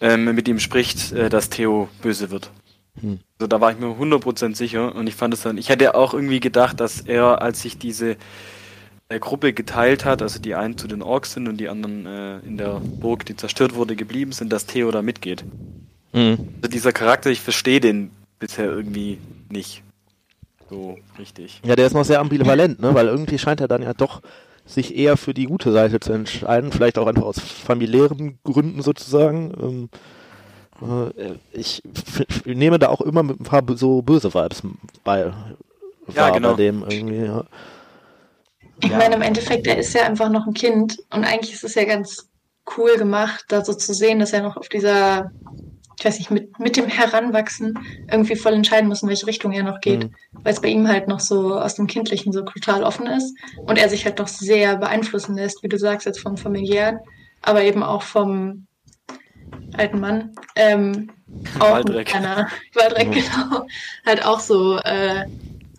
Ähm, 0.00 0.24
mit 0.34 0.48
ihm 0.48 0.58
spricht, 0.58 1.12
äh, 1.12 1.28
dass 1.28 1.50
Theo 1.50 1.88
böse 2.02 2.30
wird. 2.30 2.50
Hm. 3.00 3.18
Also 3.38 3.48
da 3.48 3.60
war 3.60 3.72
ich 3.72 3.78
mir 3.78 3.86
100% 3.86 4.54
sicher 4.54 4.94
und 4.94 5.06
ich 5.06 5.14
fand 5.14 5.34
es 5.34 5.42
dann, 5.42 5.58
ich 5.58 5.68
hätte 5.68 5.94
auch 5.94 6.14
irgendwie 6.14 6.40
gedacht, 6.40 6.80
dass 6.80 7.00
er, 7.00 7.42
als 7.42 7.60
sich 7.60 7.78
diese 7.78 8.16
äh, 9.08 9.18
Gruppe 9.18 9.52
geteilt 9.52 10.04
hat, 10.04 10.22
also 10.22 10.38
die 10.38 10.54
einen 10.54 10.78
zu 10.78 10.88
den 10.88 11.02
Orks 11.02 11.32
sind 11.32 11.48
und 11.48 11.58
die 11.58 11.68
anderen 11.68 12.06
äh, 12.06 12.38
in 12.40 12.56
der 12.56 12.80
Burg, 12.80 13.26
die 13.26 13.36
zerstört 13.36 13.74
wurde, 13.74 13.96
geblieben 13.96 14.32
sind, 14.32 14.52
dass 14.52 14.66
Theo 14.66 14.90
da 14.90 15.02
mitgeht. 15.02 15.44
Mhm. 16.12 16.48
Also 16.56 16.70
dieser 16.70 16.92
Charakter, 16.92 17.30
ich 17.30 17.40
verstehe 17.40 17.80
den 17.80 18.10
bisher 18.38 18.66
irgendwie 18.66 19.18
nicht 19.50 19.82
so 20.74 20.98
richtig. 21.18 21.60
Ja, 21.64 21.76
der 21.76 21.86
ist 21.86 21.94
noch 21.94 22.04
sehr 22.04 22.20
ambivalent, 22.20 22.80
ne? 22.80 22.94
weil 22.94 23.06
irgendwie 23.06 23.38
scheint 23.38 23.60
er 23.60 23.68
dann 23.68 23.82
ja 23.82 23.94
doch 23.94 24.20
sich 24.66 24.96
eher 24.96 25.16
für 25.16 25.34
die 25.34 25.44
gute 25.44 25.72
Seite 25.72 26.00
zu 26.00 26.12
entscheiden, 26.12 26.72
vielleicht 26.72 26.98
auch 26.98 27.06
einfach 27.06 27.24
aus 27.24 27.38
familiären 27.38 28.38
Gründen 28.44 28.82
sozusagen. 28.82 29.52
Ähm, 29.60 31.10
äh, 31.16 31.34
ich 31.52 31.82
nehme 32.44 32.78
da 32.78 32.88
auch 32.88 33.00
immer 33.00 33.22
mit 33.22 33.40
ein 33.40 33.44
paar 33.44 33.62
so 33.76 34.02
böse 34.02 34.32
Vibes 34.34 34.62
bei, 35.04 35.32
ja, 36.14 36.30
genau. 36.30 36.52
bei 36.52 36.56
dem 36.56 36.84
irgendwie, 36.88 37.24
ja. 37.24 37.44
Ich 38.82 38.90
ja. 38.90 38.98
meine, 38.98 39.14
im 39.14 39.22
Endeffekt, 39.22 39.66
er 39.66 39.78
ist 39.78 39.94
ja 39.94 40.02
einfach 40.02 40.30
noch 40.30 40.46
ein 40.46 40.54
Kind 40.54 40.98
und 41.10 41.24
eigentlich 41.24 41.52
ist 41.52 41.64
es 41.64 41.74
ja 41.74 41.84
ganz 41.84 42.28
cool 42.76 42.96
gemacht, 42.96 43.44
da 43.48 43.64
so 43.64 43.74
zu 43.74 43.94
sehen, 43.94 44.18
dass 44.18 44.32
er 44.32 44.42
noch 44.42 44.56
auf 44.56 44.68
dieser, 44.68 45.30
ich 46.04 46.10
weiß 46.10 46.18
nicht, 46.18 46.30
mit, 46.30 46.58
mit 46.58 46.76
dem 46.76 46.86
Heranwachsen 46.86 47.78
irgendwie 48.10 48.36
voll 48.36 48.52
entscheiden 48.52 48.88
muss, 48.88 49.02
in 49.02 49.08
welche 49.08 49.26
Richtung 49.26 49.52
er 49.52 49.62
noch 49.62 49.80
geht, 49.80 50.04
mhm. 50.04 50.14
weil 50.32 50.52
es 50.52 50.60
bei 50.60 50.68
ihm 50.68 50.86
halt 50.86 51.08
noch 51.08 51.20
so 51.20 51.58
aus 51.58 51.76
dem 51.76 51.86
Kindlichen 51.86 52.30
so 52.30 52.42
total 52.42 52.84
offen 52.84 53.06
ist 53.06 53.34
und 53.56 53.78
er 53.78 53.88
sich 53.88 54.04
halt 54.04 54.18
noch 54.18 54.28
sehr 54.28 54.76
beeinflussen 54.76 55.34
lässt, 55.34 55.62
wie 55.62 55.68
du 55.68 55.78
sagst, 55.78 56.04
jetzt 56.04 56.20
vom 56.20 56.36
familiären, 56.36 56.98
aber 57.40 57.62
eben 57.62 57.82
auch 57.82 58.02
vom 58.02 58.66
alten 59.78 59.98
Mann. 59.98 60.32
Ähm, 60.56 61.10
auch 61.58 61.70
Waldreck. 61.70 62.14
Einer, 62.14 62.48
Waldreck, 62.74 63.08
mhm. 63.08 63.12
genau. 63.12 63.66
Halt 64.04 64.26
auch 64.26 64.40
so 64.40 64.76
äh, 64.80 65.24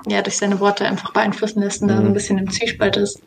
ja, 0.07 0.23
durch 0.23 0.37
seine 0.37 0.59
Worte 0.59 0.87
einfach 0.87 1.13
beeinflussen 1.13 1.61
lässt 1.61 1.83
und 1.83 1.89
mhm. 1.89 1.91
da 1.91 1.97
so 1.97 2.01
ein 2.01 2.09
mhm. 2.09 2.13
bisschen 2.13 2.37
im 2.39 2.49
Zwiespalt 2.49 2.97
ist. 2.97 3.21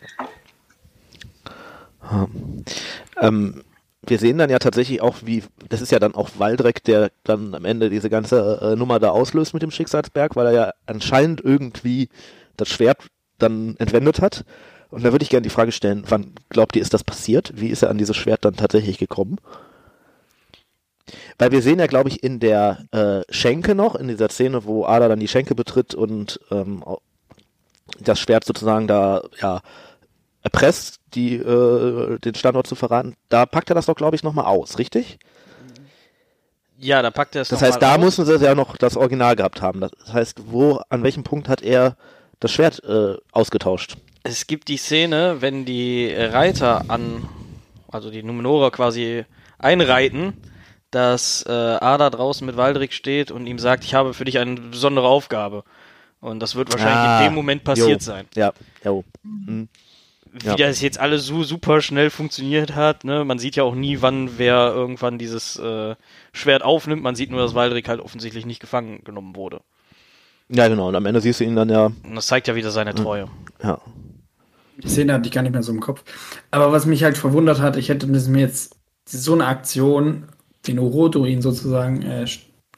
Ähm, 3.20 3.62
wir 4.09 4.19
sehen 4.19 4.39
dann 4.39 4.51
ja 4.51 4.59
tatsächlich 4.59 5.01
auch, 5.01 5.17
wie, 5.25 5.43
das 5.69 5.81
ist 5.81 5.93
ja 5.93 5.99
dann 5.99 6.15
auch 6.15 6.31
Waldreck, 6.39 6.83
der 6.85 7.11
dann 7.25 7.55
am 7.55 7.65
Ende 7.65 7.91
diese 7.91 8.11
ganze 8.11 8.61
äh, 8.61 8.77
Nummer 8.77 8.99
da 8.99 9.11
auslöst 9.11 9.55
mit 9.55 9.63
dem 9.63 9.71
Schicksalsberg, 9.71 10.37
weil 10.37 10.47
er 10.47 10.53
ja 10.53 10.73
anscheinend 10.87 11.41
irgendwie 11.43 12.09
das 12.57 12.69
Schwert 12.69 12.99
dann 13.39 13.77
entwendet 13.79 14.21
hat. 14.21 14.45
Und 14.91 15.05
da 15.05 15.13
würde 15.13 15.23
ich 15.23 15.31
gerne 15.31 15.43
die 15.43 15.51
Frage 15.51 15.73
stellen, 15.73 16.05
wann 16.09 16.33
glaubt 16.49 16.75
ihr, 16.75 16.83
ist 16.83 16.95
das 16.95 17.05
passiert? 17.05 17.53
Wie 17.55 17.69
ist 17.69 17.83
er 17.83 17.91
an 17.91 17.99
dieses 17.99 18.17
Schwert 18.17 18.45
dann 18.45 18.57
tatsächlich 18.57 18.99
gekommen? 18.99 19.37
Weil 21.39 21.53
wir 21.53 21.63
sehen 21.63 21.79
ja, 21.79 21.87
glaube 21.87 22.09
ich, 22.09 22.23
in 22.23 22.41
der 22.41 22.85
äh, 22.93 23.21
Schenke 23.33 23.75
noch, 23.75 23.95
in 23.95 24.09
dieser 24.09 24.29
Szene, 24.29 24.65
wo 24.65 24.85
Ada 24.85 25.09
dann 25.09 25.21
die 25.21 25.29
Schenke 25.29 25.55
betritt 25.55 25.95
und 25.95 26.41
ähm, 26.51 26.83
das 28.01 28.21
Schwert 28.21 28.45
sozusagen 28.45 28.87
da, 28.87 29.23
ja, 29.41 29.61
erpresst, 30.43 30.97
die, 31.15 31.37
äh, 31.37 32.19
den 32.19 32.35
Standort 32.35 32.67
zu 32.67 32.75
verraten, 32.75 33.15
da 33.29 33.47
packt 33.47 33.71
er 33.71 33.75
das 33.75 33.87
doch, 33.87 33.97
glaube 33.97 34.17
ich, 34.17 34.23
nochmal 34.23 34.47
aus, 34.47 34.79
richtig? 34.79 35.19
Ja, 36.79 37.03
da 37.03 37.11
packt 37.11 37.35
er 37.35 37.43
es 37.43 37.49
Das 37.49 37.61
heißt, 37.61 37.83
da 37.83 37.95
aus. 37.95 38.01
müssen 38.01 38.25
sie 38.25 38.37
ja 38.37 38.55
noch 38.55 38.77
das 38.77 38.97
Original 38.97 39.35
gehabt 39.35 39.61
haben. 39.63 39.81
Das 39.81 39.93
heißt, 40.13 40.43
wo, 40.47 40.81
an 40.89 41.03
welchem 41.03 41.25
Punkt 41.25 41.49
hat 41.49 41.63
er 41.63 41.97
das 42.41 42.53
Schwert 42.53 42.83
äh, 42.85 43.17
ausgetauscht? 43.33 43.97
Es 44.23 44.47
gibt 44.47 44.69
die 44.69 44.77
Szene, 44.77 45.37
wenn 45.41 45.65
die 45.65 46.13
Reiter 46.15 46.85
an, 46.89 47.29
also 47.91 48.11
die 48.11 48.23
Numenora 48.23 48.71
quasi 48.71 49.25
einreiten, 49.59 50.35
dass 50.91 51.45
äh, 51.47 51.53
Ada 51.53 52.11
draußen 52.11 52.47
mit 52.47 52.57
Waldrick 52.57 52.93
steht 52.93 53.31
und 53.31 53.47
ihm 53.47 53.59
sagt, 53.59 53.85
ich 53.85 53.95
habe 53.95 54.15
für 54.15 54.25
dich 54.25 54.39
eine 54.39 54.55
besondere 54.55 55.09
Aufgabe. 55.09 55.65
Und 56.21 56.41
das 56.41 56.55
wird 56.55 56.73
wahrscheinlich 56.73 56.99
ah, 56.99 57.19
in 57.19 57.25
dem 57.27 57.35
Moment 57.35 57.65
passiert 57.65 57.89
jo. 57.89 57.99
sein. 58.01 58.27
Ja, 58.35 58.53
jo. 58.85 59.05
Mhm. 59.23 59.69
Wie 60.43 60.49
ja. 60.49 60.57
das 60.57 60.80
jetzt 60.80 61.01
alles 61.01 61.26
so 61.26 61.43
super 61.43 61.80
schnell 61.80 62.11
funktioniert 62.11 62.74
hat, 62.74 63.05
ne? 63.05 63.24
Man 63.24 63.39
sieht 63.39 63.57
ja 63.57 63.64
auch 63.64 63.74
nie, 63.74 64.01
wann 64.01 64.39
wer 64.39 64.72
irgendwann 64.74 65.18
dieses 65.18 65.59
äh, 65.59 65.97
Schwert 66.32 66.62
aufnimmt. 66.62 67.03
Man 67.03 67.14
sieht 67.14 67.30
nur, 67.30 67.41
dass 67.41 67.55
Waldrick 67.55 67.89
halt 67.89 68.01
offensichtlich 68.01 68.47
nicht 68.47 68.61
gefangen 68.61 69.03
genommen 69.05 69.36
wurde. 69.36 69.61
Ja, 70.49 70.68
genau. 70.68 70.89
Und 70.89 70.97
am 70.97 71.07
Ende 71.07 71.20
siehst 71.20 71.41
du 71.41 71.45
ihn 71.45 71.57
dann 71.57 71.68
ja. 71.68 71.86
Und 71.86 72.14
das 72.14 72.26
zeigt 72.26 72.49
ja 72.49 72.55
wieder 72.55 72.70
seine 72.70 72.95
Treue. 72.95 73.28
Ja. 73.62 73.80
Die 74.78 74.89
Szene 74.89 75.12
hatte 75.12 75.26
ich 75.26 75.34
gar 75.34 75.43
nicht 75.43 75.53
mehr 75.53 75.62
so 75.62 75.72
im 75.72 75.80
Kopf. 75.80 76.05
Aber 76.51 76.72
was 76.72 76.86
mich 76.86 77.03
halt 77.03 77.18
verwundert 77.18 77.61
hat, 77.61 77.76
ich 77.76 77.89
hätte 77.89 78.07
mir 78.07 78.41
jetzt 78.41 78.76
so 79.05 79.34
eine 79.34 79.47
Aktion 79.47 80.24
den 80.66 80.78
Oroduin 80.78 81.43
sozusagen 81.43 82.03
äh, 82.03 82.26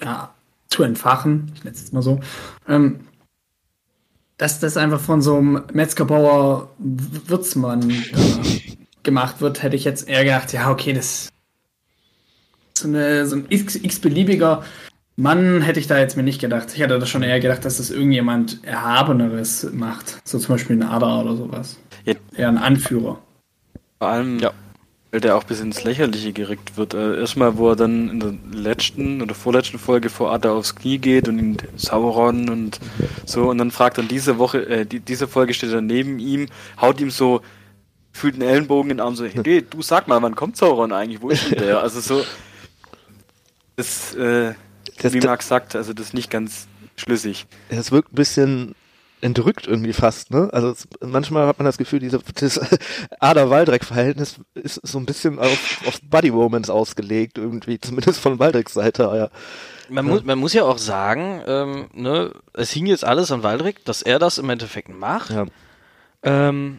ja, 0.02 0.34
zu 0.68 0.82
entfachen, 0.82 1.52
ich 1.54 1.64
nenne 1.64 1.74
es 1.74 1.82
jetzt 1.82 1.92
mal 1.92 2.02
so, 2.02 2.20
ähm, 2.68 3.00
dass 4.41 4.59
das 4.59 4.78
einfach 4.78 5.01
von 5.01 5.20
so 5.20 5.36
einem 5.36 5.62
Metzgerbauer 5.74 6.70
Würzmann 6.78 7.91
äh, 7.91 8.74
gemacht 9.03 9.43
wird, 9.43 9.62
hätte 9.62 9.76
ich 9.76 9.84
jetzt 9.84 10.09
eher 10.09 10.24
gedacht, 10.24 10.55
ja, 10.55 10.70
okay, 10.70 10.95
das 10.95 11.28
so, 12.72 12.88
eine, 12.88 13.26
so 13.26 13.36
ein 13.36 13.45
x-beliebiger 13.51 14.64
Mann 15.16 15.61
hätte 15.61 15.78
ich 15.78 15.88
da 15.88 15.99
jetzt 15.99 16.16
mir 16.16 16.22
nicht 16.22 16.41
gedacht. 16.41 16.68
Ich 16.72 16.80
hätte 16.80 16.99
das 16.99 17.11
schon 17.11 17.22
eher 17.22 17.38
gedacht, 17.38 17.66
dass 17.66 17.76
das 17.76 17.91
irgendjemand 17.91 18.64
Erhabeneres 18.64 19.68
macht. 19.74 20.22
So 20.24 20.38
zum 20.38 20.55
Beispiel 20.55 20.76
ein 20.76 20.88
Ada 20.88 21.20
oder 21.20 21.36
sowas. 21.36 21.76
Ja. 22.07 22.14
Eher 22.34 22.49
ein 22.49 22.57
Anführer. 22.57 23.18
Vor 23.99 24.09
allem, 24.09 24.38
ja 24.38 24.53
weil 25.11 25.20
der 25.20 25.36
auch 25.36 25.44
bis 25.44 25.61
ins 25.61 25.82
Lächerliche 25.82 26.32
gerückt 26.32 26.76
wird. 26.76 26.94
Äh, 26.94 27.18
erstmal, 27.18 27.56
wo 27.56 27.70
er 27.70 27.76
dann 27.76 28.11
in 28.11 28.20
der 28.20 28.34
letzten 28.52 29.22
oder 29.22 29.34
vorletzten 29.34 29.78
Folge 29.78 30.08
vor 30.08 30.32
Ada 30.32 30.52
aufs 30.52 30.76
Knie 30.76 30.98
geht 30.98 31.28
und 31.28 31.38
ihn 31.38 31.56
Sauron 31.76 32.48
und 32.48 32.78
so 33.26 33.50
und 33.50 33.58
dann 33.58 33.70
fragt 33.70 33.98
dann 33.98 34.08
diese 34.08 34.38
Woche, 34.38 34.66
äh, 34.68 34.86
die, 34.86 35.00
diese 35.00 35.26
Folge 35.26 35.54
steht 35.54 35.72
er 35.72 35.80
neben 35.80 36.18
ihm, 36.18 36.46
haut 36.80 37.00
ihm 37.00 37.11
so, 37.11 37.40
fühlt 38.12 38.36
den 38.36 38.42
Ellenbogen 38.42 38.90
in 38.90 38.96
den 38.98 39.04
Arm 39.04 39.16
so, 39.16 39.24
hey, 39.24 39.62
du 39.68 39.82
sag 39.82 40.06
mal, 40.06 40.22
wann 40.22 40.36
kommt 40.36 40.56
Sauron 40.56 40.92
eigentlich? 40.92 41.20
Wo 41.20 41.30
ist 41.30 41.50
denn 41.50 41.58
der? 41.58 41.80
Also 41.80 42.00
so, 42.00 42.24
das, 43.76 44.14
äh, 44.14 44.54
das 44.98 45.12
wie 45.12 45.20
Marc 45.20 45.42
sagt, 45.42 45.74
also 45.74 45.92
das 45.92 46.06
ist 46.06 46.14
nicht 46.14 46.30
ganz 46.30 46.68
schlüssig. 46.96 47.46
Es 47.68 47.90
wirkt 47.90 48.12
ein 48.12 48.16
bisschen 48.16 48.74
entrückt 49.20 49.66
irgendwie 49.66 49.92
fast, 49.92 50.30
ne? 50.30 50.48
Also 50.52 50.70
es, 50.70 50.88
manchmal 51.00 51.46
hat 51.46 51.58
man 51.58 51.66
das 51.66 51.78
Gefühl, 51.78 52.00
diese, 52.00 52.20
das 52.34 52.60
Ader-Waldreck-Verhältnis 53.20 54.36
ist 54.54 54.80
so 54.86 54.98
ein 54.98 55.06
bisschen 55.06 55.38
auf, 55.38 55.82
auf 55.86 56.00
Buddy-Romance 56.02 56.70
ausgelegt, 56.70 57.38
irgendwie, 57.38 57.78
zumindest 57.80 58.20
von 58.20 58.38
Waldrecks 58.38 58.74
Seite, 58.74 59.02
ja. 59.02 59.30
Man, 59.88 60.06
ja. 60.06 60.12
muss, 60.12 60.24
man 60.24 60.38
muss 60.38 60.52
ja 60.52 60.64
auch 60.64 60.78
sagen, 60.78 61.42
ähm, 61.46 61.88
ne, 61.92 62.32
es 62.54 62.70
hing 62.70 62.86
jetzt 62.86 63.04
alles 63.04 63.32
an 63.32 63.42
Waldreck, 63.42 63.84
dass 63.84 64.02
er 64.02 64.18
das 64.18 64.38
im 64.38 64.48
Endeffekt 64.48 64.88
macht. 64.88 65.30
Ja. 65.30 65.46
Ähm, 66.22 66.78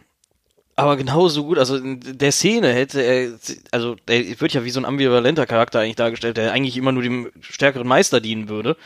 aber 0.74 0.96
genauso 0.96 1.44
gut, 1.44 1.58
also 1.58 1.76
in 1.76 2.00
der 2.00 2.32
Szene 2.32 2.72
hätte 2.72 3.02
er, 3.02 3.32
also 3.70 3.96
der 4.08 4.40
wird 4.40 4.54
ja 4.54 4.64
wie 4.64 4.70
so 4.70 4.80
ein 4.80 4.86
ambivalenter 4.86 5.46
Charakter 5.46 5.80
eigentlich 5.80 5.96
dargestellt, 5.96 6.38
der 6.38 6.52
eigentlich 6.52 6.78
immer 6.78 6.92
nur 6.92 7.02
dem 7.02 7.30
stärkeren 7.40 7.86
Meister 7.86 8.20
dienen 8.20 8.48
würde. 8.48 8.76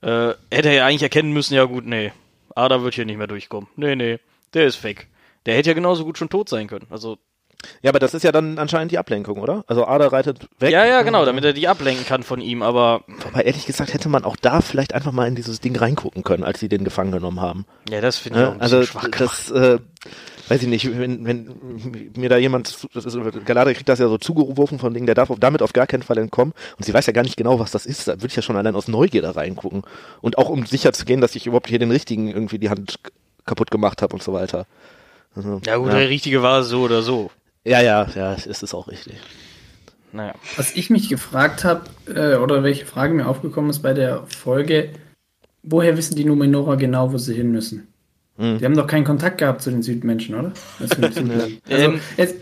Äh, 0.00 0.34
hätte 0.50 0.68
er 0.68 0.74
ja 0.74 0.86
eigentlich 0.86 1.02
erkennen 1.04 1.32
müssen, 1.32 1.54
ja 1.54 1.64
gut, 1.64 1.86
nee, 1.86 2.12
Ada 2.58 2.82
wird 2.82 2.94
hier 2.94 3.04
nicht 3.06 3.18
mehr 3.18 3.26
durchkommen. 3.26 3.68
Nee, 3.76 3.96
nee, 3.96 4.18
der 4.54 4.66
ist 4.66 4.82
weg. 4.84 5.08
Der 5.46 5.54
hätte 5.54 5.70
ja 5.70 5.74
genauso 5.74 6.04
gut 6.04 6.18
schon 6.18 6.28
tot 6.28 6.48
sein 6.48 6.66
können. 6.66 6.86
Also. 6.90 7.18
Ja, 7.82 7.90
aber 7.90 7.98
das 7.98 8.14
ist 8.14 8.22
ja 8.22 8.30
dann 8.30 8.58
anscheinend 8.58 8.92
die 8.92 8.98
Ablenkung, 8.98 9.40
oder? 9.40 9.64
Also 9.66 9.84
Ada 9.84 10.08
reitet 10.08 10.48
weg. 10.60 10.70
Ja, 10.70 10.84
ja, 10.84 11.02
genau, 11.02 11.24
damit 11.24 11.44
er 11.44 11.52
die 11.52 11.66
ablenken 11.66 12.06
kann 12.06 12.22
von 12.22 12.40
ihm, 12.40 12.62
aber. 12.62 13.02
Aber 13.26 13.44
ehrlich 13.44 13.66
gesagt 13.66 13.94
hätte 13.94 14.08
man 14.08 14.24
auch 14.24 14.36
da 14.36 14.60
vielleicht 14.60 14.94
einfach 14.94 15.10
mal 15.10 15.26
in 15.26 15.34
dieses 15.34 15.60
Ding 15.60 15.74
reingucken 15.74 16.22
können, 16.22 16.44
als 16.44 16.60
sie 16.60 16.68
den 16.68 16.84
gefangen 16.84 17.10
genommen 17.10 17.40
haben. 17.40 17.66
Ja, 17.88 18.00
das 18.00 18.18
finde 18.18 18.38
ich 18.38 18.44
ja, 18.44 18.50
auch 18.50 18.54
ein 18.54 18.60
also 18.60 18.82
schwach 18.84 19.08
das, 19.08 19.50
äh, 19.50 19.78
weiß 20.48 20.62
ich 20.62 20.68
nicht, 20.68 20.98
wenn, 20.98 21.24
wenn 21.24 22.12
mir 22.16 22.28
da 22.28 22.36
jemand, 22.36 22.76
das 22.94 23.04
ist, 23.04 23.16
Galada 23.44 23.72
kriegt 23.72 23.88
das 23.88 23.98
ja 23.98 24.08
so 24.08 24.18
zugerufen 24.18 24.78
von 24.78 24.94
Dingen, 24.94 25.06
der 25.06 25.14
darf 25.14 25.30
damit 25.38 25.62
auf 25.62 25.72
gar 25.72 25.86
keinen 25.86 26.02
Fall 26.02 26.18
entkommen 26.18 26.52
und 26.76 26.84
sie 26.84 26.94
weiß 26.94 27.06
ja 27.06 27.12
gar 27.12 27.22
nicht 27.22 27.36
genau, 27.36 27.58
was 27.58 27.70
das 27.70 27.86
ist, 27.86 28.08
da 28.08 28.14
würde 28.14 28.28
ich 28.28 28.36
ja 28.36 28.42
schon 28.42 28.56
allein 28.56 28.74
aus 28.74 28.88
Neugier 28.88 29.22
da 29.22 29.32
reingucken 29.32 29.82
und 30.20 30.38
auch 30.38 30.48
um 30.48 30.66
sicher 30.66 30.92
zu 30.92 31.04
gehen, 31.04 31.20
dass 31.20 31.34
ich 31.34 31.46
überhaupt 31.46 31.68
hier 31.68 31.78
den 31.78 31.90
richtigen 31.90 32.28
irgendwie 32.28 32.58
die 32.58 32.70
Hand 32.70 32.98
kaputt 33.46 33.70
gemacht 33.70 34.02
habe 34.02 34.14
und 34.14 34.22
so 34.22 34.32
weiter. 34.32 34.66
Also, 35.34 35.60
ja 35.64 35.76
gut, 35.76 35.88
ja. 35.88 35.98
der 35.98 36.08
richtige 36.08 36.42
war 36.42 36.62
so 36.62 36.82
oder 36.82 37.02
so. 37.02 37.30
Ja, 37.64 37.80
ja, 37.80 38.08
ja, 38.14 38.32
ist 38.34 38.62
es 38.62 38.74
auch 38.74 38.88
richtig. 38.88 39.14
Naja. 40.12 40.34
Was 40.56 40.74
ich 40.74 40.90
mich 40.90 41.08
gefragt 41.08 41.64
habe, 41.64 41.82
äh, 42.06 42.36
oder 42.36 42.62
welche 42.62 42.86
Frage 42.86 43.14
mir 43.14 43.26
aufgekommen 43.26 43.70
ist 43.70 43.80
bei 43.80 43.92
der 43.92 44.24
Folge, 44.26 44.90
woher 45.62 45.96
wissen 45.96 46.16
die 46.16 46.24
Numenora 46.24 46.76
genau, 46.76 47.12
wo 47.12 47.18
sie 47.18 47.34
hin 47.34 47.52
müssen? 47.52 47.88
Mhm. 48.38 48.58
Die 48.58 48.64
haben 48.64 48.76
doch 48.76 48.86
keinen 48.86 49.04
Kontakt 49.04 49.38
gehabt 49.38 49.62
zu 49.62 49.70
den 49.70 49.82
Südmenschen, 49.82 50.34
oder? 50.34 50.52
also, 50.78 51.20
ähm, 51.68 52.00
es, 52.16 52.34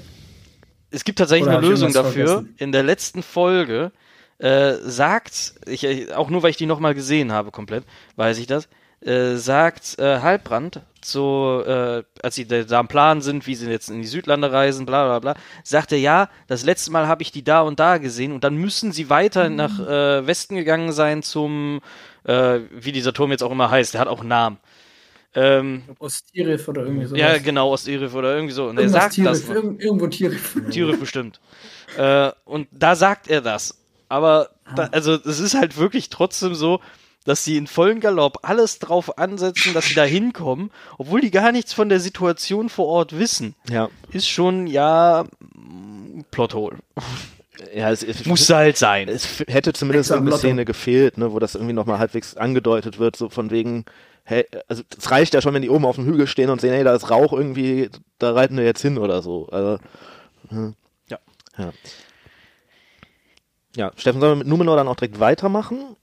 es, 0.90 1.04
gibt 1.04 1.18
tatsächlich 1.18 1.48
eine 1.48 1.66
Lösung 1.66 1.92
dafür. 1.92 2.28
Vergessen? 2.28 2.54
In 2.58 2.70
der 2.70 2.82
letzten 2.82 3.22
Folge 3.22 3.92
äh, 4.38 4.74
sagt, 4.84 5.54
ich, 5.66 6.14
auch 6.14 6.28
nur 6.28 6.42
weil 6.42 6.50
ich 6.50 6.58
die 6.58 6.66
nochmal 6.66 6.94
gesehen 6.94 7.32
habe 7.32 7.50
komplett, 7.50 7.84
weiß 8.16 8.38
ich 8.38 8.46
das, 8.46 8.68
äh, 9.00 9.36
sagt 9.36 9.98
äh, 9.98 10.20
Halbrand, 10.20 10.82
so, 11.02 11.62
äh, 11.66 12.02
als 12.22 12.34
sie 12.34 12.46
da 12.46 12.78
am 12.78 12.88
Plan 12.88 13.22
sind, 13.22 13.46
wie 13.46 13.54
sie 13.54 13.70
jetzt 13.70 13.88
in 13.88 14.02
die 14.02 14.08
Südlande 14.08 14.52
reisen, 14.52 14.84
bla 14.84 15.06
bla 15.06 15.18
bla, 15.20 15.42
sagt 15.64 15.92
er, 15.92 15.98
ja, 15.98 16.28
das 16.46 16.64
letzte 16.64 16.90
Mal 16.90 17.06
habe 17.06 17.22
ich 17.22 17.32
die 17.32 17.44
da 17.44 17.62
und 17.62 17.80
da 17.80 17.96
gesehen 17.98 18.32
und 18.32 18.44
dann 18.44 18.56
müssen 18.56 18.92
sie 18.92 19.08
weiter 19.08 19.48
Mhm. 19.48 19.56
nach 19.56 19.80
äh, 19.80 20.26
Westen 20.26 20.56
gegangen 20.56 20.92
sein 20.92 21.22
zum, 21.22 21.80
äh, 22.24 22.60
wie 22.70 22.92
dieser 22.92 23.12
Turm 23.14 23.30
jetzt 23.30 23.42
auch 23.42 23.52
immer 23.52 23.70
heißt, 23.70 23.94
der 23.94 24.00
hat 24.02 24.08
auch 24.08 24.20
einen 24.20 24.28
Namen. 24.28 24.58
Ähm, 25.36 25.82
Ostirif 25.98 26.66
oder 26.66 26.82
irgendwie 26.82 27.04
sowas. 27.04 27.20
ja, 27.20 27.36
genau, 27.36 27.70
Ostirif 27.70 28.14
oder 28.14 28.34
irgendwie 28.34 28.54
so. 28.54 28.68
Und 28.68 28.78
er 28.78 28.88
sagt 28.88 29.18
das. 29.18 29.40
Tirif, 29.42 29.48
noch. 29.48 29.54
irgend, 29.54 29.82
irgendwo 29.82 30.06
Tirif. 30.06 30.56
Tiere 30.70 30.96
bestimmt. 30.96 31.40
Äh, 31.98 32.32
und 32.46 32.68
da 32.72 32.96
sagt 32.96 33.28
er 33.28 33.42
das. 33.42 33.78
Aber, 34.08 34.50
da, 34.74 34.84
also, 34.92 35.12
es 35.12 35.38
ist 35.38 35.54
halt 35.54 35.76
wirklich 35.76 36.08
trotzdem 36.08 36.54
so, 36.54 36.80
dass 37.26 37.44
sie 37.44 37.58
in 37.58 37.66
vollen 37.66 38.00
Galopp 38.00 38.38
alles 38.42 38.78
drauf 38.78 39.18
ansetzen, 39.18 39.74
dass 39.74 39.86
sie 39.86 39.94
da 39.94 40.04
hinkommen, 40.04 40.70
obwohl 40.96 41.20
die 41.20 41.30
gar 41.30 41.52
nichts 41.52 41.74
von 41.74 41.88
der 41.88 42.00
Situation 42.00 42.68
vor 42.70 42.86
Ort 42.86 43.18
wissen. 43.18 43.54
Ja. 43.68 43.90
Ist 44.12 44.28
schon, 44.28 44.66
ja, 44.66 45.24
mm, 45.54 46.22
Plothole. 46.30 46.78
Ja, 47.74 47.90
es, 47.90 48.02
es 48.02 48.24
Muss 48.26 48.48
halt 48.48 48.76
sein. 48.76 49.08
es 49.08 49.44
hätte 49.48 49.72
zumindest 49.72 50.12
eine. 50.12 50.36
Szene 50.36 50.64
gefehlt, 50.64 51.18
ne, 51.18 51.32
wo 51.32 51.38
das 51.38 51.54
irgendwie 51.54 51.74
nochmal 51.74 51.98
halbwegs 51.98 52.36
angedeutet 52.36 52.98
wird, 52.98 53.16
so 53.16 53.28
von 53.28 53.50
wegen, 53.50 53.84
hey, 54.26 54.44
also 54.68 54.82
es 54.96 55.10
reicht 55.10 55.34
ja 55.34 55.40
schon, 55.40 55.54
wenn 55.54 55.62
die 55.62 55.70
oben 55.70 55.84
auf 55.84 55.96
dem 55.96 56.04
Hügel 56.04 56.26
stehen 56.26 56.50
und 56.50 56.60
sehen, 56.60 56.74
hey, 56.74 56.84
da 56.84 56.94
ist 56.94 57.10
Rauch 57.10 57.32
irgendwie, 57.32 57.88
da 58.18 58.32
reiten 58.32 58.56
wir 58.56 58.64
jetzt 58.64 58.82
hin 58.82 58.98
oder 58.98 59.22
so. 59.22 59.48
Also, 59.50 59.78
hm. 60.48 60.74
Ja. 61.08 61.18
ja. 61.56 61.72
Ja, 63.76 63.92
Steffen, 63.96 64.20
sollen 64.20 64.32
wir 64.32 64.44
mit 64.44 64.46
Numenor 64.48 64.76
dann 64.76 64.88
auch 64.88 64.96
direkt 64.96 65.20
weitermachen? 65.20 65.96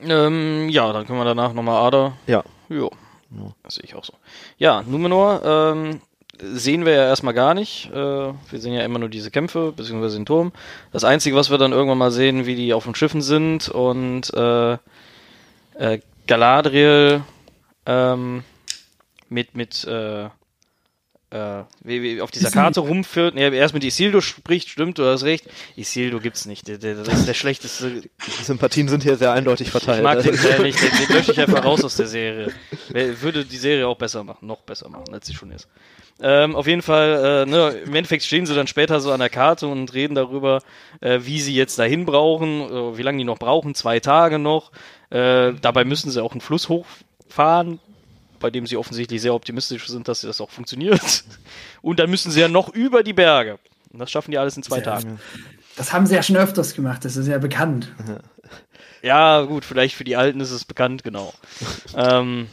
Ähm, 0.00 0.68
ja, 0.68 0.92
dann 0.92 1.06
können 1.06 1.18
wir 1.18 1.24
danach 1.24 1.52
nochmal 1.52 1.84
Ada. 1.86 2.12
Ja. 2.26 2.44
Jo. 2.68 2.90
Das 3.62 3.74
sehe 3.74 3.84
ich 3.84 3.94
auch 3.94 4.04
so. 4.04 4.14
Ja, 4.56 4.82
Numenor 4.86 5.42
ähm, 5.44 6.00
sehen 6.40 6.86
wir 6.86 6.92
ja 6.92 7.06
erstmal 7.08 7.34
gar 7.34 7.54
nicht. 7.54 7.90
Äh, 7.90 7.94
wir 7.94 8.60
sehen 8.60 8.72
ja 8.72 8.82
immer 8.84 8.98
nur 8.98 9.08
diese 9.08 9.30
Kämpfe, 9.30 9.72
beziehungsweise 9.76 10.16
den 10.16 10.26
Turm. 10.26 10.52
Das 10.92 11.04
Einzige, 11.04 11.34
was 11.36 11.50
wir 11.50 11.58
dann 11.58 11.72
irgendwann 11.72 11.98
mal 11.98 12.12
sehen, 12.12 12.46
wie 12.46 12.54
die 12.54 12.72
auf 12.72 12.84
den 12.84 12.94
Schiffen 12.94 13.20
sind 13.20 13.68
und 13.68 14.32
äh, 14.34 14.74
äh, 15.74 16.00
Galadriel 16.26 17.22
ähm, 17.88 18.44
mit, 19.28 19.56
mit 19.56 19.84
äh, 19.84 20.28
äh, 21.30 21.64
wie, 21.82 22.02
wie 22.02 22.20
auf 22.22 22.30
dieser 22.30 22.50
Karte 22.50 22.80
rumführt. 22.80 23.34
Nee, 23.34 23.54
erst 23.54 23.74
mit 23.74 23.84
Isildur 23.84 24.22
spricht, 24.22 24.68
stimmt, 24.70 24.98
du 24.98 25.04
hast 25.04 25.24
recht. 25.24 25.46
Isildur 25.76 26.20
gibt's 26.20 26.46
nicht. 26.46 26.68
Der, 26.68 26.78
der, 26.78 26.94
das 26.94 27.08
ist 27.08 27.28
der 27.28 27.34
schlechteste 27.34 28.00
Die 28.00 28.44
Sympathien 28.44 28.88
sind 28.88 29.02
hier 29.02 29.16
sehr 29.16 29.32
eindeutig 29.32 29.70
verteilt. 29.70 29.98
ich 29.98 30.04
mag 30.04 30.22
den 30.22 30.30
Also, 30.30 30.48
sehr 30.48 30.60
nicht, 30.60 30.80
den, 30.80 30.90
den 30.90 31.16
lösche 31.16 31.32
ich 31.32 31.40
einfach 31.40 31.64
raus 31.64 31.84
aus 31.84 31.96
der 31.96 32.06
Serie. 32.06 32.52
Würde 32.88 33.44
die 33.44 33.56
Serie 33.56 33.86
auch 33.86 33.98
besser 33.98 34.24
machen, 34.24 34.46
noch 34.46 34.62
besser 34.62 34.88
machen, 34.88 35.12
als 35.12 35.26
sie 35.26 35.34
schon 35.34 35.50
ist. 35.50 35.68
Ähm, 36.20 36.56
auf 36.56 36.66
jeden 36.66 36.82
Fall, 36.82 37.44
äh, 37.46 37.50
ne, 37.50 37.68
im 37.84 37.94
Endeffekt 37.94 38.24
stehen 38.24 38.44
sie 38.44 38.54
dann 38.54 38.66
später 38.66 38.98
so 39.00 39.12
an 39.12 39.20
der 39.20 39.28
Karte 39.28 39.68
und 39.68 39.94
reden 39.94 40.14
darüber, 40.14 40.62
äh, 41.00 41.20
wie 41.22 41.40
sie 41.40 41.54
jetzt 41.54 41.78
dahin 41.78 42.06
brauchen, 42.06 42.62
äh, 42.62 42.98
wie 42.98 43.02
lange 43.02 43.18
die 43.18 43.24
noch 43.24 43.38
brauchen, 43.38 43.74
zwei 43.74 44.00
Tage 44.00 44.38
noch. 44.38 44.72
Äh, 45.10 45.52
dabei 45.60 45.84
müssen 45.84 46.10
sie 46.10 46.22
auch 46.22 46.32
einen 46.32 46.40
Fluss 46.40 46.68
hochfahren, 47.28 47.78
bei 48.40 48.50
dem 48.50 48.66
sie 48.66 48.76
offensichtlich 48.76 49.20
sehr 49.20 49.34
optimistisch 49.34 49.86
sind, 49.88 50.08
dass 50.08 50.22
das 50.22 50.40
auch 50.40 50.50
funktioniert. 50.50 51.00
Und 51.82 51.98
dann 51.98 52.10
müssen 52.10 52.30
sie 52.30 52.40
ja 52.40 52.48
noch 52.48 52.68
über 52.74 53.02
die 53.02 53.12
Berge. 53.12 53.58
Und 53.92 53.98
das 54.00 54.10
schaffen 54.10 54.30
die 54.30 54.38
alles 54.38 54.56
in 54.56 54.62
zwei 54.62 54.78
Ja. 54.78 54.84
Tagen. 54.84 55.20
Das 55.76 55.92
haben 55.92 56.06
sie 56.06 56.14
ja 56.14 56.22
schon 56.22 56.36
öfters 56.36 56.74
gemacht, 56.74 57.04
das 57.04 57.16
ist 57.16 57.28
ja 57.28 57.38
bekannt. 57.38 57.92
Ja, 59.00 59.42
gut, 59.42 59.64
vielleicht 59.64 59.94
für 59.94 60.02
die 60.02 60.16
Alten 60.16 60.40
ist 60.40 60.50
es 60.50 60.64
bekannt, 60.64 61.04
genau. 61.04 61.32
ähm, 61.96 62.48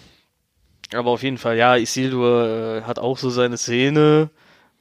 aber 0.94 1.10
auf 1.10 1.24
jeden 1.24 1.40
Fall, 1.40 1.58
ja, 1.58 1.76
Isildur 1.76 2.48
äh, 2.48 2.82
hat 2.84 3.00
auch 3.00 3.18
so 3.18 3.32
seine 3.32 3.58
Szene, 3.58 4.30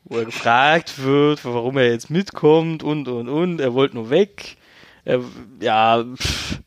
wo 0.05 0.18
er 0.18 0.26
gefragt 0.26 1.03
wird, 1.03 1.42
warum 1.47 1.78
er 1.78 1.90
jetzt 1.90 2.11
mitkommt 2.11 2.82
und, 2.82 3.09
und, 3.09 3.30
und. 3.30 3.61
Er 3.61 3.72
wollte 3.72 3.95
nur 3.95 4.11
weg. 4.11 4.59
Er, 5.07 5.20
ja, 5.61 6.05
pff, 6.05 6.59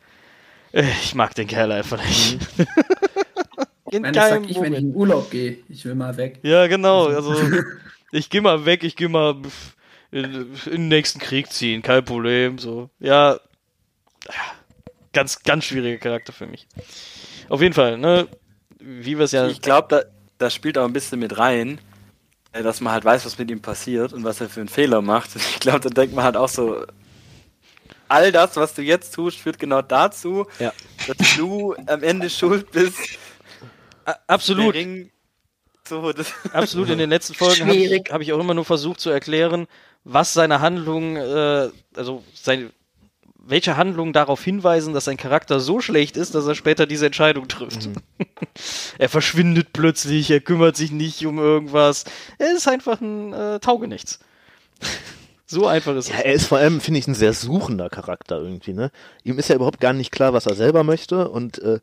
äh, 0.74 0.90
ich 1.04 1.14
mag 1.14 1.36
den 1.36 1.48
Kerl 1.48 1.72
einfach 1.72 2.04
nicht. 2.04 2.40
In 3.92 4.04
Wenn 4.04 4.14
ich 4.14 4.20
sag 4.22 4.42
ich, 4.42 4.48
wenn 4.48 4.50
ich 4.50 4.56
Moment. 4.56 4.78
in 4.80 4.96
Urlaub 4.96 5.32
gehe, 5.32 5.58
ich 5.70 5.86
will 5.86 5.96
mal 5.96 6.16
weg. 6.18 6.40
Ja, 6.44 6.68
genau. 6.68 7.08
Also, 7.08 7.36
ich 8.12 8.30
geh 8.30 8.42
mal 8.42 8.66
weg, 8.66 8.84
ich 8.84 8.96
geh 8.96 9.08
mal 9.08 9.36
in, 10.12 10.24
in 10.24 10.72
den 10.72 10.88
nächsten 10.90 11.20
Krieg 11.20 11.52
ziehen, 11.52 11.82
kein 11.82 12.04
Problem. 12.04 12.58
So, 12.58 12.90
ja, 13.00 13.40
ganz, 15.14 15.42
ganz 15.44 15.66
schwieriger 15.66 15.98
Charakter 15.98 16.34
für 16.34 16.48
mich. 16.48 16.68
Auf 17.50 17.62
jeden 17.62 17.74
Fall, 17.74 17.98
ne? 17.98 18.28
Wie 18.80 19.18
wir 19.18 19.26
es 19.26 19.32
ja. 19.32 19.48
Ich 19.48 19.62
glaube, 19.62 19.88
da, 19.90 20.02
das 20.38 20.54
spielt 20.54 20.78
auch 20.78 20.86
ein 20.86 20.94
bisschen 20.94 21.20
mit 21.20 21.38
rein, 21.38 21.80
äh, 22.52 22.62
dass 22.64 22.82
man 22.82 22.94
halt 22.94 23.06
weiß, 23.06 23.26
was 23.26 23.38
mit 23.38 23.50
ihm 23.50 23.62
passiert 23.62 24.14
und 24.14 24.24
was 24.24 24.42
er 24.42 24.50
für 24.50 24.60
einen 24.60 24.70
Fehler 24.70 25.02
macht. 25.02 25.32
Ich 25.36 25.60
glaube, 25.60 25.80
da 25.80 25.90
denkt 25.90 26.16
man 26.16 26.26
halt 26.26 26.38
auch 26.38 26.50
so, 26.50 26.86
all 28.10 28.32
das, 28.32 28.56
was 28.56 28.74
du 28.74 28.82
jetzt 28.82 29.14
tust, 29.16 29.38
führt 29.40 29.60
genau 29.60 29.82
dazu, 29.82 30.46
Ja. 30.60 30.72
dass 31.08 31.36
du 31.36 31.76
am 31.88 32.04
Ende 32.04 32.30
schuld 32.30 32.72
bist. 32.72 32.98
Absolut. 34.28 34.76
Der 34.76 34.82
Ring, 34.82 35.12
so, 35.88 36.12
das, 36.14 36.34
Absolut, 36.54 36.90
in 36.90 36.98
den 36.98 37.10
letzten 37.10 37.34
Folgen 37.34 37.68
habe 37.68 37.76
ich, 37.76 38.12
hab 38.12 38.22
ich 38.22 38.34
auch 38.34 38.40
immer 38.40 38.54
nur 38.54 38.66
versucht 38.66 39.00
zu 39.00 39.10
erklären, 39.10 39.68
was 40.04 40.34
seine 40.34 40.62
Handlungen, 40.62 41.16
äh, 41.18 41.70
also 41.96 42.24
seine, 42.34 42.72
welche 43.38 43.78
Handlungen 43.78 44.14
darauf 44.14 44.44
hinweisen, 44.44 44.94
dass 44.94 45.06
sein 45.06 45.18
Charakter 45.18 45.60
so 45.60 45.80
schlecht 45.80 46.18
ist, 46.18 46.36
dass 46.36 46.46
er 46.48 46.56
später 46.56 46.86
diese 46.86 47.06
Entscheidung 47.06 47.48
trifft. 47.48 47.90
er 48.98 49.10
verschwindet 49.10 49.74
plötzlich, 49.74 50.30
er 50.32 50.42
kümmert 50.42 50.76
sich 50.76 50.92
nicht 50.92 51.26
um 51.26 51.38
irgendwas. 51.40 52.04
Er 52.38 52.54
ist 52.56 52.68
einfach 52.68 53.02
ein 53.02 53.34
äh, 53.34 53.60
Taugenichts. 53.60 54.20
so 55.46 55.66
einfach 55.68 55.96
ist 55.96 56.10
Ja, 56.10 56.16
es. 56.20 56.24
er 56.26 56.34
ist 56.34 56.48
vor 56.48 56.58
allem, 56.58 56.82
finde 56.82 57.00
ich, 57.00 57.08
ein 57.08 57.16
sehr 57.16 57.34
suchender 57.34 57.90
Charakter 57.90 58.38
irgendwie, 58.38 58.74
ne? 58.74 58.92
Ihm 59.24 59.40
ist 59.40 59.50
ja 59.50 59.56
überhaupt 59.56 59.80
gar 59.80 59.94
nicht 59.94 60.12
klar, 60.12 60.34
was 60.34 60.46
er 60.46 60.56
selber 60.56 60.84
möchte 60.84 61.30
und 61.30 61.60
äh, 61.60 61.80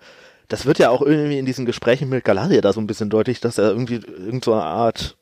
das 0.48 0.66
wird 0.66 0.78
ja 0.78 0.90
auch 0.90 1.02
irgendwie 1.02 1.38
in 1.38 1.46
diesen 1.46 1.66
Gesprächen 1.66 2.08
mit 2.08 2.24
Galadriel 2.24 2.60
da 2.60 2.72
so 2.72 2.80
ein 2.80 2.86
bisschen 2.86 3.10
deutlich, 3.10 3.40
dass 3.40 3.58
er 3.58 3.70
irgendwie 3.70 3.96
irgend 3.96 4.44
so 4.44 4.52
eine 4.52 4.62
Art 4.64 5.16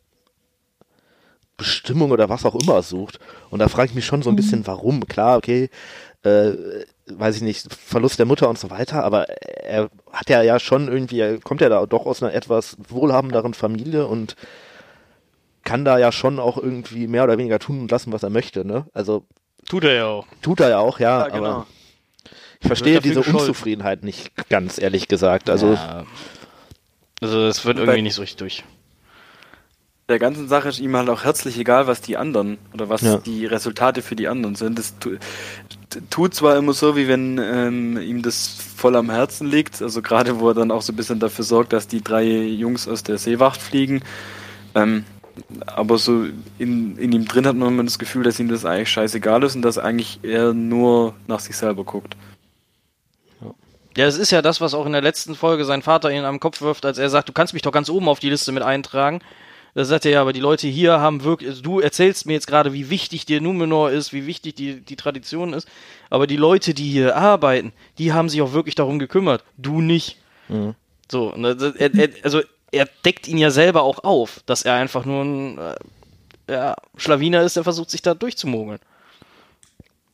Bestimmung 1.57 2.11
oder 2.11 2.29
was 2.29 2.45
auch 2.45 2.55
immer 2.55 2.83
sucht. 2.83 3.19
Und 3.51 3.61
da 3.61 3.69
frage 3.69 3.91
ich 3.91 3.95
mich 3.95 4.07
schon 4.07 4.23
so 4.23 4.31
ein 4.31 4.37
bisschen, 4.37 4.67
warum. 4.67 5.07
Klar, 5.07 5.37
okay, 5.37 5.71
äh, 6.25 6.53
weiß 7.07 7.37
ich 7.37 7.43
nicht, 7.43 7.73
Verlust 7.73 8.19
der 8.19 8.27
Mutter 8.27 8.49
und 8.49 8.59
so 8.59 8.71
weiter, 8.71 9.05
aber 9.05 9.29
er 9.29 9.91
hat 10.13 10.29
ja 10.29 10.43
ja 10.43 10.59
schon 10.59 10.89
irgendwie, 10.89 11.21
er 11.21 11.39
kommt 11.39 11.61
ja 11.61 11.69
da 11.69 11.85
doch 11.87 12.07
aus 12.07 12.23
einer 12.23 12.33
etwas 12.35 12.77
wohlhabenderen 12.89 13.55
Familie 13.55 14.07
und 14.07 14.35
kann 15.65 15.85
da 15.85 15.99
ja 15.99 16.11
schon 16.11 16.41
auch 16.41 16.57
irgendwie 16.59 17.07
mehr 17.07 17.25
oder 17.25 17.39
weniger 17.39 17.59
tun 17.59 17.81
und 17.83 17.91
lassen, 17.91 18.13
was 18.13 18.23
er 18.25 18.31
möchte, 18.31 18.65
ne? 18.65 18.87
Also 18.93 19.25
Tut 19.69 19.85
er 19.85 19.93
ja 19.95 20.07
auch. 20.07 20.27
tut 20.43 20.59
er 20.59 20.71
ja 20.71 20.79
auch, 20.81 20.99
ja, 20.99 21.21
Ja, 21.21 21.29
genau. 21.29 21.47
aber 21.49 21.67
ich 22.63 22.67
verstehe 22.67 23.01
diese 23.01 23.17
gescholten. 23.21 23.41
Unzufriedenheit 23.41 24.03
nicht 24.05 24.33
ganz, 24.49 24.79
ehrlich 24.79 25.09
gesagt. 25.09 25.51
Also 25.51 25.75
ja. 25.75 26.05
also 27.21 27.45
es 27.47 27.65
wird 27.65 27.79
irgendwie 27.79 28.03
nicht 28.03 28.15
so 28.15 28.23
richtig 28.23 28.39
durch. 28.39 28.65
der 30.09 30.19
ganzen 30.19 30.49
Sache 30.49 30.69
ist 30.69 30.79
ihm 30.81 30.97
halt 30.97 31.09
auch 31.09 31.25
herzlich 31.25 31.59
egal, 31.59 31.87
was 31.87 32.01
die 32.01 32.17
anderen 32.17 32.59
oder 32.75 32.89
was 32.89 33.01
Ja. 33.03 33.19
die 33.19 33.47
Resultate 33.47 34.03
für 34.03 34.15
die 34.17 34.29
anderen 34.29 34.55
sind. 34.57 34.79
Das 34.79 34.95
tut 36.11 36.35
zwar 36.35 36.57
immer 36.57 36.73
so, 36.73 36.97
wie 36.97 37.09
wenn 37.09 37.39
ähm, 37.39 37.99
ihm 37.99 38.23
das 38.23 38.49
voll 38.77 38.97
am 38.97 39.11
Herzen 39.11 39.47
liegt, 39.49 39.81
also 39.83 40.03
gerade 40.03 40.39
wo 40.41 40.49
er 40.49 40.55
dann 40.55 40.71
auch 40.71 40.83
so 40.83 40.93
ein 40.93 40.97
bisschen 40.97 41.19
dafür 41.19 41.45
sorgt, 41.45 41.73
dass 41.73 41.87
die 41.89 42.03
drei 42.03 42.25
Jungs 42.25 42.89
aus 42.89 43.03
der 43.03 43.19
Seewacht 43.19 43.61
fliegen. 43.61 44.03
Ähm, 44.75 45.05
aber 45.67 45.97
so 45.97 46.27
in, 46.59 46.99
in 46.99 47.13
ihm 47.13 47.25
drin 47.27 47.47
hat 47.47 47.57
man 47.57 47.69
immer 47.69 47.85
das 47.85 47.99
Gefühl, 47.99 48.23
dass 48.23 48.39
ihm 48.39 48.49
das 48.49 48.67
eigentlich 48.67 48.91
scheißegal 48.91 49.43
ist 49.45 49.55
und 49.57 49.63
dass 49.63 49.79
eigentlich 49.79 50.21
er 50.23 50.53
nur 50.53 51.15
nach 51.27 51.41
sich 51.41 51.57
selber 51.57 51.85
guckt. 51.85 52.17
Ja, 53.97 54.07
es 54.07 54.17
ist 54.17 54.31
ja 54.31 54.43
das, 54.43 54.61
was 54.61 54.75
auch 54.75 54.87
in 54.87 54.93
der 54.93 55.03
letzten 55.03 55.35
Folge 55.35 55.65
sein 55.65 55.83
Vater 55.83 56.11
ihn 56.11 56.25
am 56.25 56.41
Kopf 56.41 56.63
wirft, 56.63 56.87
als 56.87 56.99
er 56.99 57.11
sagt, 57.11 57.29
du 57.29 57.33
kannst 57.33 57.53
mich 57.53 57.63
doch 57.63 57.73
ganz 57.73 57.91
oben 57.91 58.09
auf 58.09 58.21
die 58.21 58.31
Liste 58.31 58.53
mit 58.53 58.63
eintragen. 58.63 59.21
Da 59.75 59.85
sagt 59.85 60.05
er 60.05 60.13
ja, 60.13 60.21
aber 60.21 60.35
die 60.35 60.41
Leute 60.41 60.69
hier 60.69 61.01
haben 61.01 61.25
wirklich, 61.25 61.49
also 61.49 61.63
du 61.63 61.81
erzählst 61.81 62.27
mir 62.27 62.35
jetzt 62.35 62.47
gerade, 62.47 62.75
wie 62.75 62.91
wichtig 62.91 63.25
dir 63.25 63.41
Numenor 63.41 63.91
ist, 63.91 64.13
wie 64.13 64.27
wichtig 64.27 64.55
die, 64.55 64.81
die 64.81 64.97
Tradition 64.97 65.55
ist, 65.55 65.67
aber 66.11 66.27
die 66.27 66.37
Leute, 66.37 66.75
die 66.75 66.91
hier 66.91 67.17
arbeiten, 67.17 67.73
die 67.97 68.13
haben 68.13 68.29
sich 68.29 68.43
auch 68.43 68.53
wirklich 68.53 68.75
darum 68.75 68.99
gekümmert, 68.99 69.45
du 69.57 69.81
nicht. 69.81 70.19
Mhm. 70.49 70.75
So, 71.11 71.33
er, 71.33 71.95
er, 71.95 72.09
also 72.23 72.43
er 72.71 72.89
deckt 73.05 73.29
ihn 73.29 73.39
ja 73.39 73.51
selber 73.51 73.83
auch 73.83 74.05
auf, 74.05 74.41
dass 74.45 74.63
er 74.63 74.75
einfach 74.75 75.07
nur 75.07 75.25
ein 75.25 75.59
äh, 75.59 75.75
ja, 76.51 76.75
Schlawiner 76.97 77.43
ist, 77.43 77.57
der 77.57 77.65
versucht 77.65 77.91
sich 77.91 78.03
da 78.03 78.15
durchzumogeln. 78.15 78.81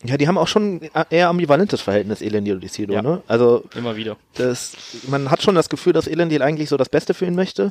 Ja, 0.05 0.17
die 0.17 0.29
haben 0.29 0.39
auch 0.39 0.49
schon 0.49 0.81
ein 0.95 1.07
eher 1.11 1.29
ambivalentes 1.29 1.81
Verhältnis, 1.81 2.21
Elendil 2.23 2.55
und 2.57 2.65
Isildur, 2.65 2.97
Ja. 2.97 3.03
ne? 3.03 3.23
Also 3.27 3.65
Immer 3.75 3.97
wieder. 3.97 4.17
das, 4.35 4.73
man 5.09 5.31
hat 5.31 5.43
schon 5.43 5.55
das 5.57 5.69
Gefühl, 5.69 5.93
dass 5.93 6.07
Elendil 6.07 6.43
eigentlich 6.43 6.69
so 6.69 6.77
das 6.77 6.89
Beste 6.89 7.15
für 7.15 7.27
ihn 7.27 7.35
möchte, 7.35 7.71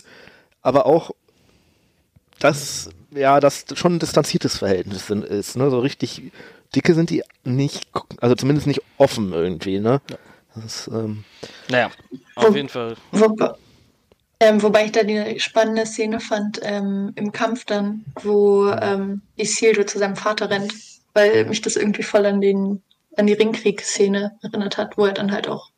aber 0.61 0.85
auch, 0.85 1.11
dass 2.39 2.89
ja, 3.11 3.39
das 3.39 3.65
schon 3.73 3.95
ein 3.95 3.99
distanziertes 3.99 4.57
Verhältnis 4.57 5.07
sind- 5.07 5.23
ist, 5.25 5.55
ne? 5.55 5.69
So 5.69 5.79
richtig 5.79 6.31
dicke 6.75 6.93
sind 6.93 7.09
die 7.09 7.23
nicht, 7.43 7.87
also 8.19 8.35
zumindest 8.35 8.67
nicht 8.67 8.81
offen 8.97 9.31
irgendwie, 9.33 9.79
ne? 9.79 10.01
Das 10.53 10.65
ist, 10.65 10.87
ähm, 10.89 11.23
Naja, 11.69 11.89
Auf 12.35 12.55
jeden 12.55 12.69
Fall. 12.69 12.95
Wo, 13.11 13.35
ähm, 14.39 14.61
wobei 14.61 14.85
ich 14.85 14.91
da 14.91 15.03
die 15.03 15.39
spannende 15.39 15.85
Szene 15.85 16.19
fand 16.19 16.59
ähm, 16.61 17.11
im 17.15 17.31
Kampf 17.31 17.65
dann, 17.65 18.03
wo 18.21 18.69
ähm, 18.69 19.21
Isildo 19.37 19.83
zu 19.85 19.97
seinem 19.97 20.15
Vater 20.15 20.49
rennt, 20.49 20.73
weil 21.17 21.45
mich 21.45 21.61
das 21.61 21.75
irgendwie 21.75 22.03
voll 22.03 22.25
an 22.25 22.39
den 22.41 22.81
an 23.17 23.25
die 23.27 23.33
Ringkrieg-Szene 23.33 24.37
erinnert 24.43 24.77
hat, 24.77 24.97
wo 24.97 25.05
er 25.07 25.13
dann 25.13 25.31
halt 25.31 25.47
auch 25.47 25.71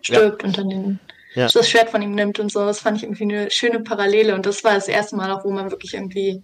stirbt 0.00 0.42
und 0.44 0.56
dann 0.56 0.70
den, 0.70 0.98
Ja. 1.34 1.46
das 1.48 1.68
Schwert 1.68 1.90
von 1.90 2.00
ihm 2.00 2.14
nimmt 2.14 2.38
und 2.38 2.50
so. 2.50 2.64
Das 2.64 2.80
fand 2.80 2.96
ich 2.96 3.02
irgendwie 3.04 3.24
eine 3.24 3.50
schöne 3.50 3.80
Parallele 3.80 4.34
und 4.34 4.46
das 4.46 4.64
war 4.64 4.72
das 4.74 4.88
erste 4.88 5.14
Mal 5.14 5.30
auch, 5.30 5.44
wo 5.44 5.50
man 5.50 5.70
wirklich 5.70 5.92
irgendwie 5.94 6.42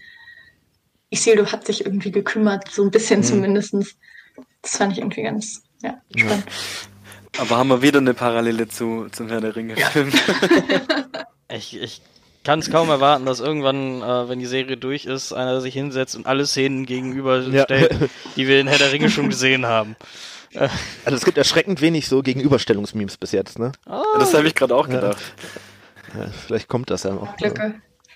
Isildo 1.11 1.51
hat 1.51 1.67
sich 1.67 1.85
irgendwie 1.87 2.11
gekümmert, 2.11 2.71
so 2.71 2.83
ein 2.83 2.91
bisschen 2.91 3.21
Mhm. 3.21 3.25
zumindestens. 3.25 3.97
Das 4.61 4.77
fand 4.77 4.93
ich 4.93 4.99
irgendwie 4.99 5.23
ganz 5.23 5.63
ja, 5.83 6.01
spannend. 6.15 6.45
Aber 7.39 7.57
haben 7.57 7.69
wir 7.69 7.81
wieder 7.83 7.99
eine 7.99 8.13
Parallele 8.15 8.69
zu, 8.69 9.09
zum 9.11 9.29
Herr 9.29 9.41
der 9.41 9.57
Ringe-Film. 9.57 10.13
Ich, 11.55 11.79
ich 11.79 12.01
kann 12.45 12.59
es 12.59 12.71
kaum 12.71 12.89
erwarten, 12.89 13.27
dass 13.27 13.41
irgendwann, 13.41 14.03
äh, 14.03 14.29
wenn 14.29 14.39
die 14.39 14.47
Serie 14.47 14.77
durch 14.77 15.05
ist, 15.05 15.33
einer 15.33 15.61
sich 15.61 15.75
hinsetzt 15.75 16.17
und 16.17 16.27
alle 16.27 16.47
Szenen 16.47 16.87
gegenüberstellt, 16.87 18.11
die 18.37 18.49
wir 18.49 18.61
in 18.61 18.67
Herr 18.67 18.79
der 18.79 18.93
Ringe 18.93 19.11
schon 19.11 19.29
gesehen 19.29 19.67
haben. 19.67 19.97
Also 20.55 21.17
es 21.17 21.25
gibt 21.25 21.39
erschreckend 21.39 21.81
wenig 21.81 22.09
so 22.09 22.23
Gegenüberstellungsmemes 22.23 23.17
bis 23.17 23.33
jetzt, 23.33 23.59
ne? 23.59 23.73
Das 24.19 24.35
habe 24.35 24.47
ich 24.47 24.55
gerade 24.55 24.75
auch 24.75 24.87
gedacht. 24.87 25.23
Ja, 26.15 26.27
vielleicht 26.47 26.69
kommt 26.69 26.91
das 26.91 27.05
ja 27.05 27.13
noch. 27.15 27.37
Glücke. 27.37 27.75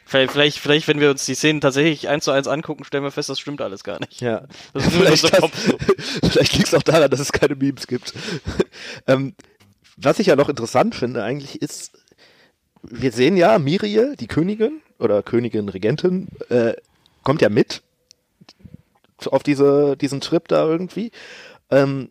Vielleicht, 0.08 0.32
vielleicht, 0.32 0.58
vielleicht, 0.58 0.88
wenn 0.88 1.00
wir 1.00 1.10
uns 1.10 1.24
die 1.24 1.34
Szenen 1.34 1.60
tatsächlich 1.60 2.08
eins 2.08 2.24
zu 2.24 2.30
eins 2.30 2.46
angucken, 2.46 2.84
stellen 2.84 3.02
wir 3.02 3.10
fest, 3.10 3.28
das 3.28 3.40
stimmt 3.40 3.60
alles 3.60 3.82
gar 3.82 3.98
nicht. 3.98 4.20
Ja. 4.20 4.44
Das 4.72 4.86
ist 4.86 4.94
nur 4.94 5.04
vielleicht 5.04 5.26
so. 5.26 5.48
vielleicht 6.30 6.52
liegt 6.56 6.68
es 6.68 6.74
auch 6.74 6.82
daran, 6.84 7.10
dass 7.10 7.18
es 7.18 7.32
keine 7.32 7.56
Memes 7.56 7.88
gibt. 7.88 8.14
ähm, 9.08 9.34
was 9.96 10.20
ich 10.20 10.28
ja 10.28 10.36
noch 10.36 10.48
interessant 10.48 10.94
finde 10.94 11.24
eigentlich 11.24 11.60
ist, 11.60 11.98
wir 12.82 13.12
sehen 13.12 13.36
ja, 13.36 13.58
Miriel, 13.58 14.16
die 14.16 14.26
Königin 14.26 14.80
oder 14.98 15.22
Königin, 15.22 15.68
Regentin, 15.68 16.28
äh, 16.48 16.74
kommt 17.22 17.42
ja 17.42 17.48
mit 17.48 17.82
auf 19.24 19.42
diese, 19.42 19.96
diesen 19.96 20.20
Trip 20.20 20.46
da 20.48 20.66
irgendwie. 20.66 21.10
Ähm, 21.70 22.10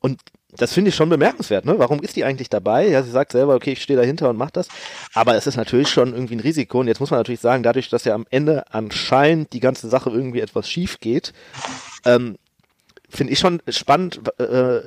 und 0.00 0.20
das 0.56 0.72
finde 0.72 0.88
ich 0.88 0.94
schon 0.94 1.10
bemerkenswert, 1.10 1.66
ne? 1.66 1.78
Warum 1.78 2.00
ist 2.00 2.16
die 2.16 2.24
eigentlich 2.24 2.48
dabei? 2.48 2.88
Ja, 2.88 3.02
sie 3.02 3.10
sagt 3.10 3.32
selber, 3.32 3.54
okay, 3.54 3.72
ich 3.72 3.82
stehe 3.82 3.98
dahinter 3.98 4.30
und 4.30 4.38
mach 4.38 4.50
das. 4.50 4.68
Aber 5.12 5.34
es 5.36 5.46
ist 5.46 5.56
natürlich 5.56 5.88
schon 5.88 6.14
irgendwie 6.14 6.36
ein 6.36 6.40
Risiko. 6.40 6.80
Und 6.80 6.88
jetzt 6.88 7.00
muss 7.00 7.10
man 7.10 7.20
natürlich 7.20 7.40
sagen, 7.40 7.62
dadurch, 7.62 7.90
dass 7.90 8.04
ja 8.04 8.14
am 8.14 8.26
Ende 8.30 8.64
anscheinend 8.72 9.52
die 9.52 9.60
ganze 9.60 9.88
Sache 9.88 10.10
irgendwie 10.10 10.40
etwas 10.40 10.68
schief 10.68 11.00
geht, 11.00 11.34
ähm, 12.06 12.38
finde 13.10 13.32
ich 13.32 13.38
schon 13.38 13.60
spannend. 13.68 14.20
Äh, 14.38 14.80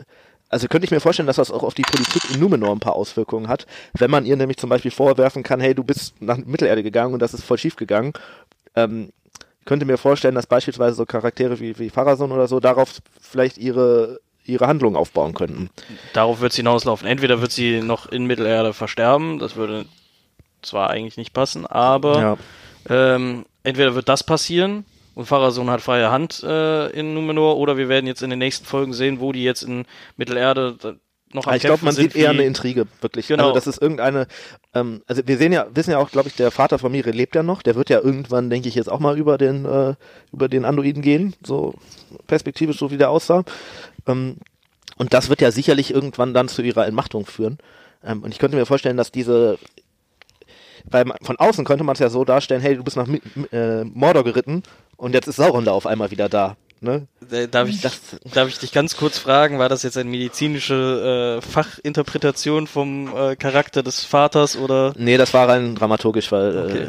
also 0.52 0.68
könnte 0.68 0.86
ich 0.86 0.91
mir 0.91 0.99
vorstellen, 0.99 1.28
dass 1.28 1.38
das 1.38 1.49
auch 1.49 1.64
auf 1.64 1.74
die 1.74 1.82
Politik 1.82 2.30
in 2.30 2.39
Numenor 2.39 2.72
ein 2.72 2.82
paar 2.82 2.95
Auswirkungen 2.95 3.47
hat. 3.47 3.66
Wenn 3.93 4.12
man 4.12 4.26
ihr 4.26 4.36
nämlich 4.36 4.58
zum 4.58 4.70
Beispiel 4.70 4.91
vorwerfen 4.91 5.43
kann, 5.43 5.62
hey, 5.62 5.74
du 5.74 5.84
bist 5.84 6.22
nach 6.22 6.38
Mittelerde 6.38 6.84
gegangen 6.84 7.14
und 7.14 7.22
das 7.22 7.34
ist 7.34 7.45
voll 7.45 7.58
schief 7.58 7.78
gegangen. 7.78 8.12
Ähm, 8.76 9.14
könnte 9.64 9.86
mir 9.86 9.97
vorstellen, 9.97 10.36
dass 10.36 10.47
beispielsweise 10.47 10.95
so 10.95 11.06
Charaktere 11.06 11.60
wie, 11.62 11.80
wie 11.80 11.89
Pharason 11.89 12.34
oder 12.34 12.47
so 12.47 12.60
darauf 12.60 13.02
vielleicht 13.22 13.58
ihre 13.58 14.20
ihre 14.43 14.68
Handlung 14.68 14.95
aufbauen 14.95 15.36
könnten. 15.36 15.70
Darauf 16.14 16.41
wird 16.41 16.52
es 16.52 16.58
hinauslaufen. 16.58 17.08
Entweder 17.08 17.41
wird 17.41 17.52
sie 17.52 17.80
noch 17.80 18.12
in 18.12 18.26
Mittelerde 18.26 18.74
versterben, 18.74 19.38
das 19.38 19.56
würde 19.56 19.86
zwar 20.64 20.89
eigentlich 20.89 21.16
nicht 21.16 21.32
passen, 21.32 21.68
aber 21.68 22.38
ähm, 22.89 23.45
entweder 23.64 23.93
wird 23.93 24.10
das 24.10 24.24
passieren 24.24 24.84
und 25.14 25.26
Pharason 25.26 25.70
hat 25.70 25.82
freie 25.82 26.12
Hand 26.12 26.43
äh, 26.43 26.88
in 26.91 27.14
Numenor 27.14 27.57
oder 27.57 27.78
wir 27.78 27.89
werden 27.89 28.07
jetzt 28.07 28.24
in 28.24 28.30
den 28.30 28.39
nächsten 28.39 28.66
Folgen 28.66 28.93
sehen, 28.93 29.20
wo 29.20 29.32
die 29.32 29.43
jetzt 29.43 29.64
in 29.64 29.86
Mittelerde 30.18 30.99
noch 31.34 31.47
am 31.47 31.55
ich 31.55 31.62
glaube, 31.62 31.86
man 31.86 31.93
sieht 31.93 32.16
eher 32.16 32.32
eine 32.32 32.43
Intrige, 32.43 32.88
wirklich. 32.99 33.28
Genau. 33.28 33.43
Also 33.43 33.55
das 33.55 33.68
ist 33.68 33.82
irgendeine, 33.82 34.28
ähm, 34.74 35.01
also 35.07 35.22
wir 35.26 35.38
sehen 35.38 35.53
ja, 35.53 35.68
wissen 35.74 35.91
ja 35.91 35.97
auch, 35.97 36.12
glaube 36.12 36.30
ich, 36.30 36.36
der 36.36 36.51
Vater 36.51 36.80
von 36.80 36.91
Miri 36.91 37.12
lebt 37.12 37.36
ja 37.36 37.43
noch. 37.43 37.62
Der 37.62 37.76
wird 37.76 37.89
ja 37.89 37.99
irgendwann, 37.99 38.49
denke 38.49 38.68
ich, 38.68 38.76
jetzt 38.76 38.91
auch 38.91 38.99
mal 38.99 39.18
über 39.18 39.38
den, 39.38 39.66
äh, 39.66 39.95
über 40.32 40.49
den 40.49 40.66
Anduiden 40.66 41.01
gehen, 41.01 41.34
so 41.43 41.76
perspektivisch, 42.28 42.78
so 42.78 42.91
wie 42.91 42.97
der 42.97 43.09
aussah. 43.09 43.43
Ähm, 44.07 44.38
und 44.97 45.14
das 45.14 45.30
wird 45.30 45.41
ja 45.41 45.51
sicherlich 45.51 45.93
irgendwann 45.93 46.34
dann 46.34 46.47
zu 46.47 46.62
ihrer 46.62 46.86
Entmachtung 46.86 47.26
führen. 47.26 47.57
Ähm, 48.03 48.24
und 48.24 48.32
ich 48.32 48.39
könnte 48.39 48.57
mir 48.57 48.66
vorstellen, 48.66 48.97
dass 48.97 49.12
diese, 49.12 49.57
weil 50.89 51.05
man, 51.05 51.18
von 51.22 51.38
außen 51.38 51.66
könnte 51.66 51.84
man 51.84 51.93
es 51.93 51.99
ja 51.99 52.09
so 52.09 52.26
darstellen, 52.26 52.62
hey, 52.62 52.76
du 52.76 52.84
bist 52.84 52.97
nach 52.97 53.07
äh, 53.51 53.84
Mordor 53.84 54.24
geritten 54.24 54.64
und 55.02 55.14
jetzt 55.14 55.28
ist 55.28 55.36
Sauron 55.38 55.66
da 55.66 55.72
auf 55.72 55.86
einmal 55.86 56.12
wieder 56.12 56.30
da. 56.30 56.56
Ne? 56.80 57.08
Äh, 57.30 57.47
Darf 57.47 57.68
ich, 57.70 57.82
Das, 57.82 57.99
darf 58.34 58.47
ich 58.47 58.58
dich 58.58 58.72
ganz 58.72 58.97
kurz 58.97 59.20
fragen, 59.20 59.60
war 59.60 59.70
das 59.70 59.84
jetzt 59.84 59.97
eine 59.97 60.10
medizinische 60.10 61.39
äh, 61.39 61.45
Fachinterpretation 61.47 62.66
vom 62.66 63.16
äh, 63.16 63.36
Charakter 63.36 63.84
des 63.84 64.04
Vaters 64.04 64.58
oder? 64.58 64.93
Nee, 64.97 65.18
das 65.18 65.34
war 65.34 65.47
rein 65.47 65.76
dramaturgisch, 65.76 66.32
weil 66.32 66.58
Okay. 66.58 66.84
äh, 66.84 66.88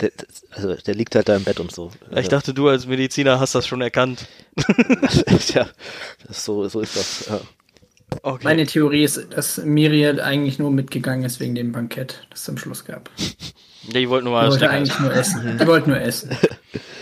der, 0.00 0.10
also 0.50 0.74
der 0.74 0.94
liegt 0.94 1.14
halt 1.14 1.28
da 1.28 1.36
im 1.36 1.44
Bett 1.44 1.60
und 1.60 1.70
so. 1.72 1.90
Ich 2.14 2.28
dachte, 2.28 2.54
du 2.54 2.68
als 2.68 2.86
Mediziner 2.86 3.38
hast 3.38 3.54
das 3.54 3.66
schon 3.68 3.80
erkannt. 3.82 4.26
ja, 5.54 5.66
so, 6.28 6.68
so 6.68 6.80
ist 6.80 6.96
das. 6.96 7.26
Ja. 7.28 7.40
Okay. 8.22 8.44
Meine 8.44 8.66
Theorie 8.66 9.04
ist, 9.04 9.32
dass 9.32 9.58
Miriel 9.58 10.20
eigentlich 10.20 10.58
nur 10.58 10.70
mitgegangen 10.70 11.24
ist 11.24 11.40
wegen 11.40 11.54
dem 11.54 11.72
Bankett, 11.72 12.26
das 12.30 12.42
es 12.42 12.48
am 12.48 12.58
Schluss 12.58 12.84
gab. 12.84 13.10
ja, 13.88 14.00
ich 14.00 14.08
wollte 14.08 14.24
nur 14.24 14.40
Die 14.40 14.46
mal 14.46 14.50
wollte 14.50 14.70
eigentlich 14.70 14.98
nur 14.98 15.12
essen. 15.12 15.58
Die 15.60 15.66
wollte 15.66 15.90
nur 15.90 16.00
essen. 16.00 16.30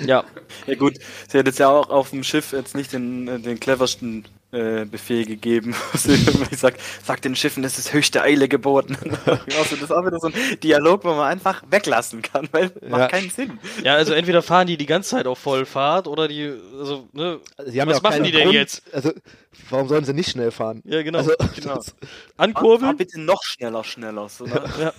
Ja, 0.06 0.24
Ja 0.66 0.74
gut, 0.76 0.98
sie 1.28 1.38
hat 1.38 1.46
jetzt 1.46 1.58
ja 1.58 1.68
auch 1.68 1.90
auf 1.90 2.10
dem 2.10 2.24
Schiff 2.24 2.52
jetzt 2.52 2.74
nicht 2.74 2.92
den, 2.92 3.28
äh, 3.28 3.38
den 3.38 3.60
cleversten 3.60 4.24
äh, 4.54 4.84
Befehl 4.86 5.24
gegeben. 5.26 5.74
Sie 5.94 6.12
irgendwie 6.12 6.54
sagt, 6.54 6.80
sagt 7.04 7.24
den 7.24 7.34
Schiffen, 7.36 7.64
es 7.64 7.78
ist 7.78 7.92
höchste 7.92 8.22
Eile 8.22 8.48
geboten. 8.48 8.96
also 9.26 9.76
das 9.76 9.82
ist 9.82 9.90
auch 9.92 10.06
wieder 10.06 10.18
so 10.20 10.28
ein 10.28 10.34
Dialog, 10.62 11.04
wo 11.04 11.08
man 11.14 11.26
einfach 11.30 11.62
weglassen 11.70 12.22
kann, 12.22 12.48
weil 12.52 12.70
macht 12.88 13.00
Ja. 13.00 13.08
keinen 13.08 13.30
Sinn. 13.30 13.58
ja, 13.82 13.94
also 13.94 14.12
entweder 14.14 14.42
fahren 14.42 14.66
die 14.66 14.76
die 14.76 14.86
ganze 14.86 15.10
Zeit 15.10 15.26
auf 15.26 15.38
Vollfahrt 15.38 16.06
oder 16.06 16.28
die, 16.28 16.52
also, 16.78 17.08
ne, 17.12 17.40
Sie 17.66 17.80
haben 17.80 17.88
Was 17.88 17.96
ja 17.96 17.98
auch 17.98 18.02
machen 18.10 18.22
die 18.24 18.30
denn 18.32 18.42
Grund, 18.44 18.54
jetzt? 18.54 18.82
Also, 18.92 19.12
warum 19.70 19.88
sollen 19.88 20.04
sie 20.04 20.12
nicht 20.14 20.30
schnell 20.30 20.50
fahren? 20.50 20.82
ja 20.84 21.02
genau, 21.02 21.18
Also, 21.18 21.32
genau. 21.54 21.74
das 21.76 21.88
Fahr 21.88 21.94
ankurbeln, 22.36 22.96
bitte 22.96 23.20
noch 23.20 23.42
schneller, 23.42 23.82
schneller. 23.84 24.28
So, 24.28 24.44
ne? 24.44 24.62
ja. 24.80 24.92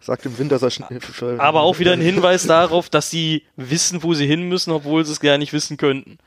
sagt 0.00 0.24
im 0.26 0.38
Winter 0.38 0.58
soll 0.58 0.70
schnell. 0.70 1.00
aber 1.38 1.62
auch 1.62 1.78
wieder 1.78 1.92
ein 1.92 2.00
Hinweis 2.00 2.46
darauf, 2.46 2.88
dass 2.88 3.10
sie 3.10 3.42
wissen, 3.56 4.02
wo 4.02 4.14
sie 4.14 4.26
hin 4.26 4.48
müssen, 4.48 4.70
obwohl 4.70 5.04
sie 5.04 5.12
es 5.12 5.20
gar 5.20 5.36
nicht 5.38 5.52
wissen 5.52 5.76
könnten. 5.76 6.18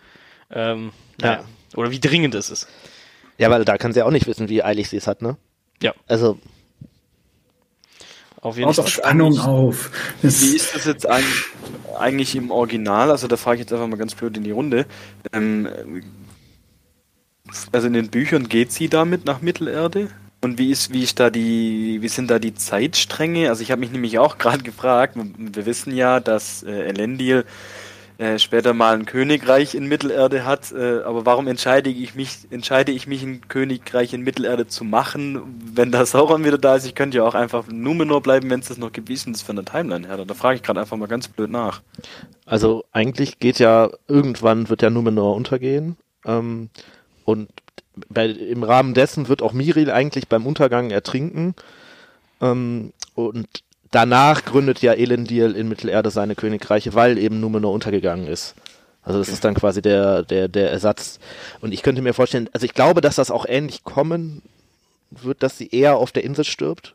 Ähm, 0.51 0.91
Ja. 1.21 1.34
ja. 1.34 1.43
Oder 1.76 1.91
wie 1.91 1.99
dringend 1.99 2.36
es 2.36 2.49
ist. 2.49 2.67
Ja, 3.38 3.49
weil 3.49 3.65
da 3.65 3.78
kann 3.78 3.93
sie 3.93 4.03
auch 4.03 4.11
nicht 4.11 4.28
wissen, 4.28 4.49
wie 4.49 4.63
eilig 4.63 4.89
sie 4.89 4.97
es 4.97 5.07
hat, 5.07 5.22
ne? 5.22 5.38
Ja. 5.82 5.93
Also, 6.07 6.38
Auf 8.41 8.57
jeden 8.57 8.74
Fall. 8.74 8.84
doch 8.84 8.91
Spannung 8.91 9.39
auf. 9.39 9.91
Das, 10.22 10.41
Wie 10.41 10.55
ist 10.55 10.76
das 10.76 10.86
jetzt 10.86 11.07
eigentlich, 11.07 11.45
eigentlich 11.97 12.36
im 12.36 12.51
Original? 12.51 13.11
Also 13.11 13.28
da 13.28 13.38
frage 13.38 13.55
ich 13.55 13.61
jetzt 13.61 13.74
einfach 13.74 13.88
mal 13.88 13.97
ganz 13.97 14.15
blöd 14.15 14.36
in 14.36 14.43
die 14.43 14.51
Runde. 14.51 14.86
Ähm, 15.32 15.70
also 17.72 17.88
in 17.88 17.93
den 17.93 18.09
Büchern 18.09 18.49
geht 18.49 18.72
sie 18.72 18.89
damit 18.89 19.26
nach 19.26 19.41
Mittelerde? 19.41 20.09
Und 20.41 20.57
wie 20.57 20.72
ist, 20.72 20.93
wie 20.93 21.03
ist 21.03 21.20
da 21.20 21.30
die, 21.30 21.97
wie 22.01 22.07
sind 22.07 22.32
da 22.32 22.39
die 22.39 22.53
Zeitstränge? 22.53 23.49
Also 23.49 23.61
ich 23.61 23.72
habe 23.72 23.82
mich 23.82 23.91
nämlich 23.91 24.20
auch 24.20 24.38
gerade 24.38 24.63
gefragt, 24.63 25.15
wir 25.17 25.65
wissen 25.65 25.95
ja, 25.95 26.20
dass 26.20 26.63
äh, 26.63 26.89
Elendil 26.89 27.45
äh, 28.20 28.38
später 28.38 28.74
mal 28.74 28.95
ein 28.95 29.05
Königreich 29.05 29.76
in 29.76 29.88
Mittelerde 29.88 30.45
hat, 30.45 30.74
äh, 30.74 31.03
aber 31.03 31.26
warum 31.26 31.47
entscheide 31.47 31.89
ich 31.89 32.15
mich, 32.15 32.39
entscheide 32.51 32.91
ich 32.91 33.07
mich 33.07 33.24
ein 33.24 33.47
Königreich 33.47 34.13
in 34.13 34.22
Mittelerde 34.24 34.67
zu 34.67 34.84
machen, 34.84 35.41
wenn 35.74 35.89
da 35.89 36.05
Sauron 36.05 36.43
wieder 36.43 36.57
da 36.57 36.76
ist? 36.76 36.86
Ich 36.86 36.95
könnte 36.95 37.15
ja 37.15 37.24
auch 37.24 37.34
einfach 37.34 37.70
in 37.70 37.82
Numenor 37.82 38.22
bleiben, 38.22 38.49
wenn 38.49 38.59
es 38.59 38.67
das 38.67 38.78
noch 38.78 38.91
gibt. 38.91 39.07
Wie 39.07 39.13
ist 39.13 39.26
denn 39.26 39.32
das 39.32 39.41
für 39.41 39.53
eine 39.53 39.63
Timeline 39.63 40.05
her? 40.05 40.17
Da 40.26 40.34
frage 40.34 40.57
ich 40.57 40.63
gerade 40.63 40.82
einfach 40.82 40.97
mal 40.97 41.07
ganz 41.07 41.30
blöd 41.30 41.49
nach. 41.49 41.82
also 42.45 42.84
eigentlich 42.91 43.39
geht 43.39 43.57
ja, 43.57 43.89
irgendwann 44.09 44.67
wird 44.67 44.82
ja 44.82 44.89
Numenor 44.89 45.38
untergehen. 45.38 45.95
Ähm, 46.26 46.70
und 47.24 47.49
bei, 48.09 48.26
im 48.26 48.63
Rahmen 48.63 48.93
dessen 48.93 49.30
wird 49.30 49.41
auch 49.41 49.53
Miril 49.53 49.91
eigentlich 49.91 50.28
beim 50.28 50.45
Untergang 50.45 50.91
ertrinken. 50.91 51.55
Ähm, 52.41 52.91
und 53.15 53.47
danach 53.92 54.46
gründet 54.46 54.82
ja 54.82 54.94
Elendil 54.94 55.52
in 55.56 55.68
Mittelerde 55.70 56.12
seine 56.12 56.36
Königreiche, 56.36 56.94
weil 56.94 57.18
eben 57.18 57.40
Numenor 57.40 57.74
untergegangen 57.74 58.28
ist. 58.28 58.56
Also 59.04 59.20
das 59.20 59.30
ist 59.30 59.44
dann 59.44 59.56
quasi 59.56 59.82
der, 59.82 60.24
der, 60.24 60.48
der 60.48 60.72
Ersatz. 60.72 61.20
Und 61.62 61.74
ich 61.74 61.82
könnte 61.84 62.02
mir 62.02 62.14
vorstellen, 62.14 62.50
also 62.54 62.66
ich 62.66 62.74
glaube, 62.74 63.02
dass 63.02 63.16
das 63.16 63.32
auch 63.32 63.46
ähnlich 63.48 63.84
kommen 63.84 64.42
wird, 65.10 65.42
dass 65.42 65.58
sie 65.58 65.70
eher 65.70 65.98
auf 65.98 66.12
der 66.12 66.24
Insel 66.24 66.44
stirbt. 66.44 66.94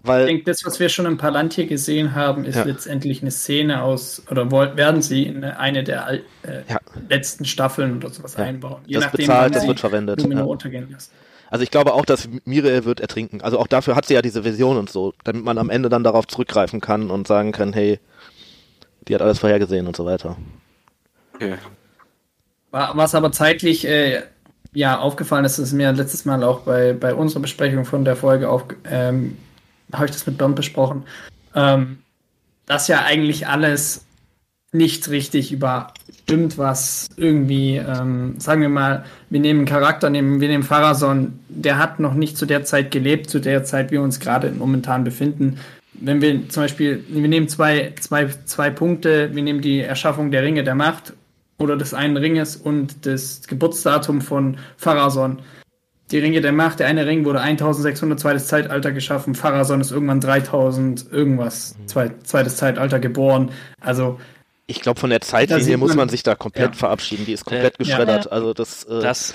ich 0.00 0.08
Weil, 0.08 0.26
denke, 0.26 0.44
das, 0.44 0.64
was 0.64 0.80
wir 0.80 0.88
schon 0.88 1.06
im 1.06 1.18
Palantir 1.18 1.66
gesehen 1.66 2.14
haben, 2.14 2.44
ist 2.44 2.56
Ja. 2.56 2.64
letztendlich 2.64 3.22
eine 3.22 3.30
Szene 3.30 3.82
aus, 3.82 4.22
oder 4.30 4.50
werden 4.76 5.02
sie 5.02 5.24
in 5.24 5.44
eine 5.44 5.84
der 5.84 6.08
äh, 6.12 6.20
Ja. 6.68 6.78
letzten 7.08 7.44
Staffeln 7.44 7.98
oder 7.98 8.10
sowas 8.10 8.34
Ja. 8.36 8.44
einbauen. 8.44 8.82
das 8.88 9.12
bezahlt, 9.12 9.28
wann 9.28 9.52
das 9.52 9.66
wird 9.66 9.78
verwendet. 9.80 10.18
Numenor 10.20 10.46
Ja. 10.46 10.50
untergehen 10.50 10.90
lassen. 10.90 11.10
Also 11.50 11.62
ich 11.62 11.70
glaube 11.70 11.94
auch, 11.94 12.04
dass 12.04 12.28
Miriel 12.44 12.84
wird 12.84 13.00
ertrinken. 13.00 13.40
Also 13.40 13.58
auch 13.58 13.66
dafür 13.66 13.94
hat 13.96 14.06
sie 14.06 14.14
ja 14.14 14.22
diese 14.22 14.44
Vision 14.44 14.76
und 14.76 14.90
so, 14.90 15.14
damit 15.24 15.44
man 15.44 15.58
am 15.58 15.70
Ende 15.70 15.88
dann 15.88 16.04
darauf 16.04 16.26
zurückgreifen 16.26 16.80
kann 16.80 17.10
und 17.10 17.26
sagen 17.28 17.52
kann, 17.52 17.72
hey, 17.72 18.00
die 19.06 19.14
hat 19.14 19.22
alles 19.22 19.38
vorhergesehen 19.38 19.86
und 19.86 19.96
so 19.96 20.04
weiter. 20.04 20.36
Okay. 21.34 21.56
Wa- 22.70 22.92
Was 22.94 23.14
aber 23.14 23.30
zeitlich 23.32 23.86
äh, 23.86 24.22
ja 24.72 24.98
aufgefallen 24.98 25.44
ist, 25.44 25.58
ist 25.58 25.72
mir 25.72 25.92
letztes 25.92 26.24
Mal 26.24 26.42
auch 26.42 26.60
bei, 26.60 26.92
bei 26.92 27.14
unserer 27.14 27.40
Besprechung 27.40 27.84
von 27.84 28.04
der 28.04 28.16
Folge 28.16 28.48
auf, 28.48 28.64
ähm, 28.84 29.38
habe 29.92 30.06
ich 30.06 30.10
das 30.10 30.26
mit 30.26 30.38
Bernd 30.38 30.56
besprochen, 30.56 31.04
ähm, 31.54 31.98
dass 32.66 32.88
ja 32.88 33.04
eigentlich 33.04 33.46
alles 33.46 34.04
nicht 34.72 35.08
richtig 35.08 35.52
überstimmt, 36.26 36.58
was 36.58 37.08
irgendwie, 37.16 37.76
ähm, 37.76 38.34
sagen 38.38 38.60
wir 38.60 38.68
mal, 38.68 39.04
wir 39.30 39.40
nehmen 39.40 39.60
einen 39.60 39.66
Charakter, 39.66 40.10
nehmen, 40.10 40.40
wir 40.40 40.48
nehmen 40.48 40.64
Pharason, 40.64 41.38
der 41.48 41.78
hat 41.78 42.00
noch 42.00 42.14
nicht 42.14 42.36
zu 42.36 42.46
der 42.46 42.64
Zeit 42.64 42.90
gelebt, 42.90 43.30
zu 43.30 43.38
der 43.38 43.64
Zeit 43.64 43.90
wir 43.92 44.02
uns 44.02 44.18
gerade 44.18 44.50
momentan 44.50 45.04
befinden. 45.04 45.58
Wenn 45.94 46.20
wir 46.20 46.48
zum 46.48 46.64
Beispiel, 46.64 47.04
wir 47.08 47.28
nehmen 47.28 47.48
zwei, 47.48 47.92
zwei, 48.00 48.28
zwei 48.44 48.70
Punkte, 48.70 49.34
wir 49.34 49.42
nehmen 49.42 49.60
die 49.60 49.80
Erschaffung 49.80 50.30
der 50.30 50.42
Ringe 50.42 50.64
der 50.64 50.74
Macht 50.74 51.14
oder 51.58 51.76
des 51.76 51.94
einen 51.94 52.16
Ringes 52.16 52.56
und 52.56 53.06
das 53.06 53.46
Geburtsdatum 53.46 54.20
von 54.20 54.58
Pharason. 54.76 55.38
Die 56.10 56.18
Ringe 56.18 56.40
der 56.40 56.52
Macht, 56.52 56.80
der 56.80 56.86
eine 56.86 57.06
Ring 57.06 57.24
wurde 57.24 57.40
1600 57.40 58.20
zweites 58.20 58.46
Zeitalter 58.46 58.92
geschaffen, 58.92 59.34
Pharason 59.34 59.80
ist 59.80 59.90
irgendwann 59.90 60.20
3000 60.20 61.10
irgendwas 61.10 61.76
zwei, 61.86 62.10
zweites 62.24 62.56
Zeitalter 62.56 62.98
geboren. 62.98 63.50
Also 63.80 64.18
ich 64.66 64.80
glaube, 64.80 64.98
von 64.98 65.10
der 65.10 65.20
Zeitlinie 65.20 65.76
muss 65.76 65.94
man 65.94 66.08
sich 66.08 66.22
da 66.22 66.34
komplett 66.34 66.72
ja. 66.72 66.78
verabschieden. 66.78 67.24
Die 67.24 67.32
ist 67.32 67.44
komplett 67.44 67.74
äh, 67.74 67.78
geschreddert. 67.78 68.26
Ja. 68.26 68.30
Also 68.32 68.52
das, 68.52 68.84
äh, 68.84 69.00
das, 69.00 69.34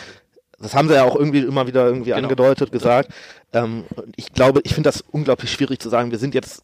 das 0.59 0.75
haben 0.75 0.87
sie 0.87 0.95
ja 0.95 1.03
auch 1.03 1.15
irgendwie 1.15 1.39
immer 1.39 1.67
wieder 1.67 1.85
irgendwie 1.85 2.11
genau. 2.11 2.23
angedeutet, 2.23 2.71
gesagt. 2.71 3.11
Ähm, 3.53 3.85
ich 4.15 4.33
glaube, 4.33 4.61
ich 4.63 4.73
finde 4.73 4.89
das 4.89 5.03
unglaublich 5.11 5.51
schwierig 5.51 5.79
zu 5.79 5.89
sagen. 5.89 6.11
Wir 6.11 6.17
sind 6.17 6.35
jetzt 6.35 6.63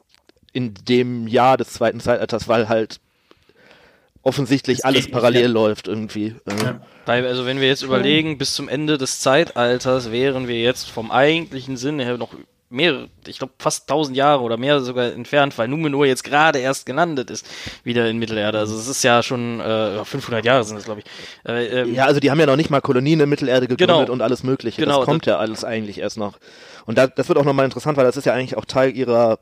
in 0.51 0.73
dem 0.73 1.27
Jahr 1.27 1.57
des 1.57 1.73
zweiten 1.73 1.99
Zeitalters, 1.99 2.47
weil 2.47 2.67
halt 2.67 2.99
offensichtlich 4.21 4.85
alles 4.85 5.09
parallel 5.09 5.43
ja. 5.43 5.47
läuft 5.47 5.87
irgendwie. 5.87 6.35
Ja. 6.63 6.81
Also 7.05 7.45
wenn 7.45 7.61
wir 7.61 7.67
jetzt 7.67 7.83
überlegen, 7.83 8.37
bis 8.37 8.53
zum 8.53 8.67
Ende 8.67 8.97
des 8.97 9.21
Zeitalters 9.21 10.11
wären 10.11 10.49
wir 10.49 10.59
jetzt 10.59 10.89
vom 10.89 11.11
eigentlichen 11.11 11.77
Sinn 11.77 11.99
her 11.99 12.17
noch 12.17 12.33
mehrere, 12.69 13.09
ich 13.25 13.37
glaube 13.37 13.53
fast 13.59 13.89
1000 13.89 14.15
Jahre 14.17 14.41
oder 14.41 14.57
mehr 14.57 14.81
sogar 14.81 15.13
entfernt, 15.13 15.57
weil 15.57 15.67
Numenor 15.67 16.05
jetzt 16.05 16.23
gerade 16.23 16.59
erst 16.59 16.85
gelandet 16.85 17.29
ist, 17.29 17.45
wieder 17.83 18.09
in 18.09 18.17
Mittelerde. 18.17 18.59
Also 18.59 18.77
es 18.77 18.87
ist 18.87 19.03
ja 19.03 19.23
schon 19.23 19.59
äh, 19.59 20.03
500 20.03 20.43
Jahre 20.43 20.63
sind 20.63 20.77
es, 20.77 20.85
glaube 20.85 21.01
ich. 21.01 21.49
Äh, 21.49 21.81
ähm, 21.81 21.93
ja, 21.93 22.05
also 22.05 22.19
die 22.19 22.29
haben 22.29 22.39
ja 22.39 22.45
noch 22.45 22.55
nicht 22.55 22.69
mal 22.69 22.81
Kolonien 22.81 23.19
in 23.19 23.29
Mittelerde 23.29 23.67
gegründet 23.67 23.97
genau, 23.97 24.11
und 24.11 24.21
alles 24.21 24.43
Mögliche. 24.43 24.81
Genau, 24.81 24.97
das 24.97 25.05
kommt 25.05 25.27
das, 25.27 25.31
ja 25.31 25.37
alles 25.39 25.63
eigentlich 25.63 25.99
erst 25.99 26.17
noch. 26.17 26.37
Und 26.85 26.97
da, 26.97 27.07
das 27.07 27.29
wird 27.29 27.37
auch 27.37 27.45
nochmal 27.45 27.65
interessant, 27.65 27.97
weil 27.97 28.05
das 28.05 28.17
ist 28.17 28.25
ja 28.25 28.33
eigentlich 28.33 28.57
auch 28.57 28.65
Teil 28.65 28.95
ihrer 28.95 29.39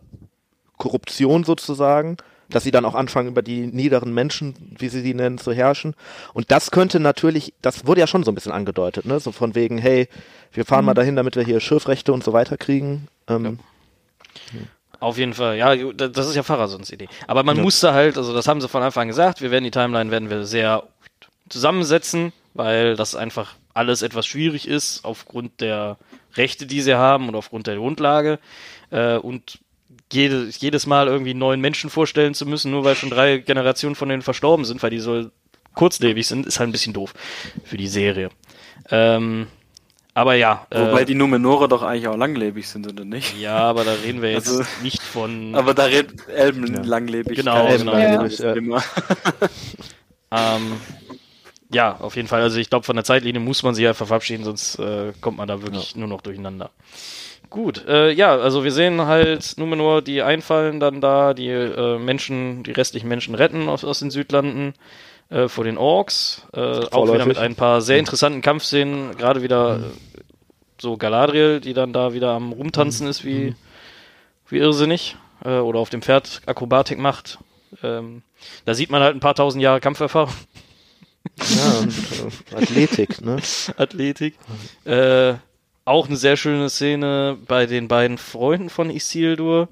Korruption 0.77 1.43
sozusagen 1.43 2.17
dass 2.49 2.63
sie 2.63 2.71
dann 2.71 2.85
auch 2.85 2.95
anfangen, 2.95 3.29
über 3.29 3.41
die 3.41 3.67
niederen 3.67 4.13
Menschen, 4.13 4.75
wie 4.77 4.89
sie 4.89 5.03
die 5.03 5.13
nennen, 5.13 5.37
zu 5.37 5.51
herrschen. 5.51 5.95
Und 6.33 6.51
das 6.51 6.71
könnte 6.71 6.99
natürlich, 6.99 7.53
das 7.61 7.87
wurde 7.87 8.01
ja 8.01 8.07
schon 8.07 8.23
so 8.23 8.31
ein 8.31 8.35
bisschen 8.35 8.51
angedeutet, 8.51 9.05
ne? 9.05 9.19
So 9.19 9.31
von 9.31 9.55
wegen, 9.55 9.77
hey, 9.77 10.07
wir 10.51 10.65
fahren 10.65 10.81
mhm. 10.81 10.87
mal 10.87 10.93
dahin, 10.93 11.15
damit 11.15 11.35
wir 11.35 11.43
hier 11.43 11.59
Schürfrechte 11.59 12.13
und 12.13 12.23
so 12.23 12.33
weiter 12.33 12.57
kriegen. 12.57 13.07
Ähm, 13.27 13.59
ja. 14.53 14.59
Auf 14.99 15.17
jeden 15.17 15.33
Fall, 15.33 15.57
ja, 15.57 15.75
das 15.75 16.27
ist 16.27 16.35
ja 16.35 16.43
Fahrasons 16.43 16.91
Idee. 16.91 17.07
Aber 17.27 17.43
man 17.43 17.57
ja. 17.57 17.63
musste 17.63 17.93
halt, 17.93 18.17
also 18.17 18.33
das 18.33 18.47
haben 18.47 18.61
sie 18.61 18.69
von 18.69 18.81
Anfang 18.81 19.03
an 19.03 19.07
gesagt, 19.09 19.41
wir 19.41 19.51
werden 19.51 19.63
die 19.63 19.71
Timeline 19.71 20.09
werden 20.09 20.29
wir 20.29 20.45
sehr 20.45 20.83
zusammensetzen, 21.49 22.33
weil 22.53 22.95
das 22.95 23.15
einfach 23.15 23.55
alles 23.73 24.01
etwas 24.01 24.25
schwierig 24.25 24.67
ist 24.67 25.03
aufgrund 25.03 25.61
der 25.61 25.97
Rechte, 26.35 26.65
die 26.65 26.81
sie 26.81 26.95
haben 26.95 27.27
und 27.27 27.35
aufgrund 27.35 27.67
der 27.67 27.75
Grundlage. 27.75 28.39
Äh, 28.89 29.17
und 29.17 29.59
jede, 30.11 30.49
jedes 30.57 30.85
Mal 30.85 31.07
irgendwie 31.07 31.33
neuen 31.33 31.61
Menschen 31.61 31.89
vorstellen 31.89 32.33
zu 32.33 32.45
müssen, 32.45 32.71
nur 32.71 32.83
weil 32.83 32.95
schon 32.95 33.09
drei 33.09 33.37
Generationen 33.39 33.95
von 33.95 34.09
denen 34.09 34.21
verstorben 34.21 34.65
sind, 34.65 34.81
weil 34.81 34.91
die 34.91 34.99
so 34.99 35.29
kurzlebig 35.73 36.25
sind, 36.25 36.45
ist 36.45 36.59
halt 36.59 36.69
ein 36.69 36.71
bisschen 36.71 36.93
doof 36.93 37.13
für 37.63 37.77
die 37.77 37.87
Serie. 37.87 38.29
Ähm, 38.89 39.47
aber 40.15 40.35
ja. 40.35 40.65
Wobei 40.71 41.01
äh, 41.01 41.05
die 41.05 41.13
Numenore 41.13 41.67
doch 41.67 41.83
eigentlich 41.83 42.07
auch 42.07 42.15
langlebig 42.15 42.67
sind, 42.69 42.89
oder 42.89 43.03
nicht? 43.03 43.37
Ja, 43.37 43.57
aber 43.57 43.83
da 43.83 43.91
reden 43.91 44.21
wir 44.21 44.31
jetzt 44.31 44.47
also, 44.47 44.63
nicht 44.81 45.01
von. 45.01 45.53
Aber 45.53 45.73
da 45.73 45.83
reden 45.83 46.15
Elben 46.33 46.73
ja. 46.73 46.81
langlebig. 46.81 47.35
Genau, 47.35 47.67
Elben 47.67 47.85
genau. 47.85 47.91
Langlebig, 47.91 48.39
ja. 48.39 48.53
Immer. 48.53 48.81
ähm, 50.31 50.77
ja, 51.69 51.97
auf 51.99 52.15
jeden 52.15 52.29
Fall. 52.29 52.41
Also 52.41 52.59
ich 52.59 52.69
glaube, 52.69 52.85
von 52.85 52.95
der 52.95 53.03
Zeitlinie 53.03 53.41
muss 53.41 53.61
man 53.61 53.75
sich 53.75 53.85
einfach 53.85 54.07
verabschieden, 54.07 54.45
sonst 54.45 54.79
äh, 54.79 55.11
kommt 55.19 55.37
man 55.37 55.49
da 55.49 55.61
wirklich 55.61 55.91
ja. 55.91 55.99
nur 55.99 56.07
noch 56.07 56.21
durcheinander. 56.21 56.71
Gut, 57.49 57.85
äh, 57.85 58.11
ja, 58.11 58.37
also 58.37 58.63
wir 58.63 58.71
sehen 58.71 59.01
halt 59.01 59.55
Numenor, 59.57 60.01
die 60.01 60.21
einfallen 60.21 60.79
dann 60.79 61.01
da, 61.01 61.33
die 61.33 61.49
äh, 61.49 61.99
Menschen, 61.99 62.63
die 62.63 62.71
restlichen 62.71 63.09
Menschen 63.09 63.35
retten 63.35 63.67
aus, 63.67 63.83
aus 63.83 63.99
den 63.99 64.11
Südlanden 64.11 64.73
äh, 65.29 65.47
vor 65.47 65.63
den 65.63 65.77
Orks. 65.77 66.47
Äh, 66.53 66.59
auch 66.59 67.11
wieder 67.11 67.25
mit 67.25 67.37
ein 67.37 67.55
paar 67.55 67.81
sehr 67.81 67.97
interessanten 67.97 68.41
Kampfszenen, 68.41 69.17
gerade 69.17 69.41
wieder 69.41 69.79
mhm. 69.79 69.91
so 70.79 70.97
Galadriel, 70.97 71.59
die 71.59 71.73
dann 71.73 71.93
da 71.93 72.13
wieder 72.13 72.31
am 72.31 72.51
Rumtanzen 72.51 73.05
mhm. 73.05 73.11
ist, 73.11 73.25
wie, 73.25 73.51
mhm. 73.51 73.55
wie 74.49 74.57
irrsinnig. 74.57 75.17
Äh, 75.43 75.57
oder 75.57 75.79
auf 75.79 75.89
dem 75.89 76.01
Pferd 76.01 76.41
Akrobatik 76.45 76.97
macht. 76.97 77.39
Ähm, 77.83 78.23
da 78.65 78.73
sieht 78.73 78.89
man 78.89 79.01
halt 79.01 79.15
ein 79.15 79.19
paar 79.19 79.35
tausend 79.35 79.61
Jahre 79.61 79.79
Kampferfahrung. 79.79 80.33
Ja, 81.37 81.79
und 81.79 81.93
äh, 82.51 82.55
Athletik, 82.55 83.21
ne? 83.21 83.37
Athletik. 83.77 84.35
Äh, 84.85 85.33
auch 85.83 86.07
eine 86.07 86.17
sehr 86.17 86.37
schöne 86.37 86.69
Szene 86.69 87.37
bei 87.47 87.65
den 87.65 87.87
beiden 87.87 88.17
Freunden 88.17 88.69
von 88.69 88.89
Isildur, 88.89 89.69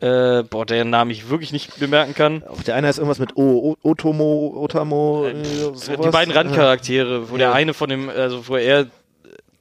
äh, 0.00 0.42
boah, 0.42 0.66
der 0.66 0.84
Namen 0.84 1.10
ich 1.10 1.28
wirklich 1.28 1.52
nicht 1.52 1.78
bemerken 1.78 2.14
kann. 2.14 2.42
Der 2.66 2.74
eine 2.74 2.88
heißt 2.88 2.98
irgendwas 2.98 3.18
mit 3.18 3.36
O, 3.36 3.76
Otomo, 3.82 4.54
Otamo, 4.56 5.26
äh, 5.26 5.44
sowas. 5.44 5.86
Die 5.86 6.10
beiden 6.10 6.34
Randcharaktere, 6.34 7.30
wo 7.30 7.34
ja. 7.34 7.38
der 7.38 7.52
eine 7.54 7.74
von 7.74 7.88
dem, 7.88 8.08
also 8.08 8.48
wo 8.48 8.56
er 8.56 8.86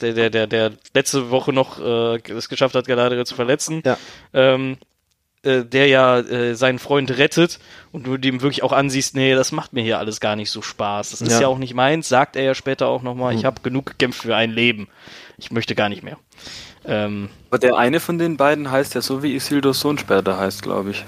der, 0.01 0.13
der, 0.13 0.29
der, 0.29 0.47
der 0.47 0.71
letzte 0.93 1.29
Woche 1.29 1.53
noch 1.53 1.79
äh, 1.79 2.17
es 2.31 2.49
geschafft 2.49 2.75
hat, 2.75 2.87
Galadriel 2.87 3.25
zu 3.25 3.35
verletzen. 3.35 3.81
Ja. 3.85 3.97
Ähm, 4.33 4.77
äh, 5.43 5.65
der 5.65 5.87
ja 5.87 6.19
äh, 6.19 6.55
seinen 6.55 6.79
Freund 6.79 7.17
rettet 7.17 7.59
und 7.91 8.07
du 8.07 8.17
dem 8.17 8.41
wirklich 8.41 8.63
auch 8.63 8.71
ansiehst, 8.71 9.15
nee, 9.15 9.35
das 9.35 9.51
macht 9.51 9.73
mir 9.73 9.83
hier 9.83 9.99
alles 9.99 10.21
gar 10.21 10.37
nicht 10.37 10.49
so 10.49 10.61
Spaß. 10.61 11.11
Das 11.11 11.21
ist 11.21 11.33
ja, 11.33 11.41
ja 11.41 11.47
auch 11.47 11.57
nicht 11.57 11.73
meins, 11.73 12.07
sagt 12.07 12.37
er 12.37 12.43
ja 12.43 12.55
später 12.55 12.87
auch 12.87 13.01
nochmal, 13.01 13.33
mhm. 13.33 13.39
ich 13.39 13.45
habe 13.45 13.61
genug 13.61 13.85
gekämpft 13.85 14.21
für 14.21 14.35
ein 14.35 14.51
Leben. 14.51 14.87
Ich 15.37 15.51
möchte 15.51 15.75
gar 15.75 15.89
nicht 15.89 16.01
mehr. 16.01 16.17
Ähm, 16.85 17.29
Aber 17.49 17.59
der 17.59 17.77
eine 17.77 17.99
von 17.99 18.17
den 18.17 18.37
beiden 18.37 18.71
heißt 18.71 18.95
ja 18.95 19.01
so, 19.01 19.23
wie 19.23 19.35
Isildurs 19.35 19.79
Sohn 19.79 19.97
später 19.97 20.37
heißt, 20.37 20.61
glaube 20.61 20.91
ich. 20.91 21.05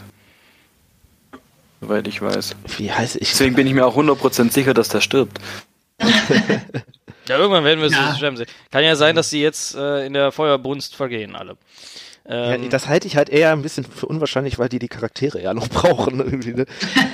Soweit 1.81 2.07
ich 2.07 2.21
weiß. 2.21 2.55
Wie 2.77 2.91
heißt 2.91 3.17
ich? 3.17 3.29
Deswegen 3.29 3.55
bin 3.55 3.67
ich 3.67 3.73
mir 3.73 3.85
auch 3.85 3.97
100% 3.97 4.51
sicher, 4.51 4.73
dass 4.73 4.89
der 4.89 5.01
stirbt. 5.01 5.39
ja, 5.99 7.37
irgendwann 7.37 7.63
werden 7.63 7.79
wir 7.79 7.87
es 7.87 7.93
ja. 7.93 8.15
sterben 8.15 8.37
sehen. 8.37 8.47
Kann 8.71 8.83
ja 8.83 8.95
sein, 8.95 9.15
dass 9.15 9.29
sie 9.29 9.41
jetzt 9.41 9.75
äh, 9.75 10.05
in 10.05 10.13
der 10.13 10.31
Feuerbrunst 10.31 10.95
vergehen, 10.95 11.35
alle. 11.35 11.57
Ähm, 12.27 12.63
ja, 12.63 12.69
das 12.69 12.87
halte 12.87 13.07
ich 13.07 13.17
halt 13.17 13.29
eher 13.29 13.51
ein 13.51 13.61
bisschen 13.61 13.83
für 13.83 14.07
unwahrscheinlich, 14.07 14.57
weil 14.57 14.67
die 14.67 14.79
die 14.79 14.87
Charaktere 14.87 15.41
ja 15.41 15.53
noch 15.53 15.69
brauchen. 15.69 16.19
Irgendwie, 16.19 16.53
ne? 16.53 16.65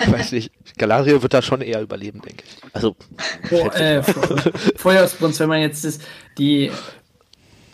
Ich 0.01 0.11
weiß 0.11 0.31
nicht. 0.31 0.51
Galario 0.77 1.21
wird 1.21 1.33
da 1.33 1.41
schon 1.41 1.61
eher 1.61 1.81
überleben, 1.81 2.21
denke 2.21 2.43
ich. 2.47 2.73
Also. 2.73 2.95
Oh, 3.49 3.67
äh, 3.69 4.01
Feuersbrunst, 4.75 5.39
wenn 5.41 5.49
man 5.49 5.61
jetzt 5.61 5.83
das, 5.83 5.99
die 6.37 6.71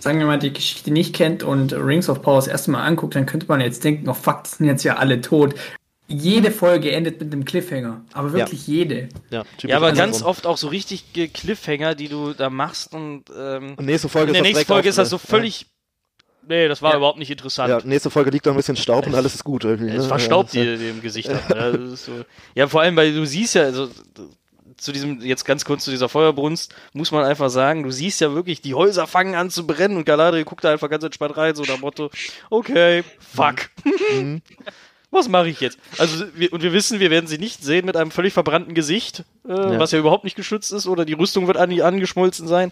sagen 0.08 0.20
wir 0.20 0.26
mal, 0.26 0.39
die 0.39 0.53
Geschichte 0.53 0.89
nicht 0.89 1.14
kennt 1.14 1.43
und 1.43 1.74
Rings 1.74 2.08
of 2.08 2.22
Power 2.22 2.38
das 2.38 2.47
erste 2.47 2.72
Mal 2.72 2.82
anguckt, 2.86 3.14
dann 3.16 3.26
könnte 3.26 3.45
man 3.49 3.60
jetzt 3.60 3.84
denken, 3.84 4.08
oh 4.08 4.14
fuck, 4.14 4.45
die 4.45 4.49
sind 4.51 4.66
jetzt 4.66 4.84
ja 4.86 4.95
alle 4.95 5.20
tot. 5.20 5.53
Jede 6.08 6.51
Folge 6.51 6.93
endet 6.93 7.20
mit 7.20 7.34
einem 7.34 7.43
Cliffhanger, 7.43 8.05
aber 8.14 8.32
wirklich 8.32 8.68
ja. 8.68 8.74
jede. 8.74 9.10
Ja, 9.30 9.43
ja 9.62 9.76
aber 9.76 9.91
ganz 9.91 10.24
oft 10.24 10.45
auch 10.45 10.55
so 10.55 10.70
richtig 10.70 11.08
Cliffhanger, 11.34 11.93
die 11.93 12.08
du 12.08 12.32
da 12.32 12.49
machst 12.49 12.93
und, 12.93 13.26
ähm, 13.38 13.74
und 13.76 13.86
nächste 13.86 14.08
Folge 14.08 14.30
in 14.30 14.36
der 14.36 14.43
nächsten 14.43 14.66
Folge 14.66 14.88
ist 14.88 14.97
das 14.97 15.10
so 15.10 15.18
völlig 15.18 15.62
ja. 15.62 15.68
Nee, 16.49 16.70
das 16.70 16.82
war 16.82 16.91
ja. 16.91 16.97
überhaupt 16.97 17.20
nicht 17.20 17.30
interessant. 17.30 17.70
Ja, 17.70 17.82
nächste 17.84 18.10
Folge 18.10 18.30
liegt 18.30 18.45
noch 18.45 18.53
ein 18.53 18.55
bisschen 18.55 18.78
Staub 18.78 19.05
und 19.05 19.14
alles 19.16 19.36
ist 19.36 19.43
gut 19.43 19.66
irgendwie. 19.66 19.89
Es 19.89 20.03
ne? 20.03 20.08
verstaubt 20.08 20.53
ja, 20.53 20.64
dir 20.64 20.91
im 20.91 21.01
Gesicht. 21.01 21.28
Ne? 21.30 21.97
so. 21.97 22.24
Ja, 22.55 22.70
vor 22.70 22.80
allem, 22.80 22.95
weil 22.95 23.14
du 23.14 23.26
siehst 23.26 23.55
ja, 23.55 23.64
also 23.64 23.89
zu 24.78 24.91
diesem, 24.91 25.21
jetzt 25.21 25.45
ganz 25.45 25.65
kurz 25.65 25.84
zu 25.84 25.91
dieser 25.91 26.07
Feuerbrunst, 26.07 26.73
muss 26.93 27.11
man 27.11 27.25
einfach 27.25 27.49
sagen, 27.49 27.84
du 27.84 27.91
siehst 27.91 28.21
ja 28.21 28.34
wirklich, 28.34 28.61
die 28.61 28.75
Häuser 28.75 29.07
fangen 29.07 29.36
an 29.36 29.49
zu 29.49 29.65
brennen 29.65 29.97
und 29.97 30.05
Galadriel 30.05 30.45
guckt 30.45 30.63
da 30.63 30.71
einfach 30.71 30.89
ganz 30.89 31.03
entspannt 31.03 31.36
rein, 31.36 31.55
so 31.55 31.63
nach 31.63 31.80
Motto, 31.80 32.09
okay, 32.49 33.03
fuck. 33.19 33.69
Mhm. 34.13 34.41
was 35.11 35.28
mache 35.28 35.49
ich 35.49 35.59
jetzt? 35.59 35.78
Also, 35.97 36.25
wir, 36.34 36.53
und 36.53 36.61
wir 36.61 36.71
wissen, 36.71 36.99
wir 36.99 37.09
werden 37.09 37.28
sie 37.28 37.38
nicht 37.38 37.63
sehen 37.63 37.86
mit 37.86 37.97
einem 37.97 38.11
völlig 38.11 38.34
verbrannten 38.34 38.73
Gesicht, 38.73 39.23
äh, 39.47 39.51
ja. 39.53 39.80
was 39.80 39.91
ja 39.91 39.99
überhaupt 39.99 40.23
nicht 40.23 40.36
geschützt 40.36 40.71
ist, 40.71 40.88
oder 40.88 41.03
die 41.03 41.13
Rüstung 41.13 41.47
wird 41.47 41.57
an, 41.57 41.80
angeschmolzen 41.82 42.47
sein. 42.47 42.71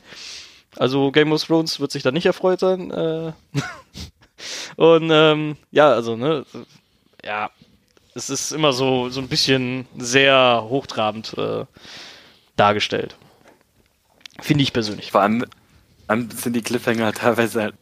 Also, 0.78 1.12
Game 1.12 1.32
of 1.32 1.44
Thrones 1.44 1.80
wird 1.80 1.92
sich 1.92 2.04
da 2.04 2.12
nicht 2.12 2.26
erfreut 2.26 2.60
sein. 2.60 2.92
Äh. 2.92 3.32
und, 4.82 5.10
ähm, 5.12 5.58
ja, 5.72 5.92
also, 5.92 6.16
ne, 6.16 6.46
ja, 7.24 7.50
es 8.16 8.30
ist 8.30 8.52
immer 8.52 8.74
so, 8.74 9.10
so 9.10 9.20
ein 9.20 9.28
bisschen 9.28 9.86
sehr 9.98 10.66
hochtrabend 10.68 11.38
äh, 11.38 11.66
dargestellt. 12.56 13.18
Finde 14.40 14.64
ich 14.64 14.74
persönlich. 14.74 15.12
Vor 15.12 15.22
allem, 15.22 15.46
allem, 16.08 16.32
sind 16.32 16.56
die 16.56 16.62
Cliffhanger 16.62 17.12
teilweise 17.12 17.62
halt, 17.62 17.76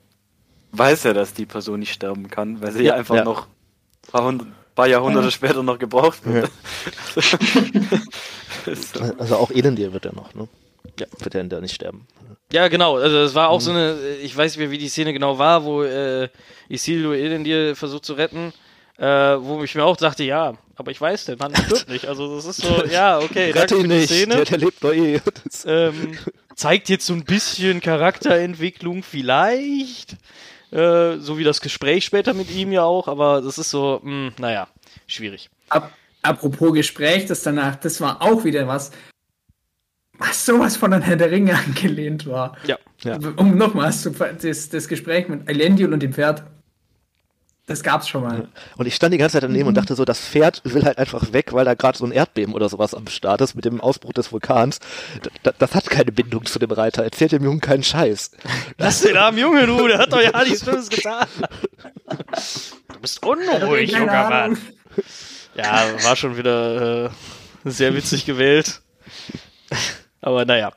weiß 0.72 1.04
ja, 1.04 1.14
dass 1.14 1.34
die 1.34 1.46
Person 1.46 1.80
nicht 1.80 1.94
sterben 1.94 2.30
kann, 2.30 2.62
weil 2.62 2.72
sie 2.72 2.84
ja, 2.84 2.96
einfach 2.96 3.16
ja. 3.16 3.24
noch 3.24 3.46
ein 3.46 4.12
paar, 4.12 4.26
Hundert, 4.26 4.48
paar 4.76 4.88
Jahrhunderte 4.88 5.28
ja. 5.28 5.32
später 5.32 5.62
noch 5.62 5.78
gebraucht 5.78 6.26
wird. 6.26 6.50
also 9.20 9.38
auch 9.38 9.52
Elendir 9.52 9.94
wird 9.94 10.06
er 10.06 10.16
noch, 10.16 10.34
ne? 10.34 10.48
ja. 11.00 11.06
wird 11.20 11.36
er 11.36 11.44
da 11.44 11.62
nicht 11.62 11.76
sterben. 11.76 12.08
Ja, 12.52 12.68
genau. 12.68 12.98
Also 12.98 13.18
es 13.18 13.36
war 13.36 13.50
auch 13.50 13.60
mhm. 13.60 13.64
so 13.64 13.72
eine, 13.72 13.98
ich 14.22 14.36
weiß 14.36 14.52
nicht 14.52 14.60
mehr, 14.60 14.72
wie 14.72 14.78
die 14.78 14.90
Szene 14.90 15.14
genau 15.14 15.38
war, 15.38 15.64
wo 15.64 15.84
äh, 15.84 16.30
Isildur 16.70 17.16
Elendir 17.16 17.76
versucht 17.76 18.06
zu 18.06 18.14
retten, 18.14 18.54
äh, 18.98 19.06
wo 19.06 19.64
ich 19.64 19.76
mir 19.76 19.84
auch 19.84 19.98
dachte, 19.98 20.24
ja, 20.24 20.54
aber 20.76 20.92
ich 20.92 21.00
weiß, 21.00 21.26
der 21.26 21.38
Mann 21.38 21.56
stirbt 21.56 21.90
nicht. 21.90 22.08
Also 22.08 22.36
das 22.36 22.46
ist 22.46 22.62
so, 22.62 22.86
ja, 22.92 23.20
okay, 23.20 23.52
danke 23.54 23.82
für 23.82 23.88
die 23.88 24.06
Szene. 24.06 24.36
Der, 24.36 24.46
der 24.46 24.58
lebt 24.58 24.84
doch 24.84 24.94
eh. 24.94 25.20
Ähm, 25.66 26.18
zeigt 26.56 26.90
jetzt 26.90 27.06
so 27.06 27.14
ein 27.14 27.24
bisschen 27.24 27.80
Charakterentwicklung 27.80 29.04
vielleicht. 29.04 30.18
Äh, 30.72 31.18
so 31.20 31.38
wie 31.38 31.44
das 31.44 31.62
Gespräch 31.62 32.04
später 32.04 32.34
mit 32.34 32.50
ihm 32.52 32.72
ja 32.72 32.84
auch, 32.84 33.08
aber 33.08 33.42
das 33.42 33.58
ist 33.58 33.70
so, 33.70 34.00
mh, 34.04 34.10
hm, 34.12 34.34
naja, 34.40 34.68
schwierig. 35.06 35.50
Ab, 35.70 35.92
apropos 36.22 36.74
Gespräch, 36.74 37.26
das 37.28 37.44
danach, 37.44 37.76
das 37.76 38.02
war 38.02 38.22
auch 38.22 38.44
wieder 38.44 38.68
was, 38.68 38.92
was 40.18 40.46
sowas 40.46 40.76
von 40.76 40.94
an 40.94 41.02
Herr 41.02 41.16
der 41.16 41.32
Ringe 41.32 41.56
angelehnt 41.68 42.26
war. 42.26 42.58
Ja. 42.66 42.78
ja. 43.04 43.20
Um 43.36 43.58
nochmals 43.58 44.10
das, 44.42 44.70
das 44.70 44.88
Gespräch 44.88 45.28
mit 45.28 45.48
Elendil 45.48 45.94
und 45.94 46.02
dem 46.02 46.14
Pferd. 46.14 46.44
Das 47.66 47.82
gab's 47.82 48.10
schon 48.10 48.24
mal. 48.24 48.50
Und 48.76 48.88
ich 48.88 48.96
stand 48.96 49.14
die 49.14 49.18
ganze 49.18 49.34
Zeit 49.34 49.44
daneben 49.44 49.64
mhm. 49.64 49.68
und 49.70 49.76
dachte 49.76 49.96
so, 49.96 50.04
das 50.04 50.20
Pferd 50.20 50.62
will 50.66 50.84
halt 50.84 50.98
einfach 50.98 51.32
weg, 51.32 51.54
weil 51.54 51.64
da 51.64 51.76
gerade 51.76 51.98
so 51.98 52.04
ein 52.06 52.12
Erdbeben 52.12 52.54
oder 52.54 52.68
sowas 52.68 52.94
am 52.94 53.08
Start 53.08 53.40
ist 53.40 53.56
mit 53.56 53.64
dem 53.64 53.80
Ausbruch 53.80 54.12
des 54.12 54.34
Vulkans. 54.34 54.80
Das, 55.44 55.54
das 55.58 55.76
hat 55.76 55.90
keine 55.90 56.12
Bindung 56.12 56.46
zu 56.46 56.60
dem 56.60 56.72
Reiter. 56.72 57.04
Erzählt 57.04 57.32
dem 57.32 57.44
Jungen 57.44 57.62
keinen 57.62 57.84
Scheiß. 57.84 58.32
Lass 58.78 59.02
den 59.02 59.16
armen 59.16 59.38
Jungen, 59.38 59.66
du, 59.66 59.88
der 59.88 60.00
hat 60.00 60.12
doch 60.12 60.22
ja 60.22 60.44
nichts 60.44 60.64
Schlimmes 60.64 60.90
getan. 60.90 61.26
Du 62.92 63.00
bist 63.00 63.26
unruhig, 63.26 63.92
junger 63.92 64.30
Mann. 64.30 64.58
Ja, 65.56 65.86
war 66.04 66.16
schon 66.18 66.36
wieder 66.36 67.06
äh, 67.06 67.10
sehr 67.64 67.96
witzig 67.96 68.26
gewählt. 68.26 68.82
Aber 70.22 70.44
naja. 70.44 70.74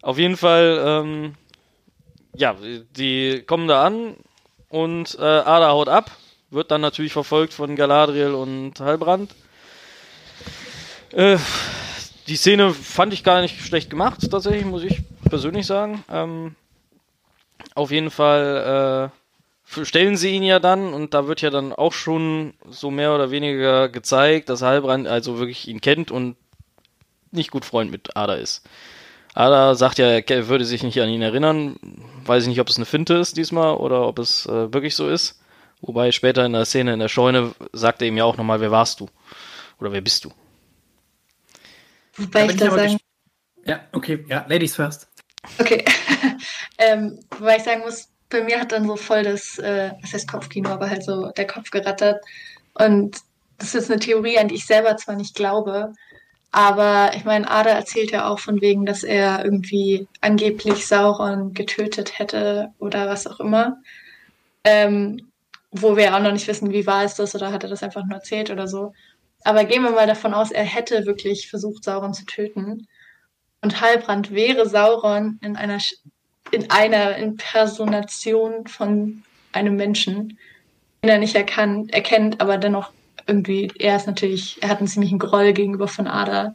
Auf 0.00 0.18
jeden 0.18 0.36
Fall, 0.36 0.82
ähm, 0.86 1.34
ja, 2.34 2.56
die 2.96 3.42
kommen 3.46 3.68
da 3.68 3.84
an 3.84 4.16
und 4.74 5.16
äh, 5.20 5.22
Ada 5.22 5.70
haut 5.70 5.88
ab, 5.88 6.10
wird 6.50 6.72
dann 6.72 6.80
natürlich 6.80 7.12
verfolgt 7.12 7.54
von 7.54 7.76
Galadriel 7.76 8.34
und 8.34 8.80
Halbrand. 8.80 9.32
Äh, 11.12 11.38
die 12.26 12.34
Szene 12.34 12.74
fand 12.74 13.12
ich 13.12 13.22
gar 13.22 13.40
nicht 13.40 13.60
schlecht 13.60 13.88
gemacht, 13.88 14.28
tatsächlich, 14.28 14.64
muss 14.64 14.82
ich 14.82 15.02
persönlich 15.30 15.66
sagen. 15.66 16.02
Ähm, 16.10 16.56
auf 17.76 17.92
jeden 17.92 18.10
Fall 18.10 19.12
äh, 19.70 19.84
stellen 19.84 20.16
sie 20.16 20.30
ihn 20.30 20.42
ja 20.42 20.58
dann 20.58 20.92
und 20.92 21.14
da 21.14 21.28
wird 21.28 21.40
ja 21.40 21.50
dann 21.50 21.72
auch 21.72 21.92
schon 21.92 22.54
so 22.68 22.90
mehr 22.90 23.14
oder 23.14 23.30
weniger 23.30 23.88
gezeigt, 23.88 24.48
dass 24.48 24.62
Halbrand 24.62 25.06
also 25.06 25.38
wirklich 25.38 25.68
ihn 25.68 25.80
kennt 25.80 26.10
und 26.10 26.34
nicht 27.30 27.52
gut 27.52 27.64
Freund 27.64 27.92
mit 27.92 28.16
Ada 28.16 28.34
ist. 28.34 28.66
Ada 29.34 29.74
sagt 29.74 29.98
ja, 29.98 30.06
er 30.06 30.48
würde 30.48 30.64
sich 30.64 30.82
nicht 30.84 31.00
an 31.00 31.08
ihn 31.08 31.22
erinnern. 31.22 31.76
Weiß 32.24 32.44
ich 32.44 32.48
nicht, 32.48 32.60
ob 32.60 32.68
es 32.68 32.76
eine 32.76 32.86
Finte 32.86 33.14
ist 33.14 33.36
diesmal 33.36 33.74
oder 33.74 34.06
ob 34.06 34.20
es 34.20 34.46
äh, 34.46 34.72
wirklich 34.72 34.94
so 34.94 35.08
ist. 35.08 35.40
Wobei 35.80 36.12
später 36.12 36.46
in 36.46 36.52
der 36.52 36.64
Szene 36.64 36.94
in 36.94 37.00
der 37.00 37.08
Scheune 37.08 37.52
sagt 37.72 38.00
er 38.00 38.08
ihm 38.08 38.16
ja 38.16 38.24
auch 38.24 38.36
nochmal, 38.36 38.60
wer 38.60 38.70
warst 38.70 39.00
du? 39.00 39.08
Oder 39.80 39.92
wer 39.92 40.00
bist 40.00 40.24
du? 40.24 40.32
Wobei 42.16 42.46
ich 42.46 42.56
da 42.56 42.70
sagen. 42.70 42.98
Ja, 43.66 43.80
okay, 43.92 44.24
ja, 44.28 44.46
Ladies 44.48 44.76
first. 44.76 45.08
Okay. 45.58 45.84
ähm, 46.78 47.18
wobei 47.38 47.56
ich 47.56 47.64
sagen 47.64 47.80
muss, 47.80 48.08
bei 48.30 48.42
mir 48.42 48.60
hat 48.60 48.72
dann 48.72 48.86
so 48.86 48.96
voll 48.96 49.24
das, 49.24 49.58
äh, 49.58 49.90
was 50.00 50.12
heißt 50.12 50.30
Kopfkino, 50.30 50.70
aber 50.70 50.88
halt 50.88 51.04
so 51.04 51.30
der 51.32 51.46
Kopf 51.46 51.70
gerattert. 51.70 52.24
Und 52.74 53.18
das 53.58 53.74
ist 53.74 53.90
eine 53.90 54.00
Theorie, 54.00 54.38
an 54.38 54.48
die 54.48 54.56
ich 54.56 54.66
selber 54.66 54.96
zwar 54.96 55.16
nicht 55.16 55.34
glaube, 55.34 55.92
aber 56.54 57.10
ich 57.16 57.24
meine, 57.24 57.50
Ada 57.50 57.70
erzählt 57.70 58.12
ja 58.12 58.28
auch 58.28 58.38
von 58.38 58.60
wegen, 58.60 58.86
dass 58.86 59.02
er 59.02 59.44
irgendwie 59.44 60.06
angeblich 60.20 60.86
Sauron 60.86 61.52
getötet 61.52 62.18
hätte 62.20 62.70
oder 62.78 63.08
was 63.08 63.26
auch 63.26 63.40
immer. 63.40 63.78
Ähm, 64.62 65.32
wo 65.72 65.96
wir 65.96 66.14
auch 66.14 66.20
noch 66.20 66.30
nicht 66.30 66.46
wissen, 66.46 66.70
wie 66.70 66.86
wahr 66.86 67.04
ist 67.04 67.18
das 67.18 67.34
oder 67.34 67.50
hat 67.50 67.64
er 67.64 67.70
das 67.70 67.82
einfach 67.82 68.04
nur 68.04 68.18
erzählt 68.18 68.50
oder 68.50 68.68
so. 68.68 68.92
Aber 69.42 69.64
gehen 69.64 69.82
wir 69.82 69.90
mal 69.90 70.06
davon 70.06 70.32
aus, 70.32 70.52
er 70.52 70.62
hätte 70.62 71.06
wirklich 71.06 71.50
versucht, 71.50 71.82
Sauron 71.82 72.14
zu 72.14 72.24
töten. 72.24 72.86
Und 73.60 73.80
Halbrand 73.80 74.30
wäre 74.30 74.68
Sauron 74.68 75.40
in 75.42 75.56
einer, 75.56 75.78
in 76.52 76.70
einer 76.70 77.16
Impersonation 77.16 78.68
von 78.68 79.24
einem 79.50 79.74
Menschen, 79.74 80.38
den 81.02 81.10
er 81.10 81.18
nicht 81.18 81.34
erkannt, 81.34 81.92
erkennt, 81.92 82.40
aber 82.40 82.58
dennoch 82.58 82.92
irgendwie, 83.26 83.70
er 83.78 83.96
ist 83.96 84.06
natürlich, 84.06 84.62
er 84.62 84.68
hat 84.68 84.78
einen 84.78 84.88
ziemlichen 84.88 85.18
Groll 85.18 85.52
gegenüber 85.52 85.88
von 85.88 86.06
Ada. 86.06 86.54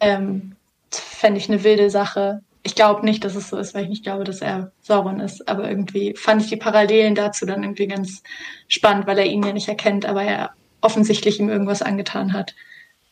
Ähm, 0.00 0.56
Fände 0.90 1.38
ich 1.38 1.48
eine 1.48 1.64
wilde 1.64 1.90
Sache. 1.90 2.42
Ich 2.62 2.74
glaube 2.74 3.04
nicht, 3.04 3.24
dass 3.24 3.34
es 3.34 3.48
so 3.48 3.56
ist, 3.56 3.74
weil 3.74 3.84
ich 3.84 3.90
nicht 3.90 4.02
glaube, 4.02 4.24
dass 4.24 4.40
er 4.40 4.72
Sauron 4.80 5.20
ist. 5.20 5.48
Aber 5.48 5.68
irgendwie 5.68 6.14
fand 6.14 6.42
ich 6.42 6.48
die 6.48 6.56
Parallelen 6.56 7.14
dazu 7.14 7.46
dann 7.46 7.62
irgendwie 7.62 7.86
ganz 7.86 8.22
spannend, 8.68 9.06
weil 9.06 9.18
er 9.18 9.26
ihn 9.26 9.42
ja 9.42 9.52
nicht 9.52 9.68
erkennt, 9.68 10.06
aber 10.06 10.22
er 10.22 10.50
offensichtlich 10.80 11.40
ihm 11.40 11.48
irgendwas 11.48 11.82
angetan 11.82 12.32
hat, 12.32 12.54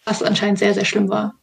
was 0.04 0.22
anscheinend 0.22 0.58
sehr, 0.58 0.74
sehr 0.74 0.84
schlimm 0.84 1.08
war. 1.08 1.34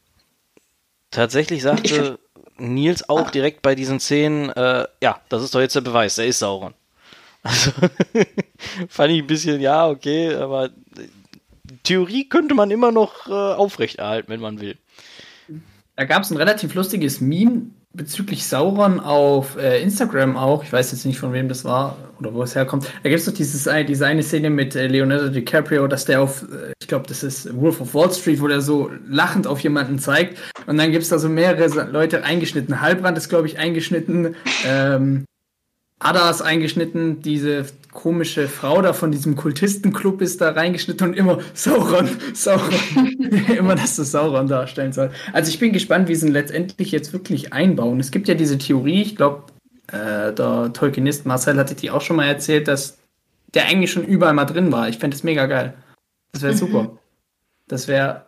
Tatsächlich 1.10 1.62
sagte 1.62 2.18
Nils 2.58 3.08
auch 3.08 3.28
ah. 3.28 3.30
direkt 3.30 3.62
bei 3.62 3.74
diesen 3.74 4.00
Szenen, 4.00 4.50
äh, 4.50 4.86
ja, 5.02 5.20
das 5.28 5.42
ist 5.42 5.54
doch 5.54 5.60
jetzt 5.60 5.74
der 5.76 5.80
Beweis, 5.80 6.18
er 6.18 6.26
ist 6.26 6.38
Sauron. 6.38 6.74
Also 7.42 7.72
fand 8.88 9.12
ich 9.12 9.22
ein 9.22 9.26
bisschen, 9.26 9.60
ja, 9.60 9.88
okay, 9.88 10.34
aber 10.34 10.70
Theorie 11.82 12.28
könnte 12.28 12.54
man 12.54 12.70
immer 12.70 12.92
noch 12.92 13.26
äh, 13.28 13.32
aufrechterhalten, 13.32 14.28
wenn 14.28 14.40
man 14.40 14.60
will. 14.60 14.76
Da 15.96 16.04
gab 16.04 16.22
es 16.22 16.30
ein 16.30 16.36
relativ 16.36 16.74
lustiges 16.74 17.20
Meme 17.20 17.66
bezüglich 17.94 18.46
Sauron 18.46 19.00
auf 19.00 19.56
äh, 19.56 19.82
Instagram 19.82 20.36
auch. 20.36 20.64
Ich 20.64 20.72
weiß 20.72 20.92
jetzt 20.92 21.04
nicht, 21.04 21.18
von 21.18 21.32
wem 21.32 21.48
das 21.48 21.64
war 21.64 21.96
oder 22.18 22.32
wo 22.32 22.42
es 22.42 22.54
herkommt. 22.54 22.86
Da 23.02 23.08
gibt 23.10 23.20
es 23.20 23.26
doch 23.26 23.34
dieses, 23.34 23.68
diese 23.86 24.06
eine 24.06 24.22
Szene 24.22 24.48
mit 24.48 24.74
äh, 24.74 24.86
Leonardo 24.86 25.28
DiCaprio, 25.28 25.86
dass 25.86 26.06
der 26.06 26.22
auf, 26.22 26.42
äh, 26.42 26.72
ich 26.80 26.88
glaube, 26.88 27.06
das 27.06 27.22
ist 27.22 27.54
Wolf 27.60 27.80
of 27.80 27.94
Wall 27.94 28.10
Street, 28.12 28.40
wo 28.40 28.48
der 28.48 28.62
so 28.62 28.90
lachend 29.06 29.46
auf 29.46 29.60
jemanden 29.60 29.98
zeigt. 29.98 30.38
Und 30.66 30.78
dann 30.78 30.90
gibt 30.90 31.02
es 31.02 31.10
da 31.10 31.18
so 31.18 31.28
mehrere 31.28 31.90
Leute 31.90 32.24
eingeschnitten. 32.24 32.80
Halbrand 32.80 33.18
ist, 33.18 33.28
glaube 33.28 33.46
ich, 33.46 33.58
eingeschnitten. 33.58 34.36
Ähm, 34.66 35.26
Ada 35.98 36.30
ist 36.30 36.42
eingeschnitten, 36.42 37.20
diese 37.20 37.66
komische 37.92 38.48
Frau 38.48 38.82
da 38.82 38.92
von 38.92 39.12
diesem 39.12 39.36
Kultistenclub 39.36 40.20
ist 40.20 40.40
da 40.40 40.50
reingeschnitten 40.50 41.08
und 41.08 41.14
immer 41.14 41.38
Sauron, 41.54 42.08
Sauron, 42.34 42.72
immer, 43.56 43.74
dass 43.74 43.96
das 43.96 44.10
Sauron 44.10 44.48
darstellen 44.48 44.92
soll. 44.92 45.10
Also 45.32 45.50
ich 45.50 45.58
bin 45.58 45.72
gespannt, 45.72 46.08
wie 46.08 46.14
sie 46.14 46.26
ihn 46.26 46.32
letztendlich 46.32 46.90
jetzt 46.90 47.12
wirklich 47.12 47.52
einbauen. 47.52 48.00
Es 48.00 48.10
gibt 48.10 48.28
ja 48.28 48.34
diese 48.34 48.58
Theorie, 48.58 49.02
ich 49.02 49.16
glaube, 49.16 49.44
äh, 49.88 50.32
der 50.32 50.72
Tolkienist 50.72 51.26
Marcel 51.26 51.58
hatte 51.58 51.74
die 51.74 51.90
auch 51.90 52.00
schon 52.00 52.16
mal 52.16 52.26
erzählt, 52.26 52.66
dass 52.66 52.98
der 53.54 53.66
eigentlich 53.66 53.92
schon 53.92 54.04
überall 54.04 54.34
mal 54.34 54.46
drin 54.46 54.72
war. 54.72 54.88
Ich 54.88 54.98
fände 54.98 55.14
das 55.14 55.22
mega 55.22 55.46
geil. 55.46 55.74
Das 56.32 56.42
wäre 56.42 56.54
mhm. 56.54 56.58
super. 56.58 56.98
Das 57.68 57.88
wäre 57.88 58.24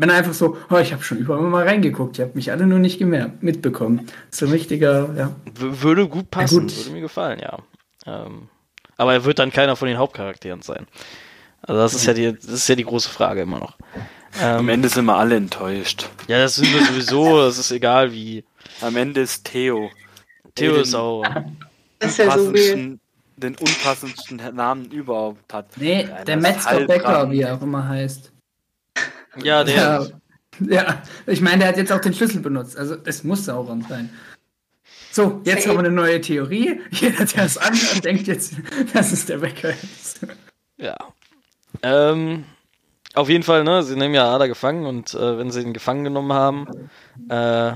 wenn 0.00 0.10
einfach 0.10 0.32
so, 0.32 0.56
oh, 0.70 0.76
ich 0.76 0.92
habe 0.92 1.02
schon 1.02 1.18
überall 1.18 1.42
mal 1.42 1.66
reingeguckt, 1.66 2.18
ich 2.18 2.22
habe 2.22 2.36
mich 2.36 2.52
alle 2.52 2.68
nur 2.68 2.78
nicht 2.78 3.00
mehr 3.00 3.32
mitbekommen. 3.40 4.06
So 4.30 4.46
ein 4.46 4.52
richtiger, 4.52 5.12
ja. 5.16 5.32
würde 5.56 6.06
gut 6.06 6.30
passen, 6.30 6.54
ja, 6.54 6.60
gut. 6.60 6.76
würde 6.76 6.90
mir 6.92 7.00
gefallen, 7.00 7.40
ja. 7.40 7.58
Ähm, 8.06 8.48
aber 8.98 9.14
er 9.14 9.24
wird 9.24 9.38
dann 9.38 9.50
keiner 9.50 9.76
von 9.76 9.88
den 9.88 9.96
Hauptcharakteren 9.96 10.60
sein. 10.60 10.86
Also 11.62 11.80
das 11.80 11.94
ist 11.94 12.04
ja 12.06 12.12
die, 12.12 12.32
das 12.32 12.44
ist 12.44 12.68
ja 12.68 12.74
die 12.74 12.84
große 12.84 13.08
Frage 13.08 13.42
immer 13.42 13.58
noch. 13.58 13.76
Ähm, 14.40 14.58
Am 14.58 14.68
Ende 14.68 14.88
sind 14.88 15.06
wir 15.06 15.16
alle 15.16 15.36
enttäuscht. 15.36 16.08
Ja, 16.26 16.38
das 16.38 16.56
sind 16.56 16.72
wir 16.72 16.84
sowieso, 16.84 17.38
das 17.44 17.58
ist 17.58 17.70
egal 17.70 18.12
wie. 18.12 18.44
Am 18.80 18.96
Ende 18.96 19.22
ist 19.22 19.44
Theo. 19.44 19.90
Theo 20.54 20.76
ist 20.76 20.94
auch. 20.94 21.24
Das 21.98 22.12
ist 22.12 22.18
ja 22.18 22.36
so 22.36 22.52
weird. 22.52 22.98
Den 23.36 23.54
unpassendsten 23.54 24.42
Namen 24.54 24.90
überhaupt 24.90 25.54
hat. 25.54 25.66
Nee, 25.76 26.08
der 26.26 26.36
Metzger 26.36 26.80
Becker, 26.86 27.30
wie 27.30 27.42
er 27.42 27.54
auch 27.54 27.62
immer 27.62 27.88
heißt. 27.88 28.32
Ja, 29.42 29.62
der. 29.62 29.76
Ja, 29.76 30.06
ja, 30.60 31.02
ich 31.26 31.40
meine, 31.40 31.58
der 31.58 31.68
hat 31.68 31.76
jetzt 31.76 31.92
auch 31.92 32.00
den 32.00 32.14
Schlüssel 32.14 32.40
benutzt. 32.40 32.76
Also 32.76 32.96
es 33.04 33.22
muss 33.22 33.44
Sauron 33.44 33.82
sein. 33.88 34.10
So, 35.18 35.40
jetzt 35.42 35.66
haben 35.66 35.74
wir 35.74 35.80
eine 35.80 35.90
neue 35.90 36.20
Theorie. 36.20 36.80
Jeder, 36.92 37.24
der 37.24 37.44
es 37.44 37.58
anhört, 37.58 38.04
denkt 38.04 38.28
jetzt, 38.28 38.54
dass 38.94 39.10
es 39.10 39.26
der 39.26 39.40
Wecker 39.40 39.70
ist. 39.70 40.20
Ja. 40.76 40.96
Ähm, 41.82 42.44
auf 43.14 43.28
jeden 43.28 43.42
Fall, 43.42 43.64
ne, 43.64 43.82
sie 43.82 43.96
nehmen 43.96 44.14
ja 44.14 44.32
Ada 44.32 44.46
gefangen 44.46 44.86
und 44.86 45.14
äh, 45.14 45.36
wenn 45.36 45.50
sie 45.50 45.62
ihn 45.62 45.72
gefangen 45.72 46.04
genommen 46.04 46.32
haben, 46.32 46.68
äh, 47.28 47.72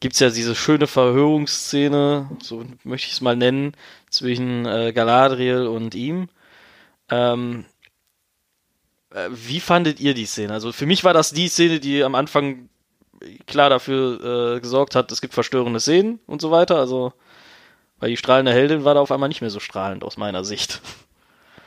gibt 0.00 0.14
es 0.14 0.18
ja 0.18 0.30
diese 0.30 0.56
schöne 0.56 0.88
Verhörungsszene, 0.88 2.28
so 2.42 2.64
möchte 2.82 3.06
ich 3.06 3.12
es 3.12 3.20
mal 3.20 3.36
nennen, 3.36 3.76
zwischen 4.10 4.66
äh, 4.66 4.92
Galadriel 4.92 5.68
und 5.68 5.94
ihm. 5.94 6.30
Ähm, 7.10 7.64
äh, 9.10 9.28
wie 9.30 9.60
fandet 9.60 10.00
ihr 10.00 10.14
die 10.14 10.26
Szene? 10.26 10.52
Also 10.52 10.72
für 10.72 10.86
mich 10.86 11.04
war 11.04 11.14
das 11.14 11.30
die 11.30 11.46
Szene, 11.46 11.78
die 11.78 12.02
am 12.02 12.16
Anfang 12.16 12.68
klar 13.46 13.70
dafür 13.70 14.56
äh, 14.56 14.60
gesorgt 14.60 14.94
hat, 14.94 15.12
es 15.12 15.20
gibt 15.20 15.34
verstörende 15.34 15.80
Szenen 15.80 16.20
und 16.26 16.40
so 16.40 16.50
weiter. 16.50 16.76
Also, 16.76 17.12
weil 17.98 18.10
die 18.10 18.16
strahlende 18.16 18.52
Heldin 18.52 18.84
war 18.84 18.94
da 18.94 19.00
auf 19.00 19.12
einmal 19.12 19.28
nicht 19.28 19.40
mehr 19.40 19.50
so 19.50 19.60
strahlend 19.60 20.04
aus 20.04 20.16
meiner 20.16 20.44
Sicht. 20.44 20.80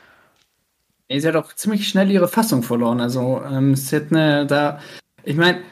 sie 1.10 1.26
hat 1.26 1.36
auch 1.36 1.52
ziemlich 1.54 1.88
schnell 1.88 2.10
ihre 2.10 2.28
Fassung 2.28 2.62
verloren. 2.62 3.00
Also, 3.00 3.42
ähm, 3.44 3.74
eine, 4.10 4.46
da, 4.46 4.80
ich 5.24 5.36
meine, 5.36 5.62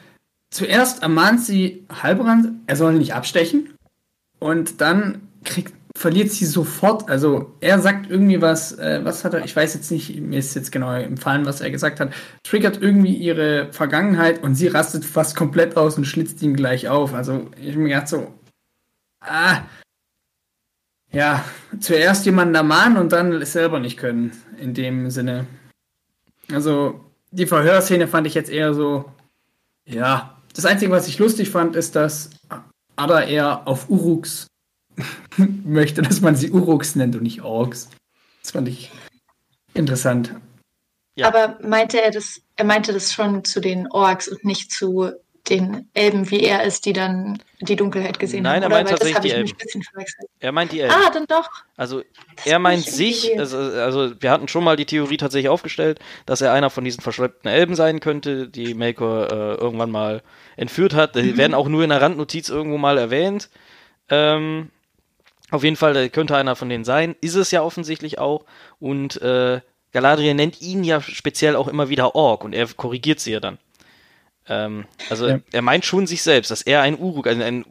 zuerst 0.49 1.03
ermahnt 1.03 1.41
sie 1.41 1.85
Halbrand, 2.01 2.49
er 2.67 2.75
soll 2.75 2.93
nicht 2.93 3.13
abstechen. 3.13 3.73
Und 4.39 4.81
dann 4.81 5.27
kriegt, 5.43 5.73
verliert 5.95 6.29
sie 6.29 6.45
sofort, 6.45 7.09
also 7.09 7.55
er 7.61 7.79
sagt 7.79 8.09
irgendwie 8.09 8.41
was, 8.41 8.73
äh, 8.73 8.99
was 9.03 9.23
hat 9.23 9.33
er, 9.33 9.45
ich 9.45 9.55
weiß 9.55 9.73
jetzt 9.73 9.89
nicht, 9.91 10.19
mir 10.19 10.39
ist 10.39 10.53
jetzt 10.53 10.71
genau 10.71 10.93
empfallen, 10.93 11.45
was 11.45 11.61
er 11.61 11.71
gesagt 11.71 12.01
hat, 12.01 12.13
triggert 12.43 12.81
irgendwie 12.81 13.13
ihre 13.13 13.71
Vergangenheit 13.71 14.43
und 14.43 14.55
sie 14.55 14.67
rastet 14.67 15.05
fast 15.05 15.37
komplett 15.37 15.77
aus 15.77 15.97
und 15.97 16.05
schlitzt 16.05 16.41
ihn 16.41 16.53
gleich 16.53 16.89
auf. 16.89 17.13
Also 17.13 17.49
ich 17.59 17.77
mir 17.77 17.89
gedacht 17.89 18.09
so, 18.09 18.33
ah, 19.21 19.61
ja, 21.11 21.45
zuerst 21.79 22.25
jemanden 22.25 22.55
ermahnen 22.55 22.97
und 22.97 23.13
dann 23.13 23.31
es 23.31 23.53
selber 23.53 23.79
nicht 23.79 23.97
können, 23.97 24.33
in 24.59 24.73
dem 24.73 25.09
Sinne. 25.09 25.47
Also 26.51 26.99
die 27.31 27.47
Verhörszene 27.47 28.09
fand 28.09 28.27
ich 28.27 28.33
jetzt 28.33 28.49
eher 28.49 28.73
so, 28.73 29.05
ja. 29.85 30.41
Das 30.53 30.65
Einzige, 30.65 30.91
was 30.91 31.07
ich 31.07 31.19
lustig 31.19 31.49
fand, 31.49 31.75
ist, 31.75 31.95
dass 31.95 32.31
Ada 32.97 33.23
eher 33.23 33.65
auf 33.67 33.89
Uruks 33.89 34.47
möchte, 35.37 36.01
dass 36.01 36.21
man 36.21 36.35
sie 36.35 36.51
Uruks 36.51 36.95
nennt 36.95 37.15
und 37.15 37.23
nicht 37.23 37.41
Orks. 37.41 37.89
Das 38.41 38.51
fand 38.51 38.67
ich 38.67 38.91
interessant. 39.73 40.33
Ja. 41.15 41.27
Aber 41.27 41.57
meinte 41.61 42.01
er 42.01 42.11
das, 42.11 42.41
er 42.55 42.65
meinte 42.65 42.93
das 42.93 43.13
schon 43.13 43.43
zu 43.43 43.59
den 43.59 43.89
Orks 43.91 44.27
und 44.27 44.43
nicht 44.43 44.71
zu 44.71 45.11
den 45.49 45.89
Elben, 45.93 46.31
wie 46.31 46.41
er 46.41 46.63
ist, 46.63 46.85
die 46.85 46.93
dann 46.93 47.41
die 47.61 47.75
Dunkelheit 47.75 48.19
gesehen 48.19 48.43
Nein, 48.43 48.63
haben. 48.63 48.71
er 48.71 48.77
meint 48.77 48.89
tatsächlich 48.89 49.19
die 49.19 49.31
Elben. 49.31 49.51
Er 50.39 50.51
meint 50.51 50.71
die 50.71 50.79
Elben. 50.79 50.93
Ah, 50.93 51.09
dann 51.11 51.27
doch. 51.27 51.49
Also 51.77 52.01
das 52.35 52.47
er 52.47 52.59
meint 52.59 52.83
sich, 52.83 53.37
also, 53.37 53.57
also, 53.57 54.19
wir 54.19 54.31
hatten 54.31 54.47
schon 54.47 54.63
mal 54.63 54.75
die 54.75 54.85
Theorie 54.85 55.17
tatsächlich 55.17 55.49
aufgestellt, 55.49 55.99
dass 56.25 56.41
er 56.41 56.51
einer 56.51 56.69
von 56.69 56.83
diesen 56.83 57.01
verschleppten 57.01 57.49
Elben 57.49 57.75
sein 57.75 57.99
könnte, 57.99 58.47
die 58.47 58.73
Melkor 58.73 59.31
äh, 59.31 59.55
irgendwann 59.55 59.91
mal 59.91 60.23
entführt 60.57 60.95
hat. 60.95 61.15
Die 61.15 61.33
mhm. 61.33 61.37
werden 61.37 61.53
auch 61.53 61.67
nur 61.67 61.83
in 61.83 61.89
der 61.89 62.01
Randnotiz 62.01 62.49
irgendwo 62.49 62.77
mal 62.77 62.97
erwähnt. 62.97 63.49
Ähm, 64.09 64.71
auf 65.51 65.63
jeden 65.63 65.75
Fall 65.75 66.09
könnte 66.09 66.35
einer 66.35 66.55
von 66.55 66.69
denen 66.69 66.83
sein. 66.83 67.15
Ist 67.21 67.35
es 67.35 67.51
ja 67.51 67.61
offensichtlich 67.61 68.19
auch. 68.19 68.45
Und 68.79 69.21
äh, 69.21 69.61
Galadriel 69.91 70.33
nennt 70.33 70.61
ihn 70.61 70.83
ja 70.83 71.01
speziell 71.01 71.55
auch 71.55 71.67
immer 71.67 71.89
wieder 71.89 72.15
Ork 72.15 72.43
und 72.43 72.53
er 72.53 72.67
korrigiert 72.67 73.19
sie 73.19 73.31
ja 73.31 73.39
dann. 73.39 73.57
Ähm, 74.47 74.85
also 75.09 75.27
ja. 75.27 75.39
er 75.51 75.61
meint 75.61 75.85
schon 75.85 76.07
sich 76.07 76.21
selbst, 76.21 76.51
dass 76.51 76.61
er 76.61 76.81
ein 76.81 76.99
Uruk, 76.99 77.27
ein, 77.27 77.41
ein 77.41 77.65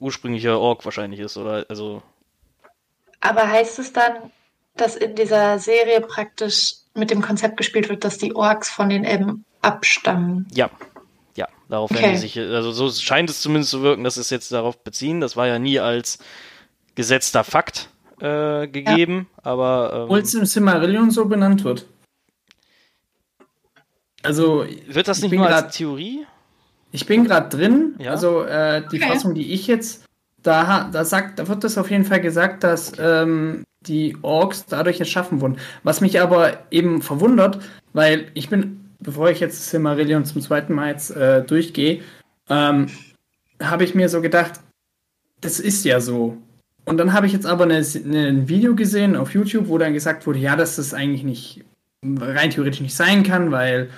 ursprünglicher 0.00 0.58
Ork 0.58 0.84
wahrscheinlich 0.84 1.20
ist, 1.20 1.36
oder 1.36 1.66
also. 1.68 2.02
Aber 3.20 3.48
heißt 3.48 3.78
es 3.78 3.92
dann, 3.92 4.14
dass 4.76 4.96
in 4.96 5.14
dieser 5.14 5.58
Serie 5.58 6.00
praktisch 6.00 6.74
mit 6.94 7.10
dem 7.10 7.22
Konzept 7.22 7.56
gespielt 7.56 7.88
wird, 7.88 8.04
dass 8.04 8.18
die 8.18 8.34
Orks 8.34 8.68
von 8.68 8.88
den 8.88 9.04
Elben 9.04 9.44
abstammen? 9.62 10.46
Ja. 10.52 10.70
Ja, 11.36 11.46
darauf 11.68 11.92
okay. 11.92 12.02
werden 12.02 12.12
die 12.14 12.18
sich, 12.18 12.36
also 12.36 12.72
so 12.72 12.90
scheint 12.90 13.30
es 13.30 13.40
zumindest 13.40 13.70
zu 13.70 13.82
wirken, 13.82 14.02
dass 14.02 14.16
es 14.16 14.30
jetzt 14.30 14.50
darauf 14.50 14.82
beziehen. 14.82 15.20
Das 15.20 15.36
war 15.36 15.46
ja 15.46 15.60
nie 15.60 15.78
als 15.78 16.18
gesetzter 16.98 17.44
Fakt 17.44 17.90
äh, 18.20 18.66
gegeben, 18.66 19.28
ja. 19.36 19.44
aber. 19.44 19.92
Ähm, 19.94 20.02
Obwohl 20.02 20.18
es 20.18 20.34
im 20.34 20.44
Silmarillion 20.44 21.12
so 21.12 21.26
benannt 21.26 21.62
wird. 21.62 21.86
Also. 24.24 24.66
Wird 24.88 25.06
das 25.06 25.22
nicht 25.22 25.32
nur 25.32 25.46
grad, 25.46 25.66
als 25.66 25.76
Theorie? 25.76 26.26
Ich 26.90 27.06
bin 27.06 27.24
gerade 27.24 27.56
drin. 27.56 27.94
Ja? 28.00 28.10
Also 28.10 28.42
äh, 28.42 28.82
die 28.90 29.00
okay. 29.00 29.12
Fassung, 29.12 29.34
die 29.34 29.52
ich 29.52 29.68
jetzt. 29.68 30.04
Da, 30.42 30.88
da, 30.92 31.04
sagt, 31.04 31.38
da 31.38 31.48
wird 31.48 31.62
das 31.62 31.78
auf 31.78 31.90
jeden 31.90 32.04
Fall 32.04 32.20
gesagt, 32.20 32.64
dass 32.64 32.92
ähm, 32.98 33.64
die 33.80 34.16
Orks 34.22 34.66
dadurch 34.66 34.98
erschaffen 34.98 35.40
wurden. 35.40 35.58
Was 35.82 36.00
mich 36.00 36.20
aber 36.20 36.58
eben 36.70 37.02
verwundert, 37.02 37.60
weil 37.92 38.30
ich 38.34 38.48
bin, 38.48 38.88
bevor 39.00 39.30
ich 39.30 39.40
jetzt 39.40 39.68
Silmarillion 39.68 40.24
zum 40.24 40.40
zweiten 40.40 40.74
Mal 40.74 40.90
jetzt 40.90 41.10
äh, 41.10 41.42
durchgehe, 41.44 42.02
ähm, 42.48 42.86
habe 43.60 43.84
ich 43.84 43.94
mir 43.94 44.08
so 44.08 44.20
gedacht, 44.20 44.60
das 45.40 45.60
ist 45.60 45.84
ja 45.84 46.00
so. 46.00 46.38
Und 46.88 46.96
dann 46.96 47.12
habe 47.12 47.26
ich 47.26 47.32
jetzt 47.34 47.46
aber 47.46 47.64
eine, 47.64 47.76
eine, 47.76 48.28
ein 48.28 48.48
Video 48.48 48.74
gesehen 48.74 49.14
auf 49.14 49.34
YouTube, 49.34 49.68
wo 49.68 49.76
dann 49.76 49.92
gesagt 49.92 50.26
wurde, 50.26 50.38
ja, 50.38 50.56
dass 50.56 50.76
das 50.76 50.94
eigentlich 50.94 51.22
nicht 51.22 51.64
rein 52.02 52.50
theoretisch 52.50 52.80
nicht 52.80 52.94
sein 52.94 53.22
kann, 53.24 53.50
weil 53.50 53.90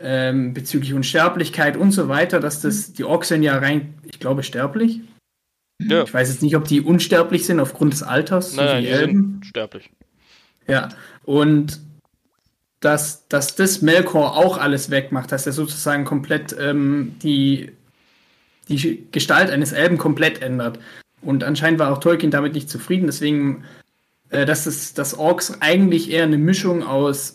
ähm, 0.00 0.52
bezüglich 0.52 0.92
Unsterblichkeit 0.92 1.76
und 1.76 1.92
so 1.92 2.08
weiter, 2.08 2.40
dass 2.40 2.60
das 2.60 2.92
die 2.92 3.04
Orks 3.04 3.28
sind 3.28 3.44
ja 3.44 3.56
rein, 3.58 3.94
ich 4.04 4.18
glaube, 4.18 4.42
sterblich. 4.42 5.00
Ja. 5.78 6.02
Ich 6.02 6.12
weiß 6.12 6.28
jetzt 6.30 6.42
nicht, 6.42 6.56
ob 6.56 6.64
die 6.64 6.80
unsterblich 6.80 7.46
sind 7.46 7.60
aufgrund 7.60 7.92
des 7.92 8.02
Alters. 8.02 8.56
Nein, 8.56 8.66
so 8.66 8.72
nein 8.72 8.82
die 8.82 8.88
Elben. 8.88 9.12
sind 9.12 9.46
sterblich. 9.46 9.90
Ja, 10.66 10.88
und 11.24 11.80
dass, 12.80 13.28
dass 13.28 13.54
das 13.54 13.82
Melkor 13.82 14.36
auch 14.36 14.58
alles 14.58 14.90
wegmacht, 14.90 15.30
dass 15.30 15.46
er 15.46 15.52
sozusagen 15.52 16.04
komplett 16.04 16.56
ähm, 16.58 17.14
die, 17.22 17.70
die 18.68 19.06
Gestalt 19.12 19.50
eines 19.50 19.70
Elben 19.70 19.98
komplett 19.98 20.42
ändert. 20.42 20.80
Und 21.22 21.44
anscheinend 21.44 21.78
war 21.78 21.92
auch 21.92 21.98
Tolkien 21.98 22.30
damit 22.30 22.54
nicht 22.54 22.68
zufrieden, 22.68 23.06
deswegen, 23.06 23.64
äh, 24.30 24.44
dass 24.44 24.66
es, 24.66 24.94
dass 24.94 25.18
Orks 25.18 25.58
eigentlich 25.60 26.10
eher 26.10 26.24
eine 26.24 26.38
Mischung 26.38 26.82
aus 26.82 27.34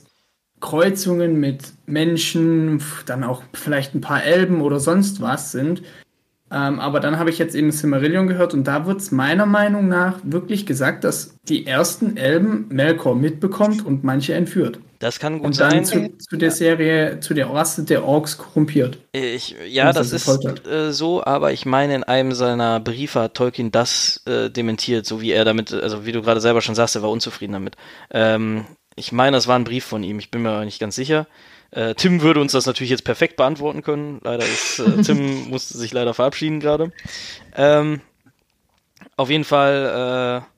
Kreuzungen 0.60 1.40
mit 1.40 1.74
Menschen, 1.86 2.82
dann 3.06 3.24
auch 3.24 3.44
vielleicht 3.54 3.96
ein 3.96 4.02
paar 4.02 4.24
Elben 4.24 4.62
oder 4.62 4.80
sonst 4.80 5.22
was 5.22 5.52
sind. 5.52 5.84
Ähm, 6.50 6.80
aber 6.80 7.00
dann 7.00 7.20
habe 7.20 7.30
ich 7.30 7.38
jetzt 7.38 7.56
eben 7.56 7.72
Silmarillion 7.72 8.28
gehört 8.28 8.54
und 8.54 8.66
da 8.66 8.86
wird 8.86 9.02
es 9.02 9.12
meiner 9.12 9.46
Meinung 9.46 9.88
nach 9.88 10.20
wirklich 10.24 10.66
gesagt, 10.66 11.04
dass 11.04 11.36
die 11.44 11.68
ersten 11.68 12.16
Elben 12.16 12.68
Melkor 12.70 13.16
mitbekommt 13.16 13.86
und 13.86 14.04
manche 14.04 14.34
entführt. 14.34 14.80
Das 15.00 15.20
kann 15.20 15.38
gut 15.38 15.48
und 15.48 15.54
sein. 15.54 15.86
Zu, 15.86 16.18
zu, 16.18 16.38
der 16.38 16.52
Serie, 16.52 17.20
zu 17.20 17.34
der 17.34 17.50
Rasse 17.50 17.84
der 17.84 18.04
Orks 18.04 18.38
korrumpiert. 18.38 18.98
Ich, 19.12 19.56
ja, 19.68 19.94
das 19.94 20.12
ist 20.12 20.28
äh, 20.68 20.92
so, 20.92 21.24
aber 21.24 21.52
ich 21.52 21.66
meine, 21.66 21.96
in 21.96 22.04
einem 22.04 22.32
seiner 22.32 22.80
Briefe 22.80 23.22
hat 23.22 23.36
Tolkien 23.36 23.72
das 23.72 24.24
äh, 24.26 24.50
dementiert, 24.50 25.06
so 25.06 25.22
wie 25.22 25.32
er 25.32 25.46
damit, 25.46 25.72
also 25.72 26.06
wie 26.06 26.12
du 26.12 26.22
gerade 26.22 26.42
selber 26.42 26.62
schon 26.62 26.76
sagst, 26.76 26.96
er 26.96 27.04
war 27.04 27.12
unzufrieden 27.12 27.54
damit. 27.54 27.76
Ähm, 28.12 28.66
ich 28.96 29.12
meine, 29.12 29.38
das 29.38 29.48
war 29.48 29.58
ein 29.58 29.64
Brief 29.64 29.86
von 29.86 30.04
ihm, 30.04 30.18
ich 30.18 30.32
bin 30.32 30.42
mir 30.42 30.66
nicht 30.66 30.80
ganz 30.80 30.96
sicher. 30.96 31.28
Äh, 31.72 31.96
Tim 31.96 32.22
würde 32.22 32.40
uns 32.40 32.54
das 32.54 32.66
natürlich 32.66 32.90
jetzt 32.90 33.04
perfekt 33.04 33.36
beantworten 33.36 33.84
können. 33.84 34.20
Leider 34.24 34.46
ist 34.46 34.80
äh, 34.80 35.02
Tim 35.04 35.50
musste 35.50 35.78
sich 35.78 35.94
leider 35.94 36.14
verabschieden 36.14 36.60
gerade. 36.60 36.92
Ähm, 37.56 38.02
auf 39.16 39.30
jeden 39.30 39.44
Fall, 39.44 40.44
äh, 40.44 40.57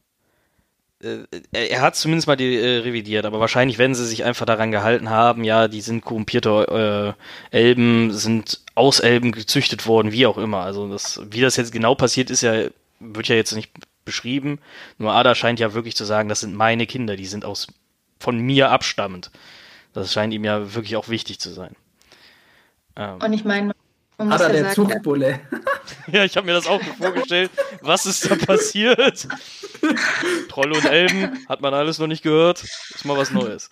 er 1.02 1.82
hat 1.82 1.96
zumindest 1.96 2.28
mal 2.28 2.36
die 2.36 2.56
äh, 2.56 2.80
revidiert, 2.80 3.26
aber 3.26 3.40
wahrscheinlich 3.40 3.78
werden 3.78 3.96
sie 3.96 4.06
sich 4.06 4.26
einfach 4.26 4.46
daran 4.46 4.72
gehalten 4.72 5.10
haben, 5.10 5.44
ja, 5.44 5.68
die 5.68 5.82
sind 5.82 6.04
korrumpierte 6.04 7.16
äh, 7.52 7.58
Elben, 7.58 8.12
sind 8.12 8.62
aus 8.76 9.00
Elben 9.00 9.32
gezüchtet 9.32 9.88
worden, 9.88 10.12
wie 10.12 10.26
auch 10.26 10.38
immer. 10.38 10.60
Also 10.60 10.90
das, 10.90 11.22
wie 11.32 11.42
das 11.42 11.56
jetzt 11.56 11.72
genau 11.72 11.96
passiert 11.96 12.30
ist, 12.30 12.42
ja, 12.42 12.66
wird 13.00 13.28
ja 13.30 13.36
jetzt 13.36 13.54
nicht 13.54 13.72
beschrieben. 14.04 14.60
Nur 14.98 15.14
Ada 15.14 15.36
scheint 15.36 15.60
ja 15.60 15.74
wirklich 15.74 15.96
zu 15.96 16.04
sagen, 16.04 16.28
das 16.28 16.42
sind 16.42 16.54
meine 16.54 16.86
Kinder, 16.86 17.16
die 17.16 17.28
sind 17.28 17.46
aus 17.46 17.68
von 18.20 18.38
mir 18.38 18.70
abstammend. 18.70 19.32
Das 19.94 20.12
scheint 20.12 20.34
ihm 20.34 20.44
ja 20.44 20.74
wirklich 20.74 20.98
auch 20.98 21.08
wichtig 21.08 21.40
zu 21.40 21.50
sein. 21.52 21.76
Ähm. 22.98 23.20
Und 23.24 23.34
ich 23.34 23.46
meine, 23.46 23.74
muss 24.18 24.42
ja 24.42 24.50
der 24.50 24.64
sagen, 24.64 24.76
Zuchtbulle. 24.76 25.40
ja, 26.12 26.24
ich 26.24 26.36
habe 26.38 26.46
mir 26.48 26.54
das 26.54 26.68
auch 26.68 26.82
vorgestellt. 26.98 27.52
Was 27.82 28.06
ist 28.06 28.30
da 28.30 28.36
passiert? 28.36 29.28
Troll 30.50 30.72
und 30.74 30.86
Elben, 30.86 31.46
hat 31.48 31.62
man 31.62 31.74
alles 31.74 32.00
noch 32.00 32.08
nicht 32.08 32.24
gehört. 32.24 32.64
Ist 32.64 33.06
mal 33.06 33.18
was 33.18 33.32
Neues. 33.32 33.70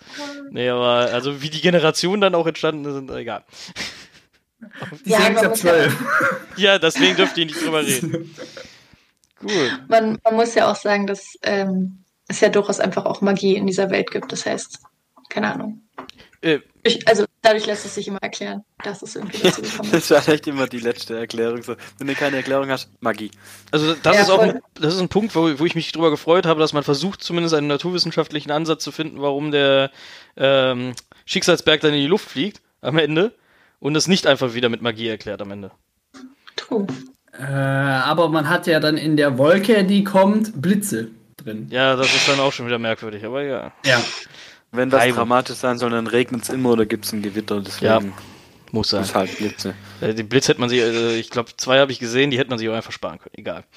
Nee, 0.50 0.68
aber 0.68 1.12
also 1.12 1.42
wie 1.42 1.50
die 1.50 1.60
Generationen 1.60 2.20
dann 2.20 2.34
auch 2.34 2.46
entstanden 2.46 2.92
sind, 2.92 3.10
egal. 3.10 3.44
Die 5.04 5.10
ja, 5.10 5.18
ja 6.56 6.78
deswegen 6.78 7.16
dürft 7.16 7.38
ihr 7.38 7.46
nicht 7.46 7.62
drüber 7.62 7.84
reden. 7.84 8.34
Gut. 9.40 9.52
Man, 9.88 10.18
man 10.24 10.34
muss 10.34 10.54
ja 10.54 10.70
auch 10.70 10.76
sagen, 10.76 11.06
dass 11.06 11.34
ähm, 11.42 12.04
es 12.26 12.40
ja 12.40 12.48
durchaus 12.48 12.80
einfach 12.80 13.04
auch 13.04 13.20
Magie 13.20 13.56
in 13.56 13.66
dieser 13.66 13.90
Welt 13.90 14.10
gibt. 14.10 14.32
Das 14.32 14.46
heißt, 14.46 14.80
keine 15.28 15.52
Ahnung. 15.52 15.82
Äh, 16.40 16.60
ich, 16.84 17.06
also 17.08 17.24
dadurch 17.42 17.66
lässt 17.66 17.84
es 17.84 17.94
sich 17.94 18.08
immer 18.08 18.22
erklären, 18.22 18.64
dass 18.84 19.02
es 19.02 19.16
irgendwie 19.16 19.38
dazu 19.42 19.62
gekommen 19.62 19.92
ist. 19.92 20.10
das 20.10 20.26
war 20.26 20.34
echt 20.34 20.46
immer 20.46 20.66
die 20.66 20.78
letzte 20.78 21.18
Erklärung. 21.18 21.62
So, 21.62 21.74
wenn 21.98 22.06
du 22.06 22.14
keine 22.14 22.36
Erklärung 22.36 22.70
hast, 22.70 22.90
Magie. 23.00 23.30
Also 23.70 23.94
das 23.94 24.14
ja, 24.14 24.22
ist 24.22 24.30
auch 24.30 24.40
ein, 24.40 24.60
das 24.74 24.94
ist 24.94 25.00
ein 25.00 25.08
Punkt, 25.08 25.34
wo, 25.34 25.58
wo 25.58 25.64
ich 25.64 25.74
mich 25.74 25.90
darüber 25.92 26.10
gefreut 26.10 26.46
habe, 26.46 26.60
dass 26.60 26.72
man 26.72 26.84
versucht, 26.84 27.22
zumindest 27.22 27.54
einen 27.54 27.66
naturwissenschaftlichen 27.66 28.50
Ansatz 28.50 28.84
zu 28.84 28.92
finden, 28.92 29.20
warum 29.20 29.50
der 29.50 29.90
ähm, 30.36 30.94
Schicksalsberg 31.26 31.80
dann 31.80 31.94
in 31.94 32.00
die 32.00 32.06
Luft 32.06 32.30
fliegt 32.30 32.62
am 32.80 32.98
Ende 32.98 33.34
und 33.80 33.96
es 33.96 34.06
nicht 34.06 34.26
einfach 34.26 34.54
wieder 34.54 34.68
mit 34.68 34.82
Magie 34.82 35.08
erklärt 35.08 35.42
am 35.42 35.50
Ende. 35.50 35.72
True. 36.56 36.86
Äh, 37.38 37.44
aber 37.44 38.28
man 38.28 38.48
hat 38.48 38.66
ja 38.66 38.80
dann 38.80 38.96
in 38.96 39.16
der 39.16 39.38
Wolke, 39.38 39.84
die 39.84 40.04
kommt, 40.04 40.60
Blitze 40.60 41.08
drin. 41.36 41.68
Ja, 41.70 41.96
das 41.96 42.14
ist 42.14 42.28
dann 42.28 42.40
auch 42.40 42.52
schon 42.52 42.66
wieder 42.66 42.78
merkwürdig, 42.78 43.24
aber 43.24 43.42
ja. 43.42 43.72
Ja. 43.84 44.02
Wenn 44.70 44.90
das 44.90 45.00
Reibung. 45.00 45.16
dramatisch 45.16 45.56
sein 45.56 45.78
soll, 45.78 45.90
dann 45.90 46.06
regnet 46.06 46.42
es 46.42 46.50
immer 46.50 46.70
oder 46.70 46.86
gibt 46.86 47.06
es 47.06 47.12
ein 47.12 47.22
Gewitter. 47.22 47.60
Deswegen 47.60 47.86
ja, 47.86 48.00
muss 48.70 48.90
sein. 48.90 49.02
Ist 49.02 49.14
halt 49.14 49.36
Blitze. 49.38 49.74
Äh, 50.00 50.14
die 50.14 50.22
Blitz 50.22 50.48
hätte 50.48 50.60
man 50.60 50.68
sich, 50.68 50.80
äh, 50.80 51.18
ich 51.18 51.30
glaube, 51.30 51.50
zwei 51.56 51.78
habe 51.78 51.90
ich 51.90 51.98
gesehen, 51.98 52.30
die 52.30 52.38
hätte 52.38 52.50
man 52.50 52.58
sich 52.58 52.68
auch 52.68 52.74
einfach 52.74 52.92
sparen 52.92 53.18
können. 53.18 53.34
Egal. 53.36 53.64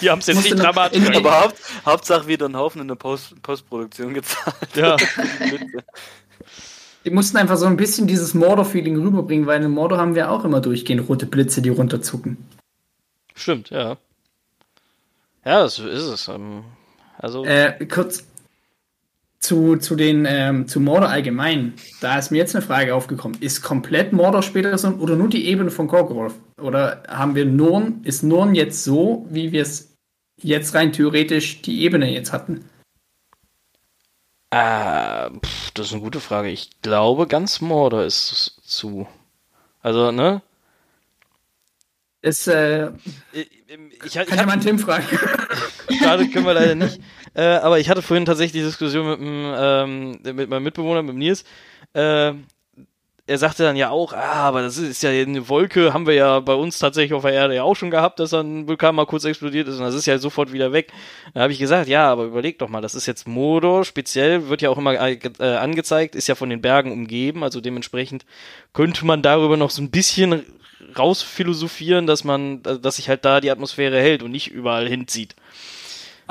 Die 0.00 0.08
haben 0.08 0.20
es 0.20 0.26
jetzt 0.26 0.42
nicht 0.42 0.58
dramatisch. 0.58 1.06
Aber 1.14 1.42
Haupt, 1.42 1.56
Hauptsache 1.84 2.26
wieder 2.26 2.46
einen 2.46 2.56
Haufen 2.56 2.80
in 2.80 2.88
der 2.88 2.94
Post, 2.94 3.42
Postproduktion 3.42 4.14
gezahlt. 4.14 4.56
Ja. 4.74 4.96
Die 7.04 7.10
mussten 7.10 7.36
einfach 7.36 7.58
so 7.58 7.66
ein 7.66 7.76
bisschen 7.76 8.06
dieses 8.06 8.32
Mordor-Feeling 8.32 8.96
rüberbringen, 8.96 9.46
weil 9.46 9.62
in 9.62 9.70
Mordor 9.70 9.98
haben 9.98 10.14
wir 10.14 10.30
auch 10.30 10.44
immer 10.44 10.62
durchgehend 10.62 11.08
rote 11.08 11.26
Blitze, 11.26 11.60
die 11.60 11.68
runterzucken. 11.68 12.38
Stimmt, 13.34 13.70
ja. 13.70 13.96
Ja, 15.44 15.68
so 15.68 15.88
ist 15.88 16.04
es. 16.04 16.28
Ähm, 16.28 16.64
also. 17.18 17.44
Äh, 17.44 17.84
kurz 17.86 18.24
zu, 19.42 19.76
zu 19.76 19.96
den 19.96 20.24
ähm, 20.26 20.68
zu 20.68 20.80
Mordor 20.80 21.10
allgemein. 21.10 21.74
Da 22.00 22.18
ist 22.18 22.30
mir 22.30 22.38
jetzt 22.38 22.54
eine 22.54 22.64
Frage 22.64 22.94
aufgekommen. 22.94 23.36
Ist 23.40 23.62
komplett 23.62 24.12
Mordor 24.12 24.42
später 24.42 24.78
so 24.78 24.88
oder 24.88 25.16
nur 25.16 25.28
die 25.28 25.46
Ebene 25.46 25.70
von 25.70 25.88
Gorgoroth? 25.88 26.34
Oder 26.60 27.02
haben 27.08 27.34
wir 27.34 27.44
Nurn, 27.44 28.00
ist 28.04 28.22
Nurn 28.22 28.54
jetzt 28.54 28.84
so, 28.84 29.26
wie 29.28 29.52
wir 29.52 29.62
es 29.62 29.96
jetzt 30.40 30.74
rein 30.74 30.92
theoretisch 30.92 31.60
die 31.62 31.82
Ebene 31.82 32.10
jetzt 32.10 32.32
hatten? 32.32 32.64
Äh, 34.50 35.30
pff, 35.30 35.70
das 35.72 35.86
ist 35.86 35.92
eine 35.92 36.02
gute 36.02 36.20
Frage. 36.20 36.48
Ich 36.48 36.70
glaube, 36.82 37.26
ganz 37.26 37.60
Mordor 37.60 38.04
ist 38.04 38.60
zu. 38.64 39.08
Also, 39.80 40.12
ne? 40.12 40.42
Ist, 42.20 42.46
äh, 42.46 42.92
Ich, 43.32 43.48
ich, 44.04 44.26
kann 44.26 44.38
ja 44.38 44.46
mal 44.46 44.52
einen 44.52 44.62
Tim 44.62 44.78
fragen. 44.78 45.04
Gerade 45.88 46.28
können 46.28 46.46
wir 46.46 46.54
leider 46.54 46.76
nicht. 46.76 47.00
Äh, 47.34 47.42
aber 47.42 47.78
ich 47.78 47.88
hatte 47.88 48.02
vorhin 48.02 48.26
tatsächlich 48.26 48.60
die 48.60 48.66
Diskussion 48.66 49.10
mit, 49.10 49.20
dem, 49.20 49.54
ähm, 49.56 50.36
mit 50.36 50.50
meinem 50.50 50.62
Mitbewohner, 50.62 51.02
mit 51.02 51.14
dem 51.14 51.18
Nils. 51.18 51.44
Äh, 51.94 52.34
er 53.24 53.38
sagte 53.38 53.62
dann 53.62 53.76
ja 53.76 53.90
auch, 53.90 54.12
ah, 54.12 54.48
aber 54.48 54.62
das 54.62 54.78
ist 54.78 55.02
ja 55.02 55.10
eine 55.10 55.48
Wolke, 55.48 55.94
haben 55.94 56.06
wir 56.06 56.14
ja 56.14 56.40
bei 56.40 56.54
uns 56.54 56.78
tatsächlich 56.78 57.14
auf 57.14 57.22
der 57.22 57.32
Erde 57.32 57.54
ja 57.54 57.62
auch 57.62 57.76
schon 57.76 57.90
gehabt, 57.90 58.18
dass 58.18 58.34
ein 58.34 58.66
Vulkan 58.66 58.96
mal 58.96 59.06
kurz 59.06 59.24
explodiert 59.24 59.68
ist 59.68 59.76
und 59.76 59.84
das 59.84 59.94
ist 59.94 60.06
ja 60.06 60.18
sofort 60.18 60.52
wieder 60.52 60.72
weg. 60.72 60.92
Da 61.32 61.42
habe 61.42 61.52
ich 61.52 61.60
gesagt, 61.60 61.88
ja, 61.88 62.10
aber 62.10 62.24
überleg 62.24 62.58
doch 62.58 62.68
mal, 62.68 62.80
das 62.80 62.96
ist 62.96 63.06
jetzt 63.06 63.28
Mordor, 63.28 63.84
speziell 63.84 64.48
wird 64.48 64.60
ja 64.60 64.70
auch 64.70 64.78
immer 64.78 64.94
äh, 64.94 65.18
angezeigt, 65.40 66.16
ist 66.16 66.26
ja 66.26 66.34
von 66.34 66.50
den 66.50 66.60
Bergen 66.60 66.90
umgeben, 66.90 67.44
also 67.44 67.60
dementsprechend 67.60 68.26
könnte 68.72 69.06
man 69.06 69.22
darüber 69.22 69.56
noch 69.56 69.70
so 69.70 69.82
ein 69.82 69.90
bisschen 69.90 70.42
rausphilosophieren, 70.98 72.08
dass 72.08 72.24
man, 72.24 72.62
dass 72.62 72.96
sich 72.96 73.08
halt 73.08 73.24
da 73.24 73.40
die 73.40 73.52
Atmosphäre 73.52 74.00
hält 74.00 74.24
und 74.24 74.32
nicht 74.32 74.50
überall 74.50 74.88
hinzieht. 74.88 75.36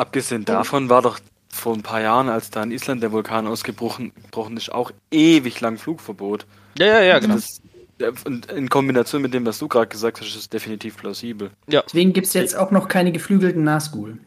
Abgesehen 0.01 0.45
davon 0.45 0.89
war 0.89 1.03
doch 1.03 1.19
vor 1.53 1.75
ein 1.75 1.83
paar 1.83 2.01
Jahren, 2.01 2.27
als 2.27 2.49
da 2.49 2.63
in 2.63 2.71
Island 2.71 3.03
der 3.03 3.11
Vulkan 3.11 3.45
ausgebrochen 3.45 4.11
gebrochen 4.15 4.57
ist, 4.57 4.71
auch 4.71 4.89
ewig 5.11 5.61
lang 5.61 5.77
Flugverbot. 5.77 6.47
Ja, 6.79 6.87
ja, 6.87 7.01
ja, 7.01 7.19
genau. 7.19 7.35
Das, 7.35 8.23
und 8.25 8.51
in 8.51 8.67
Kombination 8.67 9.21
mit 9.21 9.31
dem, 9.35 9.45
was 9.45 9.59
du 9.59 9.67
gerade 9.67 9.85
gesagt 9.85 10.19
hast, 10.19 10.29
ist 10.29 10.35
es 10.35 10.49
definitiv 10.49 10.97
plausibel. 10.97 11.51
Ja. 11.67 11.83
Deswegen 11.83 12.13
gibt 12.13 12.25
es 12.25 12.33
jetzt 12.33 12.55
auch 12.55 12.71
noch 12.71 12.87
keine 12.87 13.11
geflügelten 13.11 13.63
Nazgul. 13.63 14.17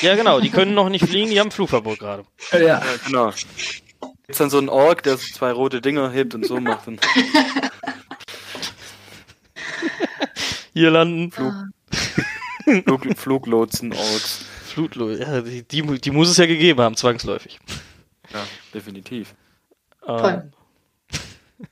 Ja, 0.00 0.16
genau, 0.16 0.40
die 0.40 0.50
können 0.50 0.74
noch 0.74 0.88
nicht 0.88 1.06
fliegen, 1.06 1.30
die 1.30 1.38
haben 1.38 1.52
Flugverbot 1.52 2.00
gerade. 2.00 2.24
Ja. 2.50 2.58
Ja, 2.58 2.82
genau. 3.06 3.30
Jetzt 4.26 4.40
dann 4.40 4.50
so 4.50 4.58
ein 4.58 4.68
Ork, 4.68 5.04
der 5.04 5.16
so 5.16 5.28
zwei 5.32 5.52
rote 5.52 5.80
Dinger 5.80 6.10
hebt 6.10 6.34
und 6.34 6.44
so 6.44 6.58
macht. 6.58 6.88
Und 6.88 7.06
Hier 10.74 10.90
landen. 10.90 11.30
Flug, 11.30 11.54
Fluglotsen, 13.16 13.92
Orks. 13.92 14.47
Flutlo, 14.78 15.10
ja, 15.10 15.40
die, 15.40 15.64
die, 15.64 15.82
die 15.82 16.10
muss 16.12 16.30
es 16.30 16.36
ja 16.36 16.46
gegeben 16.46 16.80
haben, 16.80 16.94
zwangsläufig. 16.94 17.58
Ja, 18.32 18.44
definitiv. 18.72 19.34
Voll. 20.06 20.52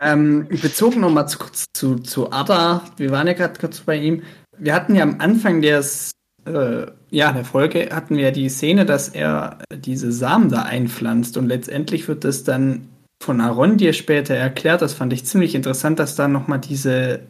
Ähm, 0.01 0.49
bezogen 0.49 1.03
nochmal 1.03 1.29
zu, 1.29 1.39
zu, 1.73 2.01
zu 2.01 2.33
Ada, 2.33 2.83
wir 2.97 3.13
waren 3.13 3.29
ja 3.29 3.35
gerade 3.35 3.61
kurz 3.61 3.79
bei 3.79 3.97
ihm. 3.97 4.25
Wir 4.59 4.75
hatten 4.75 4.97
ja 4.97 5.05
am 5.05 5.21
Anfang 5.21 5.63
des, 5.63 6.11
äh, 6.47 6.87
ja, 7.11 7.31
der 7.31 7.45
Folge 7.45 7.91
hatten 7.93 8.17
wir 8.17 8.25
ja 8.25 8.31
die 8.33 8.49
Szene, 8.49 8.85
dass 8.85 9.09
er 9.09 9.59
diese 9.73 10.11
Samen 10.11 10.51
da 10.51 10.63
einpflanzt 10.63 11.37
und 11.37 11.47
letztendlich 11.47 12.09
wird 12.09 12.25
das 12.25 12.43
dann 12.43 12.89
von 13.23 13.41
Arondir 13.41 13.93
später 13.93 14.35
erklärt. 14.35 14.83
Das 14.83 14.95
fand 14.95 15.13
ich 15.13 15.25
ziemlich 15.25 15.55
interessant, 15.55 16.01
dass 16.01 16.17
da 16.17 16.27
nochmal 16.27 16.59
diese, 16.59 17.21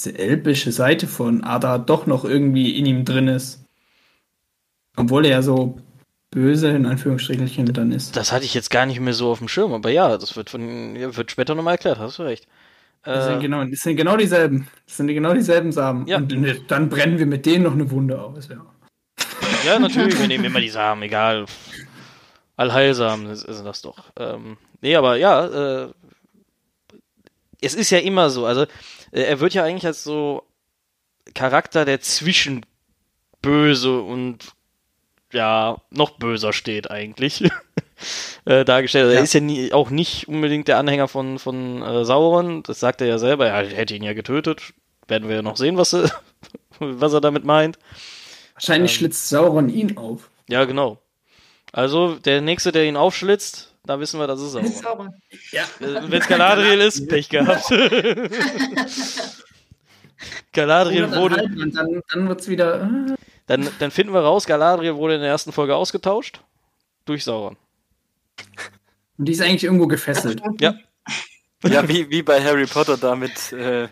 diese 0.00 0.18
elbische 0.18 0.72
Seite 0.72 1.06
von 1.06 1.44
Ada 1.44 1.76
doch 1.76 2.06
noch 2.06 2.24
irgendwie 2.24 2.78
in 2.78 2.86
ihm 2.86 3.04
drin 3.04 3.28
ist. 3.28 3.61
Obwohl 4.96 5.24
er 5.26 5.32
ja 5.32 5.42
so 5.42 5.78
böse 6.30 6.68
in 6.68 6.86
Anführungsstrichelchen 6.86 7.66
dann 7.72 7.92
ist. 7.92 8.16
Das 8.16 8.32
hatte 8.32 8.44
ich 8.44 8.54
jetzt 8.54 8.70
gar 8.70 8.86
nicht 8.86 9.00
mehr 9.00 9.12
so 9.12 9.30
auf 9.30 9.38
dem 9.38 9.48
Schirm, 9.48 9.72
aber 9.72 9.90
ja, 9.90 10.16
das 10.16 10.34
wird 10.36 10.50
von 10.50 10.94
wird 10.94 11.30
später 11.30 11.54
nochmal 11.54 11.74
erklärt, 11.74 11.98
hast 11.98 12.18
du 12.18 12.22
recht. 12.24 12.46
Das 13.04 13.26
sind, 13.26 13.38
Äh, 13.38 13.40
genau, 13.40 13.64
das 13.64 13.80
sind 13.80 13.96
genau 13.96 14.16
dieselben. 14.16 14.68
Das 14.86 14.96
sind 14.96 15.08
genau 15.08 15.34
dieselben 15.34 15.72
Samen. 15.72 16.06
Ja. 16.06 16.18
Und 16.18 16.32
dann 16.68 16.88
brennen 16.88 17.18
wir 17.18 17.26
mit 17.26 17.44
denen 17.46 17.64
noch 17.64 17.72
eine 17.72 17.90
Wunde 17.90 18.20
aus. 18.20 18.48
Ja. 18.48 18.64
ja, 19.66 19.78
natürlich, 19.78 20.18
wir 20.18 20.28
nehmen 20.28 20.44
immer 20.44 20.60
die 20.60 20.68
Samen, 20.68 21.02
egal. 21.02 21.46
Allheilsamen 22.56 23.26
ist, 23.26 23.44
ist 23.44 23.64
das 23.64 23.82
doch. 23.82 24.12
Ähm, 24.16 24.56
nee, 24.80 24.94
aber 24.94 25.16
ja, 25.16 25.84
äh, 25.84 25.92
es 27.60 27.74
ist 27.74 27.90
ja 27.90 27.98
immer 27.98 28.30
so. 28.30 28.46
Also, 28.46 28.62
äh, 29.10 29.22
er 29.22 29.40
wird 29.40 29.54
ja 29.54 29.64
eigentlich 29.64 29.86
als 29.86 30.04
so 30.04 30.46
Charakter, 31.34 31.84
der 31.84 32.00
zwischen 32.00 32.64
böse 33.40 34.00
und 34.00 34.54
ja, 35.32 35.76
noch 35.90 36.10
böser 36.18 36.52
steht 36.52 36.90
eigentlich. 36.90 37.42
äh, 38.44 38.64
dargestellt. 38.64 39.04
Also 39.04 39.12
Ja. 39.14 39.18
Er 39.20 39.24
ist 39.24 39.32
ja 39.34 39.40
nie, 39.40 39.72
auch 39.72 39.90
nicht 39.90 40.28
unbedingt 40.28 40.68
der 40.68 40.78
Anhänger 40.78 41.08
von, 41.08 41.38
von 41.38 41.82
äh, 41.82 42.04
Sauron. 42.04 42.62
Das 42.62 42.80
sagt 42.80 43.00
er 43.00 43.06
ja 43.06 43.18
selber. 43.18 43.46
Er 43.48 43.66
hätte 43.66 43.94
ihn 43.94 44.02
ja 44.02 44.12
getötet. 44.12 44.72
Werden 45.08 45.28
wir 45.28 45.36
ja 45.36 45.42
noch 45.42 45.56
sehen, 45.56 45.76
was, 45.76 45.92
er- 45.92 46.10
was 46.78 47.12
er 47.12 47.20
damit 47.20 47.44
meint. 47.44 47.78
Wahrscheinlich 48.54 48.92
Ähm. 48.92 48.96
schlitzt 48.98 49.28
Sauron 49.28 49.68
ihn 49.68 49.96
auf. 49.96 50.30
Ja, 50.48 50.64
genau. 50.64 50.98
Also, 51.72 52.16
der 52.16 52.40
Nächste, 52.42 52.70
der 52.72 52.84
ihn 52.84 52.96
aufschlitzt, 52.96 53.72
da 53.84 53.98
wissen 53.98 54.20
wir, 54.20 54.26
das 54.26 54.40
ist 54.40 54.52
Sauron. 54.52 54.70
Sauron. 54.82 55.14
Ja. 55.52 55.64
Wenn 55.80 56.12
es 56.12 56.28
Galadriel 56.28 56.80
ist, 56.80 57.08
Pech 57.08 57.28
gehabt. 57.30 57.64
Galadriel 60.52 61.10
wurde, 61.14 61.36
halt, 61.36 61.56
und 61.58 61.74
dann, 61.74 62.02
dann 62.12 62.28
wird 62.28 62.40
es 62.40 62.48
wieder. 62.48 62.82
äh, 62.82 63.14
dann, 63.52 63.68
dann 63.78 63.90
finden 63.90 64.14
wir 64.14 64.20
raus, 64.20 64.46
Galadriel 64.46 64.94
wurde 64.96 65.16
in 65.16 65.20
der 65.20 65.28
ersten 65.30 65.52
Folge 65.52 65.76
ausgetauscht 65.76 66.40
durch 67.04 67.22
Sauron. 67.24 67.56
Und 69.18 69.28
die 69.28 69.32
ist 69.32 69.42
eigentlich 69.42 69.64
irgendwo 69.64 69.86
gefesselt. 69.86 70.40
Ja, 70.58 70.74
Ja, 71.64 71.86
wie, 71.86 72.08
wie 72.10 72.22
bei 72.22 72.42
Harry 72.42 72.66
Potter 72.66 72.96
da 72.96 73.14
mit 73.14 73.52
äh, 73.52 73.88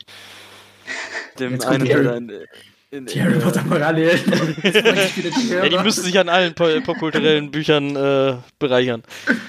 dem 1.38 1.61
einen, 1.61 1.84
die 1.84 1.94
Harry- 1.94 2.26
der 2.26 2.46
in, 2.93 3.07
Die 3.07 3.22
Harry 3.22 3.38
Potter 3.38 3.62
Parallel. 3.62 4.18
ja 5.51 5.68
die 5.68 5.78
müssen 5.78 6.03
sich 6.03 6.18
an 6.18 6.28
allen 6.28 6.55
po- 6.55 6.80
popkulturellen 6.80 7.51
Büchern 7.53 7.95
äh, 7.95 8.34
bereichern. 8.59 9.03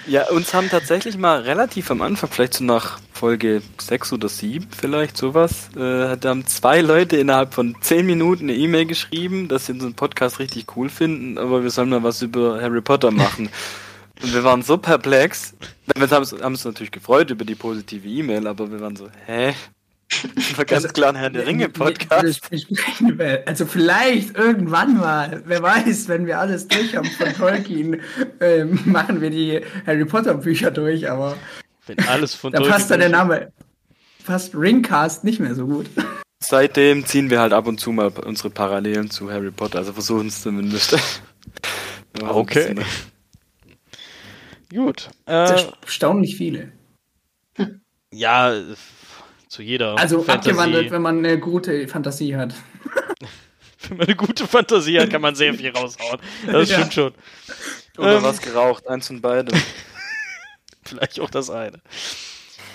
Ja, 0.06 0.30
uns 0.30 0.54
haben 0.54 0.70
tatsächlich 0.70 1.18
mal 1.18 1.42
relativ 1.42 1.90
am 1.90 2.02
Anfang, 2.04 2.30
vielleicht 2.30 2.54
so 2.54 2.64
nach 2.64 3.00
Folge 3.14 3.64
6 3.80 4.14
oder 4.14 4.30
7 4.30 4.68
vielleicht, 4.70 5.18
sowas, 5.18 5.70
äh, 5.76 6.18
da 6.18 6.30
haben 6.30 6.46
zwei 6.46 6.82
Leute 6.82 7.18
innerhalb 7.18 7.54
von 7.56 7.76
10 7.82 8.06
Minuten 8.06 8.44
eine 8.44 8.56
E-Mail 8.56 8.86
geschrieben, 8.86 9.48
dass 9.48 9.66
sie 9.66 9.72
unseren 9.74 9.96
Podcast 9.96 10.38
richtig 10.40 10.66
cool 10.76 10.90
finden, 10.90 11.38
aber 11.40 11.64
wir 11.64 11.72
sollen 11.72 11.90
mal 11.90 12.04
was 12.04 12.22
über 12.22 12.62
Harry 12.62 12.82
Potter 12.82 13.10
machen. 13.12 13.50
Und 14.22 14.34
wir 14.36 14.44
waren 14.44 14.62
so 14.62 14.78
perplex. 14.78 15.56
Wir 15.96 16.10
haben 16.12 16.54
uns 16.54 16.64
natürlich 16.64 16.92
gefreut 16.92 17.32
über 17.32 17.44
die 17.44 17.56
positive 17.56 18.08
E-Mail, 18.08 18.46
aber 18.46 18.72
wir 18.72 18.80
waren 18.80 18.96
so, 18.96 19.10
hä? 19.26 19.56
War 20.56 20.66
ganz 20.66 20.92
klar 20.94 21.10
ein 21.10 21.16
Herr 21.16 21.30
der 21.30 21.46
Ringe 21.46 21.70
Podcast. 21.70 22.42
Also 23.46 23.66
vielleicht 23.66 24.38
irgendwann 24.38 24.98
mal, 24.98 25.42
wer 25.46 25.62
weiß, 25.62 26.08
wenn 26.08 26.26
wir 26.26 26.40
alles 26.40 26.68
durch 26.68 26.96
haben 26.96 27.10
von 27.10 27.34
Tolkien, 27.34 28.02
ähm, 28.40 28.80
machen 28.86 29.22
wir 29.22 29.30
die 29.30 29.62
Harry 29.86 30.06
Potter 30.06 30.34
Bücher 30.36 30.72
durch, 30.72 31.10
aber 31.10 31.38
Wenn 31.86 32.00
alles 32.08 32.36
von 32.36 32.52
da 32.52 32.60
Tolkien 32.60 32.74
passt 32.74 32.92
dann 32.92 33.00
der 33.00 33.10
Name. 33.10 33.52
Passt 34.26 34.56
Ringcast 34.56 35.24
nicht 35.24 35.40
mehr 35.40 35.56
so 35.56 35.66
gut. 35.66 35.88
Seitdem 36.40 37.06
ziehen 37.06 37.30
wir 37.30 37.40
halt 37.40 37.54
ab 37.54 37.68
und 37.68 37.80
zu 37.80 37.92
mal 37.92 38.08
unsere 38.08 38.50
Parallelen 38.50 39.10
zu 39.10 39.32
Harry 39.32 39.52
Potter, 39.52 39.80
also 39.80 39.94
versuchen 39.94 40.28
es 40.28 40.42
zumindest. 40.42 40.98
Okay. 42.20 42.76
Gut. 44.70 45.10
Das 45.26 45.64
Äh, 45.64 45.72
erstaunlich 45.84 46.36
viele. 46.36 46.72
ja, 48.12 48.54
äh, 48.54 48.76
zu 49.52 49.62
jeder 49.62 49.98
Also 49.98 50.22
Fantasy. 50.24 50.50
abgewandelt, 50.52 50.92
wenn 50.92 51.02
man 51.02 51.18
eine 51.20 51.38
gute 51.38 51.88
Fantasie 51.88 52.36
hat. 52.38 52.54
Wenn 53.90 53.98
man 53.98 54.08
eine 54.08 54.16
gute 54.16 54.46
Fantasie 54.48 55.00
hat, 55.00 55.10
kann 55.10 55.22
man 55.22 55.34
sehr 55.34 55.54
viel 55.56 55.72
raushauen. 55.72 56.20
Das 56.46 56.70
Ja. 56.70 56.76
stimmt 56.78 56.94
schon. 56.94 57.14
Oder 57.98 58.18
Ähm. 58.18 58.24
was 58.24 58.40
geraucht, 58.40 58.88
eins 58.88 59.08
von 59.08 59.22
beidem. 59.22 59.60
Vielleicht 60.86 61.20
auch 61.20 61.30
das 61.32 61.50
eine. 61.50 61.80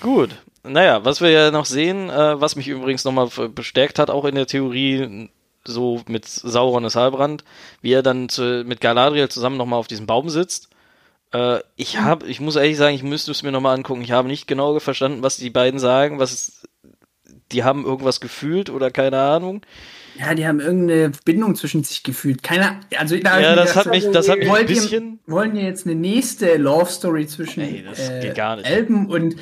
Gut. 0.00 0.30
Naja, 0.64 1.04
was 1.04 1.20
wir 1.20 1.30
ja 1.30 1.50
noch 1.52 1.64
sehen, 1.64 2.10
äh, 2.10 2.40
was 2.40 2.56
mich 2.56 2.66
übrigens 2.68 3.04
nochmal 3.04 3.28
bestärkt 3.50 3.98
hat, 4.00 4.10
auch 4.10 4.24
in 4.24 4.34
der 4.34 4.46
Theorie, 4.48 5.30
so 5.64 6.02
mit 6.08 6.26
Sauron 6.26 6.84
ist 6.84 6.96
Halbrand, 6.96 7.44
wie 7.82 7.92
er 7.92 8.02
dann 8.02 8.28
zu, 8.28 8.64
mit 8.66 8.80
Galadriel 8.80 9.28
zusammen 9.28 9.56
nochmal 9.56 9.78
auf 9.78 9.86
diesem 9.88 10.06
Baum 10.06 10.28
sitzt. 10.28 10.68
Äh, 11.32 11.60
ich 11.76 11.98
habe, 11.98 12.26
ich 12.26 12.40
muss 12.40 12.56
ehrlich 12.56 12.76
sagen, 12.76 12.94
ich 12.94 13.02
müsste 13.02 13.30
es 13.30 13.42
mir 13.42 13.52
nochmal 13.52 13.76
angucken. 13.76 14.02
Ich 14.02 14.12
habe 14.12 14.28
nicht 14.28 14.46
genau 14.46 14.78
verstanden, 14.78 15.22
was 15.22 15.36
die 15.36 15.50
beiden 15.50 15.78
sagen, 15.78 16.18
was 16.18 16.62
die 17.52 17.64
haben 17.64 17.84
irgendwas 17.84 18.20
gefühlt 18.20 18.70
oder 18.70 18.90
keine 18.90 19.20
Ahnung. 19.20 19.62
Ja, 20.18 20.34
die 20.34 20.46
haben 20.46 20.60
irgendeine 20.60 21.12
Verbindung 21.12 21.54
zwischen 21.54 21.84
sich 21.84 22.02
gefühlt. 22.02 22.42
Keine, 22.42 22.80
also 22.96 23.16
da 23.18 23.38
ja, 23.38 23.54
das 23.54 23.76
hat 23.76 23.86
mich, 23.86 24.10
das 24.10 24.28
hat 24.28 24.38
mich 24.38 24.50
ein 24.50 24.66
bisschen. 24.66 25.20
Ihr, 25.26 25.32
wollen 25.32 25.54
wir 25.54 25.62
jetzt 25.62 25.86
eine 25.86 25.94
nächste 25.94 26.56
Love 26.56 26.90
Story 26.90 27.26
zwischen 27.26 27.60
Ey, 27.60 27.84
äh, 27.96 28.62
Elben 28.62 29.06
und, 29.06 29.36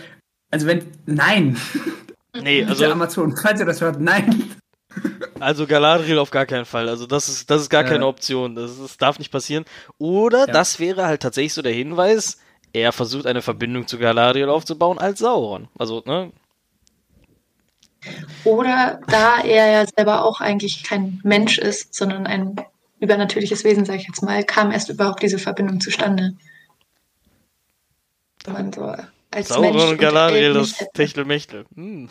also 0.51 0.67
wenn, 0.67 0.85
nein. 1.07 1.57
Nee, 2.43 2.65
also 2.69 2.87
Amazon, 2.87 3.37
falls 3.37 3.61
ihr 3.61 3.67
das 3.67 3.81
hört, 3.81 4.01
nein. 4.01 4.51
Also 5.41 5.67
Galadriel 5.67 6.19
auf 6.19 6.31
gar 6.31 6.47
keinen 6.47 6.65
Fall. 6.65 6.89
Also 6.89 7.07
das 7.07 7.29
ist, 7.29 7.51
das 7.51 7.63
ist 7.63 7.71
gar 7.71 7.85
keine 7.85 8.07
Option. 8.07 8.55
Das, 8.55 8.79
das 8.79 8.97
darf 8.97 9.19
nicht 9.19 9.31
passieren. 9.33 9.65
Oder 9.99 10.47
ja. 10.47 10.53
das 10.53 10.79
wäre 10.79 11.07
halt 11.07 11.23
tatsächlich 11.23 11.55
so 11.55 11.63
der 11.63 11.73
Hinweis, 11.73 12.39
er 12.73 12.93
versucht 12.93 13.27
eine 13.27 13.43
Verbindung 13.43 13.87
zu 13.87 13.99
Galadriel 13.99 14.49
aufzubauen 14.49 14.99
als 14.99 15.21
Sauron. 15.21 15.69
Also, 15.79 16.03
ne? 16.07 16.33
Oder 18.45 19.01
da 19.07 19.41
er 19.41 19.71
ja 19.71 19.87
selber 19.87 20.25
auch 20.25 20.41
eigentlich 20.41 20.83
kein 20.83 21.21
Mensch 21.25 21.59
ist, 21.59 21.95
sondern 21.95 22.27
ein 22.27 22.57
übernatürliches 23.01 23.65
Wesen, 23.65 23.85
sage 23.85 24.01
ich 24.01 24.07
jetzt 24.07 24.23
mal, 24.23 24.45
kam 24.45 24.73
erst 24.73 24.91
überhaupt 24.91 25.23
diese 25.23 25.39
Verbindung 25.39 25.81
zustande. 25.81 26.35
Man 28.47 28.73
so 28.73 28.95
als 29.31 29.49
Sauron 29.49 29.77
Mensch 29.77 29.91
und 29.91 29.99
Galadriel, 29.99 30.53
das 30.53 30.75
Techtelmechtel. 30.95 31.65
Hm. 31.75 32.09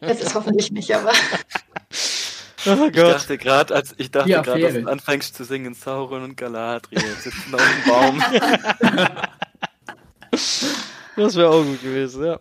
Das 0.00 0.20
ist 0.20 0.34
hoffentlich 0.34 0.70
nicht, 0.70 0.94
aber. 0.94 1.12
Oh 2.66 2.86
ich 2.86 2.92
dachte 2.92 3.38
gerade, 3.38 3.74
als 3.74 3.94
ich 3.98 4.10
dachte 4.10 4.30
gerade, 4.30 4.60
dass 4.60 4.74
du 4.74 4.86
anfängst 4.86 5.34
zu 5.34 5.44
singen, 5.44 5.74
Sauron 5.74 6.22
und 6.22 6.36
Galadriel 6.36 7.02
sitzen 7.20 7.54
auf 7.54 7.60
dem 7.60 7.90
Baum. 7.90 8.22
das 11.16 11.36
wäre 11.36 11.50
auch 11.50 11.64
gut 11.64 11.82
gewesen, 11.82 12.24
ja. 12.24 12.40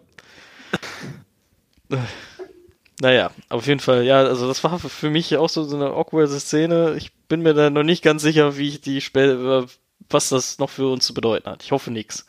Naja, 3.01 3.31
auf 3.49 3.65
jeden 3.65 3.79
Fall, 3.79 4.03
ja, 4.03 4.19
also 4.19 4.47
das 4.47 4.63
war 4.63 4.77
für 4.79 5.09
mich 5.09 5.35
auch 5.37 5.49
so, 5.49 5.63
so 5.63 5.75
eine 5.75 5.87
awkward 5.87 6.29
Szene. 6.29 6.93
Ich 6.97 7.11
bin 7.27 7.41
mir 7.41 7.53
da 7.53 7.69
noch 7.69 7.83
nicht 7.83 8.03
ganz 8.03 8.21
sicher, 8.21 8.57
wie 8.57 8.67
ich 8.67 8.81
die 8.81 9.01
später, 9.01 9.65
was 10.09 10.29
das 10.29 10.59
noch 10.59 10.69
für 10.69 10.91
uns 10.91 11.05
zu 11.05 11.13
bedeuten 11.13 11.49
hat. 11.49 11.63
Ich 11.63 11.71
hoffe 11.71 11.89
nichts. 11.89 12.25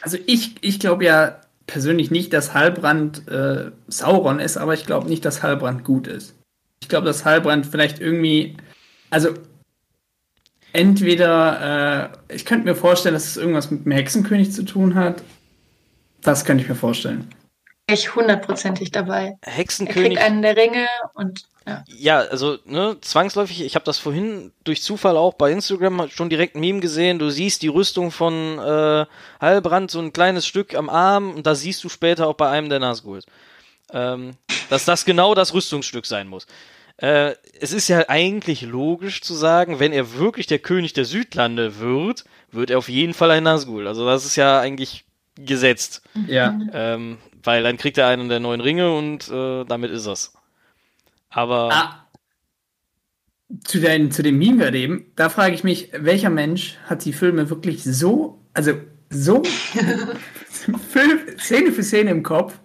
Also 0.00 0.18
ich, 0.26 0.54
ich 0.60 0.78
glaube 0.78 1.04
ja 1.04 1.40
persönlich 1.66 2.10
nicht, 2.10 2.32
dass 2.32 2.54
Halbrand 2.54 3.26
äh, 3.28 3.72
Sauron 3.88 4.38
ist, 4.38 4.56
aber 4.56 4.74
ich 4.74 4.86
glaube 4.86 5.08
nicht, 5.08 5.24
dass 5.24 5.42
Halbrand 5.42 5.84
gut 5.84 6.06
ist. 6.06 6.34
Ich 6.82 6.88
glaube, 6.88 7.06
dass 7.06 7.24
Halbrand 7.24 7.64
vielleicht 7.64 8.00
irgendwie, 8.00 8.56
also 9.08 9.30
entweder, 10.72 12.10
äh, 12.28 12.34
ich 12.34 12.44
könnte 12.44 12.66
mir 12.66 12.74
vorstellen, 12.74 13.14
dass 13.14 13.28
es 13.28 13.36
irgendwas 13.36 13.70
mit 13.70 13.84
dem 13.84 13.92
Hexenkönig 13.92 14.52
zu 14.52 14.64
tun 14.64 14.94
hat. 14.94 15.22
Das 16.20 16.44
könnte 16.44 16.64
ich 16.64 16.68
mir 16.68 16.74
vorstellen 16.74 17.28
ich 17.92 18.14
hundertprozentig 18.14 18.90
dabei. 18.90 19.36
Hexenkönig. 19.44 20.02
Er 20.02 20.08
kriegt 20.08 20.22
einen 20.22 20.42
der 20.42 20.56
Ringe 20.56 20.86
und 21.14 21.42
ja. 21.66 21.84
Ja, 21.86 22.18
also 22.18 22.58
ne, 22.64 22.96
zwangsläufig, 23.00 23.62
ich 23.62 23.74
habe 23.76 23.84
das 23.84 23.98
vorhin 23.98 24.52
durch 24.64 24.82
Zufall 24.82 25.16
auch 25.16 25.34
bei 25.34 25.52
Instagram 25.52 26.08
schon 26.08 26.28
direkt 26.28 26.56
ein 26.56 26.60
Meme 26.60 26.80
gesehen. 26.80 27.18
Du 27.18 27.30
siehst 27.30 27.62
die 27.62 27.68
Rüstung 27.68 28.10
von 28.10 28.58
äh, 28.58 29.06
Heilbrand, 29.40 29.90
so 29.90 30.00
ein 30.00 30.12
kleines 30.12 30.46
Stück 30.46 30.74
am 30.74 30.88
Arm 30.88 31.34
und 31.34 31.46
da 31.46 31.54
siehst 31.54 31.84
du 31.84 31.88
später 31.88 32.26
auch 32.26 32.34
bei 32.34 32.48
einem 32.48 32.68
der 32.68 32.80
Nazguls. 32.80 33.26
Ähm, 33.92 34.32
dass 34.70 34.84
das 34.84 35.04
genau 35.04 35.34
das 35.34 35.52
Rüstungsstück 35.52 36.06
sein 36.06 36.28
muss. 36.28 36.46
Äh, 36.96 37.34
es 37.60 37.72
ist 37.72 37.88
ja 37.88 38.08
eigentlich 38.08 38.62
logisch 38.62 39.22
zu 39.22 39.34
sagen, 39.34 39.80
wenn 39.80 39.92
er 39.92 40.14
wirklich 40.14 40.46
der 40.46 40.58
König 40.58 40.92
der 40.92 41.04
Südlande 41.04 41.78
wird, 41.78 42.24
wird 42.50 42.70
er 42.70 42.78
auf 42.78 42.88
jeden 42.88 43.14
Fall 43.14 43.30
ein 43.30 43.42
Nazgul. 43.42 43.86
Also 43.86 44.06
das 44.06 44.24
ist 44.24 44.36
ja 44.36 44.60
eigentlich 44.60 45.04
gesetzt. 45.36 46.02
Ja. 46.26 46.58
Ähm, 46.72 47.18
weil 47.42 47.62
dann 47.62 47.76
kriegt 47.76 47.98
er 47.98 48.08
einen 48.08 48.28
der 48.28 48.40
neuen 48.40 48.60
Ringe 48.60 48.94
und 48.94 49.28
äh, 49.30 49.64
damit 49.64 49.90
ist 49.90 50.06
es. 50.06 50.32
Aber. 51.30 51.72
Ah. 51.72 51.98
Zu, 53.64 53.80
den, 53.80 54.10
zu 54.10 54.22
dem 54.22 54.38
Meme 54.38 54.56
gerade 54.56 54.78
eben, 54.78 55.12
da 55.14 55.28
frage 55.28 55.54
ich 55.54 55.62
mich, 55.62 55.90
welcher 55.92 56.30
Mensch 56.30 56.78
hat 56.86 57.04
die 57.04 57.12
Filme 57.12 57.50
wirklich 57.50 57.84
so, 57.84 58.40
also 58.54 58.72
so 59.10 59.42
Szene 61.38 61.72
für 61.72 61.82
Szene 61.82 62.12
im 62.12 62.22
Kopf, 62.22 62.58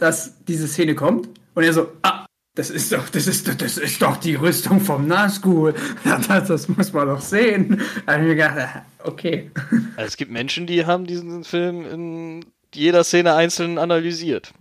dass 0.00 0.44
diese 0.44 0.66
Szene 0.66 0.94
kommt 0.94 1.28
und 1.54 1.62
er 1.62 1.72
so, 1.72 1.88
ah, 2.02 2.26
das 2.54 2.70
ist 2.70 2.92
doch, 2.92 3.08
das 3.08 3.26
ist 3.26 3.46
doch, 3.46 3.54
das 3.54 3.78
ist 3.78 4.02
doch 4.02 4.16
die 4.16 4.34
Rüstung 4.34 4.80
vom 4.80 5.06
Nazgul. 5.06 5.74
Das, 6.28 6.48
das 6.48 6.68
muss 6.68 6.92
man 6.92 7.08
doch 7.08 7.20
sehen. 7.20 7.80
Da 8.06 8.14
habe 8.14 8.22
ich 8.22 8.28
mir 8.28 8.34
gedacht, 8.34 8.82
okay. 9.04 9.50
Also 9.96 10.08
es 10.08 10.16
gibt 10.16 10.30
Menschen, 10.30 10.66
die 10.66 10.86
haben 10.86 11.06
diesen 11.06 11.44
Film 11.44 11.84
in 11.86 12.44
jeder 12.74 13.04
Szene 13.04 13.34
einzeln 13.34 13.78
analysiert. 13.78 14.52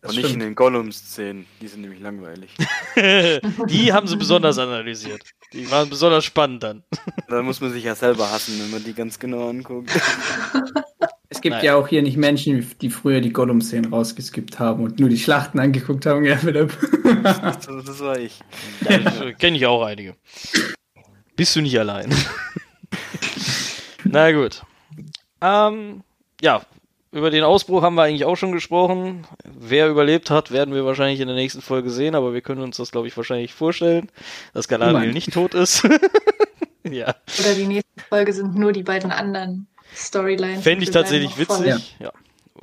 Das 0.00 0.10
Und 0.10 0.22
nicht 0.22 0.34
in 0.34 0.40
den 0.40 0.56
Gollum-Szenen, 0.56 1.46
die 1.60 1.68
sind 1.68 1.82
nämlich 1.82 2.00
langweilig. 2.00 2.50
die 2.96 3.92
haben 3.92 4.08
sie 4.08 4.16
besonders 4.16 4.58
analysiert. 4.58 5.22
Die 5.52 5.70
waren 5.70 5.88
besonders 5.88 6.24
spannend 6.24 6.64
dann. 6.64 6.82
Da 7.28 7.40
muss 7.42 7.60
man 7.60 7.72
sich 7.72 7.84
ja 7.84 7.94
selber 7.94 8.32
hassen, 8.32 8.58
wenn 8.60 8.70
man 8.72 8.82
die 8.82 8.94
ganz 8.94 9.20
genau 9.20 9.48
anguckt. 9.48 9.90
Es 11.32 11.40
gibt 11.40 11.56
Nein. 11.56 11.64
ja 11.64 11.76
auch 11.76 11.88
hier 11.88 12.02
nicht 12.02 12.18
Menschen, 12.18 12.70
die 12.82 12.90
früher 12.90 13.22
die 13.22 13.32
Gollum-Szenen 13.32 13.90
rausgeskippt 13.90 14.58
haben 14.58 14.84
und 14.84 15.00
nur 15.00 15.08
die 15.08 15.16
Schlachten 15.16 15.58
angeguckt 15.58 16.04
haben. 16.04 16.26
Ja, 16.26 16.36
Philipp. 16.36 16.76
das, 17.22 17.66
das 17.66 18.00
war 18.00 18.18
ich. 18.18 18.38
Ja, 18.86 19.32
Kenne 19.38 19.56
ich 19.56 19.64
auch 19.64 19.82
einige. 19.82 20.14
Bist 21.34 21.56
du 21.56 21.62
nicht 21.62 21.78
allein? 21.78 22.14
Na 24.04 24.30
gut. 24.30 24.62
Ähm, 25.40 26.02
ja, 26.42 26.60
über 27.12 27.30
den 27.30 27.44
Ausbruch 27.44 27.80
haben 27.80 27.94
wir 27.94 28.02
eigentlich 28.02 28.26
auch 28.26 28.36
schon 28.36 28.52
gesprochen. 28.52 29.26
Wer 29.58 29.88
überlebt 29.88 30.28
hat, 30.28 30.50
werden 30.50 30.74
wir 30.74 30.84
wahrscheinlich 30.84 31.20
in 31.20 31.28
der 31.28 31.36
nächsten 31.36 31.62
Folge 31.62 31.88
sehen, 31.88 32.14
aber 32.14 32.34
wir 32.34 32.42
können 32.42 32.60
uns 32.60 32.76
das, 32.76 32.90
glaube 32.90 33.08
ich, 33.08 33.16
wahrscheinlich 33.16 33.54
vorstellen, 33.54 34.10
dass 34.52 34.68
Galadriel 34.68 35.14
nicht 35.14 35.32
tot 35.32 35.54
ist. 35.54 35.82
ja. 36.84 37.14
Oder 37.40 37.54
die 37.56 37.66
nächste 37.66 38.02
Folge 38.10 38.34
sind 38.34 38.54
nur 38.54 38.72
die 38.72 38.82
beiden 38.82 39.10
anderen 39.10 39.66
Storylines. 39.94 40.62
Fände 40.62 40.84
ich 40.84 40.90
tatsächlich 40.90 41.38
witzig. 41.38 41.96
Ja. 41.98 42.12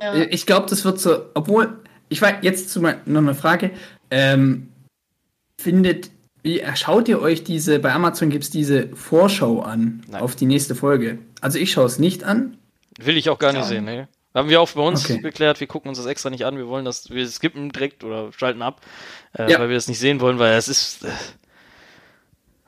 ja. 0.00 0.14
Ich 0.30 0.46
glaube, 0.46 0.68
das 0.68 0.84
wird 0.84 1.00
so, 1.00 1.26
obwohl, 1.34 1.78
ich 2.08 2.22
war 2.22 2.42
jetzt 2.42 2.70
zu 2.70 2.80
mein, 2.80 3.00
noch 3.04 3.20
eine 3.20 3.34
Frage. 3.34 3.70
Ähm, 4.10 4.68
findet, 5.60 6.10
wie 6.42 6.62
schaut 6.74 7.08
ihr 7.08 7.20
euch 7.20 7.44
diese, 7.44 7.78
bei 7.78 7.92
Amazon 7.92 8.30
gibt 8.30 8.44
es 8.44 8.50
diese 8.50 8.88
Vorschau 8.96 9.60
an 9.60 10.02
Nein. 10.08 10.22
auf 10.22 10.36
die 10.36 10.46
nächste 10.46 10.74
Folge? 10.74 11.18
Also 11.40 11.58
ich 11.58 11.72
schaue 11.72 11.86
es 11.86 11.98
nicht 11.98 12.24
an, 12.24 12.56
Will 12.98 13.16
ich 13.16 13.30
auch 13.30 13.38
gar 13.38 13.52
nicht 13.52 13.64
sehen, 13.64 13.84
ne? 13.84 14.08
Haben 14.34 14.48
wir 14.48 14.60
auch 14.60 14.70
bei 14.70 14.82
uns 14.82 15.04
okay. 15.04 15.18
geklärt, 15.18 15.58
wir 15.58 15.66
gucken 15.66 15.88
uns 15.88 15.98
das 15.98 16.06
extra 16.06 16.30
nicht 16.30 16.44
an, 16.44 16.56
wir 16.56 16.68
wollen 16.68 16.84
das, 16.84 17.10
wir 17.10 17.26
skippen 17.26 17.70
direkt 17.70 18.04
oder 18.04 18.32
schalten 18.32 18.62
ab, 18.62 18.80
äh, 19.32 19.50
ja. 19.50 19.58
weil 19.58 19.68
wir 19.68 19.74
das 19.74 19.88
nicht 19.88 19.98
sehen 19.98 20.20
wollen, 20.20 20.38
weil 20.38 20.52
es 20.54 20.68
ist, 20.68 21.04
äh, 21.04 21.10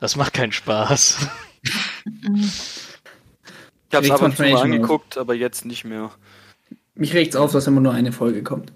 das 0.01 0.17
macht 0.17 0.33
keinen 0.33 0.53
Spaß. 0.53 1.19
ich 3.93 4.11
hab's 4.11 4.11
ab 4.11 4.23
und 4.23 4.37
zu 4.37 4.43
mal 4.43 4.63
angeguckt, 4.63 5.19
aber 5.19 5.35
jetzt 5.35 5.65
nicht 5.65 5.85
mehr. 5.85 6.11
Mich 6.95 7.15
regt's 7.15 7.37
auf, 7.37 7.53
dass 7.53 7.67
immer 7.67 7.81
nur 7.81 7.93
eine 7.93 8.13
Folge 8.13 8.43
kommt. 8.43 8.73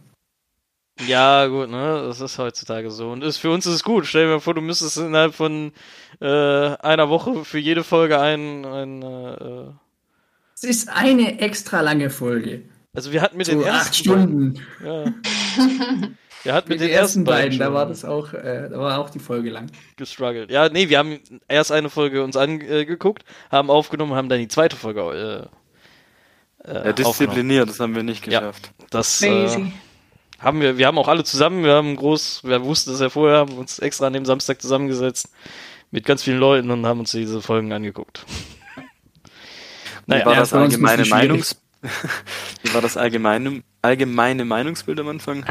Ja, 1.07 1.47
gut, 1.47 1.71
ne? 1.71 2.05
Das 2.07 2.21
ist 2.21 2.39
heutzutage 2.39 2.91
so. 2.91 3.11
Und 3.11 3.23
ist, 3.23 3.37
für 3.37 3.51
uns 3.51 3.67
ist 3.67 3.75
es 3.75 3.83
gut. 3.83 4.07
Stell 4.07 4.27
dir 4.27 4.33
mal 4.35 4.41
vor, 4.41 4.55
du 4.55 4.63
müsstest 4.63 4.97
innerhalb 4.97 5.35
von 5.35 5.73
äh, 6.21 6.27
einer 6.27 7.11
Woche 7.11 7.45
für 7.45 7.59
jede 7.59 7.85
Folge 7.85 8.19
ein, 8.19 8.65
ein 8.65 9.03
äh, 9.03 9.73
es 10.55 10.65
ist 10.65 10.89
eine 10.89 11.39
extra 11.41 11.83
lange 11.83 12.09
Folge. 12.09 12.63
Also 12.95 13.13
wir 13.13 13.21
hatten 13.21 13.37
mit 13.37 13.47
so 13.47 13.53
den 13.53 13.61
ersten 13.61 13.89
acht 13.89 13.97
Stunden. 13.97 14.61
Beiden, 14.81 15.13
ja. 15.59 16.09
Wir 16.47 16.55
hatten 16.55 16.69
mit, 16.69 16.79
mit 16.79 16.89
den 16.89 16.95
ersten 16.95 17.25
beiden, 17.25 17.59
da 17.59 17.73
war 17.73 17.87
das 17.87 18.05
auch, 18.05 18.33
äh, 18.33 18.69
da 18.71 18.79
war 18.79 19.01
auch 19.01 19.11
die 19.11 19.19
Folge 19.19 19.51
lang. 19.51 19.69
Gestruggelt. 19.97 20.49
Ja, 20.49 20.69
nee, 20.69 20.89
wir 20.89 20.99
haben 20.99 21.19
erst 21.49 21.73
eine 21.73 21.91
Folge 21.91 22.23
uns 22.23 22.37
angeguckt, 22.37 23.25
haben 23.51 23.69
aufgenommen, 23.69 24.15
haben 24.15 24.29
dann 24.29 24.39
die 24.39 24.47
zweite 24.47 24.77
Folge 24.77 25.51
äh, 26.65 26.71
äh, 26.71 26.87
ja, 26.87 26.93
diszipliniert, 26.93 27.69
das 27.69 27.81
haben 27.81 27.97
wir 27.97 28.05
nicht 28.05 28.23
geschafft. 28.23 28.71
Ja, 28.79 28.87
das 28.91 29.21
äh, 29.23 29.49
haben 30.39 30.61
wir, 30.61 30.79
wir 30.79 30.87
haben 30.87 30.99
auch 30.99 31.09
alle 31.09 31.25
zusammen, 31.25 31.65
wir 31.65 31.73
haben 31.73 31.97
groß, 31.97 32.45
wir 32.45 32.63
wussten 32.63 32.93
es 32.93 33.01
ja 33.01 33.09
vorher, 33.09 33.39
haben 33.39 33.59
uns 33.59 33.81
extra 33.81 34.07
an 34.07 34.13
dem 34.13 34.25
Samstag 34.25 34.63
zusammengesetzt 34.63 35.31
mit 35.91 36.05
ganz 36.05 36.23
vielen 36.23 36.39
Leuten 36.39 36.71
und 36.71 36.87
haben 36.87 37.01
uns 37.01 37.11
diese 37.11 37.43
Folgen 37.43 37.73
angeguckt. 37.73 38.25
Naja, 40.07 40.23
Wie 40.23 40.27
war 40.27 40.37
das 40.37 40.53
allgemeine 40.53 41.05
Meinungs 41.07 41.57
Wie 42.63 42.75
war 42.75 42.81
das 42.81 42.97
allgemeine, 42.97 43.63
allgemeine 43.83 44.45
Meinungsbild 44.45 45.01
am 45.01 45.09
Anfang? 45.09 45.45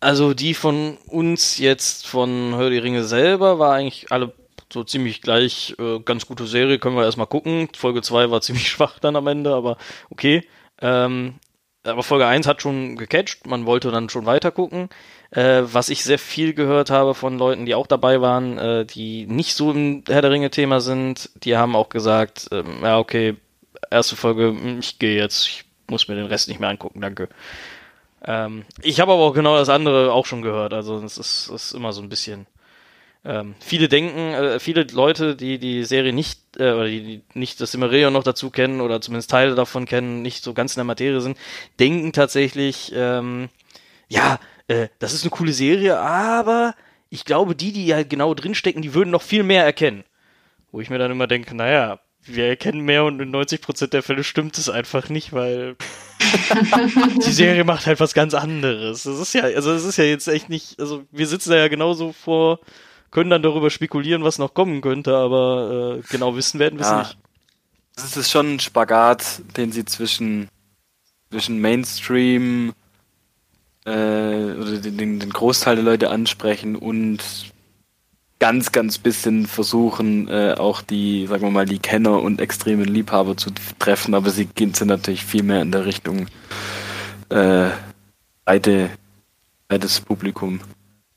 Also 0.00 0.34
die 0.34 0.54
von 0.54 0.98
uns 1.06 1.58
jetzt 1.58 2.06
von 2.06 2.54
Hör 2.54 2.70
die 2.70 2.78
Ringe 2.78 3.04
selber 3.04 3.58
war 3.58 3.74
eigentlich 3.74 4.12
alle 4.12 4.32
so 4.72 4.84
ziemlich 4.84 5.22
gleich, 5.22 5.74
äh, 5.78 6.00
ganz 6.00 6.26
gute 6.26 6.46
Serie, 6.46 6.78
können 6.78 6.96
wir 6.96 7.04
erstmal 7.04 7.26
gucken. 7.26 7.68
Folge 7.74 8.02
2 8.02 8.30
war 8.30 8.40
ziemlich 8.42 8.68
schwach 8.68 8.98
dann 8.98 9.16
am 9.16 9.26
Ende, 9.26 9.54
aber 9.54 9.78
okay. 10.10 10.46
Ähm, 10.80 11.34
aber 11.84 12.02
Folge 12.02 12.26
1 12.26 12.46
hat 12.46 12.62
schon 12.62 12.96
gecatcht, 12.96 13.46
man 13.46 13.64
wollte 13.64 13.90
dann 13.90 14.08
schon 14.08 14.26
weiter 14.26 14.50
gucken. 14.50 14.88
Äh, 15.30 15.62
was 15.64 15.88
ich 15.88 16.04
sehr 16.04 16.18
viel 16.18 16.52
gehört 16.54 16.90
habe 16.90 17.14
von 17.14 17.38
Leuten, 17.38 17.66
die 17.66 17.74
auch 17.74 17.86
dabei 17.86 18.20
waren, 18.20 18.58
äh, 18.58 18.84
die 18.84 19.26
nicht 19.26 19.54
so 19.54 19.70
im 19.70 20.02
Herr 20.08 20.22
der 20.22 20.30
Ringe-Thema 20.30 20.80
sind, 20.80 21.30
die 21.44 21.56
haben 21.56 21.76
auch 21.76 21.88
gesagt, 21.88 22.48
ähm, 22.52 22.80
ja, 22.82 22.98
okay, 22.98 23.36
erste 23.90 24.16
Folge, 24.16 24.48
hm, 24.48 24.80
ich 24.80 24.98
gehe 24.98 25.16
jetzt, 25.16 25.46
ich 25.46 25.64
muss 25.88 26.08
mir 26.08 26.16
den 26.16 26.26
Rest 26.26 26.48
nicht 26.48 26.60
mehr 26.60 26.70
angucken, 26.70 27.00
danke. 27.00 27.28
Ähm, 28.26 28.64
ich 28.82 29.00
habe 29.00 29.12
aber 29.12 29.22
auch 29.22 29.34
genau 29.34 29.56
das 29.56 29.68
andere 29.68 30.12
auch 30.12 30.26
schon 30.26 30.42
gehört. 30.42 30.72
Also 30.72 30.98
es 30.98 31.16
ist, 31.16 31.48
ist 31.48 31.72
immer 31.72 31.92
so 31.92 32.02
ein 32.02 32.08
bisschen. 32.08 32.46
Ähm, 33.24 33.54
viele 33.60 33.88
denken, 33.88 34.34
äh, 34.34 34.60
viele 34.60 34.84
Leute, 34.92 35.34
die 35.34 35.58
die 35.58 35.84
Serie 35.84 36.12
nicht 36.12 36.40
äh, 36.58 36.72
oder 36.72 36.86
die, 36.86 37.02
die 37.02 37.22
nicht 37.34 37.60
das 37.60 37.72
Silmarillion 37.72 38.12
noch 38.12 38.22
dazu 38.22 38.50
kennen 38.50 38.80
oder 38.80 39.00
zumindest 39.00 39.30
Teile 39.30 39.54
davon 39.54 39.86
kennen, 39.86 40.22
nicht 40.22 40.44
so 40.44 40.54
ganz 40.54 40.74
in 40.74 40.80
der 40.80 40.84
Materie 40.84 41.20
sind, 41.20 41.36
denken 41.80 42.12
tatsächlich, 42.12 42.92
ähm, 42.94 43.48
ja, 44.08 44.38
äh, 44.68 44.88
das 45.00 45.12
ist 45.12 45.22
eine 45.22 45.30
coole 45.30 45.52
Serie, 45.52 45.98
aber 45.98 46.74
ich 47.10 47.24
glaube, 47.24 47.56
die, 47.56 47.72
die 47.72 47.92
halt 47.94 48.10
genau 48.10 48.32
drinstecken, 48.34 48.82
die 48.82 48.94
würden 48.94 49.10
noch 49.10 49.22
viel 49.22 49.42
mehr 49.42 49.64
erkennen. 49.64 50.04
Wo 50.70 50.80
ich 50.80 50.90
mir 50.90 50.98
dann 50.98 51.10
immer 51.10 51.26
denke, 51.26 51.54
naja, 51.56 51.98
wir 52.26 52.46
erkennen 52.46 52.80
mehr 52.80 53.04
und 53.04 53.20
in 53.20 53.34
90% 53.34 53.88
der 53.88 54.02
Fälle 54.02 54.24
stimmt 54.24 54.58
es 54.58 54.68
einfach 54.68 55.08
nicht, 55.08 55.32
weil 55.32 55.76
die 57.26 57.32
Serie 57.32 57.64
macht 57.64 57.86
halt 57.86 58.00
was 58.00 58.14
ganz 58.14 58.34
anderes. 58.34 59.04
Das 59.04 59.18
ist 59.18 59.32
ja, 59.34 59.42
also 59.44 59.72
es 59.72 59.84
ist 59.84 59.96
ja 59.96 60.04
jetzt 60.04 60.28
echt 60.28 60.48
nicht, 60.48 60.80
also 60.80 61.04
wir 61.10 61.26
sitzen 61.26 61.50
da 61.50 61.56
ja 61.56 61.68
genauso 61.68 62.12
vor, 62.12 62.60
können 63.10 63.30
dann 63.30 63.42
darüber 63.42 63.70
spekulieren, 63.70 64.24
was 64.24 64.38
noch 64.38 64.54
kommen 64.54 64.80
könnte, 64.80 65.16
aber 65.16 65.98
äh, 65.98 66.02
genau 66.10 66.36
wissen 66.36 66.58
werden 66.58 66.78
wir 66.78 66.84
es 66.84 66.90
Ja. 66.90 66.98
nicht. 66.98 67.18
Das 67.94 68.16
ist 68.16 68.30
schon 68.30 68.54
ein 68.56 68.60
Spagat, 68.60 69.40
den 69.56 69.72
sie 69.72 69.84
zwischen, 69.84 70.48
zwischen 71.30 71.60
Mainstream 71.60 72.74
äh, 73.86 73.90
oder 73.90 74.78
den 74.78 75.18
den 75.20 75.30
Großteil 75.30 75.76
der 75.76 75.84
Leute 75.84 76.10
ansprechen 76.10 76.76
und 76.76 77.20
ganz, 78.38 78.72
ganz 78.72 78.98
bisschen 78.98 79.46
versuchen, 79.46 80.28
äh, 80.28 80.54
auch 80.58 80.82
die, 80.82 81.26
sagen 81.26 81.42
wir 81.42 81.50
mal, 81.50 81.66
die 81.66 81.78
Kenner 81.78 82.22
und 82.22 82.40
extremen 82.40 82.84
Liebhaber 82.84 83.36
zu 83.36 83.50
treffen, 83.78 84.14
aber 84.14 84.30
sie 84.30 84.46
gehen 84.46 84.74
sind 84.74 84.88
natürlich 84.88 85.24
viel 85.24 85.42
mehr 85.42 85.62
in 85.62 85.72
der 85.72 85.86
Richtung 85.86 86.26
äh, 87.30 87.70
breite, 88.44 88.90
breites 89.68 90.00
Publikum. 90.00 90.60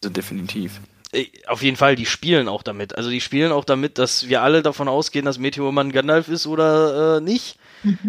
Also 0.02 0.14
definitiv. 0.14 0.80
Äh, 1.12 1.26
Auf 1.48 1.64
jeden 1.64 1.78
Fall, 1.78 1.96
die 1.96 2.06
spielen 2.06 2.48
auch 2.48 2.64
damit. 2.64 2.96
Also 2.96 3.10
die 3.10 3.22
spielen 3.22 3.52
auch 3.52 3.66
damit, 3.66 3.98
dass 3.98 4.30
wir 4.30 4.42
alle 4.42 4.62
davon 4.62 4.88
ausgehen, 4.88 5.26
dass 5.26 5.40
Meteormann 5.40 5.92
Gandalf 5.92 6.28
ist 6.28 6.48
oder 6.48 7.18
äh, 7.18 7.22
nicht. 7.22 7.58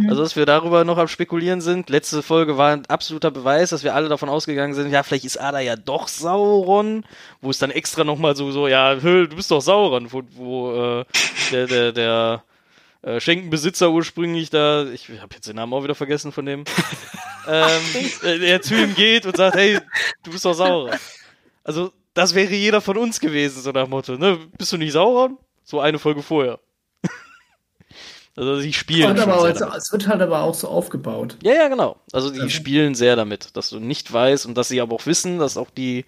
Also 0.09 0.23
dass 0.23 0.35
wir 0.35 0.47
darüber 0.47 0.85
noch 0.85 0.99
am 0.99 1.07
Spekulieren 1.07 1.61
sind. 1.61 1.91
Letzte 1.91 2.23
Folge 2.23 2.59
war 2.59 2.73
ein 2.73 2.87
absoluter 2.87 3.31
Beweis, 3.31 3.71
dass 3.71 3.85
wir 3.85 3.95
alle 3.95 4.09
davon 4.09 4.29
ausgegangen 4.29 4.75
sind, 4.75 4.91
ja, 4.91 5.03
vielleicht 5.03 5.25
ist 5.25 5.41
Ada 5.41 5.61
ja 5.61 5.77
doch 5.77 6.09
Sauron, 6.09 7.05
wo 7.41 7.51
es 7.51 7.59
dann 7.59 7.71
extra 7.71 8.03
nochmal 8.03 8.35
so, 8.35 8.51
so, 8.51 8.67
ja, 8.67 8.97
du 8.97 9.29
bist 9.29 9.51
doch 9.51 9.61
Sauron, 9.61 10.13
wo, 10.13 10.23
wo 10.33 10.73
äh, 10.73 11.05
der, 11.53 11.67
der, 11.69 11.93
der 11.93 12.43
äh, 13.03 13.21
Schenkenbesitzer 13.21 13.91
ursprünglich 13.91 14.51
da, 14.51 14.87
ich 14.87 15.09
habe 15.21 15.35
jetzt 15.35 15.47
den 15.47 15.57
Namen 15.57 15.73
auch 15.73 15.85
wieder 15.85 15.95
vergessen 15.95 16.33
von 16.33 16.47
dem, 16.47 16.65
ähm, 17.49 17.81
äh, 18.25 18.39
der 18.41 18.63
zu 18.63 18.75
ihm 18.75 18.95
geht 18.97 19.25
und 19.25 19.37
sagt, 19.37 19.57
hey, 19.57 19.79
du 20.25 20.33
bist 20.33 20.45
doch 20.45 20.55
Sauron. 20.55 20.97
Also, 21.63 21.93
das 22.15 22.35
wäre 22.35 22.55
jeder 22.55 22.81
von 22.81 22.97
uns 22.97 23.21
gewesen, 23.21 23.63
so 23.63 23.71
nach 23.73 23.85
dem 23.85 23.91
Motto, 23.91 24.17
ne? 24.17 24.39
Bist 24.59 24.73
du 24.73 24.77
nicht 24.77 24.93
Sauron? 24.93 25.39
So 25.65 25.81
eine 25.81 25.99
Folge 25.99 26.23
vorher. 26.23 26.59
also, 28.37 28.59
sie 28.61 28.73
spielen. 28.73 29.11
Und 29.11 29.19
schon 29.19 29.31
aber 29.31 29.41
sehr 29.43 29.55
auch, 29.55 29.59
damit. 29.71 29.77
es 29.83 29.93
wird 29.93 30.09
halt 30.09 30.21
aber 30.21 30.41
auch 30.43 30.55
so 30.55 30.69
aufgebaut. 30.69 31.37
Ja, 31.43 31.53
ja, 31.53 31.69
genau. 31.69 32.01
Also, 32.13 32.31
die 32.31 32.41
Okay. 32.41 32.51
spielen 32.51 32.95
sehr 32.95 33.17
damit, 33.17 33.57
dass 33.57 33.71
du 33.71 33.79
nicht 33.79 34.13
weißt 34.13 34.47
und 34.47 34.57
dass 34.57 34.69
sie 34.69 34.81
aber 34.81 34.95
auch 34.97 35.07
wissen, 35.07 35.39
dass 35.39 35.57
auch 35.57 35.71
die 35.71 36.05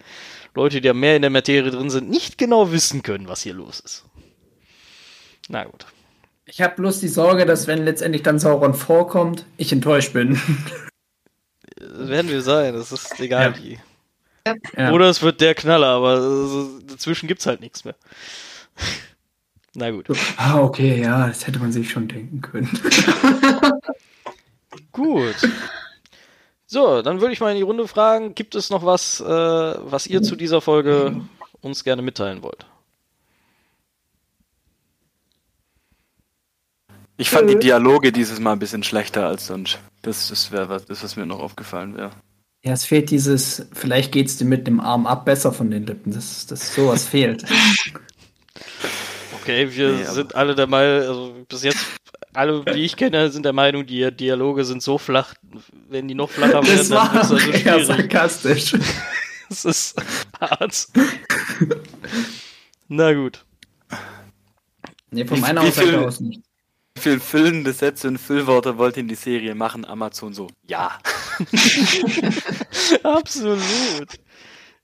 Leute, 0.55 0.81
die 0.81 0.87
da 0.87 0.93
mehr 0.93 1.15
in 1.15 1.21
der 1.21 1.31
Materie 1.31 1.71
drin 1.71 1.89
sind, 1.89 2.09
nicht 2.09 2.37
genau 2.37 2.71
wissen 2.71 3.01
können, 3.03 3.27
was 3.27 3.41
hier 3.41 3.53
los 3.53 3.79
ist. 3.79 4.05
Na 5.49 5.63
gut. 5.63 5.85
Ich 6.45 6.61
habe 6.61 6.75
bloß 6.75 6.99
die 6.99 7.07
Sorge, 7.07 7.45
dass 7.45 7.67
wenn 7.67 7.85
letztendlich 7.85 8.21
dann 8.23 8.37
Sauron 8.37 8.73
vorkommt, 8.73 9.45
ich 9.57 9.71
enttäuscht 9.71 10.11
bin. 10.13 10.39
Das 11.77 12.07
werden 12.09 12.29
wir 12.29 12.41
sein, 12.41 12.73
das 12.73 12.91
ist 12.91 13.19
egal 13.19 13.51
Ja. 13.55 13.57
wie. 13.63 13.79
Ja. 14.77 14.91
Oder 14.91 15.09
es 15.09 15.21
wird 15.21 15.39
der 15.39 15.55
Knaller, 15.55 15.87
aber 15.87 16.17
äh, 16.17 16.85
dazwischen 16.85 17.27
gibt's 17.27 17.45
halt 17.45 17.61
nichts 17.61 17.85
mehr. 17.85 17.95
Na 19.75 19.89
gut. 19.89 20.07
Ah, 20.37 20.59
okay, 20.59 21.01
ja, 21.01 21.27
das 21.27 21.47
hätte 21.47 21.59
man 21.59 21.71
sich 21.71 21.89
schon 21.89 22.07
denken 22.07 22.41
können. 22.41 22.69
Gut. 24.91 25.35
So, 26.67 27.01
dann 27.01 27.21
würde 27.21 27.33
ich 27.33 27.39
mal 27.39 27.49
in 27.49 27.57
die 27.57 27.63
Runde 27.63 27.87
fragen, 27.87 28.35
gibt 28.35 28.53
es 28.53 28.69
noch 28.69 28.85
was, 28.85 29.19
äh, 29.19 29.25
was 29.25 30.05
ihr 30.05 30.21
zu 30.21 30.35
dieser 30.35 30.61
Folge 30.61 31.21
uns 31.61 31.83
gerne 31.83 32.03
mitteilen 32.03 32.43
wollt? 32.43 32.67
Ich 37.17 37.29
fand 37.31 37.49
die 37.49 37.57
Dialoge 37.57 38.11
dieses 38.11 38.39
Mal 38.39 38.53
ein 38.53 38.59
bisschen 38.59 38.83
schlechter 38.83 39.25
als 39.27 39.47
sonst. 39.47 39.79
Das, 40.03 40.29
das 40.29 40.51
wäre 40.51 40.69
was, 40.69 40.85
das, 40.85 41.03
was 41.03 41.15
mir 41.15 41.25
noch 41.25 41.39
aufgefallen 41.39 41.95
wäre. 41.95 42.11
Ja, 42.65 42.71
es 42.73 42.85
fehlt 42.85 43.09
dieses, 43.11 43.65
vielleicht 43.73 44.11
geht's 44.13 44.37
dir 44.37 44.45
mit 44.45 44.67
dem 44.67 44.79
Arm 44.79 45.05
ab 45.05 45.25
besser 45.25 45.51
von 45.51 45.69
den 45.69 45.85
Lippen. 45.85 46.13
Das, 46.13 46.45
das 46.45 46.73
sowas 46.73 47.05
fehlt. 47.05 47.43
Okay, 49.41 49.69
wir 49.75 49.91
Nee, 49.91 50.03
sind 50.05 50.35
alle 50.35 50.55
der 50.55 50.67
Meinung, 50.67 51.01
also 51.07 51.35
bis 51.49 51.63
jetzt, 51.63 51.85
alle, 52.33 52.63
die 52.63 52.79
ich 52.85 52.95
kenne, 52.95 53.29
sind 53.31 53.43
der 53.43 53.51
Meinung, 53.51 53.85
die 53.85 54.09
Dialoge 54.15 54.63
sind 54.63 54.81
so 54.81 54.97
flach, 54.97 55.33
wenn 55.89 56.07
die 56.07 56.15
noch 56.15 56.29
flacher 56.29 56.63
werden, 56.65 56.77
Das 56.77 56.87
dann 56.87 56.97
war 56.97 57.13
ist 57.21 57.31
also 57.31 57.37
eher 57.37 57.59
schwierig. 57.59 57.85
sarkastisch. 57.87 58.75
Das 59.49 59.65
ist 59.65 59.95
hart. 60.41 60.87
Na 62.87 63.13
gut. 63.13 63.45
Nee, 65.11 65.25
von 65.25 65.37
Wie- 65.37 65.41
meiner 65.41 65.61
Aussage 65.61 65.99
aus 65.99 66.21
nicht. 66.21 66.41
Wie 66.95 67.01
viel 67.01 67.19
füllende 67.19 67.71
Sätze 67.73 68.07
und 68.07 68.17
Füllwörter 68.17 68.79
wollt 68.79 68.97
ihr 68.97 69.01
in 69.01 69.09
die 69.09 69.15
Serie 69.15 69.53
machen? 69.53 69.85
Amazon 69.85 70.33
so. 70.33 70.47
Ja. 70.65 70.97
Absolut. 73.03 74.07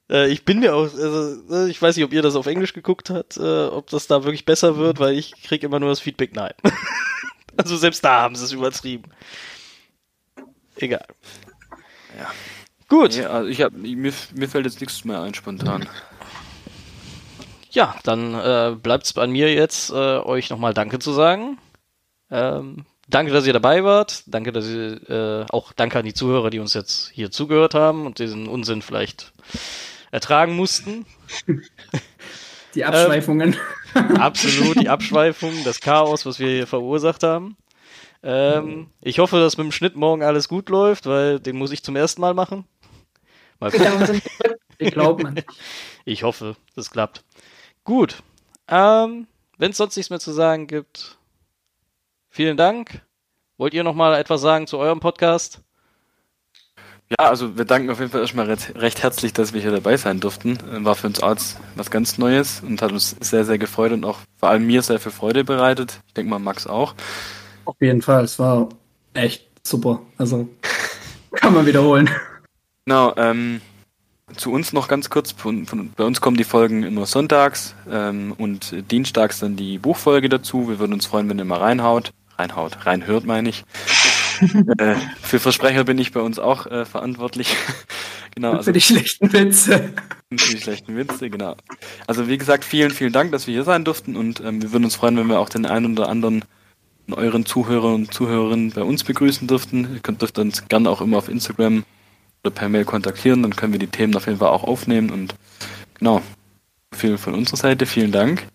Äh, 0.10 0.30
ich 0.30 0.44
bin 0.46 0.60
mir 0.60 0.76
auch, 0.76 0.84
also, 0.84 1.42
äh, 1.52 1.70
ich 1.70 1.82
weiß 1.82 1.96
nicht, 1.96 2.06
ob 2.06 2.14
ihr 2.14 2.22
das 2.22 2.36
auf 2.36 2.48
Englisch 2.48 2.74
geguckt 2.74 3.10
habt, 3.10 3.38
äh, 3.38 3.68
ob 3.68 3.90
das 3.90 4.08
da 4.08 4.24
wirklich 4.24 4.46
besser 4.46 4.78
wird, 4.78 5.00
weil 5.00 5.18
ich 5.18 5.32
krieg 5.44 5.64
immer 5.64 5.80
nur 5.80 5.90
das 5.90 6.00
Feedback, 6.00 6.36
nein. 6.36 6.54
also 7.58 7.78
selbst 7.78 8.04
da 8.04 8.22
haben 8.22 8.36
sie 8.36 8.46
es 8.46 8.52
übertrieben. 8.52 9.12
Egal. 10.78 11.06
Ja. 12.18 12.32
Gut. 12.88 13.16
Nee, 13.16 13.26
also 13.26 13.48
ich 13.48 13.62
hab, 13.62 13.74
mir, 13.74 14.14
mir 14.34 14.50
fällt 14.50 14.66
jetzt 14.66 14.82
nichts 14.82 15.06
mehr 15.06 15.22
ein 15.22 15.34
spontan. 15.34 15.88
Ja, 17.72 17.96
dann 18.04 18.34
äh, 18.34 18.76
bleibt 18.76 19.06
es 19.06 19.14
bei 19.14 19.28
mir 19.28 19.54
jetzt, 19.54 19.92
äh, 19.92 19.94
euch 19.94 20.50
nochmal 20.50 20.74
Danke 20.74 20.98
zu 20.98 21.12
sagen. 21.12 21.60
Ähm, 22.32 22.86
danke, 23.10 23.32
dass 23.32 23.46
ihr 23.46 23.54
dabei 23.54 23.84
wart. 23.84 24.24
Danke, 24.28 24.52
dass 24.52 24.68
ihr 24.68 25.10
äh, 25.10 25.46
auch 25.50 25.74
danke 25.74 26.00
an 26.00 26.06
die 26.06 26.14
Zuhörer, 26.14 26.50
die 26.50 26.60
uns 26.60 26.74
jetzt 26.74 27.10
hier 27.14 27.32
zugehört 27.32 27.74
haben 27.74 28.06
und 28.06 28.20
diesen 28.20 28.48
Unsinn 28.48 28.82
vielleicht 28.82 29.34
ertragen 30.12 30.56
mussten. 30.56 31.06
Die 32.76 32.86
Abschweifungen. 32.86 33.56
Absolut 34.20 34.80
die 34.80 34.90
Abschweifung, 34.90 35.52
das 35.64 35.80
Chaos, 35.80 36.28
was 36.28 36.38
wir 36.38 36.50
hier 36.50 36.68
verursacht 36.68 37.24
haben. 37.24 37.58
Ähm, 38.22 38.92
ich 39.02 39.18
hoffe, 39.18 39.40
dass 39.40 39.58
mit 39.58 39.66
dem 39.66 39.72
Schnitt 39.72 39.96
morgen 39.96 40.24
alles 40.24 40.48
gut 40.48 40.70
läuft, 40.70 41.08
weil 41.08 41.40
den 41.40 41.56
muss 41.56 41.72
ich 41.72 41.84
zum 41.84 41.96
ersten 41.96 42.22
Mal 42.22 42.36
machen. 42.36 42.66
Mal 43.60 43.72
gucken. 43.72 44.22
Glauben 44.80 45.26
an 45.26 45.36
dich. 45.36 45.46
Ich 46.06 46.24
hoffe, 46.24 46.56
das 46.76 46.92
klappt. 46.92 47.24
Gut. 47.84 48.22
Ähm, 48.68 49.28
Wenn 49.58 49.72
es 49.72 49.78
sonst 49.78 49.98
nichts 49.98 50.10
mehr 50.10 50.20
zu 50.20 50.32
sagen 50.32 50.68
gibt, 50.68 51.18
vielen 52.30 52.58
Dank. 52.58 53.02
Wollt 53.58 53.74
ihr 53.74 53.84
noch 53.84 53.96
mal 53.96 54.18
etwas 54.18 54.42
sagen 54.42 54.68
zu 54.68 54.78
eurem 54.78 55.00
Podcast? 55.00 55.62
Ja, 57.10 57.28
also 57.28 57.58
wir 57.58 57.66
danken 57.66 57.90
auf 57.90 58.00
jeden 58.00 58.12
Fall 58.12 58.22
erstmal 58.22 58.46
recht, 58.46 58.76
recht 58.76 59.02
herzlich, 59.02 59.34
dass 59.34 59.52
wir 59.52 59.62
hier 59.62 59.72
dabei 59.72 59.98
sein 59.98 60.20
durften. 60.20 60.60
Äh, 60.72 60.86
War 60.86 60.96
für 60.96 61.08
uns 61.08 61.22
Arzt 61.22 61.58
was 61.76 61.90
ganz 61.90 62.20
Neues 62.20 62.62
und 62.62 62.82
hat 62.84 62.92
uns 62.92 63.16
sehr, 63.20 63.46
sehr 63.46 63.58
gefreut 63.58 63.92
und 63.92 64.06
auch 64.06 64.20
vor 64.38 64.50
allem 64.50 64.68
mir 64.68 64.84
sehr 64.84 65.00
viel 65.00 65.12
Freude 65.12 65.44
bereitet. 65.44 66.02
Ich 66.08 66.14
denke 66.14 66.30
mal 66.30 66.40
Max 66.40 66.68
auch. 66.68 66.94
Auf 67.66 67.76
jeden 67.80 68.04
Fall, 68.04 68.26
es 68.26 68.38
war 68.38 68.70
echt 69.14 69.50
super. 69.66 70.02
Also 70.20 70.48
kann 71.32 71.54
man 71.54 71.66
wiederholen. 71.66 72.10
Genau, 72.86 73.14
ähm, 73.18 73.62
zu 74.36 74.52
uns 74.52 74.72
noch 74.72 74.88
ganz 74.88 75.10
kurz. 75.10 75.32
Von, 75.32 75.66
von, 75.66 75.92
bei 75.96 76.04
uns 76.04 76.22
kommen 76.22 76.38
die 76.38 76.44
Folgen 76.44 76.84
immer 76.84 77.08
sonntags 77.08 77.74
ähm, 77.90 78.36
und 78.38 78.92
dienstags 78.92 79.40
dann 79.40 79.56
die 79.56 79.80
Buchfolge 79.80 80.30
dazu. 80.30 80.70
Wir 80.70 80.78
würden 80.78 80.94
uns 80.94 81.08
freuen, 81.08 81.28
wenn 81.28 81.40
ihr 81.40 81.46
mal 81.46 81.60
reinhaut. 81.60 82.12
Reinhaut, 82.40 82.86
reinhört 82.86 83.26
meine 83.26 83.50
ich. 83.50 83.66
äh, 84.78 84.96
für 85.22 85.40
Versprecher 85.40 85.84
bin 85.84 85.98
ich 85.98 86.14
bei 86.14 86.22
uns 86.22 86.40
auch 86.40 86.66
äh, 86.68 86.86
verantwortlich. 86.86 87.56
genau, 88.36 88.52
also 88.52 88.64
für 88.64 88.74
die 88.74 88.82
schlechten 88.82 89.32
Witze. 89.34 89.94
Für 90.32 90.56
die 90.56 90.62
schlechten 90.62 90.96
Witze, 90.96 91.28
genau. 91.32 91.56
Also 92.06 92.28
wie 92.28 92.38
gesagt, 92.38 92.64
vielen, 92.64 92.92
vielen 92.92 93.12
Dank, 93.12 93.32
dass 93.32 93.48
wir 93.48 93.56
hier 93.56 93.64
sein 93.64 93.84
durften 93.84 94.16
und 94.16 94.42
ähm, 94.42 94.62
wir 94.62 94.72
würden 94.72 94.84
uns 94.84 94.94
freuen, 94.94 95.18
wenn 95.18 95.26
wir 95.26 95.40
auch 95.40 95.50
den 95.50 95.66
einen 95.66 95.98
oder 95.98 96.08
anderen 96.08 96.46
euren 97.12 97.48
Zuhörern 97.48 97.96
und 97.96 98.14
Zuhörerinnen 98.14 98.70
bei 98.70 98.84
uns 98.84 99.04
begrüßen 99.04 99.48
dürften. 99.48 99.96
Ihr 99.96 100.02
könnt 100.02 100.22
dürft 100.22 100.38
uns 100.38 100.68
gerne 100.68 100.88
auch 100.88 101.02
immer 101.02 101.18
auf 101.18 101.30
Instagram 101.30 101.84
oder 102.44 102.54
per 102.54 102.70
Mail 102.70 102.86
kontaktieren, 102.86 103.42
dann 103.42 103.56
können 103.56 103.74
wir 103.74 103.80
die 103.80 103.88
Themen 103.88 104.16
auf 104.16 104.28
jeden 104.28 104.38
Fall 104.38 104.50
auch 104.50 104.64
aufnehmen 104.64 105.10
und 105.10 105.34
genau. 105.98 106.22
Viel 106.96 107.18
von 107.18 107.34
unserer 107.34 107.58
Seite, 107.58 107.88
vielen 107.88 108.12
Dank. 108.12 108.46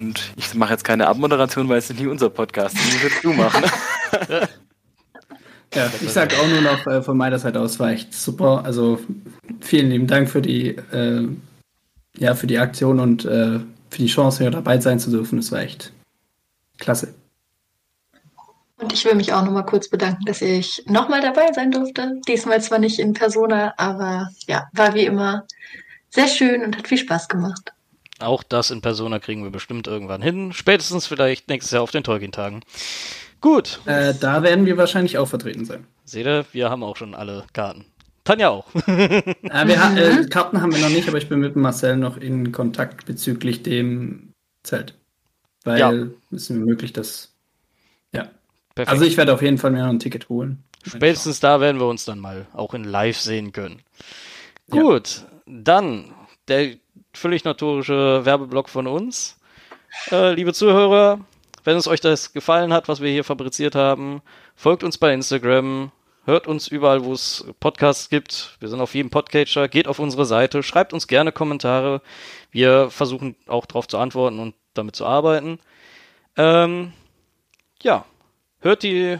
Und 0.00 0.32
ich 0.36 0.54
mache 0.54 0.72
jetzt 0.72 0.84
keine 0.84 1.08
Abmoderation, 1.08 1.68
weil 1.68 1.78
es 1.78 1.90
ist 1.90 1.98
nicht 1.98 2.08
unser 2.08 2.30
Podcast. 2.30 2.76
Das 2.76 2.84
musst 2.84 3.02
jetzt 3.02 3.24
du 3.24 3.32
machen. 3.32 3.64
Ja, 5.74 5.90
ich 6.00 6.10
sage 6.10 6.34
auch 6.38 6.48
nur 6.48 6.62
noch 6.62 6.86
äh, 6.86 7.02
von 7.02 7.16
meiner 7.16 7.38
Seite 7.38 7.60
aus 7.60 7.78
war 7.78 7.90
echt 7.90 8.14
super. 8.14 8.64
Also 8.64 9.00
vielen 9.60 9.90
lieben 9.90 10.06
Dank 10.06 10.30
für 10.30 10.40
die, 10.40 10.68
äh, 10.68 11.28
ja, 12.16 12.34
für 12.34 12.46
die 12.46 12.58
Aktion 12.58 13.00
und 13.00 13.24
äh, 13.26 13.60
für 13.90 13.98
die 13.98 14.06
Chance, 14.06 14.42
hier 14.42 14.50
dabei 14.50 14.80
sein 14.80 14.98
zu 14.98 15.10
dürfen. 15.10 15.36
Das 15.36 15.52
war 15.52 15.60
echt 15.60 15.92
klasse. 16.78 17.14
Und 18.78 18.92
ich 18.92 19.04
will 19.04 19.14
mich 19.14 19.32
auch 19.32 19.44
nochmal 19.44 19.66
kurz 19.66 19.88
bedanken, 19.88 20.24
dass 20.24 20.40
ich 20.40 20.84
nochmal 20.86 21.20
dabei 21.20 21.52
sein 21.52 21.70
durfte. 21.70 22.20
Diesmal 22.26 22.62
zwar 22.62 22.78
nicht 22.78 22.98
in 22.98 23.12
Persona, 23.12 23.74
aber 23.76 24.30
ja, 24.46 24.68
war 24.72 24.94
wie 24.94 25.04
immer 25.04 25.46
sehr 26.10 26.28
schön 26.28 26.62
und 26.62 26.78
hat 26.78 26.88
viel 26.88 26.98
Spaß 26.98 27.28
gemacht. 27.28 27.72
Auch 28.20 28.42
das 28.42 28.70
in 28.70 28.80
Persona 28.80 29.18
kriegen 29.18 29.44
wir 29.44 29.50
bestimmt 29.50 29.86
irgendwann 29.86 30.22
hin. 30.22 30.52
Spätestens 30.52 31.06
vielleicht 31.06 31.48
nächstes 31.48 31.72
Jahr 31.72 31.82
auf 31.82 31.90
den 31.90 32.02
Tolkien-Tagen. 32.02 32.62
Gut. 33.40 33.80
Äh, 33.86 34.14
da 34.18 34.42
werden 34.42 34.66
wir 34.66 34.76
wahrscheinlich 34.76 35.18
auch 35.18 35.28
vertreten 35.28 35.64
sein. 35.64 35.86
Seht 36.04 36.26
ihr, 36.26 36.44
wir 36.52 36.70
haben 36.70 36.82
auch 36.82 36.96
schon 36.96 37.14
alle 37.14 37.44
Karten. 37.52 37.84
Tanja 38.24 38.48
auch. 38.50 38.66
äh, 38.86 39.34
ha 39.50 39.96
äh, 39.96 40.26
Karten 40.26 40.60
haben 40.60 40.72
wir 40.72 40.80
noch 40.80 40.88
nicht, 40.88 41.08
aber 41.08 41.18
ich 41.18 41.28
bin 41.28 41.38
mit 41.38 41.56
Marcel 41.56 41.96
noch 41.96 42.16
in 42.16 42.52
Kontakt 42.52 43.06
bezüglich 43.06 43.62
dem 43.62 44.32
Zelt. 44.64 44.94
Weil 45.64 45.78
ja. 45.78 45.92
es 46.30 46.42
ist 46.42 46.50
möglich, 46.50 46.92
dass. 46.92 47.32
Ja. 48.12 48.28
Perfekt. 48.74 48.92
Also 48.92 49.04
ich 49.04 49.16
werde 49.16 49.32
auf 49.32 49.42
jeden 49.42 49.58
Fall 49.58 49.70
mir 49.70 49.82
noch 49.82 49.90
ein 49.90 49.98
Ticket 49.98 50.28
holen. 50.28 50.64
Spätestens 50.82 51.40
da 51.40 51.60
werden 51.60 51.80
wir 51.80 51.86
uns 51.86 52.04
dann 52.04 52.18
mal 52.18 52.46
auch 52.52 52.74
in 52.74 52.84
live 52.84 53.18
sehen 53.18 53.52
können. 53.52 53.82
Gut, 54.70 55.24
ja. 55.46 55.52
dann 55.62 56.14
der 56.48 56.76
völlig 57.18 57.44
notorische 57.44 58.24
Werbeblock 58.24 58.68
von 58.68 58.86
uns. 58.86 59.38
Äh, 60.10 60.32
liebe 60.34 60.52
Zuhörer, 60.52 61.20
wenn 61.64 61.76
es 61.76 61.88
euch 61.88 62.00
das 62.00 62.32
gefallen 62.32 62.72
hat, 62.72 62.88
was 62.88 63.00
wir 63.00 63.10
hier 63.10 63.24
fabriziert 63.24 63.74
haben, 63.74 64.22
folgt 64.54 64.84
uns 64.84 64.98
bei 64.98 65.12
Instagram, 65.12 65.90
hört 66.24 66.46
uns 66.46 66.68
überall, 66.68 67.04
wo 67.04 67.12
es 67.12 67.44
Podcasts 67.60 68.08
gibt. 68.08 68.56
Wir 68.60 68.68
sind 68.68 68.80
auf 68.80 68.94
jedem 68.94 69.10
Podcatcher, 69.10 69.68
geht 69.68 69.88
auf 69.88 69.98
unsere 69.98 70.24
Seite, 70.24 70.62
schreibt 70.62 70.92
uns 70.92 71.08
gerne 71.08 71.32
Kommentare. 71.32 72.00
Wir 72.50 72.90
versuchen 72.90 73.36
auch 73.46 73.66
darauf 73.66 73.88
zu 73.88 73.98
antworten 73.98 74.38
und 74.38 74.54
damit 74.74 74.94
zu 74.94 75.04
arbeiten. 75.04 75.58
Ähm, 76.36 76.92
ja, 77.82 78.04
hört 78.60 78.82
die 78.82 79.18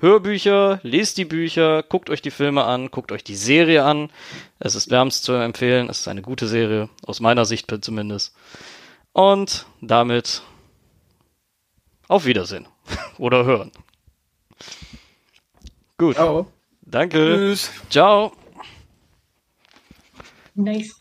Hörbücher, 0.00 0.78
lest 0.82 1.18
die 1.18 1.24
Bücher, 1.24 1.82
guckt 1.82 2.08
euch 2.08 2.22
die 2.22 2.30
Filme 2.30 2.64
an, 2.64 2.90
guckt 2.90 3.10
euch 3.10 3.24
die 3.24 3.34
Serie 3.34 3.84
an. 3.84 4.10
Es 4.60 4.74
ist 4.76 4.90
wärmst 4.90 5.24
zu 5.24 5.32
empfehlen. 5.32 5.88
Es 5.88 6.00
ist 6.00 6.08
eine 6.08 6.22
gute 6.22 6.46
Serie, 6.46 6.88
aus 7.04 7.20
meiner 7.20 7.44
Sicht 7.44 7.66
zumindest. 7.80 8.34
Und 9.12 9.66
damit 9.80 10.42
auf 12.06 12.26
Wiedersehen. 12.26 12.68
Oder 13.18 13.44
hören. 13.44 13.72
Gut. 15.96 16.14
Ciao. 16.14 16.46
Danke. 16.82 17.18
Tschüss. 17.18 17.70
Ciao. 17.90 18.32
Nice. 20.54 20.94